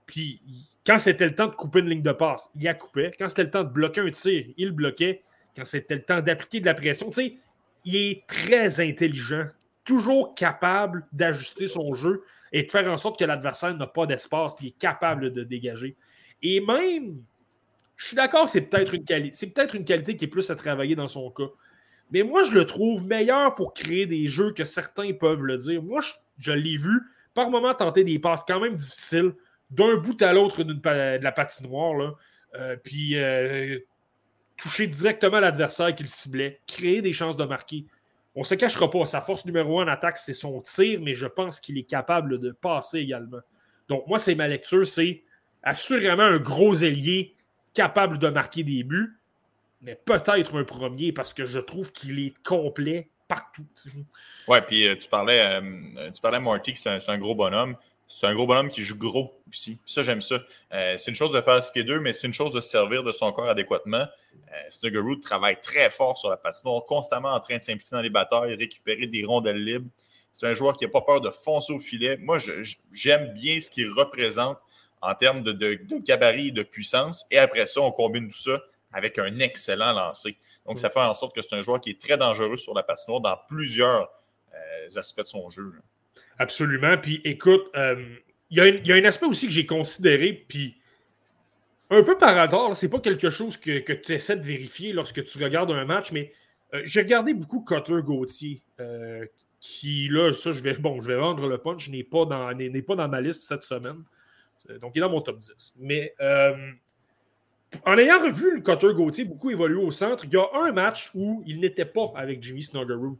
Puis 0.07 0.41
quand 0.83 0.97
c'était 0.97 1.27
le 1.27 1.35
temps 1.35 1.45
de 1.45 1.53
couper 1.53 1.81
une 1.81 1.89
ligne 1.89 2.01
de 2.01 2.13
passe, 2.13 2.49
il 2.55 2.67
a 2.67 2.73
coupé. 2.73 3.11
Quand 3.19 3.29
c'était 3.29 3.43
le 3.43 3.51
temps 3.51 3.63
de 3.63 3.69
bloquer 3.69 4.01
un 4.01 4.09
tir, 4.09 4.45
il 4.57 4.71
bloquait. 4.71 5.21
Quand 5.55 5.65
c'était 5.65 5.97
le 5.97 6.03
temps 6.03 6.19
d'appliquer 6.19 6.61
de 6.61 6.65
la 6.65 6.73
pression, 6.73 7.11
tu 7.11 7.13
sais, 7.13 7.37
il 7.85 7.95
est 7.95 8.25
très 8.25 8.79
intelligent, 8.79 9.45
toujours 9.85 10.33
capable 10.33 11.05
d'ajuster 11.11 11.67
son 11.67 11.93
jeu 11.93 12.23
et 12.53 12.63
de 12.63 12.71
faire 12.71 12.87
en 12.87 12.97
sorte 12.97 13.19
que 13.19 13.25
l'adversaire 13.25 13.75
n'a 13.75 13.87
pas 13.87 14.05
d'espace 14.05 14.53
et 14.61 14.67
est 14.67 14.77
capable 14.77 15.33
de 15.33 15.43
dégager. 15.43 15.97
Et 16.41 16.61
même, 16.61 17.23
je 17.95 18.07
suis 18.07 18.15
d'accord, 18.15 18.47
c'est 18.47 18.61
peut-être 18.61 18.93
une 18.93 19.85
qualité. 19.85 20.15
Qui 20.15 20.25
est 20.25 20.27
plus 20.27 20.49
à 20.51 20.55
travailler 20.55 20.95
dans 20.95 21.07
son 21.07 21.29
cas. 21.31 21.49
Mais 22.11 22.21
moi, 22.21 22.43
je 22.43 22.51
le 22.51 22.65
trouve 22.65 23.05
meilleur 23.05 23.55
pour 23.55 23.73
créer 23.73 24.05
des 24.05 24.27
jeux 24.27 24.53
que 24.53 24.65
certains 24.65 25.13
peuvent 25.13 25.41
le 25.41 25.57
dire. 25.57 25.81
Moi, 25.81 26.01
je, 26.37 26.51
l'ai 26.51 26.77
vu 26.77 27.01
par 27.33 27.49
moments 27.49 27.73
tenter 27.73 28.03
des 28.03 28.19
passes 28.19 28.43
quand 28.47 28.59
même 28.59 28.75
difficiles 28.75 29.33
d'un 29.71 29.97
bout 29.97 30.21
à 30.21 30.31
l'autre 30.31 30.63
de 30.63 31.23
la 31.23 31.31
patinoire. 31.31 32.15
Euh, 32.55 32.75
puis 32.83 33.15
euh, 33.15 33.79
toucher 34.57 34.85
directement 34.85 35.39
l'adversaire 35.39 35.95
qu'il 35.95 36.07
ciblait, 36.07 36.61
créer 36.67 37.01
des 37.01 37.13
chances 37.13 37.35
de 37.35 37.45
marquer. 37.45 37.85
On 38.35 38.39
ne 38.41 38.45
se 38.45 38.55
cachera 38.55 38.89
pas, 38.89 39.05
sa 39.05 39.21
force 39.21 39.45
numéro 39.45 39.79
un 39.79 39.85
en 39.85 39.87
attaque, 39.87 40.17
c'est 40.17 40.33
son 40.33 40.59
tir, 40.61 40.99
mais 41.01 41.13
je 41.13 41.27
pense 41.27 41.59
qu'il 41.59 41.77
est 41.77 41.83
capable 41.83 42.39
de 42.39 42.51
passer 42.51 42.99
également. 42.99 43.41
Donc, 43.87 44.07
moi, 44.07 44.17
c'est 44.17 44.35
ma 44.35 44.47
lecture, 44.47 44.87
c'est 44.87 45.23
assurément 45.61 46.23
un 46.23 46.39
gros 46.39 46.75
ailier 46.75 47.35
capable 47.73 48.17
de 48.17 48.29
marquer 48.29 48.63
des 48.63 48.83
buts, 48.83 49.19
mais 49.81 49.95
peut-être 49.95 50.57
un 50.57 50.63
premier 50.63 51.11
parce 51.11 51.33
que 51.33 51.45
je 51.45 51.59
trouve 51.59 51.91
qu'il 51.91 52.19
est 52.19 52.33
complet 52.43 53.09
partout. 53.27 53.65
Ouais, 54.47 54.61
puis 54.61 54.87
euh, 54.87 54.95
tu 54.95 55.07
parlais, 55.09 55.39
euh, 55.39 56.11
tu 56.11 56.21
parlais 56.21 56.39
Marty, 56.39 56.75
c'est 56.75 57.09
un, 57.09 57.17
gros 57.17 57.35
bonhomme. 57.35 57.75
C'est 58.07 58.27
un 58.27 58.33
gros 58.35 58.45
bonhomme 58.45 58.69
qui 58.69 58.83
joue 58.83 58.97
gros 58.97 59.41
aussi. 59.49 59.79
ça, 59.85 60.03
j'aime 60.03 60.21
ça. 60.21 60.39
Euh, 60.73 60.97
c'est 60.97 61.09
une 61.09 61.15
chose 61.15 61.33
de 61.33 61.41
faire 61.41 61.63
ce 61.63 61.71
pied 61.71 61.83
2, 61.83 61.99
mais 61.99 62.13
c'est 62.13 62.27
une 62.27 62.33
chose 62.33 62.53
de 62.53 62.61
servir 62.61 63.03
de 63.03 63.11
son 63.11 63.31
corps 63.31 63.49
adéquatement. 63.49 64.05
Euh, 64.53 65.15
travaille 65.21 65.59
très 65.61 65.89
fort 65.89 66.17
sur 66.17 66.29
la 66.29 66.37
patinoire, 66.37 66.85
constamment 66.85 67.33
en 67.33 67.39
train 67.39 67.57
de 67.57 67.61
s'impliquer 67.61 67.95
dans 67.95 68.01
les 68.01 68.09
batailles, 68.09 68.55
récupérer 68.55 69.07
des 69.07 69.23
rondelles 69.25 69.63
libres. 69.63 69.89
C'est 70.31 70.47
un 70.47 70.53
joueur 70.55 70.75
qui 70.75 70.85
n'a 70.85 70.91
pas 70.91 71.01
peur 71.01 71.21
de 71.21 71.29
foncer 71.29 71.73
au 71.73 71.79
filet. 71.79 72.17
Moi, 72.17 72.39
j'aime 72.91 73.33
bien 73.33 73.61
ce 73.61 73.69
qu'il 73.69 73.89
représente 73.91 74.57
en 75.01 75.13
termes 75.13 75.43
de, 75.43 75.79
gabarit 75.99 76.47
et 76.47 76.51
de 76.51 76.63
puissance. 76.63 77.25
Et 77.29 77.37
après 77.37 77.67
ça, 77.67 77.81
on 77.81 77.91
combine 77.91 78.27
tout 78.27 78.37
ça 78.37 78.59
avec 78.91 79.19
un 79.19 79.39
excellent 79.39 79.93
lancer. 79.93 80.37
Donc, 80.65 80.79
ça 80.79 80.89
fait 80.89 80.99
en 80.99 81.13
sorte 81.13 81.35
que 81.35 81.41
c'est 81.41 81.55
un 81.55 81.61
joueur 81.61 81.81
qui 81.81 81.91
est 81.91 82.01
très 82.01 82.17
dangereux 82.17 82.57
sur 82.57 82.73
la 82.73 82.83
patinoire 82.83 83.21
dans 83.21 83.37
plusieurs 83.47 84.09
euh, 84.53 84.89
aspects 84.95 85.21
de 85.21 85.25
son 85.25 85.49
jeu. 85.49 85.73
Absolument. 86.39 86.97
Puis 86.97 87.21
écoute, 87.23 87.63
euh, 87.75 88.15
il 88.49 88.57
y, 88.85 88.91
a 88.91 88.95
un 88.95 89.05
aspect 89.05 89.25
aussi 89.25 89.47
que 89.47 89.51
j'ai 89.53 89.65
considéré, 89.65 90.45
puis 90.47 90.75
un 91.89 92.03
peu 92.03 92.17
par 92.17 92.37
hasard, 92.37 92.75
c'est 92.75 92.89
pas 92.89 92.99
quelque 92.99 93.29
chose 93.29 93.57
que, 93.57 93.79
tu 93.93 94.13
essaies 94.13 94.37
de 94.37 94.43
vérifier 94.43 94.93
lorsque 94.93 95.23
tu 95.23 95.43
regardes 95.43 95.71
un 95.71 95.85
match, 95.85 96.11
mais 96.11 96.31
euh, 96.73 96.81
j'ai 96.85 97.01
regardé 97.01 97.33
beaucoup 97.33 97.63
Cutter 97.63 98.01
Gauthier, 98.03 98.61
euh, 98.79 99.25
qui, 99.59 100.07
là, 100.09 100.33
ça, 100.33 100.51
je 100.51 100.61
vais, 100.61 100.73
bon, 100.79 101.01
je 101.01 101.07
vais 101.07 101.15
vendre 101.15 101.47
le 101.47 101.57
punch, 101.57 101.89
n'est 101.89 102.03
pas, 102.03 102.25
dans, 102.25 102.51
n'est, 102.53 102.81
pas 102.81 102.95
dans 102.95 103.07
ma 103.07 103.21
liste 103.21 103.43
cette 103.43 103.63
semaine. 103.63 104.03
Donc, 104.81 104.93
il 104.95 104.99
est 104.99 105.01
dans 105.01 105.09
mon 105.09 105.21
top 105.21 105.37
10. 105.39 105.75
Mais 105.79 106.13
en 107.85 107.97
ayant 107.97 108.19
revu 108.19 108.55
le 108.55 108.61
Cutter 108.61 108.93
Gauthier 108.93 109.25
beaucoup 109.25 109.49
évoluer 109.49 109.83
au 109.83 109.91
centre, 109.91 110.25
il 110.25 110.33
y 110.33 110.37
a 110.37 110.47
un 110.53 110.71
match 110.71 111.11
où 111.15 111.43
il 111.45 111.59
n'était 111.59 111.85
pas 111.85 112.11
avec 112.15 112.41
Jimmy 112.41 112.61
Snuggerud. 112.61 113.17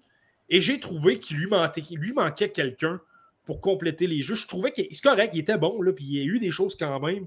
Et 0.54 0.62
j'ai 0.62 0.80
trouvé 0.80 1.18
qu'il 1.18 1.38
lui 1.38 1.48
manquait, 1.48 2.52
quelqu'un 2.52 3.02
pour 3.44 3.60
compléter 3.60 4.06
les 4.06 4.22
jeux. 4.22 4.36
Je 4.36 4.46
trouvais 4.46 4.72
qu'il 4.72 4.88
c'est 4.92 5.02
correct, 5.02 5.32
il 5.34 5.40
était 5.40 5.58
bon, 5.58 5.82
là, 5.82 5.92
puis 5.92 6.06
il 6.06 6.14
y 6.14 6.22
a 6.22 6.26
eu 6.26 6.38
des 6.38 6.52
choses 6.52 6.76
quand 6.76 7.00
même. 7.00 7.26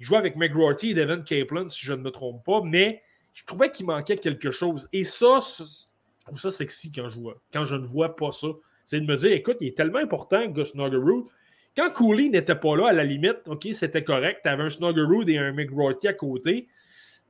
Il 0.00 0.04
jouait 0.04 0.18
avec 0.18 0.34
McGrorty 0.34 0.90
et 0.90 0.94
Devin 0.94 1.22
Kaplan, 1.22 1.68
si 1.68 1.86
je 1.86 1.92
ne 1.92 2.02
me 2.02 2.10
trompe 2.10 2.44
pas, 2.44 2.62
mais 2.64 3.00
je 3.32 3.44
trouvais 3.44 3.70
qu'il 3.70 3.86
manquait 3.86 4.16
quelque 4.16 4.50
chose. 4.50 4.88
Et 4.92 5.04
ça, 5.04 5.38
je 5.38 6.26
trouve 6.26 6.40
ça 6.40 6.50
sexy 6.50 6.90
quand 6.90 7.08
je, 7.08 7.14
vois, 7.14 7.40
quand 7.52 7.64
je 7.64 7.76
ne 7.76 7.86
vois 7.86 8.16
pas 8.16 8.32
ça. 8.32 8.48
C'est 8.84 9.00
de 9.00 9.06
me 9.06 9.14
dire, 9.14 9.30
écoute, 9.30 9.58
il 9.60 9.68
est 9.68 9.76
tellement 9.76 10.00
important, 10.00 10.44
Gus 10.48 10.74
Nuggerud. 10.74 11.26
Quand 11.76 11.92
Cooley 11.92 12.28
n'était 12.28 12.56
pas 12.56 12.74
là, 12.76 12.88
à 12.88 12.92
la 12.92 13.04
limite, 13.04 13.38
OK, 13.46 13.68
c'était 13.70 14.02
correct. 14.02 14.40
Tu 14.42 14.48
avais 14.48 14.64
un 14.64 14.70
Snuggerud 14.70 15.28
et 15.28 15.38
un 15.38 15.52
McGrorty 15.52 16.08
à 16.08 16.12
côté. 16.12 16.66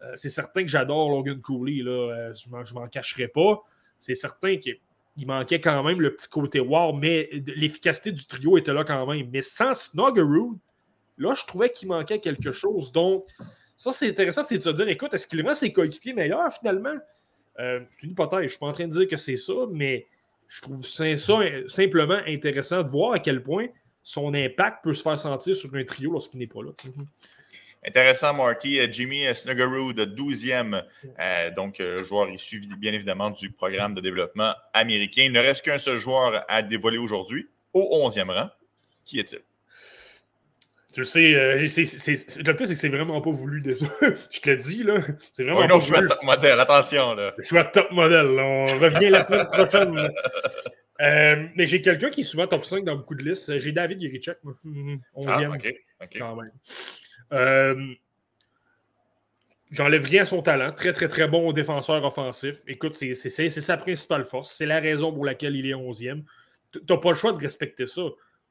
Euh, 0.02 0.10
c'est 0.16 0.30
certain 0.30 0.62
que 0.62 0.68
j'adore 0.68 1.10
Logan 1.10 1.42
Cooley. 1.42 1.82
Là. 1.82 1.90
Euh, 1.90 2.32
je 2.32 2.48
ne 2.48 2.80
m'en 2.80 2.88
cacherai 2.88 3.28
pas. 3.28 3.62
C'est 3.98 4.14
certain 4.14 4.56
qu'il 5.16 5.26
manquait 5.26 5.60
quand 5.60 5.82
même 5.82 6.00
le 6.00 6.14
petit 6.14 6.28
côté 6.28 6.60
wow, 6.60 6.92
mais 6.92 7.30
l'efficacité 7.56 8.12
du 8.12 8.26
trio 8.26 8.58
était 8.58 8.72
là 8.72 8.84
quand 8.84 9.06
même. 9.06 9.28
Mais 9.32 9.42
sans 9.42 9.74
Snuggerud, 9.74 10.58
là, 11.18 11.34
je 11.34 11.44
trouvais 11.44 11.70
qu'il 11.70 11.88
manquait 11.88 12.18
quelque 12.18 12.52
chose. 12.52 12.92
Donc, 12.92 13.26
ça, 13.76 13.92
c'est 13.92 14.08
intéressant, 14.08 14.42
c'est 14.44 14.58
de 14.58 14.62
se 14.62 14.70
dire, 14.70 14.88
écoute, 14.88 15.14
est-ce 15.14 15.26
qu'il 15.26 15.46
rend 15.46 15.54
ses 15.54 15.72
coéquipiers 15.72 16.12
meilleurs 16.12 16.52
finalement? 16.52 16.96
Euh, 17.58 17.80
c'est 17.90 18.04
une 18.04 18.12
hypothèse. 18.12 18.40
Je 18.40 18.44
ne 18.44 18.48
suis 18.48 18.58
pas 18.58 18.66
en 18.66 18.72
train 18.72 18.86
de 18.86 18.90
dire 18.90 19.08
que 19.08 19.16
c'est 19.16 19.36
ça, 19.36 19.52
mais 19.70 20.06
je 20.48 20.60
trouve 20.60 20.84
ça 20.84 21.04
simplement 21.66 22.20
intéressant 22.26 22.82
de 22.82 22.88
voir 22.88 23.12
à 23.12 23.18
quel 23.18 23.42
point 23.42 23.66
son 24.02 24.34
impact 24.34 24.84
peut 24.84 24.92
se 24.92 25.02
faire 25.02 25.18
sentir 25.18 25.56
sur 25.56 25.74
un 25.74 25.84
trio 25.84 26.12
lorsqu'il 26.12 26.38
n'est 26.40 26.46
pas 26.46 26.62
là. 26.62 26.72
Intéressant, 27.86 28.34
Marty. 28.34 28.80
Euh, 28.80 28.86
Jimmy 28.90 29.24
Snuggerud, 29.34 29.98
12e, 29.98 30.82
euh, 31.18 31.50
donc 31.50 31.82
joueur 32.02 32.30
issu 32.30 32.62
bien 32.78 32.92
évidemment 32.92 33.30
du 33.30 33.50
programme 33.50 33.94
de 33.94 34.00
développement 34.00 34.54
américain. 34.72 35.22
Il 35.24 35.32
ne 35.32 35.40
reste 35.40 35.64
qu'un 35.64 35.78
seul 35.78 35.98
joueur 35.98 36.44
à 36.48 36.62
dévoiler 36.62 36.98
aujourd'hui, 36.98 37.48
au 37.72 38.08
11e 38.08 38.30
rang. 38.30 38.50
Qui 39.04 39.20
est-il? 39.20 39.40
Tu 40.94 41.04
sais, 41.04 41.34
euh, 41.34 41.56
le 41.56 42.52
plus, 42.52 42.66
c'est 42.66 42.74
que 42.74 42.80
c'est 42.80 42.88
vraiment 42.88 43.20
pas 43.20 43.30
voulu, 43.30 43.60
déjà. 43.60 43.86
je 44.30 44.40
te 44.40 44.50
le 44.50 44.56
dis, 44.56 44.84
là. 44.84 44.98
C'est 45.32 45.42
vraiment 45.42 45.66
non, 45.66 45.80
je 45.80 45.86
suis 45.86 45.96
à 45.96 46.02
top 46.02 46.22
modèle, 46.22 46.60
attention, 46.60 47.14
là. 47.14 47.34
Je 47.38 47.42
suis 47.42 47.58
à 47.58 47.64
top 47.64 47.90
modèle, 47.90 48.28
On 48.38 48.64
revient 48.78 49.10
la 49.10 49.24
semaine 49.24 49.46
prochaine. 49.46 50.10
Euh, 51.00 51.48
mais 51.56 51.66
j'ai 51.66 51.80
quelqu'un 51.80 52.08
qui 52.08 52.20
est 52.20 52.24
souvent 52.24 52.46
top 52.46 52.64
5 52.64 52.84
dans 52.84 52.94
beaucoup 52.94 53.16
de 53.16 53.24
listes. 53.24 53.58
J'ai 53.58 53.72
David 53.72 54.00
Yerichek, 54.00 54.38
11e. 54.44 55.00
Ah, 55.26 55.40
OK. 55.52 55.74
Quand 56.16 56.36
même. 56.36 56.52
Euh, 57.32 57.94
J'enlève 59.74 60.04
rien 60.04 60.22
à 60.22 60.24
son 60.24 60.40
talent. 60.40 60.72
Très, 60.72 60.92
très, 60.92 61.08
très 61.08 61.26
bon 61.26 61.52
défenseur 61.52 62.04
offensif. 62.04 62.62
Écoute, 62.68 62.94
c'est 62.94 63.14
sa 63.50 63.76
principale 63.76 64.24
force. 64.24 64.54
C'est 64.54 64.66
la 64.66 64.78
raison 64.78 65.12
pour 65.12 65.24
laquelle 65.24 65.56
il 65.56 65.66
est 65.66 65.74
11e. 65.74 66.22
Tu 66.70 66.80
n'as 66.88 66.96
pas 66.96 67.08
le 67.08 67.16
choix 67.16 67.32
de 67.32 67.42
respecter 67.42 67.88
ça. 67.88 68.02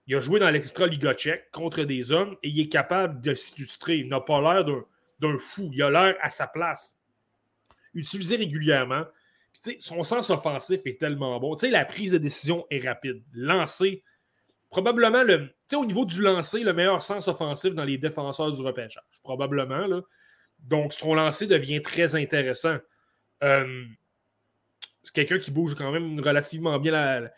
Il 0.07 0.15
a 0.15 0.19
joué 0.19 0.41
dans 0.41 0.49
l'extra 0.49 0.85
Liga 0.85 1.13
tchèque 1.13 1.49
contre 1.51 1.83
des 1.83 2.11
hommes 2.11 2.35
et 2.43 2.49
il 2.49 2.59
est 2.59 2.67
capable 2.67 3.21
de 3.21 3.35
s'illustrer. 3.35 3.99
Il 3.99 4.09
n'a 4.09 4.19
pas 4.19 4.41
l'air 4.41 4.65
d'un 4.65 5.37
fou. 5.37 5.69
Il 5.71 5.81
a 5.81 5.89
l'air 5.89 6.17
à 6.21 6.29
sa 6.29 6.45
place. 6.45 6.99
Utilisé 7.93 8.35
régulièrement. 8.35 9.05
son 9.79 10.03
sens 10.03 10.29
offensif 10.29 10.81
est 10.83 10.99
tellement 10.99 11.39
bon. 11.39 11.55
la 11.61 11.85
prise 11.85 12.11
de 12.11 12.17
décision 12.17 12.67
est 12.69 12.85
rapide. 12.85 13.23
Lancer, 13.33 14.03
probablement 14.69 15.23
le, 15.23 15.51
au 15.79 15.85
niveau 15.85 16.05
du 16.05 16.21
lancer, 16.21 16.63
le 16.63 16.73
meilleur 16.73 17.01
sens 17.01 17.27
offensif 17.27 17.73
dans 17.73 17.83
les 17.83 17.97
défenseurs 17.97 18.51
du 18.51 18.61
repêchage. 18.61 19.03
Probablement. 19.23 20.01
Donc, 20.59 20.93
son 20.93 21.13
lancer 21.13 21.47
devient 21.47 21.81
très 21.81 22.15
intéressant. 22.15 22.77
Euh, 23.43 23.83
c'est 25.03 25.13
quelqu'un 25.13 25.39
qui 25.39 25.51
bouge 25.51 25.75
quand 25.75 25.91
même 25.91 26.19
relativement 26.19 26.79
bien 26.79 26.91
la, 26.91 27.31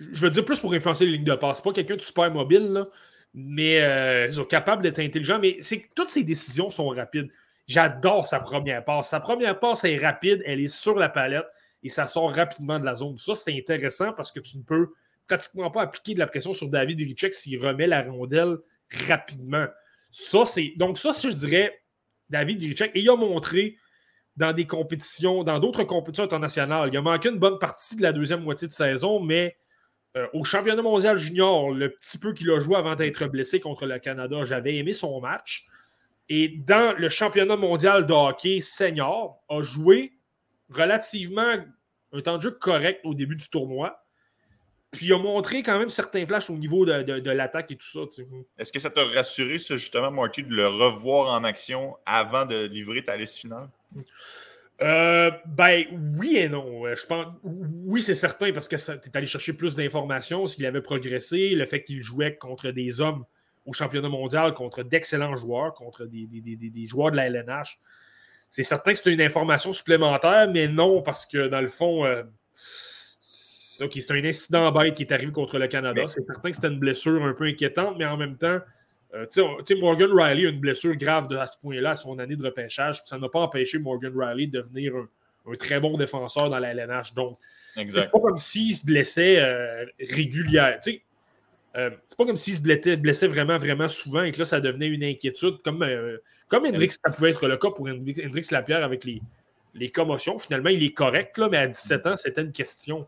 je 0.00 0.20
veux 0.20 0.30
dire 0.30 0.44
plus 0.44 0.60
pour 0.60 0.72
influencer 0.72 1.04
les 1.04 1.12
lignes 1.12 1.24
de 1.24 1.34
passe. 1.34 1.60
pas 1.60 1.72
quelqu'un 1.72 1.96
de 1.96 2.00
super 2.00 2.30
mobile, 2.30 2.86
mais 3.34 3.80
euh, 3.80 4.26
ils 4.26 4.32
sont 4.32 4.44
capables 4.44 4.82
d'être 4.82 4.98
intelligents. 4.98 5.38
Mais 5.38 5.58
c'est 5.60 5.88
toutes 5.94 6.08
ces 6.08 6.24
décisions 6.24 6.70
sont 6.70 6.88
rapides. 6.88 7.30
J'adore 7.66 8.26
sa 8.26 8.40
première 8.40 8.84
passe. 8.84 9.10
Sa 9.10 9.20
première 9.20 9.58
passe 9.60 9.84
est 9.84 9.98
rapide, 9.98 10.42
elle 10.44 10.60
est 10.60 10.68
sur 10.68 10.98
la 10.98 11.08
palette 11.08 11.46
et 11.82 11.88
ça 11.88 12.06
sort 12.06 12.34
rapidement 12.34 12.78
de 12.78 12.84
la 12.84 12.94
zone. 12.94 13.16
Ça, 13.16 13.34
c'est 13.34 13.56
intéressant 13.56 14.12
parce 14.12 14.32
que 14.32 14.40
tu 14.40 14.58
ne 14.58 14.62
peux 14.62 14.92
pratiquement 15.30 15.70
pas 15.70 15.82
appliquer 15.82 16.14
de 16.14 16.18
la 16.18 16.26
pression 16.26 16.52
sur 16.52 16.68
David 16.68 17.00
Irichek 17.00 17.34
s'il 17.34 17.64
remet 17.64 17.86
la 17.86 18.02
rondelle 18.02 18.58
rapidement. 19.08 19.66
Ça, 20.10 20.44
c'est. 20.44 20.72
Donc, 20.76 20.98
ça, 20.98 21.12
je 21.12 21.28
dirais, 21.28 21.80
David 22.28 22.60
Irichek, 22.62 22.90
et 22.94 23.00
il 23.00 23.08
a 23.08 23.16
montré 23.16 23.76
dans 24.36 24.52
des 24.52 24.66
compétitions, 24.66 25.44
dans 25.44 25.58
d'autres 25.60 25.84
compétitions 25.84 26.24
internationales. 26.24 26.90
Il 26.92 26.96
a 26.96 27.02
manqué 27.02 27.28
une 27.28 27.38
bonne 27.38 27.58
partie 27.58 27.96
de 27.96 28.02
la 28.02 28.12
deuxième 28.12 28.42
moitié 28.42 28.66
de 28.66 28.72
saison, 28.72 29.20
mais 29.20 29.56
euh, 30.16 30.26
au 30.32 30.44
championnat 30.44 30.82
mondial 30.82 31.16
junior, 31.16 31.70
le 31.70 31.90
petit 31.90 32.18
peu 32.18 32.32
qu'il 32.32 32.50
a 32.50 32.58
joué 32.58 32.76
avant 32.76 32.96
d'être 32.96 33.26
blessé 33.26 33.60
contre 33.60 33.86
le 33.86 33.98
Canada, 33.98 34.42
j'avais 34.42 34.76
aimé 34.76 34.92
son 34.92 35.20
match. 35.20 35.66
Et 36.28 36.48
dans 36.48 36.96
le 36.96 37.08
championnat 37.08 37.56
mondial 37.56 38.06
de 38.06 38.12
hockey 38.12 38.60
senior, 38.60 39.42
a 39.48 39.62
joué 39.62 40.12
relativement 40.70 41.56
un 42.12 42.20
temps 42.22 42.36
de 42.36 42.42
jeu 42.42 42.50
correct 42.50 43.00
au 43.04 43.14
début 43.14 43.36
du 43.36 43.48
tournoi. 43.48 44.04
Puis 44.90 45.06
il 45.06 45.12
a 45.12 45.18
montré 45.18 45.62
quand 45.62 45.78
même 45.78 45.88
certains 45.88 46.26
flashs 46.26 46.50
au 46.50 46.56
niveau 46.56 46.84
de, 46.84 47.30
l'attaque 47.30 47.70
et 47.70 47.76
tout 47.76 47.86
ça. 47.86 48.00
Est-ce 48.58 48.72
que 48.72 48.80
ça 48.80 48.90
t'a 48.90 49.04
rassuré, 49.04 49.58
justement, 49.58 50.10
Marty, 50.10 50.42
de 50.42 50.54
le 50.54 50.66
revoir 50.66 51.32
en 51.32 51.44
action 51.44 51.96
avant 52.04 52.44
de 52.44 52.66
livrer 52.66 53.04
ta 53.04 53.16
liste 53.16 53.36
finale? 53.36 53.68
Euh, 54.82 55.30
ben 55.46 55.84
oui 56.18 56.38
et 56.38 56.48
non. 56.48 56.86
Euh, 56.86 56.96
je 56.96 57.06
pense, 57.06 57.26
oui, 57.42 58.00
c'est 58.00 58.14
certain 58.14 58.50
parce 58.52 58.66
que 58.66 58.76
tu 58.76 59.08
es 59.08 59.16
allé 59.16 59.26
chercher 59.26 59.52
plus 59.52 59.76
d'informations 59.76 60.46
s'il 60.46 60.64
avait 60.64 60.80
progressé, 60.80 61.50
le 61.50 61.66
fait 61.66 61.84
qu'il 61.84 62.02
jouait 62.02 62.36
contre 62.36 62.70
des 62.70 63.00
hommes 63.00 63.24
au 63.66 63.72
championnat 63.72 64.08
mondial, 64.08 64.54
contre 64.54 64.82
d'excellents 64.82 65.36
joueurs, 65.36 65.74
contre 65.74 66.06
des, 66.06 66.86
joueurs 66.86 67.10
de 67.10 67.16
la 67.16 67.26
LNH. 67.26 67.78
C'est 68.48 68.62
certain 68.62 68.92
que 68.92 68.98
c'est 68.98 69.12
une 69.12 69.20
information 69.20 69.72
supplémentaire, 69.72 70.50
mais 70.50 70.66
non, 70.66 71.02
parce 71.02 71.26
que 71.26 71.46
dans 71.48 71.60
le 71.60 71.68
fond, 71.68 72.04
euh, 72.06 72.22
c'est 73.88 74.10
un 74.10 74.24
incident 74.24 74.70
bête 74.72 74.94
qui 74.94 75.02
est 75.02 75.12
arrivé 75.12 75.32
contre 75.32 75.58
le 75.58 75.68
Canada. 75.68 76.02
C'est 76.08 76.24
certain 76.24 76.50
que 76.50 76.56
c'était 76.56 76.68
une 76.68 76.78
blessure 76.78 77.24
un 77.24 77.32
peu 77.32 77.44
inquiétante, 77.44 77.96
mais 77.98 78.04
en 78.04 78.16
même 78.16 78.36
temps, 78.36 78.58
euh, 79.14 79.26
Morgan 79.80 80.10
Riley 80.12 80.46
a 80.46 80.50
une 80.50 80.60
blessure 80.60 80.94
grave 80.96 81.28
de, 81.28 81.36
à 81.36 81.46
ce 81.46 81.56
point-là 81.58 81.90
à 81.90 81.96
son 81.96 82.18
année 82.18 82.36
de 82.36 82.44
repêchage. 82.44 83.02
Ça 83.06 83.18
n'a 83.18 83.28
pas 83.28 83.40
empêché 83.40 83.78
Morgan 83.78 84.12
Riley 84.14 84.46
de 84.46 84.60
devenir 84.60 84.94
un, 84.96 85.56
très 85.56 85.80
bon 85.80 85.96
défenseur 85.96 86.50
dans 86.50 86.58
la 86.58 86.72
LNH. 86.72 87.14
Donc, 87.14 87.38
c'est 87.74 88.10
pas 88.10 88.20
comme 88.20 88.38
s'il 88.38 88.74
se 88.74 88.84
blessait 88.84 89.38
euh, 89.40 89.84
régulièrement. 89.98 90.78
Euh, 91.76 91.90
c'est 92.06 92.18
pas 92.18 92.26
comme 92.26 92.36
s'il 92.36 92.54
se 92.54 92.62
blessait, 92.62 93.28
vraiment, 93.28 93.56
vraiment 93.56 93.88
souvent 93.88 94.22
et 94.22 94.32
que 94.32 94.38
là, 94.38 94.44
ça 94.44 94.60
devenait 94.60 94.88
une 94.88 95.04
inquiétude. 95.04 95.62
Comme, 95.62 95.86
comme 96.48 96.66
Hendrix, 96.66 96.90
ça 96.90 97.10
pouvait 97.10 97.30
être 97.30 97.48
le 97.48 97.56
cas 97.56 97.70
pour 97.70 97.88
Hendrix 97.88 98.46
Lapierre 98.50 98.84
avec 98.84 99.04
les, 99.04 99.20
les 99.74 99.90
commotions. 99.90 100.38
Finalement, 100.38 100.70
il 100.70 100.82
est 100.82 100.92
correct, 100.92 101.38
là, 101.38 101.48
mais 101.50 101.58
à 101.58 101.66
17 101.66 102.06
ans, 102.06 102.16
c'était 102.16 102.42
une 102.42 102.52
question. 102.52 103.06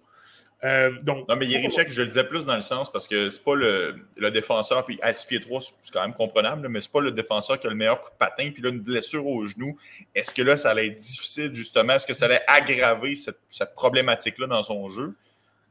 Euh, 0.64 0.92
donc, 1.02 1.28
non, 1.28 1.34
mais 1.36 1.46
Yerichek, 1.46 1.90
je 1.90 2.02
le 2.02 2.08
disais 2.08 2.22
plus 2.22 2.46
dans 2.46 2.54
le 2.54 2.62
sens 2.62 2.90
parce 2.90 3.08
que 3.08 3.30
c'est 3.30 3.42
pas 3.42 3.56
le, 3.56 4.30
défenseur, 4.30 4.86
puis 4.86 4.98
à 5.02 5.12
6 5.12 5.26
pieds 5.26 5.40
3, 5.40 5.60
c'est 5.80 5.92
quand 5.92 6.02
même 6.02 6.14
comprenable, 6.14 6.68
mais 6.68 6.80
c'est 6.80 6.92
pas 6.92 7.00
le 7.00 7.10
défenseur 7.10 7.58
qui 7.58 7.66
a 7.66 7.70
le 7.70 7.76
meilleur 7.76 8.00
coup 8.00 8.10
de 8.10 8.16
patin, 8.16 8.50
puis 8.52 8.62
là, 8.62 8.70
une 8.70 8.80
blessure 8.80 9.26
au 9.26 9.44
genou. 9.46 9.76
Est-ce 10.14 10.32
que 10.32 10.42
là, 10.42 10.56
ça 10.56 10.70
allait 10.70 10.88
être 10.88 10.96
difficile, 10.96 11.52
justement? 11.52 11.94
Est-ce 11.94 12.06
que 12.06 12.14
ça 12.14 12.26
allait 12.26 12.42
aggraver 12.46 13.16
cette, 13.16 13.74
problématique-là 13.74 14.46
dans 14.46 14.62
son 14.62 14.88
jeu? 14.88 15.14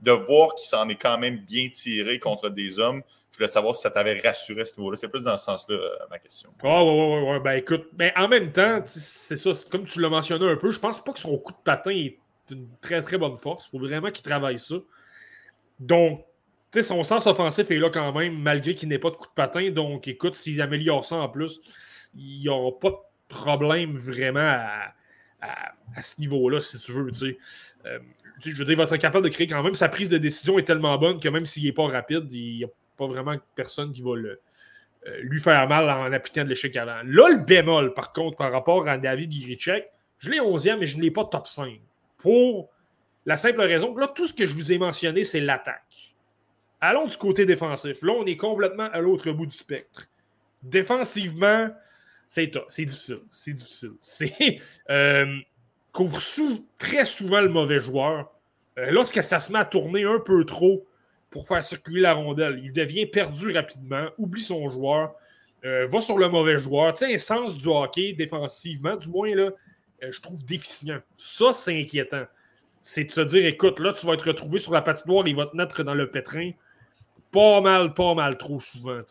De 0.01 0.11
voir 0.11 0.55
qu'il 0.55 0.67
s'en 0.67 0.89
est 0.89 0.95
quand 0.95 1.17
même 1.17 1.37
bien 1.37 1.69
tiré 1.69 2.19
contre 2.19 2.49
des 2.49 2.79
hommes. 2.79 3.03
Je 3.31 3.37
voulais 3.37 3.47
savoir 3.47 3.75
si 3.75 3.83
ça 3.83 3.91
t'avait 3.91 4.19
rassuré 4.19 4.61
à 4.61 4.65
ce 4.65 4.77
niveau-là. 4.77 4.97
C'est 4.97 5.07
plus 5.07 5.21
dans 5.21 5.37
ce 5.37 5.45
sens-là, 5.45 5.75
euh, 5.75 5.89
ma 6.09 6.17
question. 6.19 6.49
Oh, 6.63 6.67
ouais, 6.67 7.23
ouais, 7.23 7.31
ouais. 7.31 7.39
Ben 7.39 7.51
écoute, 7.53 7.87
mais 7.97 8.11
en 8.17 8.27
même 8.27 8.51
temps, 8.51 8.81
c'est 8.85 9.37
ça, 9.37 9.51
comme 9.69 9.85
tu 9.85 10.01
l'as 10.01 10.09
mentionné 10.09 10.49
un 10.49 10.57
peu, 10.57 10.71
je 10.71 10.79
pense 10.79 11.01
pas 11.01 11.13
que 11.13 11.19
son 11.19 11.37
coup 11.37 11.53
de 11.53 11.57
patin 11.63 11.91
est 11.91 12.17
une 12.51 12.67
très 12.81 13.01
très 13.01 13.17
bonne 13.17 13.37
force. 13.37 13.67
Il 13.67 13.71
faut 13.71 13.85
vraiment 13.85 14.11
qu'il 14.11 14.23
travaille 14.23 14.59
ça. 14.59 14.75
Donc, 15.79 16.25
son 16.81 17.03
sens 17.03 17.27
offensif 17.27 17.69
est 17.71 17.79
là 17.79 17.89
quand 17.89 18.13
même, 18.13 18.37
malgré 18.37 18.75
qu'il 18.75 18.89
n'ait 18.89 18.99
pas 18.99 19.09
de 19.09 19.15
coup 19.15 19.27
de 19.27 19.33
patin. 19.33 19.71
Donc, 19.71 20.07
écoute, 20.07 20.35
s'il 20.35 20.61
améliore 20.61 21.05
ça 21.05 21.17
en 21.17 21.29
plus, 21.29 21.59
il 22.15 22.39
n'y 22.39 22.49
aura 22.49 22.77
pas 22.79 22.89
de 22.89 22.95
problème 23.27 23.97
vraiment 23.97 24.39
à, 25.41 26.01
ce 26.01 26.21
niveau-là, 26.21 26.61
si 26.61 26.77
tu 26.79 26.91
veux. 26.91 27.09
Euh, 27.85 27.99
je 28.39 28.49
veux 28.49 28.65
dire, 28.65 28.71
il 28.71 28.77
va 28.77 28.83
être 28.83 28.97
capable 28.97 29.25
de 29.25 29.29
créer 29.29 29.47
quand 29.47 29.61
même. 29.63 29.75
Sa 29.75 29.89
prise 29.89 30.07
de 30.07 30.17
décision 30.17 30.59
est 30.59 30.63
tellement 30.63 30.97
bonne 30.97 31.19
que 31.19 31.29
même 31.29 31.45
s'il 31.45 31.63
n'est 31.63 31.71
pas 31.71 31.87
rapide, 31.87 32.31
il 32.31 32.57
n'y 32.57 32.63
a 32.63 32.67
pas 32.97 33.07
vraiment 33.07 33.35
personne 33.55 33.91
qui 33.91 34.01
va 34.01 34.15
le, 34.15 34.39
euh, 35.07 35.19
lui 35.23 35.39
faire 35.39 35.67
mal 35.67 35.89
en 35.89 36.13
appliquant 36.13 36.43
de 36.43 36.49
l'échec 36.49 36.75
avant. 36.77 37.01
Là, 37.03 37.29
le 37.29 37.37
bémol, 37.37 37.93
par 37.93 38.13
contre, 38.13 38.37
par 38.37 38.51
rapport 38.51 38.87
à 38.87 38.97
David 38.97 39.31
Girichek, 39.31 39.89
je 40.19 40.29
l'ai 40.29 40.39
11e, 40.39 40.77
mais 40.77 40.85
je 40.85 40.97
ne 40.97 41.01
l'ai 41.01 41.11
pas 41.11 41.25
top 41.25 41.47
5 41.47 41.81
pour 42.21 42.69
La 43.25 43.37
simple 43.37 43.61
raison, 43.61 43.95
là, 43.97 44.07
tout 44.07 44.25
ce 44.25 44.33
que 44.33 44.45
je 44.47 44.55
vous 44.55 44.71
ai 44.71 44.79
mentionné, 44.79 45.23
c'est 45.23 45.41
l'attaque. 45.41 46.15
Allons 46.79 47.05
du 47.05 47.15
côté 47.17 47.45
défensif. 47.45 48.01
Là, 48.01 48.13
on 48.13 48.25
est 48.25 48.37
complètement 48.37 48.89
à 48.91 48.99
l'autre 48.99 49.31
bout 49.31 49.45
du 49.45 49.55
spectre. 49.55 50.07
Défensivement, 50.63 51.69
c'est 52.27 52.47
difficile. 52.77 53.19
C'est 53.29 53.53
difficile. 53.53 53.91
C'est 54.01 54.59
euh, 54.89 55.37
couvre 55.91 56.19
très 56.79 57.05
souvent 57.05 57.41
le 57.41 57.49
mauvais 57.49 57.79
joueur. 57.79 58.31
Euh, 58.79 58.89
lorsque 58.89 59.21
ça 59.21 59.39
se 59.39 59.51
met 59.51 59.59
à 59.59 59.65
tourner 59.65 60.03
un 60.03 60.19
peu 60.19 60.43
trop 60.45 60.87
pour 61.29 61.47
faire 61.47 61.63
circuler 61.63 62.01
la 62.01 62.13
rondelle, 62.13 62.59
il 62.63 62.73
devient 62.73 63.05
perdu 63.05 63.51
rapidement, 63.51 64.07
oublie 64.17 64.41
son 64.41 64.69
joueur, 64.69 65.13
euh, 65.63 65.87
va 65.87 66.01
sur 66.01 66.17
le 66.17 66.29
mauvais 66.29 66.57
joueur. 66.57 66.93
Tu 66.93 67.05
sais, 67.05 67.13
un 67.13 67.17
sens 67.17 67.57
du 67.57 67.67
hockey 67.67 68.13
défensivement, 68.13 68.95
du 68.95 69.09
moins, 69.09 69.29
là, 69.35 69.51
je 70.01 70.19
trouve 70.19 70.43
déficient. 70.43 70.99
Ça, 71.17 71.53
c'est 71.53 71.79
inquiétant. 71.79 72.25
C'est 72.81 73.03
de 73.03 73.11
se 73.11 73.21
dire, 73.21 73.45
écoute, 73.45 73.79
là, 73.79 73.93
tu 73.93 74.05
vas 74.05 74.13
être 74.13 74.27
retrouvé 74.27 74.57
sur 74.57 74.73
la 74.73 74.81
patinoire, 74.81 75.27
il 75.27 75.35
va 75.35 75.45
te 75.45 75.55
mettre 75.55 75.83
dans 75.83 75.93
le 75.93 76.09
pétrin 76.09 76.51
pas 77.31 77.61
mal, 77.61 77.93
pas 77.93 78.13
mal 78.13 78.37
trop 78.37 78.59
souvent. 78.59 79.01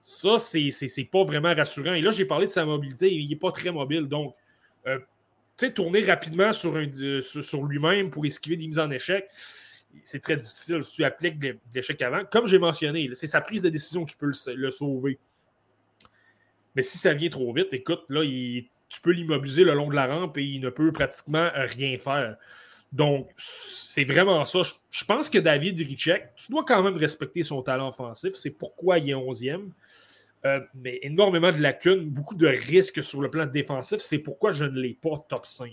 Ça, 0.00 0.38
c'est 0.38 1.08
pas 1.10 1.24
vraiment 1.24 1.54
rassurant. 1.54 1.94
Et 1.94 2.00
là, 2.00 2.10
j'ai 2.10 2.24
parlé 2.24 2.46
de 2.46 2.50
sa 2.50 2.64
mobilité. 2.64 3.12
Il 3.12 3.28
n'est 3.28 3.36
pas 3.36 3.52
très 3.52 3.70
mobile. 3.70 4.06
Donc, 4.06 4.34
euh, 4.86 4.98
tu 5.56 5.66
sais, 5.66 5.72
tourner 5.72 6.02
rapidement 6.04 6.52
sur, 6.52 6.74
sur, 7.20 7.64
lui-même 7.64 8.10
pour 8.10 8.24
esquiver 8.24 8.56
des 8.56 8.66
mises 8.66 8.78
en 8.78 8.90
échec, 8.90 9.28
c'est 10.04 10.20
très 10.20 10.36
difficile 10.36 10.82
si 10.84 10.94
tu 10.94 11.04
appliques 11.04 11.36
l'échec 11.74 12.00
avant. 12.00 12.24
Comme 12.24 12.46
j'ai 12.46 12.58
mentionné, 12.58 13.10
c'est 13.12 13.26
sa 13.26 13.40
prise 13.40 13.60
de 13.60 13.68
décision 13.68 14.04
qui 14.04 14.16
peut 14.16 14.32
le, 14.54 14.70
sauver. 14.70 15.18
Mais 16.74 16.82
si 16.82 16.96
ça 16.96 17.12
vient 17.12 17.28
trop 17.28 17.52
vite, 17.52 17.74
écoute, 17.74 18.04
là, 18.08 18.22
tu 18.90 19.00
peux 19.00 19.12
l'immobiliser 19.12 19.64
le 19.64 19.72
long 19.72 19.88
de 19.88 19.94
la 19.94 20.06
rampe 20.06 20.36
et 20.36 20.42
il 20.42 20.60
ne 20.60 20.68
peut 20.68 20.92
pratiquement 20.92 21.48
rien 21.54 21.96
faire. 21.96 22.36
Donc, 22.92 23.30
c'est 23.36 24.04
vraiment 24.04 24.44
ça. 24.44 24.62
Je, 24.90 25.04
pense 25.04 25.30
que 25.30 25.38
David 25.38 25.78
Richek, 25.78 26.34
tu 26.34 26.50
dois 26.50 26.64
quand 26.64 26.82
même 26.82 26.96
respecter 26.96 27.44
son 27.44 27.62
talent 27.62 27.88
offensif. 27.88 28.34
C'est 28.34 28.50
pourquoi 28.50 28.98
il 28.98 29.10
est 29.10 29.14
11e. 29.14 29.70
Euh, 30.44 30.60
mais 30.74 30.98
énormément 31.02 31.52
de 31.52 31.58
lacunes, 31.58 32.08
beaucoup 32.08 32.34
de 32.34 32.48
risques 32.48 33.02
sur 33.04 33.20
le 33.20 33.28
plan 33.28 33.46
défensif. 33.46 33.98
C'est 33.98 34.18
pourquoi 34.18 34.50
je 34.50 34.64
ne 34.64 34.80
l'ai 34.80 34.98
pas 35.00 35.24
top 35.28 35.46
5. 35.46 35.70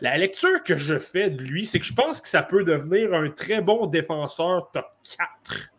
La 0.00 0.16
lecture 0.16 0.62
que 0.62 0.76
je 0.76 0.98
fais 0.98 1.30
de 1.30 1.42
lui, 1.42 1.66
c'est 1.66 1.80
que 1.80 1.86
je 1.86 1.94
pense 1.94 2.20
que 2.20 2.28
ça 2.28 2.42
peut 2.42 2.62
devenir 2.62 3.14
un 3.14 3.30
très 3.30 3.60
bon 3.60 3.86
défenseur 3.86 4.70
top 4.70 4.86
4 5.46 5.73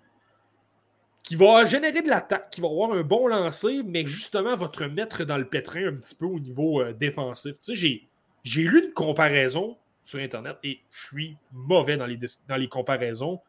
qui 1.25 1.35
va 1.35 1.65
générer 1.65 2.03
de 2.03 2.07
l'attaque, 2.07 2.51
qui 2.51 2.61
va 2.61 2.67
avoir 2.67 2.91
un 2.91 3.01
bon 3.01 3.27
lancer, 3.27 3.81
mais 3.83 4.05
justement 4.05 4.55
va 4.55 4.69
te 4.69 4.83
remettre 4.83 5.25
dans 5.25 5.39
le 5.39 5.45
pétrin 5.45 5.87
un 5.87 5.93
petit 5.93 6.13
peu 6.13 6.25
au 6.25 6.39
niveau 6.39 6.81
euh, 6.81 6.93
défensif. 6.93 7.59
Tu 7.59 7.75
sais, 7.75 8.01
j'ai 8.43 8.61
lu 8.61 8.85
une 8.85 8.93
comparaison 8.93 9.75
sur 10.03 10.19
Internet 10.19 10.57
et 10.63 10.79
je 10.91 11.07
suis 11.07 11.37
mauvais 11.51 11.97
dans 11.97 12.05
les, 12.05 12.67
comparaisons. 12.67 13.41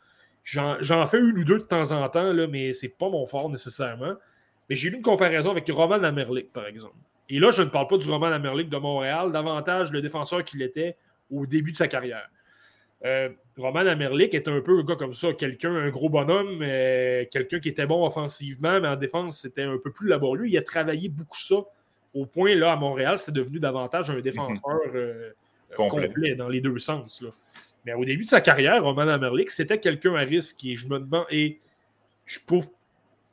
J'en 0.43 1.07
fais 1.07 1.18
une 1.18 1.39
ou 1.39 1.45
deux 1.45 1.59
de 1.59 1.64
temps 1.64 1.93
en 1.93 2.09
temps, 2.09 2.33
là, 2.33 2.47
mais 2.47 2.72
c'est 2.72 2.89
pas 2.89 3.11
mon 3.11 3.27
fort 3.27 3.51
nécessairement. 3.51 4.14
Mais 4.70 4.74
j'ai 4.74 4.89
lu 4.89 4.97
une 4.97 5.03
comparaison 5.03 5.51
avec 5.51 5.68
Roman 5.68 6.03
Amerlik, 6.03 6.53
par 6.55 6.66
exemple. 6.66 6.97
Et 7.29 7.39
là, 7.39 7.51
je 7.51 7.61
ne 7.61 7.68
parle 7.68 7.89
pas 7.89 7.99
du 7.99 8.09
Roman 8.09 8.29
Amerlik 8.29 8.70
de 8.70 8.79
Montréal, 8.79 9.33
davantage 9.33 9.93
le 9.93 10.01
défenseur 10.01 10.45
qu'il 10.45 10.62
était 10.62 10.97
au 11.31 11.45
début 11.45 11.72
de 11.72 11.77
sa 11.77 11.89
carrière. 11.89 12.31
Euh, 13.05 13.28
Roman 13.59 13.80
Amerlik 13.80 14.34
est 14.34 14.49
un 14.49 14.61
peu 14.61 14.78
un 14.78 14.82
gars 14.82 14.97
comme 14.97 15.12
ça, 15.12 15.32
quelqu'un, 15.34 15.74
un 15.74 15.90
gros 15.90 16.09
bonhomme, 16.09 16.61
euh, 16.62 17.24
quelqu'un 17.30 17.61
qui 17.61 17.68
était 17.68 17.86
bon 17.86 18.07
offensivement, 18.07 18.80
mais 18.80 18.88
en 18.88 18.97
défense, 18.97 19.40
c'était 19.40 19.62
un 19.62 19.78
peu 19.78 19.92
plus 19.92 20.09
laborieux. 20.09 20.49
Il 20.49 20.57
a 20.57 20.62
travaillé 20.62 21.09
beaucoup 21.09 21.38
ça. 21.38 21.57
Au 22.14 22.24
point, 22.24 22.55
là, 22.55 22.72
à 22.72 22.76
Montréal, 22.76 23.18
c'est 23.18 23.32
devenu 23.32 23.59
davantage 23.59 24.11
un 24.11 24.20
défenseur. 24.20 24.80
Euh, 24.94 25.30
complet. 25.76 26.34
dans 26.34 26.49
les 26.49 26.61
deux 26.61 26.78
sens. 26.78 27.20
Là. 27.20 27.30
Mais 27.84 27.92
au 27.92 28.05
début 28.05 28.24
de 28.24 28.30
sa 28.30 28.40
carrière, 28.40 28.82
Roman 28.82 29.03
Amerlik, 29.09 29.51
c'était 29.51 29.78
quelqu'un 29.78 30.14
à 30.14 30.20
risque. 30.20 30.64
Et 30.64 30.76
je 30.76 30.88
me 30.88 30.99
demande. 30.99 31.26
Et 31.30 31.61
je 32.24 32.38
trouve. 32.47 32.68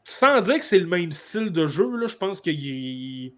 Sans 0.03 0.41
dire 0.41 0.57
que 0.57 0.65
c'est 0.65 0.79
le 0.79 0.87
même 0.87 1.11
style 1.11 1.51
de 1.51 1.65
jeu, 1.65 1.95
là, 1.95 2.07
je 2.07 2.17
pense 2.17 2.41
qu'il. 2.41 3.31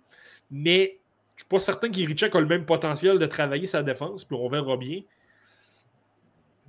Mais 0.50 0.98
je 1.36 1.44
suis 1.44 1.50
pas 1.50 1.60
certain 1.60 1.90
qu'Irichek 1.90 2.34
a 2.34 2.40
le 2.40 2.48
même 2.48 2.66
potentiel 2.66 3.20
de 3.20 3.26
travailler 3.26 3.68
sa 3.68 3.84
défense, 3.84 4.24
puis 4.24 4.36
on 4.40 4.50
verra 4.50 4.78
bien. 4.78 5.02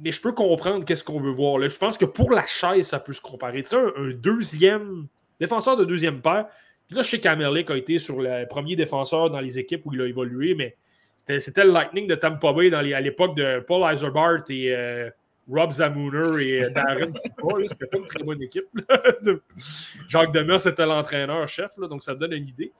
Mais 0.01 0.11
je 0.12 0.20
peux 0.20 0.32
comprendre 0.32 0.84
qu'est-ce 0.84 1.05
qu'on 1.05 1.20
veut 1.20 1.30
voir. 1.30 1.59
Là. 1.59 1.68
Je 1.68 1.76
pense 1.76 1.97
que 1.97 2.05
pour 2.05 2.30
la 2.32 2.47
chaise, 2.47 2.86
ça 2.86 3.01
peut 3.01 3.12
se 3.12 3.20
comparer. 3.20 3.62
Tu 3.62 3.70
sais, 3.70 3.76
un, 3.76 4.11
deuxième 4.11 5.07
défenseur 5.40 5.76
de 5.76 5.84
deuxième 5.84 6.20
paire. 6.20 6.47
Puis 6.86 6.97
là, 6.97 7.03
je 7.03 7.11
sais 7.11 7.20
qu'Amerlik 7.20 7.70
a 7.70 7.76
été 7.76 7.99
sur 7.99 8.20
le 8.20 8.47
premier 8.47 8.76
défenseur 8.76 9.30
dans 9.30 9.40
les 9.40 9.59
équipes 9.59 9.82
où 9.86 9.94
il 9.94 10.01
a 10.01 10.07
évolué, 10.07 10.55
mais 10.55 10.76
c'était 11.40 11.64
le 11.64 11.72
Lightning 11.72 12.07
de 12.07 12.14
Tampa 12.14 12.53
Bay 12.53 12.70
dans 12.70 12.78
à 12.78 13.01
l'époque 13.01 13.36
de 13.36 13.61
Paul 13.61 13.90
Eiserbart 13.90 14.44
et 14.49 14.74
euh, 14.74 15.11
Rob 15.51 15.72
Zamooner 15.72 16.44
et 16.44 16.64
euh, 16.64 16.70
Darren 16.70 17.12
C'était 17.68 17.86
pas 17.86 17.99
une 17.99 18.07
très 18.07 18.22
bonne 18.22 18.42
équipe. 18.42 18.66
Jacques 20.09 20.32
Demers 20.32 20.61
c'était 20.61 20.86
l'entraîneur-chef, 20.86 21.72
donc 21.78 22.05
ça 22.05 22.14
donne 22.14 22.32
une 22.32 22.49
idée. 22.49 22.72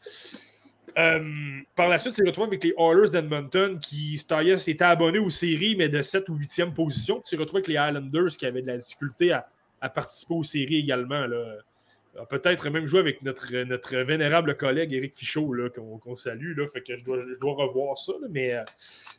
Euh, 0.99 1.61
par 1.75 1.89
la 1.89 1.99
suite, 1.99 2.15
c'est 2.15 2.25
retrouvé 2.25 2.47
avec 2.49 2.65
les 2.65 2.75
Oilers 2.79 3.11
d'Edmonton 3.11 3.79
qui 3.79 4.17
s'étaient 4.19 4.85
abonnés 4.85 5.19
aux 5.19 5.31
séries, 5.31 5.77
mais 5.77 5.89
de 5.89 6.01
7 6.01 6.29
ou 6.31 6.39
8e 6.39 6.73
position. 6.73 7.21
Tu 7.25 7.37
retrouvé 7.37 7.59
avec 7.59 7.69
les 7.69 7.75
Islanders 7.75 8.37
qui 8.39 8.47
avaient 8.47 8.63
de 8.63 8.67
la 8.67 8.79
difficulté 8.79 9.33
à, 9.33 9.47
participer 9.89 10.35
aux 10.35 10.43
séries 10.43 10.79
également. 10.79 11.27
Là 11.27 11.59
peut-être 12.25 12.71
même 12.71 12.87
jouer 12.87 13.01
avec 13.01 13.23
notre, 13.23 13.55
notre 13.65 13.97
vénérable 13.99 14.57
collègue 14.57 14.93
Eric 14.93 15.17
Fichot, 15.17 15.55
qu'on 16.03 16.17
salue. 16.17 16.57
Là, 16.57 16.67
fait 16.67 16.81
que 16.81 16.97
je 16.97 17.05
dois, 17.05 17.19
revoir 17.55 17.99
ça. 17.99 18.13
mais, 18.31 18.55
euh, 18.55 18.65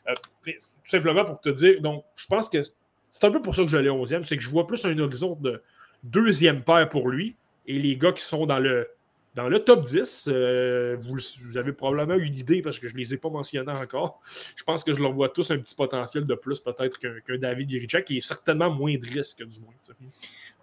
euh, 0.08 0.14
tout 0.46 0.54
simplement 0.84 1.26
pour 1.26 1.40
te 1.40 1.50
dire, 1.50 1.82
donc 1.82 2.04
je 2.16 2.26
pense 2.28 2.50
que 2.50 2.60
c'est 3.10 3.24
un 3.24 3.32
peu 3.32 3.42
pour 3.42 3.56
ça 3.56 3.64
que 3.64 3.70
je 3.70 3.78
l'ai 3.78 3.90
11e, 3.90 4.24
c'est 4.24 4.38
que 4.38 4.44
je 4.44 4.50
vois 4.50 4.68
plus 4.68 4.84
un 4.86 4.98
horizon 4.98 5.38
de 5.40 5.62
deuxième 6.04 6.64
paire 6.64 6.90
pour 6.90 7.10
lui. 7.10 7.36
Et 7.68 7.80
les 7.80 7.98
gars 7.98 8.14
qui 8.14 8.24
sont 8.24 8.46
dans 8.46 8.60
le 8.60 8.90
dans 9.38 9.50
le 9.50 9.64
top 9.64 9.84
10, 9.84 10.30
euh, 10.30 10.98
vous, 11.00 11.58
avez 11.60 11.72
probablement 11.72 12.20
une 12.20 12.34
idée 12.34 12.64
parce 12.64 12.80
que 12.80 12.88
je 12.88 12.96
ne 12.96 12.98
les 12.98 13.14
ai 13.14 13.18
pas 13.18 13.30
mentionnés 13.30 13.72
encore. 13.72 14.20
Je 14.56 14.64
pense 14.64 14.84
que 14.84 14.96
je 14.96 15.00
leur 15.00 15.14
vois 15.14 15.30
tous 15.30 15.52
un 15.52 15.60
petit 15.60 15.76
potentiel 15.76 16.26
de 16.26 16.34
plus, 16.34 16.60
peut-être 16.60 16.98
qu'un 16.98 17.38
David 17.38 17.72
Yerichek, 17.72 18.06
qui 18.06 18.18
est 18.18 18.22
certainement 18.22 18.72
moins 18.72 18.96
de 18.98 19.06
risque, 19.06 19.46
du 19.46 19.60
moins. 19.60 19.76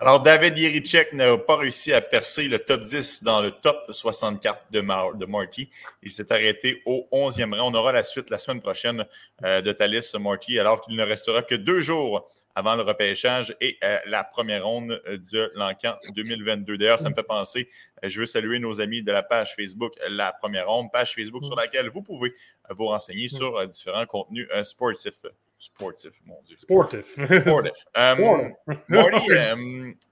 Alors, 0.01 0.20
David 0.25 0.59
Yerichek 0.59 1.12
n'a 1.12 1.39
pas 1.39 1.59
réussi 1.59 1.93
à 1.93 2.01
percer 2.01 2.49
le 2.49 2.59
top 2.59 2.81
10 2.81 3.22
dans 3.22 3.41
le 3.43 3.53
top 3.53 3.77
64 3.91 4.64
de, 4.72 4.81
de 4.81 5.27
Marty. 5.27 5.70
Il 6.03 6.11
s'est 6.11 6.33
arrêté 6.33 6.83
au 6.85 7.07
11e 7.12 7.57
rang. 7.57 7.70
On 7.70 7.75
aura 7.75 7.93
la 7.93 8.03
suite 8.03 8.29
la 8.29 8.39
semaine 8.39 8.61
prochaine 8.61 9.07
euh, 9.45 9.61
de 9.62 9.70
Thalys 9.70 10.14
Marty, 10.18 10.59
alors 10.59 10.81
qu'il 10.81 10.97
ne 10.97 11.05
restera 11.05 11.43
que 11.43 11.55
deux 11.55 11.81
jours 11.81 12.29
avant 12.55 12.76
le 12.76 12.82
repêchage 12.82 13.55
et 13.61 13.76
euh, 13.82 13.98
la 14.07 14.24
première 14.24 14.66
ronde 14.66 15.02
euh, 15.07 15.18
de 15.32 15.50
l'encan 15.55 15.96
2022. 16.14 16.78
D'ailleurs, 16.78 17.00
ça 17.00 17.11
me 17.11 17.14
fait 17.14 17.24
penser, 17.24 17.68
euh, 18.05 18.09
je 18.09 18.20
veux 18.20 18.26
saluer 18.26 18.59
nos 18.59 18.80
amis 18.80 19.02
de 19.02 19.12
la 19.12 19.22
page 19.22 19.55
Facebook 19.55 19.94
La 20.09 20.32
Première 20.32 20.68
Ronde, 20.68 20.90
page 20.92 21.14
Facebook 21.14 21.44
sur 21.44 21.57
laquelle 21.57 21.88
vous 21.90 22.02
pouvez 22.02 22.34
vous 22.70 22.86
renseigner 22.86 23.28
sur 23.28 23.66
différents 23.68 24.07
contenus 24.07 24.48
sportifs. 24.62 25.20
Sportif, 25.59 26.12
mon 26.26 26.36
Dieu. 26.46 26.57
Sportif. 26.59 27.14
Sportif. 27.14 27.72
Marty, 28.88 29.26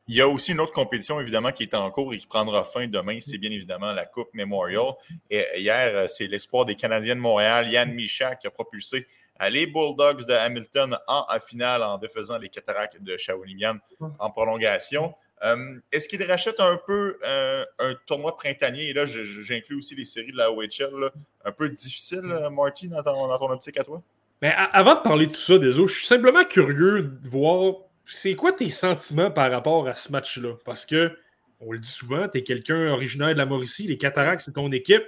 il 0.09 0.15
y 0.15 0.21
a 0.23 0.29
aussi 0.29 0.53
une 0.53 0.61
autre 0.61 0.73
compétition, 0.73 1.21
évidemment, 1.21 1.53
qui 1.53 1.65
est 1.65 1.75
en 1.75 1.91
cours 1.91 2.15
et 2.15 2.19
qui 2.19 2.27
prendra 2.27 2.65
fin 2.65 2.87
demain. 2.87 3.19
C'est 3.21 3.39
bien 3.39 3.51
évidemment 3.51 3.93
la 3.93 4.07
Coupe 4.07 4.33
Memorial. 4.33 4.95
Et 5.29 5.45
hier, 5.57 6.09
c'est 6.09 6.27
l'espoir 6.27 6.65
des 6.65 6.75
Canadiens 6.75 7.17
de 7.17 7.21
Montréal, 7.21 7.71
Yann 7.71 7.93
Micha, 7.93 8.35
qui 8.37 8.47
a 8.47 8.51
propulsé 8.51 9.07
les 9.51 9.67
Bulldogs 9.67 10.25
de 10.27 10.33
Hamilton 10.33 10.97
en, 11.07 11.25
finale 11.41 11.83
en 11.83 11.99
défaisant 11.99 12.39
les 12.39 12.49
Cataractes 12.49 13.03
de 13.03 13.17
Shawinigan 13.17 13.79
en 14.19 14.31
prolongation. 14.31 15.15
Euh, 15.45 15.81
est-ce 15.91 16.09
qu'il 16.09 16.23
rachète 16.23 16.61
un 16.61 16.79
peu 16.87 17.19
euh, 17.27 17.65
un 17.79 17.95
tournoi 18.07 18.37
printanier? 18.37 18.91
Et 18.91 18.93
là, 18.93 19.07
j'inclus 19.07 19.77
aussi 19.77 19.97
les 19.97 20.05
séries 20.05 20.33
de 20.33 20.37
la 20.37 20.53
OHL. 20.53 21.11
Un 21.45 21.53
peu 21.53 21.69
difficile, 21.69 22.23
euh, 22.25 22.49
Marty, 22.51 22.89
dans 22.89 23.03
ton, 23.03 23.51
optique 23.51 23.79
à 23.79 23.85
toi? 23.85 24.01
Mais 24.41 24.55
avant 24.57 24.97
de 24.97 25.01
parler 25.01 25.27
de 25.27 25.33
tout 25.33 25.41
ça, 25.41 25.59
désolé, 25.59 25.89
je 25.89 25.95
suis 25.95 26.07
simplement 26.07 26.45
curieux 26.45 27.03
de 27.03 27.29
voir 27.29 27.75
c'est 28.05 28.35
quoi 28.35 28.53
tes 28.53 28.69
sentiments 28.69 29.31
par 29.31 29.51
rapport 29.51 29.87
à 29.87 29.93
ce 29.93 30.11
match-là? 30.13 30.55
Parce 30.65 30.85
que, 30.85 31.17
on 31.61 31.73
le 31.73 31.79
dit 31.79 31.89
souvent, 31.89 32.29
tu 32.29 32.39
es 32.39 32.43
quelqu'un 32.43 32.89
originaire 32.89 33.33
de 33.33 33.39
la 33.39 33.47
Mauricie, 33.47 33.87
les 33.87 33.99
Cataractes, 33.99 34.43
c'est 34.45 34.55
ton 34.55 34.71
équipe 34.71 35.05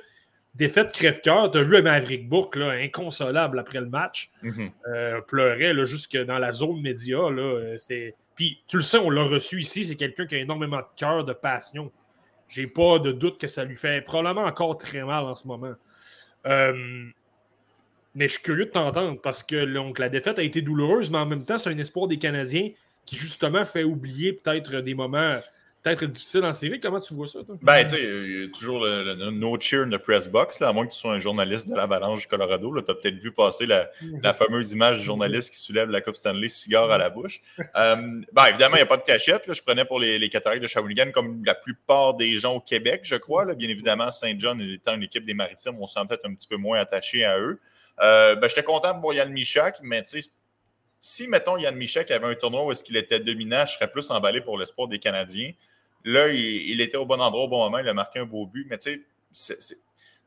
défaite 0.54 0.92
crève-cœur. 0.92 1.50
Tu 1.50 1.58
as 1.58 1.62
vu 1.62 1.82
Maverick 1.82 2.28
Bourque, 2.28 2.56
là, 2.56 2.70
inconsolable 2.70 3.58
après 3.58 3.80
le 3.80 3.88
match. 3.88 4.30
Mhm. 4.42 4.70
Euh, 4.88 5.20
pleurait 5.22 5.72
là, 5.72 5.84
jusque 5.84 6.16
dans 6.16 6.38
la 6.38 6.52
zone 6.52 6.80
média. 6.80 7.18
Là, 7.30 7.42
euh, 7.42 8.10
Puis 8.34 8.62
tu 8.66 8.76
le 8.76 8.82
sais, 8.82 8.98
on 8.98 9.10
l'a 9.10 9.22
reçu 9.22 9.60
ici. 9.60 9.84
C'est 9.84 9.96
quelqu'un 9.96 10.26
qui 10.26 10.36
a 10.36 10.38
énormément 10.38 10.78
de 10.78 10.86
cœur, 10.96 11.24
de 11.24 11.32
passion. 11.32 11.90
J'ai 12.48 12.66
pas 12.66 12.98
de 12.98 13.12
doute 13.12 13.38
que 13.38 13.46
ça 13.46 13.64
lui 13.64 13.76
fait 13.76 14.04
probablement 14.04 14.46
encore 14.46 14.78
très 14.78 15.02
mal 15.02 15.24
en 15.24 15.34
ce 15.34 15.46
moment. 15.46 15.74
Euh, 16.46 17.04
mais 18.14 18.28
je 18.28 18.34
suis 18.34 18.42
curieux 18.42 18.66
de 18.66 18.70
t'entendre 18.70 19.20
parce 19.20 19.42
que 19.42 19.64
donc, 19.64 19.98
la 19.98 20.08
défaite 20.08 20.38
a 20.38 20.42
été 20.42 20.62
douloureuse, 20.62 21.10
mais 21.10 21.18
en 21.18 21.26
même 21.26 21.44
temps, 21.44 21.58
c'est 21.58 21.70
un 21.70 21.78
espoir 21.78 22.06
des 22.06 22.18
Canadiens 22.18 22.70
qui 23.06 23.16
justement 23.16 23.64
fait 23.64 23.82
oublier 23.82 24.32
peut-être 24.32 24.80
des 24.80 24.94
moments 24.94 25.40
peut-être 25.84 26.04
difficile 26.06 26.44
en 26.44 26.52
série. 26.52 26.80
Comment 26.80 26.98
tu 26.98 27.14
vois 27.14 27.26
ça, 27.26 27.44
toi? 27.44 27.56
Ben, 27.60 27.84
tu 27.84 27.94
sais, 27.94 28.02
il 28.02 28.40
y 28.40 28.44
a 28.44 28.48
toujours 28.48 28.80
le, 28.80 29.30
no 29.30 29.60
cheer 29.60 29.82
in 29.82 29.90
the 29.90 29.98
press 29.98 30.28
box, 30.28 30.58
là, 30.58 30.68
à 30.68 30.72
moins 30.72 30.86
que 30.86 30.92
tu 30.92 30.98
sois 30.98 31.12
un 31.12 31.20
journaliste 31.20 31.68
de 31.68 31.76
l'Avalanche 31.76 32.22
du 32.22 32.26
Colorado. 32.26 32.80
Tu 32.80 32.90
as 32.90 32.94
peut-être 32.94 33.18
vu 33.18 33.30
passer 33.32 33.66
la, 33.66 33.90
fameuse 34.34 34.72
image 34.72 34.98
du 34.98 35.04
journaliste 35.04 35.52
qui 35.52 35.60
soulève 35.60 35.90
la 35.90 36.00
Coupe 36.00 36.16
Stanley, 36.16 36.48
cigare 36.48 36.90
à 36.90 36.98
la 36.98 37.10
bouche. 37.10 37.42
Euh, 37.76 37.96
ben, 38.32 38.46
évidemment, 38.46 38.76
il 38.76 38.78
n'y 38.78 38.82
a 38.82 38.86
pas 38.86 38.96
de 38.96 39.02
cachette. 39.02 39.46
Là. 39.46 39.52
Je 39.52 39.62
prenais 39.62 39.84
pour 39.84 40.00
les, 40.00 40.18
les 40.18 40.28
de 40.28 40.66
Shawinigan 40.66 41.10
comme 41.12 41.44
la 41.44 41.54
plupart 41.54 42.14
des 42.14 42.38
gens 42.38 42.54
au 42.54 42.60
Québec, 42.60 43.02
je 43.04 43.16
crois. 43.16 43.44
Bien 43.54 43.68
évidemment, 43.68 44.10
Saint 44.10 44.34
John 44.38 44.60
étant 44.60 44.94
une 44.94 45.02
équipe 45.02 45.24
des 45.24 45.34
Maritimes, 45.34 45.76
on 45.80 45.86
se 45.86 45.94
sent 45.94 46.06
peut-être 46.08 46.26
un 46.26 46.34
petit 46.34 46.48
peu 46.48 46.56
moins 46.56 46.78
attaché 46.78 47.24
à 47.24 47.38
eux. 47.38 47.60
Euh, 48.00 48.34
ben, 48.36 48.48
J'étais 48.48 48.62
content 48.62 48.98
pour 48.98 49.12
Yann 49.12 49.30
Michak, 49.30 49.78
mais 49.82 50.02
tu 50.02 50.20
sais, 50.20 50.30
si, 51.00 51.28
mettons, 51.28 51.58
Yann 51.58 51.76
Michak 51.76 52.10
avait 52.10 52.26
un 52.26 52.34
tournoi 52.34 52.64
où 52.64 52.72
est-ce 52.72 52.82
qu'il 52.82 52.96
était 52.96 53.20
dominant, 53.20 53.66
je 53.66 53.74
serais 53.74 53.90
plus 53.90 54.10
emballé 54.10 54.40
pour 54.40 54.58
l'espoir 54.58 54.88
des 54.88 54.98
Canadiens. 54.98 55.52
Là, 56.04 56.28
il, 56.28 56.80
était 56.80 56.98
au 56.98 57.06
bon 57.06 57.20
endroit 57.20 57.44
au 57.44 57.48
bon 57.48 57.64
moment, 57.64 57.78
il 57.78 57.88
a 57.88 57.94
marqué 57.94 58.18
un 58.18 58.26
beau 58.26 58.46
but, 58.46 58.66
mais 58.68 58.76
tu 58.76 59.06
sais, 59.32 59.56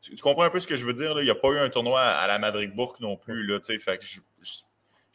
tu, 0.01 0.15
comprends 0.17 0.43
un 0.43 0.49
peu 0.49 0.59
ce 0.59 0.67
que 0.67 0.75
je 0.75 0.86
veux 0.86 0.93
dire? 0.93 1.19
Il 1.19 1.25
n'y 1.25 1.30
a 1.30 1.36
pas 1.36 1.49
eu 1.49 1.57
un 1.59 1.69
tournoi 1.69 2.01
à, 2.01 2.28
la 2.28 2.39
Madrid 2.39 2.73
Bourg 2.75 2.95
non 2.99 3.15
plus. 3.15 3.45
Là, 3.45 3.59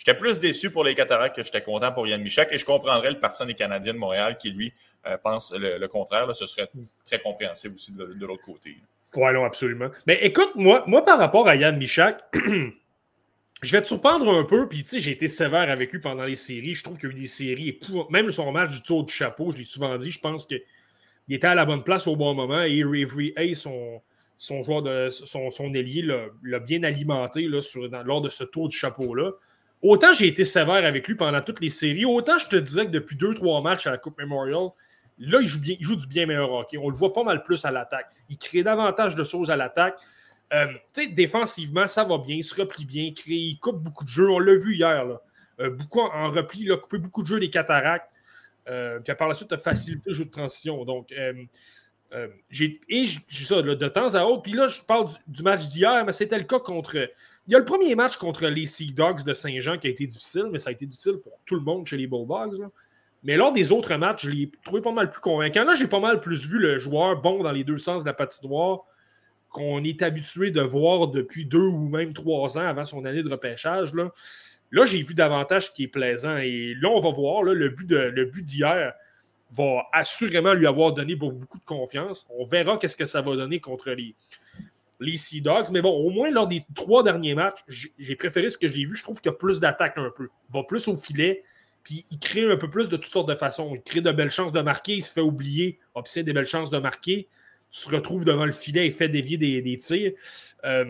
J'étais 0.04 0.18
plus 0.18 0.38
déçu 0.38 0.70
pour 0.70 0.84
les 0.84 0.94
Cataractes 0.94 1.36
que 1.36 1.44
j'étais 1.44 1.62
content 1.62 1.92
pour 1.92 2.06
Yann 2.06 2.20
Michak 2.22 2.52
et 2.52 2.58
je 2.58 2.64
comprendrais 2.64 3.10
le 3.10 3.20
partisan 3.20 3.46
des 3.46 3.54
Canadiens 3.54 3.92
de 3.92 3.98
Montréal 3.98 4.36
qui, 4.38 4.50
lui, 4.50 4.72
euh, 5.06 5.16
pense 5.16 5.54
le, 5.56 5.86
contraire. 5.86 6.34
Ce 6.34 6.46
serait 6.46 6.68
très 7.06 7.20
compréhensible 7.20 7.74
aussi 7.74 7.92
de, 7.92 8.26
l'autre 8.26 8.44
côté. 8.44 8.76
Oui, 9.14 9.32
non, 9.32 9.44
absolument. 9.44 9.90
Mais 10.06 10.18
écoute, 10.24 10.50
moi, 10.54 10.84
moi 10.86 11.04
par 11.04 11.18
rapport 11.18 11.46
à 11.46 11.54
Yann 11.54 11.76
Michak, 11.76 12.20
je 13.62 13.72
vais 13.72 13.80
te 13.80 13.86
surprendre 13.86 14.28
un 14.28 14.44
peu, 14.44 14.68
puis 14.68 14.82
tu 14.82 14.90
sais, 14.90 15.00
j'ai 15.00 15.12
été 15.12 15.28
sévère 15.28 15.70
avec 15.70 15.92
lui 15.92 16.00
pendant 16.00 16.24
les 16.24 16.34
séries. 16.34 16.74
Je 16.74 16.82
trouve 16.82 16.98
qu'il 16.98 17.10
y 17.10 17.12
a 17.12 17.16
eu 17.16 17.20
des 17.20 17.26
séries, 17.26 17.78
même 18.10 18.30
son 18.32 18.50
match 18.50 18.72
du 18.72 18.82
tour 18.82 19.04
du 19.04 19.12
chapeau, 19.12 19.52
je 19.52 19.58
l'ai 19.58 19.64
souvent 19.64 19.96
dit, 19.98 20.10
je 20.10 20.18
pense 20.18 20.46
qu'il 20.46 20.60
était 21.28 21.46
à 21.46 21.54
la 21.54 21.64
bonne 21.64 21.84
place 21.84 22.08
au 22.08 22.16
bon 22.16 22.34
moment 22.34 22.62
et 22.62 22.82
Hay, 23.36 23.54
son, 23.54 24.02
son 24.36 24.64
joueur 24.64 24.82
de 24.82 25.08
son, 25.10 25.74
ailier, 25.74 26.02
l'a 26.42 26.58
bien 26.58 26.82
alimenté 26.82 27.48
lors 27.48 28.20
de 28.20 28.28
ce 28.28 28.44
tour 28.44 28.68
du 28.68 28.76
chapeau-là. 28.76 29.30
Autant 29.80 30.12
j'ai 30.12 30.26
été 30.26 30.44
sévère 30.44 30.84
avec 30.84 31.06
lui 31.06 31.14
pendant 31.14 31.40
toutes 31.40 31.60
les 31.60 31.68
séries, 31.68 32.04
autant 32.04 32.38
je 32.38 32.48
te 32.48 32.56
disais 32.56 32.86
que 32.86 32.90
depuis 32.90 33.16
deux, 33.16 33.34
trois 33.34 33.62
matchs 33.62 33.86
à 33.86 33.92
la 33.92 33.98
Coupe 33.98 34.18
Memorial, 34.18 34.70
là, 35.18 35.38
il 35.40 35.46
joue, 35.46 35.60
il 35.64 35.84
joue 35.84 35.96
du 35.96 36.06
bien 36.06 36.26
meilleur 36.26 36.52
hockey. 36.52 36.78
On 36.78 36.88
le 36.88 36.96
voit 36.96 37.12
pas 37.12 37.22
mal 37.22 37.42
plus 37.42 37.64
à 37.64 37.70
l'attaque. 37.70 38.06
Il 38.28 38.38
crée 38.38 38.62
davantage 38.62 39.14
de 39.14 39.24
choses 39.24 39.50
à 39.50 39.56
l'attaque. 39.56 39.96
Euh, 40.52 40.66
défensivement, 41.12 41.86
ça 41.86 42.04
va 42.04 42.18
bien, 42.18 42.36
il 42.36 42.44
se 42.44 42.54
replie 42.54 42.84
bien, 42.84 43.12
il, 43.26 43.58
coupe 43.58 43.82
beaucoup 43.82 44.04
de 44.04 44.08
jeux. 44.08 44.28
On 44.28 44.38
l'a 44.38 44.54
vu 44.54 44.74
hier. 44.74 45.04
Là. 45.04 45.22
Euh, 45.60 45.70
beaucoup 45.70 46.00
en 46.00 46.28
repli, 46.28 46.62
il 46.62 46.72
a 46.72 46.76
coupé 46.76 46.98
beaucoup 46.98 47.22
de 47.22 47.26
jeux 47.26 47.40
des 47.40 47.50
cataractes. 47.50 48.10
Euh, 48.68 49.00
puis 49.00 49.14
par 49.14 49.28
la 49.28 49.34
suite, 49.34 49.52
a 49.52 49.56
facilité 49.56 50.10
le 50.10 50.14
jeu 50.14 50.24
de 50.26 50.30
transition. 50.30 50.84
Donc, 50.84 51.12
j'ai, 52.50 52.80
et 52.88 53.06
j'ai 53.06 53.44
ça 53.44 53.62
de 53.62 53.88
temps 53.88 54.14
à 54.14 54.24
autre. 54.24 54.42
Puis 54.42 54.52
là, 54.52 54.68
je 54.68 54.82
parle 54.82 55.08
du, 55.26 55.42
match 55.42 55.66
d'hier, 55.68 56.04
mais 56.04 56.12
c'était 56.12 56.38
le 56.38 56.44
cas 56.44 56.58
contre. 56.58 56.96
Il 57.48 57.52
y 57.52 57.56
a 57.56 57.58
le 57.58 57.64
premier 57.64 57.94
match 57.94 58.16
contre 58.18 58.46
les 58.46 58.66
Sea 58.66 58.92
Dogs 58.92 59.24
de 59.24 59.32
Saint-Jean 59.32 59.78
qui 59.78 59.88
a 59.88 59.90
été 59.90 60.06
difficile, 60.06 60.48
mais 60.52 60.58
ça 60.58 60.70
a 60.70 60.72
été 60.72 60.86
difficile 60.86 61.16
pour 61.16 61.32
tout 61.46 61.54
le 61.54 61.62
monde 61.62 61.86
chez 61.86 61.96
les 61.96 62.06
Bulldogs. 62.06 62.68
Mais 63.24 63.36
lors 63.36 63.52
des 63.52 63.72
autres 63.72 63.94
matchs, 63.96 64.26
je 64.26 64.30
l'ai 64.30 64.50
trouvé 64.64 64.82
pas 64.82 64.92
mal 64.92 65.10
plus 65.10 65.20
convaincant. 65.20 65.64
Là, 65.64 65.74
j'ai 65.74 65.88
pas 65.88 66.00
mal 66.00 66.20
plus 66.20 66.46
vu 66.46 66.58
le 66.58 66.78
joueur 66.78 67.20
bon 67.20 67.42
dans 67.42 67.52
les 67.52 67.64
deux 67.64 67.78
sens 67.78 68.02
de 68.02 68.08
la 68.08 68.14
patinoire 68.14 68.84
qu'on 69.52 69.84
est 69.84 70.02
habitué 70.02 70.50
de 70.50 70.60
voir 70.60 71.08
depuis 71.08 71.44
deux 71.44 71.58
ou 71.58 71.88
même 71.88 72.12
trois 72.12 72.58
ans 72.58 72.66
avant 72.66 72.84
son 72.84 73.04
année 73.04 73.22
de 73.22 73.30
repêchage. 73.30 73.94
Là, 73.94 74.10
là 74.70 74.84
j'ai 74.84 75.02
vu 75.02 75.14
davantage 75.14 75.72
qui 75.72 75.84
est 75.84 75.88
plaisant. 75.88 76.38
Et 76.38 76.74
là, 76.80 76.88
on 76.88 77.00
va 77.00 77.10
voir, 77.10 77.42
le 77.42 77.68
but 77.68 78.44
d'hier 78.44 78.92
va 79.52 79.86
assurément 79.92 80.54
lui 80.54 80.66
avoir 80.66 80.92
donné 80.92 81.14
beaucoup 81.14 81.58
de 81.58 81.64
confiance. 81.64 82.26
On 82.30 82.44
verra 82.44 82.78
qu'est-ce 82.78 82.96
que 82.96 83.06
ça 83.06 83.20
va 83.20 83.36
donner 83.36 83.60
contre 83.60 83.90
les, 83.90 84.14
les 85.00 85.16
Sea 85.16 85.40
Dogs. 85.40 85.70
Mais 85.72 85.82
bon, 85.82 85.90
au 85.90 86.10
moins 86.10 86.30
lors 86.30 86.46
des 86.46 86.64
trois 86.74 87.02
derniers 87.02 87.34
matchs, 87.34 87.62
j'ai 87.68 88.16
préféré 88.16 88.48
ce 88.48 88.56
que 88.56 88.68
j'ai 88.68 88.84
vu. 88.84 88.96
Je 88.96 89.02
trouve 89.02 89.20
qu'il 89.20 89.30
y 89.30 89.34
a 89.34 89.36
plus 89.36 89.60
d'attaque 89.60 89.98
un 89.98 90.10
peu. 90.10 90.28
Il 90.48 90.54
va 90.54 90.64
plus 90.64 90.88
au 90.88 90.96
filet. 90.96 91.44
Puis 91.82 92.06
il 92.10 92.18
crée 92.18 92.50
un 92.50 92.56
peu 92.56 92.70
plus 92.70 92.88
de 92.88 92.96
toutes 92.96 93.12
sortes 93.12 93.28
de 93.28 93.34
façons. 93.34 93.74
Il 93.74 93.82
crée 93.82 94.00
de 94.00 94.12
belles 94.12 94.30
chances 94.30 94.52
de 94.52 94.60
marquer. 94.60 94.94
Il 94.94 95.02
se 95.02 95.12
fait 95.12 95.20
oublier. 95.20 95.78
Obsède 95.94 96.24
des 96.24 96.32
belles 96.32 96.46
chances 96.46 96.70
de 96.70 96.78
marquer 96.78 97.28
se 97.72 97.88
retrouve 97.90 98.24
devant 98.24 98.44
le 98.44 98.52
filet 98.52 98.86
et 98.86 98.92
fait 98.92 99.08
dévier 99.08 99.38
des, 99.38 99.76
tirs. 99.78 100.12
Euh, 100.64 100.84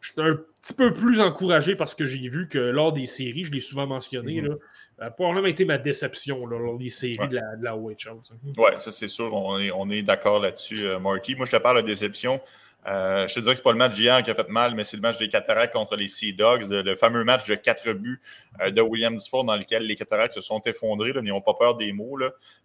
je 0.00 0.12
suis 0.12 0.20
un 0.22 0.38
petit 0.62 0.72
peu 0.72 0.94
plus 0.94 1.20
encouragé 1.20 1.74
parce 1.74 1.94
que 1.94 2.06
j'ai 2.06 2.28
vu 2.28 2.48
que 2.48 2.58
lors 2.58 2.92
des 2.92 3.06
séries, 3.06 3.44
je 3.44 3.50
l'ai 3.50 3.60
souvent 3.60 3.86
mentionné, 3.86 4.40
mm 4.40 4.46
-hmm. 4.46 5.14
probablement 5.16 5.48
été 5.48 5.64
ma 5.64 5.78
déception 5.78 6.46
lors 6.46 6.78
des 6.78 6.88
séries 6.88 7.28
de, 7.28 7.34
la, 7.34 7.56
de 7.56 7.64
la 7.64 7.76
OHL. 7.76 8.20
Oui, 8.56 8.70
ça 8.78 8.92
c'est 8.92 9.08
sûr, 9.08 9.34
on 9.34 9.58
est, 9.58 9.72
on 9.72 9.90
est 9.90 10.02
d'accord 10.02 10.38
là-dessus, 10.40 10.86
euh, 10.86 11.00
Marky. 11.00 11.34
Moi, 11.34 11.46
je 11.46 11.52
te 11.56 11.62
parle 11.62 11.82
de 11.82 11.86
déception. 11.86 12.40
Euh, 12.86 13.26
je 13.28 13.34
te 13.34 13.40
dirais 13.40 13.52
que 13.52 13.58
ce 13.58 13.62
pas 13.62 13.72
le 13.72 13.78
match 13.78 13.94
d'hier 13.94 14.22
qui 14.22 14.30
a 14.30 14.34
fait 14.34 14.48
mal, 14.48 14.74
mais 14.74 14.84
c'est 14.84 14.96
le 14.96 15.02
match 15.02 15.18
des 15.18 15.28
Cataractes 15.28 15.74
contre 15.74 15.96
les 15.96 16.08
Sea 16.08 16.32
Dogs, 16.32 16.70
le, 16.70 16.96
fameux 16.96 17.24
match 17.24 17.46
de 17.46 17.54
quatre 17.54 17.92
buts 17.92 18.20
euh, 18.60 18.70
de 18.70 18.80
Williams 18.80 19.28
Ford 19.28 19.44
dans 19.44 19.56
lequel 19.56 19.86
les 19.86 19.96
Cataractes 19.96 20.34
se 20.34 20.40
sont 20.40 20.60
effondrés, 20.64 21.12
n'ont 21.12 21.40
pas 21.40 21.54
peur 21.54 21.76
des 21.76 21.92
mots. 21.92 22.18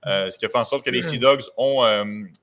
Euh, 0.05 0.31
ce 0.31 0.37
qui 0.37 0.45
a 0.45 0.49
fait 0.49 0.57
en 0.57 0.65
sorte 0.65 0.85
que 0.85 0.91
les 0.91 1.01
Sea 1.01 1.17
Dogs 1.17 1.43
ont 1.57 1.83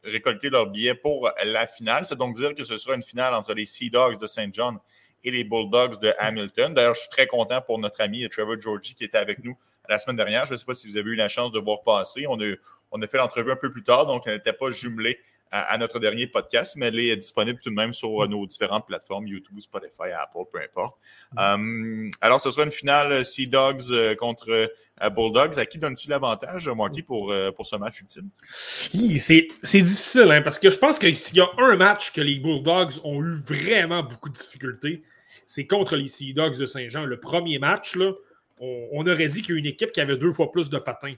récolté 0.05 0.51
leur 0.51 0.67
billet 0.67 0.95
pour 0.95 1.31
la 1.45 1.67
finale. 1.67 2.05
C'est 2.05 2.19
donc 2.19 2.35
dire 2.35 2.55
que 2.55 2.65
ce 2.65 2.77
sera 2.77 2.95
une 2.95 3.03
finale 3.03 3.35
entre 3.35 3.55
les 3.55 3.65
Sea 3.65 3.89
Dogs 3.89 4.19
de 4.19 4.27
Saint 4.27 4.51
John 4.53 4.79
et 5.23 5.31
les 5.31 5.45
Bulldogs 5.45 6.01
de 6.01 6.13
Hamilton. 6.19 6.75
D'ailleurs, 6.75 6.95
je 6.95 7.01
suis 7.01 7.11
très 7.11 7.27
content 7.27 7.61
pour 7.63 7.79
notre 7.79 8.01
ami 8.01 8.29
Trevor 8.29 8.61
Georgie 8.61 8.95
qui 8.95 9.05
était 9.05 9.19
avec 9.19 9.43
nous 9.45 9.57
la 9.89 9.99
semaine 9.99 10.17
dernière. 10.17 10.47
Je 10.47 10.53
ne 10.53 10.59
sais 10.59 10.65
pas 10.65 10.75
si 10.75 10.89
vous 10.89 10.97
avez 10.97 11.11
eu 11.11 11.15
la 11.15 11.29
chance 11.29 11.53
de 11.53 11.59
voir 11.59 11.83
passer. 11.83 12.27
On 12.29 12.41
a, 12.41 12.55
on 12.91 13.01
a 13.01 13.07
fait 13.07 13.19
l'entrevue 13.19 13.53
un 13.53 13.57
peu 13.57 13.71
plus 13.71 13.83
tard, 13.83 14.07
donc 14.07 14.23
elle 14.27 14.35
n'était 14.35 14.53
pas 14.53 14.71
jumelée 14.71 15.19
à, 15.51 15.77
notre 15.79 15.99
dernier 15.99 16.27
podcast, 16.27 16.75
mais 16.77 16.87
elle 16.87 17.01
est 17.01 17.17
disponible 17.17 17.59
tout 17.61 17.71
de 17.71 17.75
même 17.75 17.93
sur 17.93 18.23
euh, 18.23 18.27
nos 18.29 18.47
différentes 18.47 18.87
plateformes, 18.87 19.27
YouTube, 19.27 19.59
Spotify, 19.59 20.13
Apple, 20.17 20.45
peu 20.53 20.61
importe. 20.61 20.97
Mm. 21.33 21.39
Euh, 21.39 22.11
alors, 22.21 22.41
ce 22.41 22.51
sera 22.51 22.65
une 22.65 22.73
finale 22.73 23.25
Sea 23.25 23.47
Dogs 23.47 23.91
euh, 23.91 24.15
contre 24.15 24.71
Bulldogs. 25.15 25.59
À 25.59 25.67
qui 25.67 25.79
donnes-tu 25.79 26.09
l'avantage, 26.09 26.69
Marty, 26.69 27.03
pour, 27.03 27.35
pour 27.57 27.67
ce 27.67 27.77
match 27.77 28.01
ultime? 28.01 28.29
C'est 28.53 29.49
difficile, 29.83 30.31
hein, 30.31 30.43
parce 30.43 30.59
que 30.59 30.71
je 30.71 30.79
pense 30.79 30.99
que 30.99 31.13
s'il 31.13 31.39
y 31.39 31.41
a 31.41 31.49
un 31.59 31.77
match 31.77 32.13
que 32.13 32.21
les 32.21 32.39
Bulldogs 32.39 33.01
ont 33.05 33.23
eu 33.23 33.41
vraiment 33.41 34.03
beaucoup 34.03 34.29
de 34.29 34.37
difficultés, 34.37 35.03
c'est 35.47 35.67
contre 35.67 35.97
les 35.97 36.07
Sea 36.07 36.33
Dogs 36.33 36.59
de 36.59 36.67
Saint-Jean. 36.67 37.07
Le 37.07 37.19
premier 37.19 37.59
match, 37.59 37.97
là, 37.97 38.13
on, 38.59 38.89
on 38.93 39.07
aurait 39.07 39.29
dit 39.29 39.43
qu'il 39.43 39.55
y 39.55 39.57
a 39.57 39.59
une 39.59 39.67
équipe 39.67 39.91
qui 39.91 40.01
avait 40.01 40.17
deux 40.17 40.33
fois 40.33 40.53
plus 40.53 40.71
de 40.71 40.79
patins. 40.79 41.15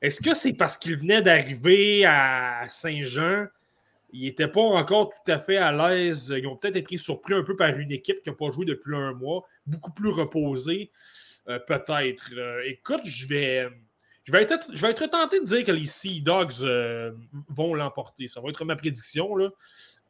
Est-ce 0.00 0.20
que 0.22 0.32
c'est 0.34 0.54
parce 0.54 0.76
qu'ils 0.76 0.96
venaient 0.96 1.22
d'arriver 1.22 2.04
à 2.06 2.62
Saint-Jean 2.68 3.46
ils 4.10 4.24
n'étaient 4.24 4.48
pas 4.48 4.60
encore 4.60 5.10
tout 5.10 5.30
à 5.30 5.38
fait 5.38 5.56
à 5.56 5.72
l'aise. 5.72 6.34
Ils 6.36 6.46
ont 6.46 6.56
peut-être 6.56 6.76
été 6.76 6.96
surpris 6.96 7.34
un 7.34 7.42
peu 7.42 7.56
par 7.56 7.76
une 7.76 7.92
équipe 7.92 8.22
qui 8.22 8.30
n'a 8.30 8.34
pas 8.34 8.50
joué 8.50 8.64
depuis 8.64 8.96
un 8.96 9.12
mois, 9.12 9.44
beaucoup 9.66 9.92
plus 9.92 10.08
reposée, 10.08 10.90
euh, 11.48 11.58
peut-être. 11.58 12.30
Euh, 12.36 12.62
écoute, 12.66 13.02
je 13.04 13.26
vais, 13.26 13.68
je, 14.24 14.32
vais 14.32 14.42
être, 14.42 14.68
je 14.72 14.80
vais 14.80 14.90
être 14.90 15.06
tenté 15.06 15.40
de 15.40 15.44
dire 15.44 15.64
que 15.64 15.72
les 15.72 15.86
Sea 15.86 16.20
Dogs 16.20 16.62
euh, 16.62 17.12
vont 17.48 17.74
l'emporter. 17.74 18.28
Ça 18.28 18.40
va 18.40 18.48
être 18.48 18.64
ma 18.64 18.76
prédiction. 18.76 19.36
Là. 19.36 19.50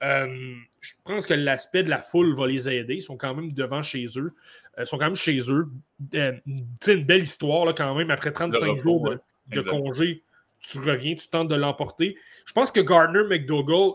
je 0.00 0.92
pense 1.04 1.26
que 1.26 1.34
l'aspect 1.34 1.82
de 1.82 1.90
la 1.90 2.00
foule 2.00 2.36
va 2.36 2.46
les 2.46 2.68
aider. 2.68 2.96
Ils 2.96 3.02
sont 3.02 3.16
quand 3.16 3.34
même 3.34 3.52
devant 3.52 3.82
chez 3.82 4.06
eux. 4.16 4.32
ils 4.78 4.86
sont 4.86 4.96
quand 4.96 5.06
même 5.06 5.16
chez 5.16 5.38
eux. 5.50 5.68
C'est 6.12 6.94
une 6.94 7.04
belle 7.04 7.22
histoire 7.22 7.66
là, 7.66 7.72
quand 7.72 7.94
même 7.96 8.12
après 8.12 8.30
35 8.30 8.76
jours 8.76 9.12
de 9.48 9.60
congé 9.62 10.22
tu 10.60 10.78
reviens, 10.78 11.14
tu 11.14 11.28
tentes 11.28 11.48
de 11.48 11.54
l'emporter. 11.54 12.16
Je 12.46 12.52
pense 12.52 12.70
que 12.70 12.80
Gardner 12.80 13.24
McDougall. 13.24 13.92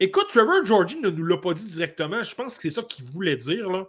Écoute, 0.00 0.28
Trevor 0.28 0.64
Georgie 0.64 1.00
ne 1.00 1.10
nous 1.10 1.24
l'a 1.24 1.38
pas 1.38 1.54
dit 1.54 1.66
directement. 1.66 2.22
Je 2.22 2.34
pense 2.34 2.56
que 2.56 2.62
c'est 2.62 2.70
ça 2.70 2.82
qu'il 2.82 3.04
voulait 3.06 3.36
dire. 3.36 3.70
Là. 3.70 3.88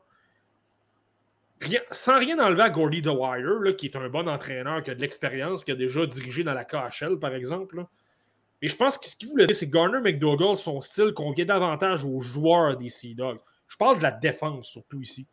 sans 1.92 2.18
rien 2.18 2.40
enlever 2.40 2.64
à 2.64 2.70
Gordy 2.70 3.02
DeWire, 3.02 3.76
qui 3.76 3.88
est 3.88 3.96
un 3.96 4.10
bon 4.10 4.28
entraîneur, 4.28 4.82
qui 4.84 4.92
a 4.92 4.96
de 4.96 5.02
l'expérience, 5.02 5.64
qui 5.64 5.72
a 5.72 5.76
déjà 5.76 6.06
dirigé 6.06 6.44
dans 6.44 6.54
la 6.54 6.66
KHL, 6.66 7.20
par 7.20 7.36
exemple. 7.36 7.86
Et 8.62 8.68
je 8.68 8.76
pense 8.76 8.98
que 8.98 9.08
ce 9.08 9.16
qu'il 9.16 9.30
voulait 9.30 9.46
dire, 9.46 9.56
c'est 9.56 9.68
que 9.68 9.74
Garner 9.74 10.02
McDougall, 10.02 10.58
son 10.58 10.82
style 10.82 11.14
convient 11.14 11.46
davantage 11.46 12.04
aux 12.04 12.20
joueurs 12.20 12.76
des 12.76 12.90
Sea 12.90 13.16
Dogs. 13.16 13.40
Je 13.68 13.78
parle 13.78 14.00
de 14.00 14.04
la 14.04 14.12
défense, 14.12 14.68
surtout 14.68 15.02
ici. 15.02 15.28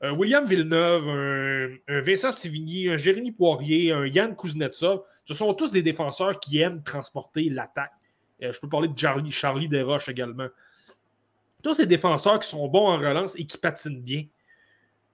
Un 0.00 0.12
William 0.12 0.44
Villeneuve, 0.44 1.08
un, 1.88 2.00
Vincent 2.00 2.32
Sivigny, 2.32 2.88
un 2.88 2.96
Jérémy 2.96 3.32
Poirier, 3.32 3.92
un 3.92 4.06
Yann 4.06 4.34
Kuznetsov, 4.34 5.02
ce 5.24 5.34
sont 5.34 5.52
tous 5.54 5.70
des 5.70 5.82
défenseurs 5.82 6.38
qui 6.38 6.60
aiment 6.60 6.82
transporter 6.82 7.48
l'attaque. 7.48 7.92
Euh, 8.42 8.52
je 8.52 8.60
peux 8.60 8.68
parler 8.68 8.88
de 8.88 8.98
Charlie, 8.98 9.68
Desroches 9.68 10.08
également. 10.08 10.48
Tous 11.62 11.74
ces 11.74 11.86
défenseurs 11.86 12.38
qui 12.38 12.48
sont 12.48 12.68
bons 12.68 12.88
en 12.88 12.98
relance 12.98 13.38
et 13.38 13.46
qui 13.46 13.56
patinent 13.56 14.02
bien. 14.02 14.24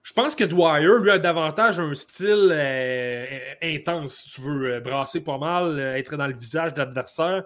Je 0.02 0.12
pense 0.12 0.34
que 0.34 0.44
Dwyer, 0.44 0.98
lui, 1.02 1.10
a 1.10 1.18
davantage 1.18 1.78
un 1.78 1.94
style 1.94 2.48
euh, 2.50 3.38
intense, 3.62 4.16
si 4.16 4.30
tu 4.30 4.40
veux, 4.40 4.74
euh, 4.74 4.80
brasser 4.80 5.22
pas 5.22 5.38
mal, 5.38 5.78
être 5.78 6.16
dans 6.16 6.26
le 6.26 6.34
visage 6.34 6.74
de 6.74 6.78
l'adversaire. 6.78 7.44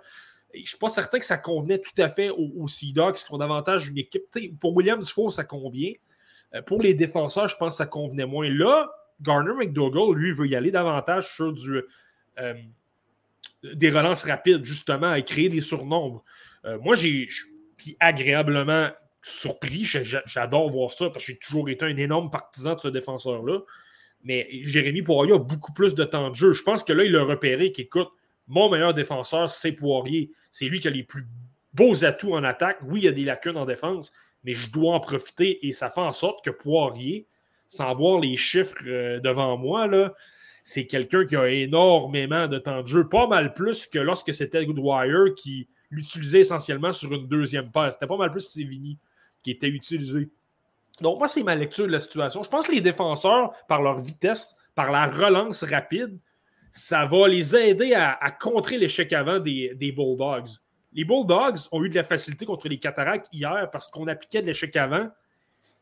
Je 0.55 0.61
ne 0.61 0.65
suis 0.65 0.79
pas 0.79 0.89
certain 0.89 1.19
que 1.19 1.25
ça 1.25 1.37
convenait 1.37 1.81
tout 1.81 2.01
à 2.01 2.09
fait 2.09 2.31
aux, 2.31 2.69
Sea 2.69 2.93
Dogs, 2.93 3.17
qui 3.17 3.25
sont 3.25 3.39
davantage 3.39 3.89
une 3.89 3.99
équipe. 3.99 4.23
pour 4.61 4.75
William 4.75 5.01
Dufour, 5.01 5.33
ça 5.33 5.43
convient. 5.43 5.93
pour 6.67 6.81
les 6.81 6.95
défenseurs, 6.95 7.49
je 7.49 7.57
pense 7.57 7.75
que 7.75 7.79
ça 7.79 7.87
convenait 7.87 8.25
moins. 8.25 8.49
Là, 8.49 8.89
Garner 9.21 9.53
McDougall, 9.53 10.15
lui, 10.15 10.31
veut 10.33 10.47
y 10.47 10.55
aller 10.55 10.71
davantage 10.71 11.35
sur 11.35 11.53
du, 11.53 11.83
euh, 12.39 12.55
des 13.63 13.91
relances 13.91 14.25
rapides, 14.25 14.65
justement, 14.65 15.11
à 15.11 15.21
créer 15.23 15.49
des 15.49 15.61
surnombres. 15.61 16.25
Euh, 16.65 16.79
moi, 16.81 16.95
j'ai 16.95 17.29
suis 17.85 17.97
agréablement 18.01 18.91
surpris. 19.23 19.85
J'adore 19.85 20.71
voir 20.71 20.93
ça 20.93 21.11
parce 21.11 21.25
que 21.25 21.33
j'ai 21.33 21.39
toujours 21.39 21.69
été 21.69 21.85
un 21.85 21.97
énorme 21.97 22.31
partisan 22.31 22.75
de 22.75 22.81
ce 22.81 22.89
défenseur-là. 22.89 23.61
Mais 24.23 24.49
Jérémy 24.63 25.03
Poirier 25.03 25.35
a 25.35 25.39
beaucoup 25.39 25.73
plus 25.73 25.95
de 25.95 26.05
temps 26.05 26.31
de 26.31 26.35
jeu. 26.35 26.53
Je 26.53 26.63
pense 26.63 26.83
que 26.83 26.93
là, 26.93 27.05
il 27.05 27.15
a 27.17 27.23
repéré 27.23 27.73
qu'écoute, 27.73 28.09
mon 28.49 28.71
meilleur 28.71 28.95
défenseur, 28.95 29.51
c'est 29.51 29.73
Poirier. 29.73 30.31
C'est 30.51 30.67
lui 30.67 30.81
qui 30.81 30.89
a 30.89 30.91
les 30.91 31.03
plus 31.03 31.27
beaux 31.75 32.05
atouts 32.05 32.35
en 32.35 32.45
attaque. 32.45 32.79
Oui, 32.85 33.01
il 33.01 33.05
y 33.05 33.09
a 33.09 33.13
des 33.13 33.25
lacunes 33.25 33.57
en 33.57 33.67
défense, 33.67 34.13
mais 34.45 34.55
je 34.55 34.71
dois 34.71 34.95
en 34.95 35.01
profiter 35.01 35.67
et 35.67 35.73
ça 35.73 35.91
fait 35.91 36.01
en 36.01 36.13
sorte 36.13 36.45
que 36.45 36.51
Poirier, 36.51 37.27
sans 37.69 37.95
voir 37.95 38.21
les 38.21 38.37
chiffres 38.37 38.77
euh, 38.87 39.21
devant 39.21 39.59
moi, 39.59 39.87
c'est 40.67 40.87
quelqu'un 40.87 41.27
qui 41.27 41.37
a 41.37 41.47
énormément 41.47 42.49
de 42.49 42.59
temps 42.59 42.81
de 42.81 42.87
jeu, 42.87 43.07
pas 43.07 43.27
mal 43.27 43.53
plus 43.53 43.87
que 43.87 43.99
lorsque 43.99 44.33
c'était 44.33 44.65
Goodwire 44.65 45.35
qui 45.37 45.69
l'utilisait 45.91 46.41
essentiellement 46.41 46.91
sur 46.91 47.13
une 47.13 47.29
deuxième 47.29 47.71
paire. 47.71 47.93
C'était 47.93 48.07
pas 48.07 48.17
mal 48.17 48.33
plus 48.33 48.41
Sévigny 48.41 48.99
qui 49.43 49.51
était 49.51 49.69
utilisé. 49.69 50.31
Donc, 51.03 51.19
moi, 51.19 51.29
c'est 51.29 51.43
ma 51.43 51.55
lecture 51.55 51.87
de 51.87 51.93
la 51.93 52.01
situation. 52.01 52.43
Je 52.43 52.49
pense 52.49 52.67
que 52.67 52.73
les 52.73 52.81
défenseurs, 52.81 53.53
par 53.69 53.83
leur 53.83 54.01
vitesse, 54.01 54.57
par 54.75 54.91
la 54.91 55.07
relance 55.07 55.63
rapide, 55.65 56.19
ça 56.71 57.05
va 57.05 57.29
les 57.29 57.55
aider 57.55 57.93
à, 57.93 58.31
contrer 58.31 58.79
l'échec 58.79 59.13
avant 59.13 59.41
des, 59.41 59.75
des 59.75 59.93
Bulldogs. 59.93 60.49
Les 60.95 61.05
Bulldogs 61.05 61.59
ont 61.73 61.85
eu 61.85 61.91
de 61.91 61.95
la 61.95 62.05
facilité 62.05 62.47
contre 62.47 62.69
les 62.69 62.79
Cataractes 62.79 63.29
hier 63.35 63.69
parce 63.71 63.87
qu'on 63.87 64.07
appliquait 64.07 64.41
de 64.41 64.47
l'échec 64.47 64.75
avant. 64.77 65.11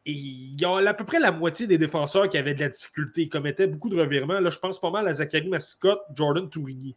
Et 0.05 0.13
il 0.13 0.61
y 0.61 0.65
a 0.65 0.77
à 0.77 0.95
peu 0.95 1.05
près 1.05 1.21
la 1.21 1.31
moitié 1.31 1.67
des 1.67 1.79
défenseurs 1.79 2.29
qui 2.29 2.37
avaient 2.37 2.55
de 2.55 2.61
la 2.61 2.69
difficulté. 2.69 3.23
Ils 3.23 3.29
commettaient 3.29 3.69
beaucoup 3.69 3.89
de 3.89 3.97
revirements. 3.97 4.41
Là, 4.41 4.51
je 4.51 4.59
pense 4.59 4.81
pas 4.81 4.91
mal 4.91 5.07
à 5.07 5.13
Zachary 5.13 5.49
Mascott, 5.49 6.01
Jordan 6.15 6.51
Tourigny. 6.51 6.97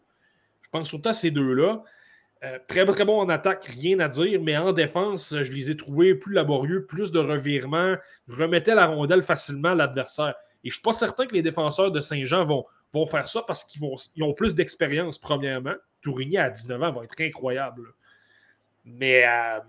Je 0.63 0.69
pense 0.69 0.89
surtout 0.89 1.09
à 1.09 1.13
ces 1.13 1.29
deux-là. 1.29 1.83
Euh, 2.43 2.59
très, 2.67 2.85
très 2.85 3.05
bon 3.05 3.19
en 3.19 3.29
attaque, 3.29 3.65
rien 3.65 3.99
à 3.99 4.07
dire, 4.07 4.41
mais 4.41 4.57
en 4.57 4.73
défense, 4.73 5.33
je 5.41 5.51
les 5.51 5.71
ai 5.71 5.77
trouvés 5.77 6.15
plus 6.15 6.33
laborieux, 6.33 6.85
plus 6.85 7.11
de 7.11 7.19
revirements, 7.19 7.95
remettaient 8.27 8.75
la 8.75 8.87
rondelle 8.87 9.23
facilement 9.23 9.69
à 9.69 9.75
l'adversaire. 9.75 10.35
Et 10.63 10.69
je 10.69 10.73
ne 10.73 10.73
suis 10.73 10.81
pas 10.81 10.91
certain 10.91 11.27
que 11.27 11.33
les 11.33 11.41
défenseurs 11.41 11.91
de 11.91 11.99
Saint-Jean 11.99 12.43
vont, 12.43 12.65
vont 12.91 13.07
faire 13.07 13.29
ça 13.29 13.43
parce 13.47 13.63
qu'ils 13.63 13.81
ils 14.15 14.23
ont 14.23 14.33
plus 14.33 14.53
d'expérience, 14.53 15.17
premièrement. 15.17 15.75
Tourigny 16.01 16.37
à 16.37 16.49
19 16.49 16.83
ans 16.83 16.91
va 16.91 17.03
être 17.03 17.19
incroyable. 17.21 17.93
Mais, 18.83 19.25
euh, 19.27 19.59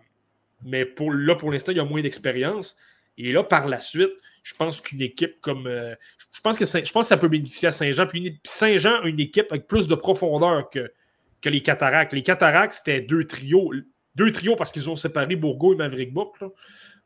mais 0.62 0.84
pour, 0.84 1.12
là, 1.12 1.34
pour 1.36 1.52
l'instant, 1.52 1.72
il 1.72 1.78
y 1.78 1.80
a 1.80 1.84
moins 1.84 2.02
d'expérience. 2.02 2.76
Et 3.18 3.32
là, 3.32 3.42
par 3.42 3.66
la 3.66 3.80
suite, 3.80 4.12
je 4.42 4.54
pense 4.54 4.80
qu'une 4.80 5.02
équipe 5.02 5.40
comme. 5.40 5.66
Euh, 5.66 5.94
je, 6.32 6.40
pense 6.40 6.56
que 6.58 6.64
je 6.64 6.92
pense 6.92 7.06
que 7.06 7.08
ça 7.08 7.16
peut 7.16 7.28
bénéficier 7.28 7.68
à 7.68 7.72
Saint-Jean. 7.72 8.06
Puis 8.06 8.40
Saint-Jean 8.44 9.02
a 9.02 9.08
une 9.08 9.20
équipe 9.20 9.46
avec 9.50 9.66
plus 9.66 9.88
de 9.88 9.94
profondeur 9.94 10.70
que, 10.70 10.92
que 11.40 11.48
les 11.48 11.62
Cataractes. 11.62 12.12
Les 12.12 12.22
Cataractes, 12.22 12.74
c'était 12.74 13.00
deux 13.00 13.26
trios. 13.26 13.72
Deux 14.14 14.32
trios 14.32 14.56
parce 14.56 14.70
qu'ils 14.70 14.88
ont 14.88 14.96
séparé 14.96 15.36
Bourgo 15.36 15.74
et 15.74 15.76
Maverick 15.76 16.12
Book. 16.12 16.36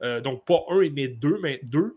Euh, 0.03 0.21
donc, 0.21 0.45
pas 0.45 0.65
un, 0.69 0.91
mais 0.91 1.09
deux, 1.09 1.39
mais 1.43 1.61
deux. 1.63 1.97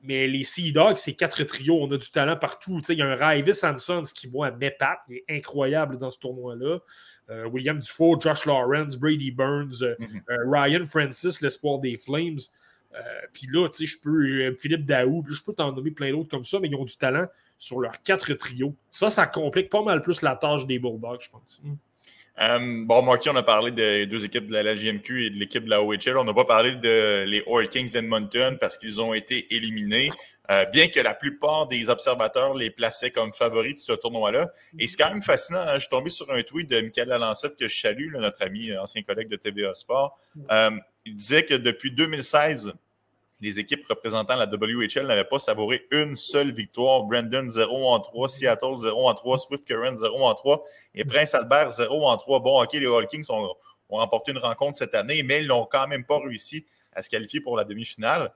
Mais 0.00 0.26
les 0.26 0.44
Sea 0.44 0.72
Dogs, 0.72 0.96
c'est 0.96 1.14
quatre 1.14 1.42
trios. 1.44 1.82
On 1.82 1.90
a 1.92 1.96
du 1.98 2.10
talent 2.10 2.36
partout. 2.36 2.80
Il 2.88 2.98
y 2.98 3.02
a 3.02 3.06
un 3.06 3.16
Ravis 3.16 3.54
Samson 3.54 4.04
qui, 4.14 4.28
moi, 4.28 4.50
m'épate. 4.52 5.00
Il 5.08 5.16
est 5.16 5.24
incroyable 5.28 5.98
dans 5.98 6.10
ce 6.10 6.18
tournoi-là. 6.18 6.78
Euh, 7.30 7.46
William 7.48 7.78
Dufault, 7.78 8.18
Josh 8.20 8.46
Lawrence, 8.46 8.96
Brady 8.96 9.32
Burns, 9.32 9.82
mhm. 9.98 10.22
Ryan 10.46 10.86
Francis, 10.86 11.42
l'espoir 11.42 11.78
des 11.78 11.98
Flames. 11.98 12.38
Puis 13.32 13.46
là, 13.52 13.68
tu 13.68 13.78
sais, 13.78 13.86
je 13.86 14.00
peux. 14.00 14.52
Philippe 14.54 14.84
Daou, 14.84 15.24
je 15.28 15.42
peux 15.42 15.52
t'en 15.52 15.72
nommer 15.72 15.90
plein 15.90 16.10
d'autres 16.10 16.30
comme 16.30 16.44
ça, 16.44 16.58
mais 16.60 16.68
ils 16.68 16.74
ont 16.74 16.84
du 16.84 16.96
talent 16.96 17.26
sur 17.58 17.80
leurs 17.80 18.02
quatre 18.02 18.32
trios. 18.34 18.74
Ça, 18.90 19.10
ça 19.10 19.26
complique 19.26 19.68
pas 19.68 19.82
mal 19.82 20.02
plus 20.02 20.22
la 20.22 20.36
tâche 20.36 20.66
des 20.66 20.78
Bulldogs, 20.78 21.20
je 21.20 21.30
pense. 21.30 21.60
Hmm. 21.62 21.74
Euh, 22.40 22.84
bon, 22.84 23.02
Marky, 23.02 23.28
on 23.30 23.36
a 23.36 23.42
parlé 23.42 23.72
des 23.72 24.06
deux 24.06 24.24
équipes 24.24 24.46
de 24.46 24.52
la 24.52 24.62
LGMQ 24.62 25.26
et 25.26 25.30
de 25.30 25.36
l'équipe 25.36 25.64
de 25.64 25.70
la 25.70 25.82
OHL. 25.82 26.16
On 26.16 26.24
n'a 26.24 26.34
pas 26.34 26.44
parlé 26.44 26.76
de 26.76 27.24
les 27.24 27.42
Oil 27.46 27.68
Kings 27.68 27.90
d'Edmonton 27.90 28.56
parce 28.60 28.78
qu'ils 28.78 29.00
ont 29.00 29.12
été 29.12 29.52
éliminés. 29.54 30.10
Euh, 30.50 30.64
bien 30.66 30.88
que 30.88 31.00
la 31.00 31.14
plupart 31.14 31.66
des 31.66 31.90
observateurs 31.90 32.54
les 32.54 32.70
plaçaient 32.70 33.10
comme 33.10 33.32
favoris 33.34 33.74
de 33.74 33.78
ce 33.80 33.92
tournoi-là. 33.92 34.50
Et 34.78 34.86
c'est 34.86 34.96
quand 34.96 35.10
même 35.10 35.22
fascinant. 35.22 35.60
Hein. 35.60 35.74
Je 35.74 35.80
suis 35.80 35.88
tombé 35.88 36.10
sur 36.10 36.30
un 36.30 36.42
tweet 36.42 36.70
de 36.70 36.80
Michael 36.80 37.08
Lalancette 37.08 37.56
que 37.56 37.68
je 37.68 37.78
salue, 37.78 38.14
notre 38.14 38.42
ami, 38.42 38.70
euh, 38.70 38.80
ancien 38.82 39.02
collègue 39.02 39.28
de 39.28 39.36
TVA 39.36 39.74
Sport. 39.74 40.18
Il 41.08 41.14
disait 41.14 41.44
que 41.44 41.54
depuis 41.54 41.90
2016, 41.90 42.74
les 43.40 43.58
équipes 43.58 43.86
représentant 43.86 44.36
la 44.36 44.46
WHL 44.46 45.06
n'avaient 45.06 45.24
pas 45.24 45.38
savouré 45.38 45.86
une 45.90 46.16
seule 46.16 46.52
victoire. 46.52 47.04
Brandon 47.04 47.48
0 47.48 47.88
en 47.88 48.00
3, 48.00 48.28
Seattle 48.28 48.76
0 48.76 49.08
en 49.08 49.14
3, 49.14 49.38
Swift 49.38 49.64
Current 49.64 49.96
0 49.96 50.22
en 50.22 50.34
3 50.34 50.64
et 50.94 51.04
Prince 51.04 51.34
Albert 51.34 51.70
0 51.70 52.06
en 52.06 52.16
3. 52.16 52.40
Bon, 52.40 52.62
OK, 52.62 52.72
les 52.74 52.86
Hawkins 52.86 53.22
ont, 53.30 53.54
ont 53.88 53.96
remporté 53.96 54.32
une 54.32 54.38
rencontre 54.38 54.76
cette 54.76 54.94
année, 54.94 55.22
mais 55.22 55.42
ils 55.42 55.48
n'ont 55.48 55.66
quand 55.66 55.86
même 55.86 56.04
pas 56.04 56.18
réussi 56.18 56.66
à 56.92 57.02
se 57.02 57.08
qualifier 57.08 57.40
pour 57.40 57.56
la 57.56 57.64
demi-finale. 57.64 58.32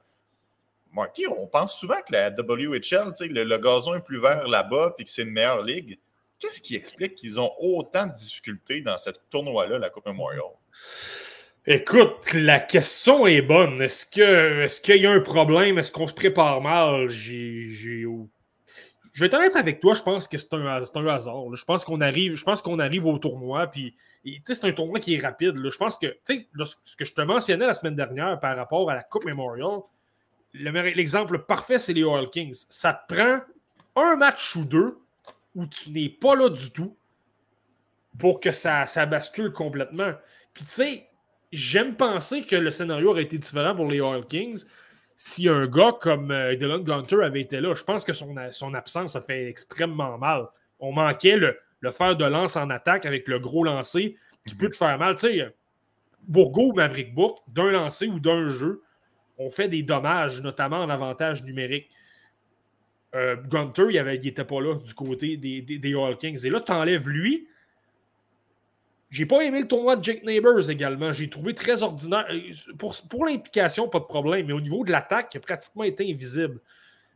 Marty, 0.92 1.26
on 1.26 1.46
pense 1.46 1.78
souvent 1.78 2.00
que 2.06 2.12
la 2.12 2.30
WHL, 2.30 3.12
le, 3.30 3.44
le 3.44 3.58
gazon 3.58 3.94
est 3.94 4.00
plus 4.00 4.20
vert 4.20 4.46
là-bas 4.46 4.94
et 4.98 5.04
que 5.04 5.10
c'est 5.10 5.22
une 5.22 5.30
meilleure 5.30 5.62
ligue. 5.62 5.98
Qu'est-ce 6.38 6.60
qui 6.60 6.76
explique 6.76 7.16
qu'ils 7.16 7.38
ont 7.38 7.52
autant 7.60 8.06
de 8.06 8.12
difficultés 8.12 8.80
dans 8.80 8.98
ce 8.98 9.10
tournoi-là, 9.30 9.78
la 9.78 9.90
Coupe 9.90 10.06
Memorial? 10.06 10.42
Écoute, 11.64 12.32
la 12.32 12.58
question 12.58 13.24
est 13.24 13.40
bonne. 13.40 13.80
Est-ce 13.82 14.04
que 14.04 14.62
est-ce 14.62 14.80
qu'il 14.80 15.00
y 15.00 15.06
a 15.06 15.12
un 15.12 15.20
problème? 15.20 15.78
Est-ce 15.78 15.92
qu'on 15.92 16.08
se 16.08 16.12
prépare 16.12 16.60
mal? 16.60 17.08
J'ai, 17.08 17.62
Je 19.12 19.20
vais 19.20 19.26
être 19.26 19.56
avec 19.56 19.78
toi, 19.78 19.94
je 19.94 20.02
pense 20.02 20.26
que 20.26 20.38
c'est 20.38 20.52
un, 20.54 20.66
un, 20.66 21.06
hasard. 21.06 21.54
Je 21.54 21.64
pense 21.64 21.84
qu'on 21.84 22.00
arrive, 22.00 22.34
je 22.34 22.42
pense 22.42 22.62
qu'on 22.62 22.80
arrive 22.80 23.06
au 23.06 23.16
tournoi, 23.16 23.68
puis 23.68 23.96
c'est 24.44 24.64
un 24.64 24.72
tournoi 24.72 24.98
qui 24.98 25.14
est 25.14 25.20
rapide. 25.20 25.54
Je 25.56 25.76
pense 25.76 25.96
que 25.96 26.18
ce 26.26 26.96
que 26.96 27.04
je 27.04 27.12
te 27.12 27.22
mentionnais 27.22 27.66
la 27.66 27.74
semaine 27.74 27.94
dernière 27.94 28.40
par 28.40 28.56
rapport 28.56 28.90
à 28.90 28.96
la 28.96 29.04
Coupe 29.04 29.24
Memorial, 29.24 29.82
l'exemple 30.54 31.44
parfait, 31.44 31.78
c'est 31.78 31.92
les 31.92 32.02
Oil 32.02 32.28
Kings. 32.30 32.66
Ça 32.70 32.92
te 32.92 33.14
prend 33.14 33.38
un 33.94 34.16
match 34.16 34.56
ou 34.56 34.64
deux 34.64 34.98
où 35.54 35.64
tu 35.68 35.90
n'es 35.90 36.08
pas 36.08 36.34
là 36.34 36.48
du 36.48 36.72
tout 36.72 36.96
pour 38.18 38.40
que 38.40 38.50
ça, 38.50 38.84
ça 38.86 39.06
bascule 39.06 39.52
complètement. 39.52 40.12
Puis 40.54 40.64
tu 40.64 40.70
sais, 40.70 41.08
j'aime 41.52 41.94
penser 41.96 42.42
que 42.42 42.56
le 42.56 42.70
scénario 42.70 43.10
aurait 43.10 43.22
été 43.22 43.38
différent 43.38 43.74
pour 43.76 43.88
les 43.88 44.00
Oil 44.00 44.26
Kings 44.26 44.64
si 45.14 45.48
un 45.48 45.66
gars 45.66 45.92
comme 46.00 46.30
euh, 46.30 46.56
Dylan 46.56 46.82
Gunter 46.82 47.22
avait 47.22 47.42
été 47.42 47.60
là. 47.60 47.74
Je 47.74 47.84
pense 47.84 48.04
que 48.04 48.12
son, 48.12 48.34
son, 48.50 48.74
absence 48.74 49.14
a 49.14 49.20
fait 49.20 49.48
extrêmement 49.48 50.18
mal. 50.18 50.48
On 50.80 50.92
manquait 50.92 51.36
le, 51.36 51.56
le 51.80 51.92
fer 51.92 52.16
de 52.16 52.24
lance 52.24 52.56
en 52.56 52.70
attaque 52.70 53.06
avec 53.06 53.28
le 53.28 53.38
gros 53.38 53.62
lancer 53.62 54.16
qui 54.46 54.54
peut 54.54 54.70
te 54.70 54.76
faire 54.76 54.98
mal. 54.98 55.14
Tu 55.16 55.28
sais, 55.28 55.54
Bourgo 56.26 56.70
ou 56.70 56.72
Maverick 56.72 57.14
Bourg, 57.14 57.44
d'un 57.48 57.70
lancer 57.70 58.06
ou 58.06 58.18
d'un 58.18 58.48
jeu, 58.48 58.82
ont 59.38 59.50
fait 59.50 59.68
des 59.68 59.82
dommages, 59.82 60.40
notamment 60.40 60.78
en 60.78 60.88
avantage 60.88 61.42
numérique. 61.44 61.90
Euh, 63.14 63.36
Gunter, 63.36 63.88
il 63.90 64.02
n'était 64.02 64.44
pas 64.44 64.60
là 64.60 64.74
du 64.74 64.94
côté 64.94 65.36
des, 65.36 65.60
des, 65.60 65.78
des 65.78 65.94
All 65.94 66.16
Kings. 66.16 66.46
Et 66.46 66.50
là, 66.50 66.60
tu 66.60 66.72
enlèves 66.72 67.08
lui, 67.08 67.46
j'ai 69.12 69.26
pas 69.26 69.42
aimé 69.42 69.60
le 69.60 69.68
tournoi 69.68 69.94
de 69.96 70.02
Jake 70.02 70.24
Neighbors 70.24 70.70
également. 70.70 71.12
J'ai 71.12 71.28
trouvé 71.28 71.54
très 71.54 71.82
ordinaire. 71.82 72.26
Euh, 72.30 72.54
pour, 72.78 73.26
l'implication, 73.26 73.86
pas 73.86 74.00
de 74.00 74.04
problème, 74.04 74.46
mais 74.46 74.54
au 74.54 74.60
niveau 74.60 74.84
de 74.84 74.90
l'attaque, 74.90 75.32
il 75.34 75.36
a 75.36 75.40
pratiquement 75.40 75.84
été 75.84 76.10
invisible. 76.10 76.58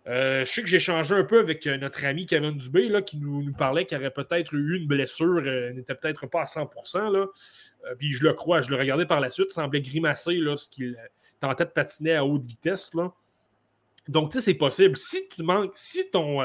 Euh, 0.06 0.44
je 0.44 0.52
sais 0.52 0.60
que 0.60 0.68
j'ai 0.68 0.78
changé 0.78 1.14
un 1.14 1.24
peu 1.24 1.40
avec 1.40 1.66
euh, 1.66 1.78
notre 1.78 2.04
ami 2.04 2.26
Kevin 2.26 2.58
Dubé 2.58 2.90
là, 2.90 3.00
qui 3.00 3.16
nous, 3.16 3.50
parlait 3.54 3.86
qu'il 3.86 3.96
aurait 3.96 4.10
peut-être 4.10 4.52
eu 4.52 4.76
une 4.76 4.86
blessure, 4.86 5.40
n'était 5.40 5.94
peut-être 5.94 6.26
pas 6.26 6.42
à 6.42 6.44
100%. 6.44 7.10
Là. 7.10 7.26
puis 7.98 8.12
je 8.12 8.22
le 8.24 8.34
crois, 8.34 8.60
je 8.60 8.68
le 8.68 8.76
regardais 8.76 9.06
par 9.06 9.20
la 9.20 9.30
suite, 9.30 9.46
il 9.50 9.54
semblait 9.54 9.80
grimacer 9.80 10.34
lorsqu'il 10.34 10.98
tentait 11.40 11.64
de 11.64 11.70
patiner 11.70 12.14
à 12.14 12.26
haute 12.26 12.44
vitesse. 12.44 12.92
Là. 12.92 13.10
Donc, 14.06 14.32
tu 14.32 14.38
sais, 14.38 14.44
c'est 14.44 14.54
possible. 14.54 14.98
Si 14.98 15.30
tu 15.30 15.42
manques, 15.42 15.72
si 15.74 16.10
ton, 16.10 16.42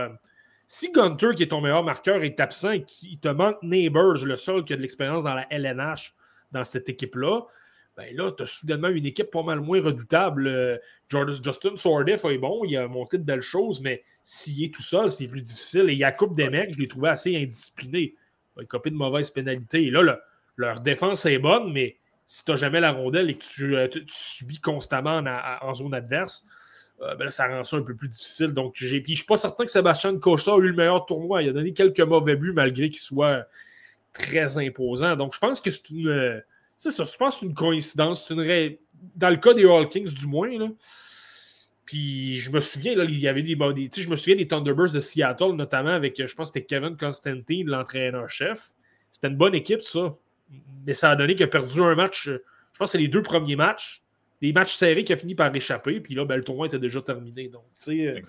si 0.73 0.89
Gunter, 0.93 1.31
qui 1.35 1.43
est 1.43 1.49
ton 1.49 1.60
meilleur 1.60 1.84
marqueur, 1.84 2.23
est 2.23 2.39
absent 2.39 2.72
et 2.72 2.85
qu'il 2.85 3.19
te 3.19 3.27
manque 3.27 3.61
Neighbors, 3.61 4.23
le 4.23 4.38
seul 4.38 4.64
qui 4.64 4.72
a 4.72 4.77
de 4.77 4.81
l'expérience 4.81 5.26
dans 5.26 5.34
la 5.34 5.45
LNH 5.49 6.15
dans 6.53 6.64
cette 6.64 6.88
équipe-là, 6.88 7.41
ben 7.98 8.15
là, 8.15 8.31
tu 8.31 8.43
as 8.43 8.45
soudainement 8.45 8.88
une 8.88 9.06
équipe 9.06 9.31
pas 9.31 9.43
mal 9.43 9.60
moins 9.60 9.81
redoutable. 9.81 10.48
Euh, 10.48 10.77
Justin 11.43 11.76
Sordiff 11.76 12.23
est 12.23 12.38
bon, 12.38 12.64
il 12.64 12.77
a 12.77 12.88
montré 12.88 13.18
de 13.18 13.23
belles 13.23 13.41
choses, 13.41 13.81
mais 13.81 14.06
s'il 14.23 14.64
est 14.64 14.73
tout 14.73 14.81
seul, 14.81 15.11
c'est 15.11 15.27
plus 15.27 15.41
difficile. 15.41 15.89
Et 15.89 15.98
Jacob 15.98 16.38
Demek, 16.38 16.73
je 16.73 16.80
l'ai 16.80 16.88
trouvé 16.88 17.10
assez 17.10 17.35
indiscipliné. 17.35 18.15
Il 18.56 18.64
a 18.64 18.65
copié 18.65 18.93
de 18.93 18.95
mauvaises 18.95 19.30
pénalités. 19.30 19.88
Et 19.88 19.91
là, 19.91 20.22
leur 20.56 20.80
défense 20.80 21.26
est 21.26 21.38
bonne, 21.38 21.73
mais 21.73 21.98
si 22.26 22.45
tu 22.45 22.52
n'as 22.52 22.56
jamais 22.57 22.80
la 22.80 22.93
rondelle 22.93 23.30
et 23.30 23.34
que 23.34 23.43
tu, 23.43 23.76
euh, 23.76 23.89
subis 24.07 24.61
constamment 24.61 25.22
en 25.61 25.73
zone 25.73 25.93
adverse, 25.93 26.48
euh, 27.02 27.15
ben 27.15 27.30
ça 27.30 27.48
rend 27.48 27.64
ça 27.64 27.78
un 27.78 27.82
peu 27.82 27.95
plus 27.95 28.07
difficile. 28.07 28.53
Donc, 28.53 28.73
je 28.76 28.88
suis 28.88 29.26
pas 29.28 29.36
certain 29.36 29.65
que 29.65 29.72
Sébastien 29.72 30.18
Cocha 30.18 30.53
a 30.53 30.57
eu 30.57 30.68
le 30.68 30.76
meilleur 30.76 31.06
tournoi. 31.06 31.44
Il 31.44 31.49
a 31.49 31.53
donné 31.53 31.73
quelques 31.73 32.02
mauvais 32.02 32.36
buts 32.36 32.53
malgré 32.53 32.90
qu'il 32.90 32.99
soit 32.99 33.45
très 34.14 34.57
imposant. 34.57 35.15
Donc, 35.15 35.34
je 35.34 35.40
pense 35.40 35.61
que 35.61 35.72
c'est 35.72 35.90
une. 35.90 36.44
C'est 36.78 36.91
ça, 36.91 37.03
je 37.03 37.15
pense 37.15 37.36
que 37.36 37.41
c'est 37.41 37.45
une 37.45 37.53
coïncidence. 37.53 38.30
Une 38.30 38.78
Dans 39.15 39.30
le 39.30 39.38
cas 39.38 39.53
des 39.53 39.65
Hawkins, 39.65 40.03
du 40.03 40.28
moins. 40.28 40.57
Là. 40.57 40.68
Puis 41.86 42.38
je 42.38 42.52
me 42.52 42.60
souviens, 42.60 42.95
là, 42.95 43.03
il 43.03 43.19
y 43.19 43.28
avait 43.28 43.44
des, 43.44 43.57
sais, 43.91 44.02
je 44.02 44.10
me 44.10 44.15
souviens 44.15 44.38
des 44.38 44.48
Thunderbirds 44.48 44.94
de 44.94 44.99
Seattle, 44.99 45.53
notamment 45.56 45.90
avec, 45.90 46.26
je 46.26 46.36
pense 46.36 46.49
que 46.49 46.60
c'était 46.60 46.65
Kevin 46.65 46.95
Constantine, 46.95 47.68
l'entraîneur-chef. 47.68 48.69
C'était 49.11 49.28
une 49.28 49.36
bonne 49.36 49.56
équipe, 49.56 49.82
ça. 49.82 50.15
Mais 50.86 50.94
ça 50.94 51.11
a 51.11 51.15
donné 51.18 51.36
qu'il 51.36 51.44
a 51.44 51.48
perdu 51.48 51.82
un 51.82 51.95
match, 51.95 52.28
je 52.28 52.40
pense 52.78 52.90
que 52.90 52.91
c'est 52.94 52.98
les 52.98 53.10
deux 53.10 53.22
premiers 53.22 53.57
matchs, 53.57 54.01
des 54.41 54.53
matchs 54.53 54.73
serrés 54.73 55.03
qui 55.03 55.13
a 55.13 55.18
fini 55.18 55.35
par 55.35 55.55
échapper, 55.55 55.99
puis 55.99 56.15
là, 56.15 56.26
ben, 56.26 56.35
le 56.35 56.43
tournoi 56.43 56.68
était 56.68 56.80
déjà 56.80 57.01
terminé. 57.01 57.47
Donc, 57.47 57.63
tu 57.80 58.13
sais, 58.13 58.22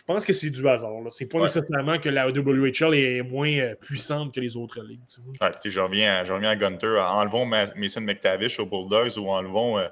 je 0.00 0.02
pense 0.04 0.24
que 0.24 0.32
c'est 0.32 0.50
du 0.50 0.66
hasard. 0.66 0.92
C'est 1.10 1.26
pas 1.26 1.40
nécessairement 1.40 1.98
que 1.98 2.08
la 2.08 2.28
WHL 2.28 2.94
est 2.94 3.22
moins 3.22 3.52
euh, 3.52 3.74
puissante 3.74 4.32
que 4.34 4.40
les 4.40 4.56
autres 4.56 4.82
ligues. 4.82 5.00
Ouais, 5.40 5.50
je, 5.64 5.80
reviens, 5.80 6.24
je 6.24 6.32
reviens 6.32 6.50
à 6.50 6.56
Gunter. 6.56 6.98
Enlevons 7.10 7.44
Mason 7.44 8.00
McTavish 8.00 8.58
aux 8.60 8.66
Bulldogs 8.66 9.18
ou 9.18 9.28
enlevons 9.28 9.78
euh, 9.78 9.88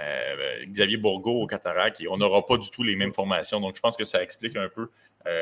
euh, 0.00 0.64
Xavier 0.66 0.96
Bourgault 0.96 1.42
au 1.42 1.46
Cataract. 1.46 2.00
Et 2.00 2.08
on 2.08 2.16
n'aura 2.16 2.46
pas 2.46 2.56
du 2.56 2.70
tout 2.70 2.82
les 2.82 2.96
mêmes 2.96 3.12
formations. 3.12 3.60
Donc, 3.60 3.76
je 3.76 3.80
pense 3.80 3.96
que 3.96 4.04
ça 4.04 4.22
explique 4.22 4.56
un 4.56 4.68
peu 4.68 4.88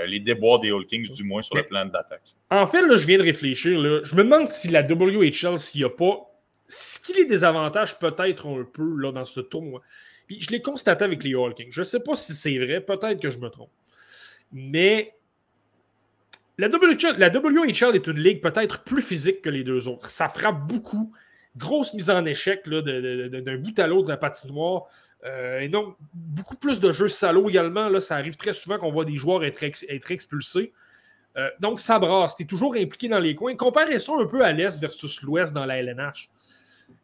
les 0.06 0.20
déboires 0.20 0.58
des 0.58 0.70
All 0.70 0.84
Kings, 0.84 1.10
du 1.10 1.24
moins 1.24 1.40
sur 1.40 1.56
le 1.56 1.62
plan 1.62 1.86
de 1.86 1.92
l'attaque. 1.94 2.34
En 2.50 2.66
fait, 2.66 2.82
là, 2.82 2.96
je 2.96 3.06
viens 3.06 3.16
de 3.16 3.22
réfléchir. 3.22 3.80
Là, 3.80 4.00
je 4.04 4.14
me 4.14 4.24
demande 4.24 4.46
si 4.46 4.68
la 4.68 4.82
WHL, 4.82 5.58
s'il 5.58 5.80
n'y 5.80 5.84
a 5.86 5.88
pas 5.88 6.18
ce 6.70 6.98
qui 7.00 7.12
les 7.14 7.24
désavantage 7.24 7.98
peut-être 7.98 8.46
un 8.46 8.64
peu 8.64 8.96
là, 8.96 9.10
dans 9.10 9.24
ce 9.24 9.40
tournoi. 9.40 9.82
Je 10.28 10.50
l'ai 10.50 10.62
constaté 10.62 11.04
avec 11.04 11.24
les 11.24 11.34
All 11.34 11.52
Kings. 11.54 11.72
Je 11.72 11.80
ne 11.80 11.84
sais 11.84 12.00
pas 12.00 12.14
si 12.14 12.32
c'est 12.32 12.56
vrai, 12.58 12.80
peut-être 12.80 13.20
que 13.20 13.30
je 13.30 13.38
me 13.38 13.48
trompe. 13.48 13.72
Mais 14.52 15.12
la 16.58 16.68
WHL, 16.68 17.96
est 17.96 18.06
une 18.06 18.18
ligue 18.18 18.40
peut-être 18.40 18.84
plus 18.84 19.02
physique 19.02 19.42
que 19.42 19.50
les 19.50 19.64
deux 19.64 19.88
autres. 19.88 20.10
Ça 20.10 20.28
frappe 20.28 20.66
beaucoup. 20.68 21.12
Grosse 21.56 21.94
mise 21.94 22.10
en 22.10 22.24
échec 22.24 22.68
d'un 22.68 23.56
bout 23.56 23.78
à 23.78 23.86
l'autre 23.88 24.04
de 24.04 24.12
la 24.12 24.16
patinoire. 24.16 24.84
Euh, 25.24 25.60
et 25.60 25.68
donc, 25.68 25.96
beaucoup 26.14 26.56
plus 26.56 26.78
de 26.78 26.92
jeux 26.92 27.08
salauds 27.08 27.48
également. 27.48 27.88
Là, 27.88 28.00
ça 28.00 28.14
arrive 28.14 28.36
très 28.36 28.52
souvent 28.52 28.78
qu'on 28.78 28.92
voit 28.92 29.04
des 29.04 29.16
joueurs 29.16 29.42
être, 29.42 29.62
expulsés. 30.10 30.72
Euh, 31.36 31.48
donc, 31.58 31.80
ça 31.80 31.98
brasse. 31.98 32.36
Tu 32.36 32.44
es 32.44 32.46
toujours 32.46 32.76
impliqué 32.76 33.08
dans 33.08 33.18
les 33.18 33.34
coins. 33.34 33.56
Comparez 33.56 33.96
un 33.96 34.26
peu 34.26 34.44
à 34.44 34.52
l'Est 34.52 34.80
versus 34.80 35.22
l'Ouest 35.22 35.52
dans 35.52 35.66
la 35.66 35.78
LNH. 35.78 36.30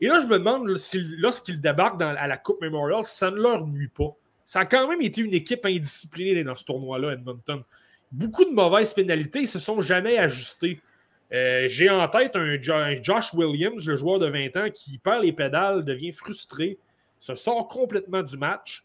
Et 0.00 0.08
là, 0.08 0.18
je 0.20 0.26
me 0.26 0.38
demande 0.38 0.76
si, 0.76 1.00
lorsqu'ils 1.18 1.60
débarquent 1.60 2.02
à 2.02 2.26
la 2.26 2.36
Coupe 2.36 2.60
Memorial, 2.60 3.04
ça 3.04 3.30
ne 3.30 3.36
leur 3.36 3.66
nuit 3.66 3.88
pas. 3.88 4.14
Ça 4.44 4.60
a 4.60 4.64
quand 4.64 4.88
même 4.88 5.02
été 5.02 5.20
une 5.22 5.34
équipe 5.34 5.64
indisciplinée 5.64 6.44
dans 6.44 6.54
ce 6.54 6.64
tournoi-là, 6.64 7.14
Edmonton. 7.14 7.62
Beaucoup 8.12 8.44
de 8.44 8.52
mauvaises 8.52 8.92
pénalités, 8.92 9.42
ne 9.42 9.46
se 9.46 9.58
sont 9.58 9.80
jamais 9.80 10.18
ajustés. 10.18 10.80
Euh, 11.32 11.66
j'ai 11.68 11.90
en 11.90 12.06
tête 12.08 12.36
un, 12.36 12.56
Josh 13.02 13.34
Williams, 13.34 13.86
le 13.86 13.96
joueur 13.96 14.18
de 14.18 14.26
20 14.26 14.56
ans, 14.56 14.70
qui 14.72 14.98
perd 14.98 15.24
les 15.24 15.32
pédales, 15.32 15.84
devient 15.84 16.12
frustré, 16.12 16.78
se 17.18 17.34
sort 17.34 17.66
complètement 17.68 18.22
du 18.22 18.36
match. 18.36 18.84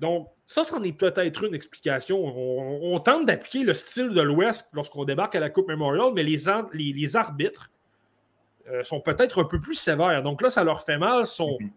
Donc, 0.00 0.28
ça, 0.46 0.64
c'en 0.64 0.82
est 0.82 0.92
peut-être 0.92 1.44
une 1.44 1.54
explication. 1.54 2.24
On, 2.24 2.98
tente 3.00 3.26
d'appliquer 3.26 3.64
le 3.64 3.74
style 3.74 4.08
de 4.08 4.22
l'Ouest 4.22 4.70
lorsqu'on 4.72 5.04
débarque 5.04 5.34
à 5.34 5.40
la 5.40 5.50
Coupe 5.50 5.68
Memorial, 5.68 6.12
mais 6.14 6.22
les, 6.22 6.48
arbitres 6.48 7.70
euh, 8.70 8.82
sont 8.82 9.00
peut-être 9.00 9.40
un 9.40 9.44
peu 9.44 9.60
plus 9.60 9.74
sévères. 9.74 10.22
Donc 10.22 10.42
là, 10.42 10.50
ça 10.50 10.64
leur 10.64 10.82
fait 10.82 10.98
mal, 10.98 11.26
sont 11.26 11.58
mhm. 11.60 11.70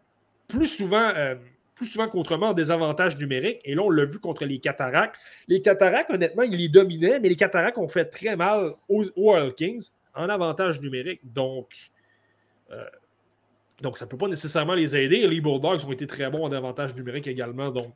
plus 0.48 0.68
souvent 0.68 1.12
euh, 1.16 1.36
plus 1.82 1.88
souvent 1.88 2.08
qu'autrement 2.08 2.50
en 2.50 2.54
désavantage 2.54 3.18
numérique. 3.18 3.60
Et 3.66 3.74
là, 3.74 3.82
on 3.82 3.90
l'a 3.90 4.06
vu 4.06 4.20
contre 4.20 4.46
les 4.46 4.60
Cataractes. 4.60 5.20
Les 5.48 5.62
Cataractes, 5.62 6.12
honnêtement, 6.12 6.44
ils 6.44 6.56
les 6.56 6.70
dominaient, 6.70 7.20
mais 7.20 7.28
les 7.28 7.36
Cataractes 7.36 7.80
ont 7.80 7.88
fait 7.88 8.06
très 8.06 8.36
mal 8.36 8.74
aux, 8.88 9.06
Wild 9.16 9.56
Kings 9.56 9.90
en 10.14 10.30
avantage 10.30 10.80
numérique. 10.80 11.22
Donc, 11.24 11.74
euh, 12.70 12.86
donc 13.82 13.98
ça 13.98 14.06
ne 14.06 14.12
peut 14.12 14.18
pas 14.18 14.28
nécessairement 14.28 14.76
les 14.76 14.96
aider. 14.96 15.26
Les 15.28 15.42
Bulldogs 15.42 15.84
ont 15.84 15.92
été 15.92 16.06
très 16.06 16.30
bons 16.30 16.44
en 16.46 16.52
avantage 16.52 16.94
numérique 16.94 17.26
également. 17.26 17.72
Donc, 17.72 17.96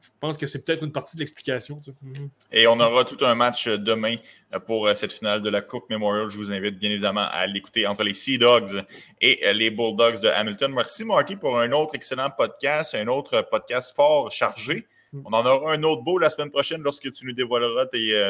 je 0.00 0.08
pense 0.20 0.36
que 0.36 0.46
c'est 0.46 0.64
peut-être 0.64 0.82
une 0.82 0.92
partie 0.92 1.16
de 1.16 1.20
l'explication. 1.20 1.80
Mhm. 2.02 2.30
Et 2.52 2.66
on 2.66 2.78
aura 2.80 3.04
tout 3.04 3.24
un 3.24 3.34
match 3.34 3.66
euh, 3.66 3.78
demain 3.78 4.16
euh, 4.54 4.58
pour 4.58 4.86
euh, 4.86 4.94
cette 4.94 5.12
finale 5.12 5.42
de 5.42 5.50
la 5.50 5.60
Coupe 5.60 5.88
Memorial. 5.90 6.28
Je 6.28 6.36
vous 6.36 6.52
invite 6.52 6.78
bien 6.78 6.90
évidemment 6.90 7.26
à 7.30 7.46
l'écouter 7.46 7.86
entre 7.86 8.02
les 8.04 8.14
Sea 8.14 8.38
Dogs 8.38 8.82
et 9.20 9.52
les 9.52 9.70
Bulldogs 9.70 10.20
de 10.20 10.28
Hamilton. 10.28 10.72
Merci 10.72 11.04
Marty 11.04 11.36
pour 11.36 11.58
un 11.58 11.70
autre 11.72 11.94
excellent 11.94 12.30
podcast, 12.30 12.94
un 12.94 13.08
autre 13.08 13.46
podcast 13.50 13.94
fort 13.94 14.30
chargé. 14.30 14.86
Mhm. 15.12 15.22
On 15.24 15.32
en 15.32 15.46
aura 15.46 15.72
un 15.72 15.82
autre 15.82 16.02
beau 16.02 16.18
la 16.18 16.30
semaine 16.30 16.50
prochaine 16.50 16.82
lorsque 16.82 17.10
tu 17.12 17.24
nous 17.24 17.32
dévoileras 17.32 17.86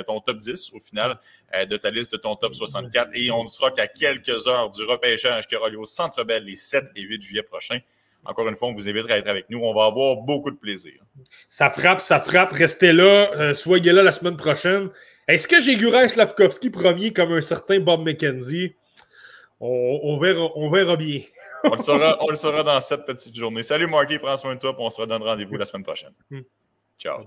ton 0.06 0.20
top 0.20 0.38
10 0.38 0.72
au 0.74 0.80
final 0.80 1.18
de 1.68 1.76
ta 1.76 1.90
liste 1.90 2.12
de 2.12 2.18
ton 2.18 2.36
top 2.36 2.54
64. 2.54 3.10
Et 3.14 3.30
on 3.30 3.44
ne 3.44 3.48
sera 3.48 3.70
qu'à 3.70 3.86
quelques 3.86 4.46
heures 4.46 4.70
du 4.70 4.84
repêchage 4.84 5.46
qui 5.46 5.56
aura 5.56 5.68
lieu 5.70 5.78
au 5.78 5.86
Centre 5.86 6.22
Bell 6.22 6.44
les 6.44 6.56
7 6.56 6.84
et 6.94 7.02
8 7.02 7.20
juillet 7.20 7.42
prochains. 7.42 7.80
Encore 8.24 8.48
une 8.48 8.56
fois, 8.56 8.68
on 8.68 8.74
vous 8.74 8.88
invite 8.88 9.10
à 9.10 9.18
être 9.18 9.28
avec 9.28 9.48
nous. 9.48 9.60
On 9.60 9.74
va 9.74 9.86
avoir 9.86 10.16
beaucoup 10.16 10.50
de 10.50 10.56
plaisir. 10.56 10.94
Ça 11.46 11.70
frappe, 11.70 12.00
ça 12.00 12.20
frappe. 12.20 12.52
Restez 12.52 12.92
là. 12.92 13.30
Euh, 13.34 13.54
soyez 13.54 13.92
là 13.92 14.02
la 14.02 14.12
semaine 14.12 14.36
prochaine. 14.36 14.90
Est-ce 15.26 15.48
que 15.48 15.60
j'ai 15.60 15.76
Gurin 15.76 16.08
Slavkovski 16.08 16.70
premier 16.70 17.12
comme 17.12 17.32
un 17.32 17.40
certain 17.40 17.80
Bob 17.80 18.04
McKenzie? 18.04 18.74
On, 19.60 20.18
verra, 20.18 20.50
on 20.54 20.70
verra 20.70 20.96
bien. 20.96 21.20
on, 21.64 21.74
le 21.74 21.82
saura, 21.82 22.16
on 22.20 22.28
le 22.28 22.36
saura 22.36 22.62
dans 22.62 22.80
cette 22.80 23.04
petite 23.04 23.34
journée. 23.34 23.62
Salut 23.62 23.88
Marky, 23.88 24.18
prends 24.18 24.36
soin 24.36 24.54
de 24.54 24.60
toi. 24.60 24.74
On 24.78 24.90
se 24.90 25.00
redonne 25.00 25.22
rendez-vous 25.22 25.56
la 25.56 25.66
semaine 25.66 25.84
prochaine. 25.84 26.12
Hmm. 26.30 26.42
Ciao. 26.98 27.24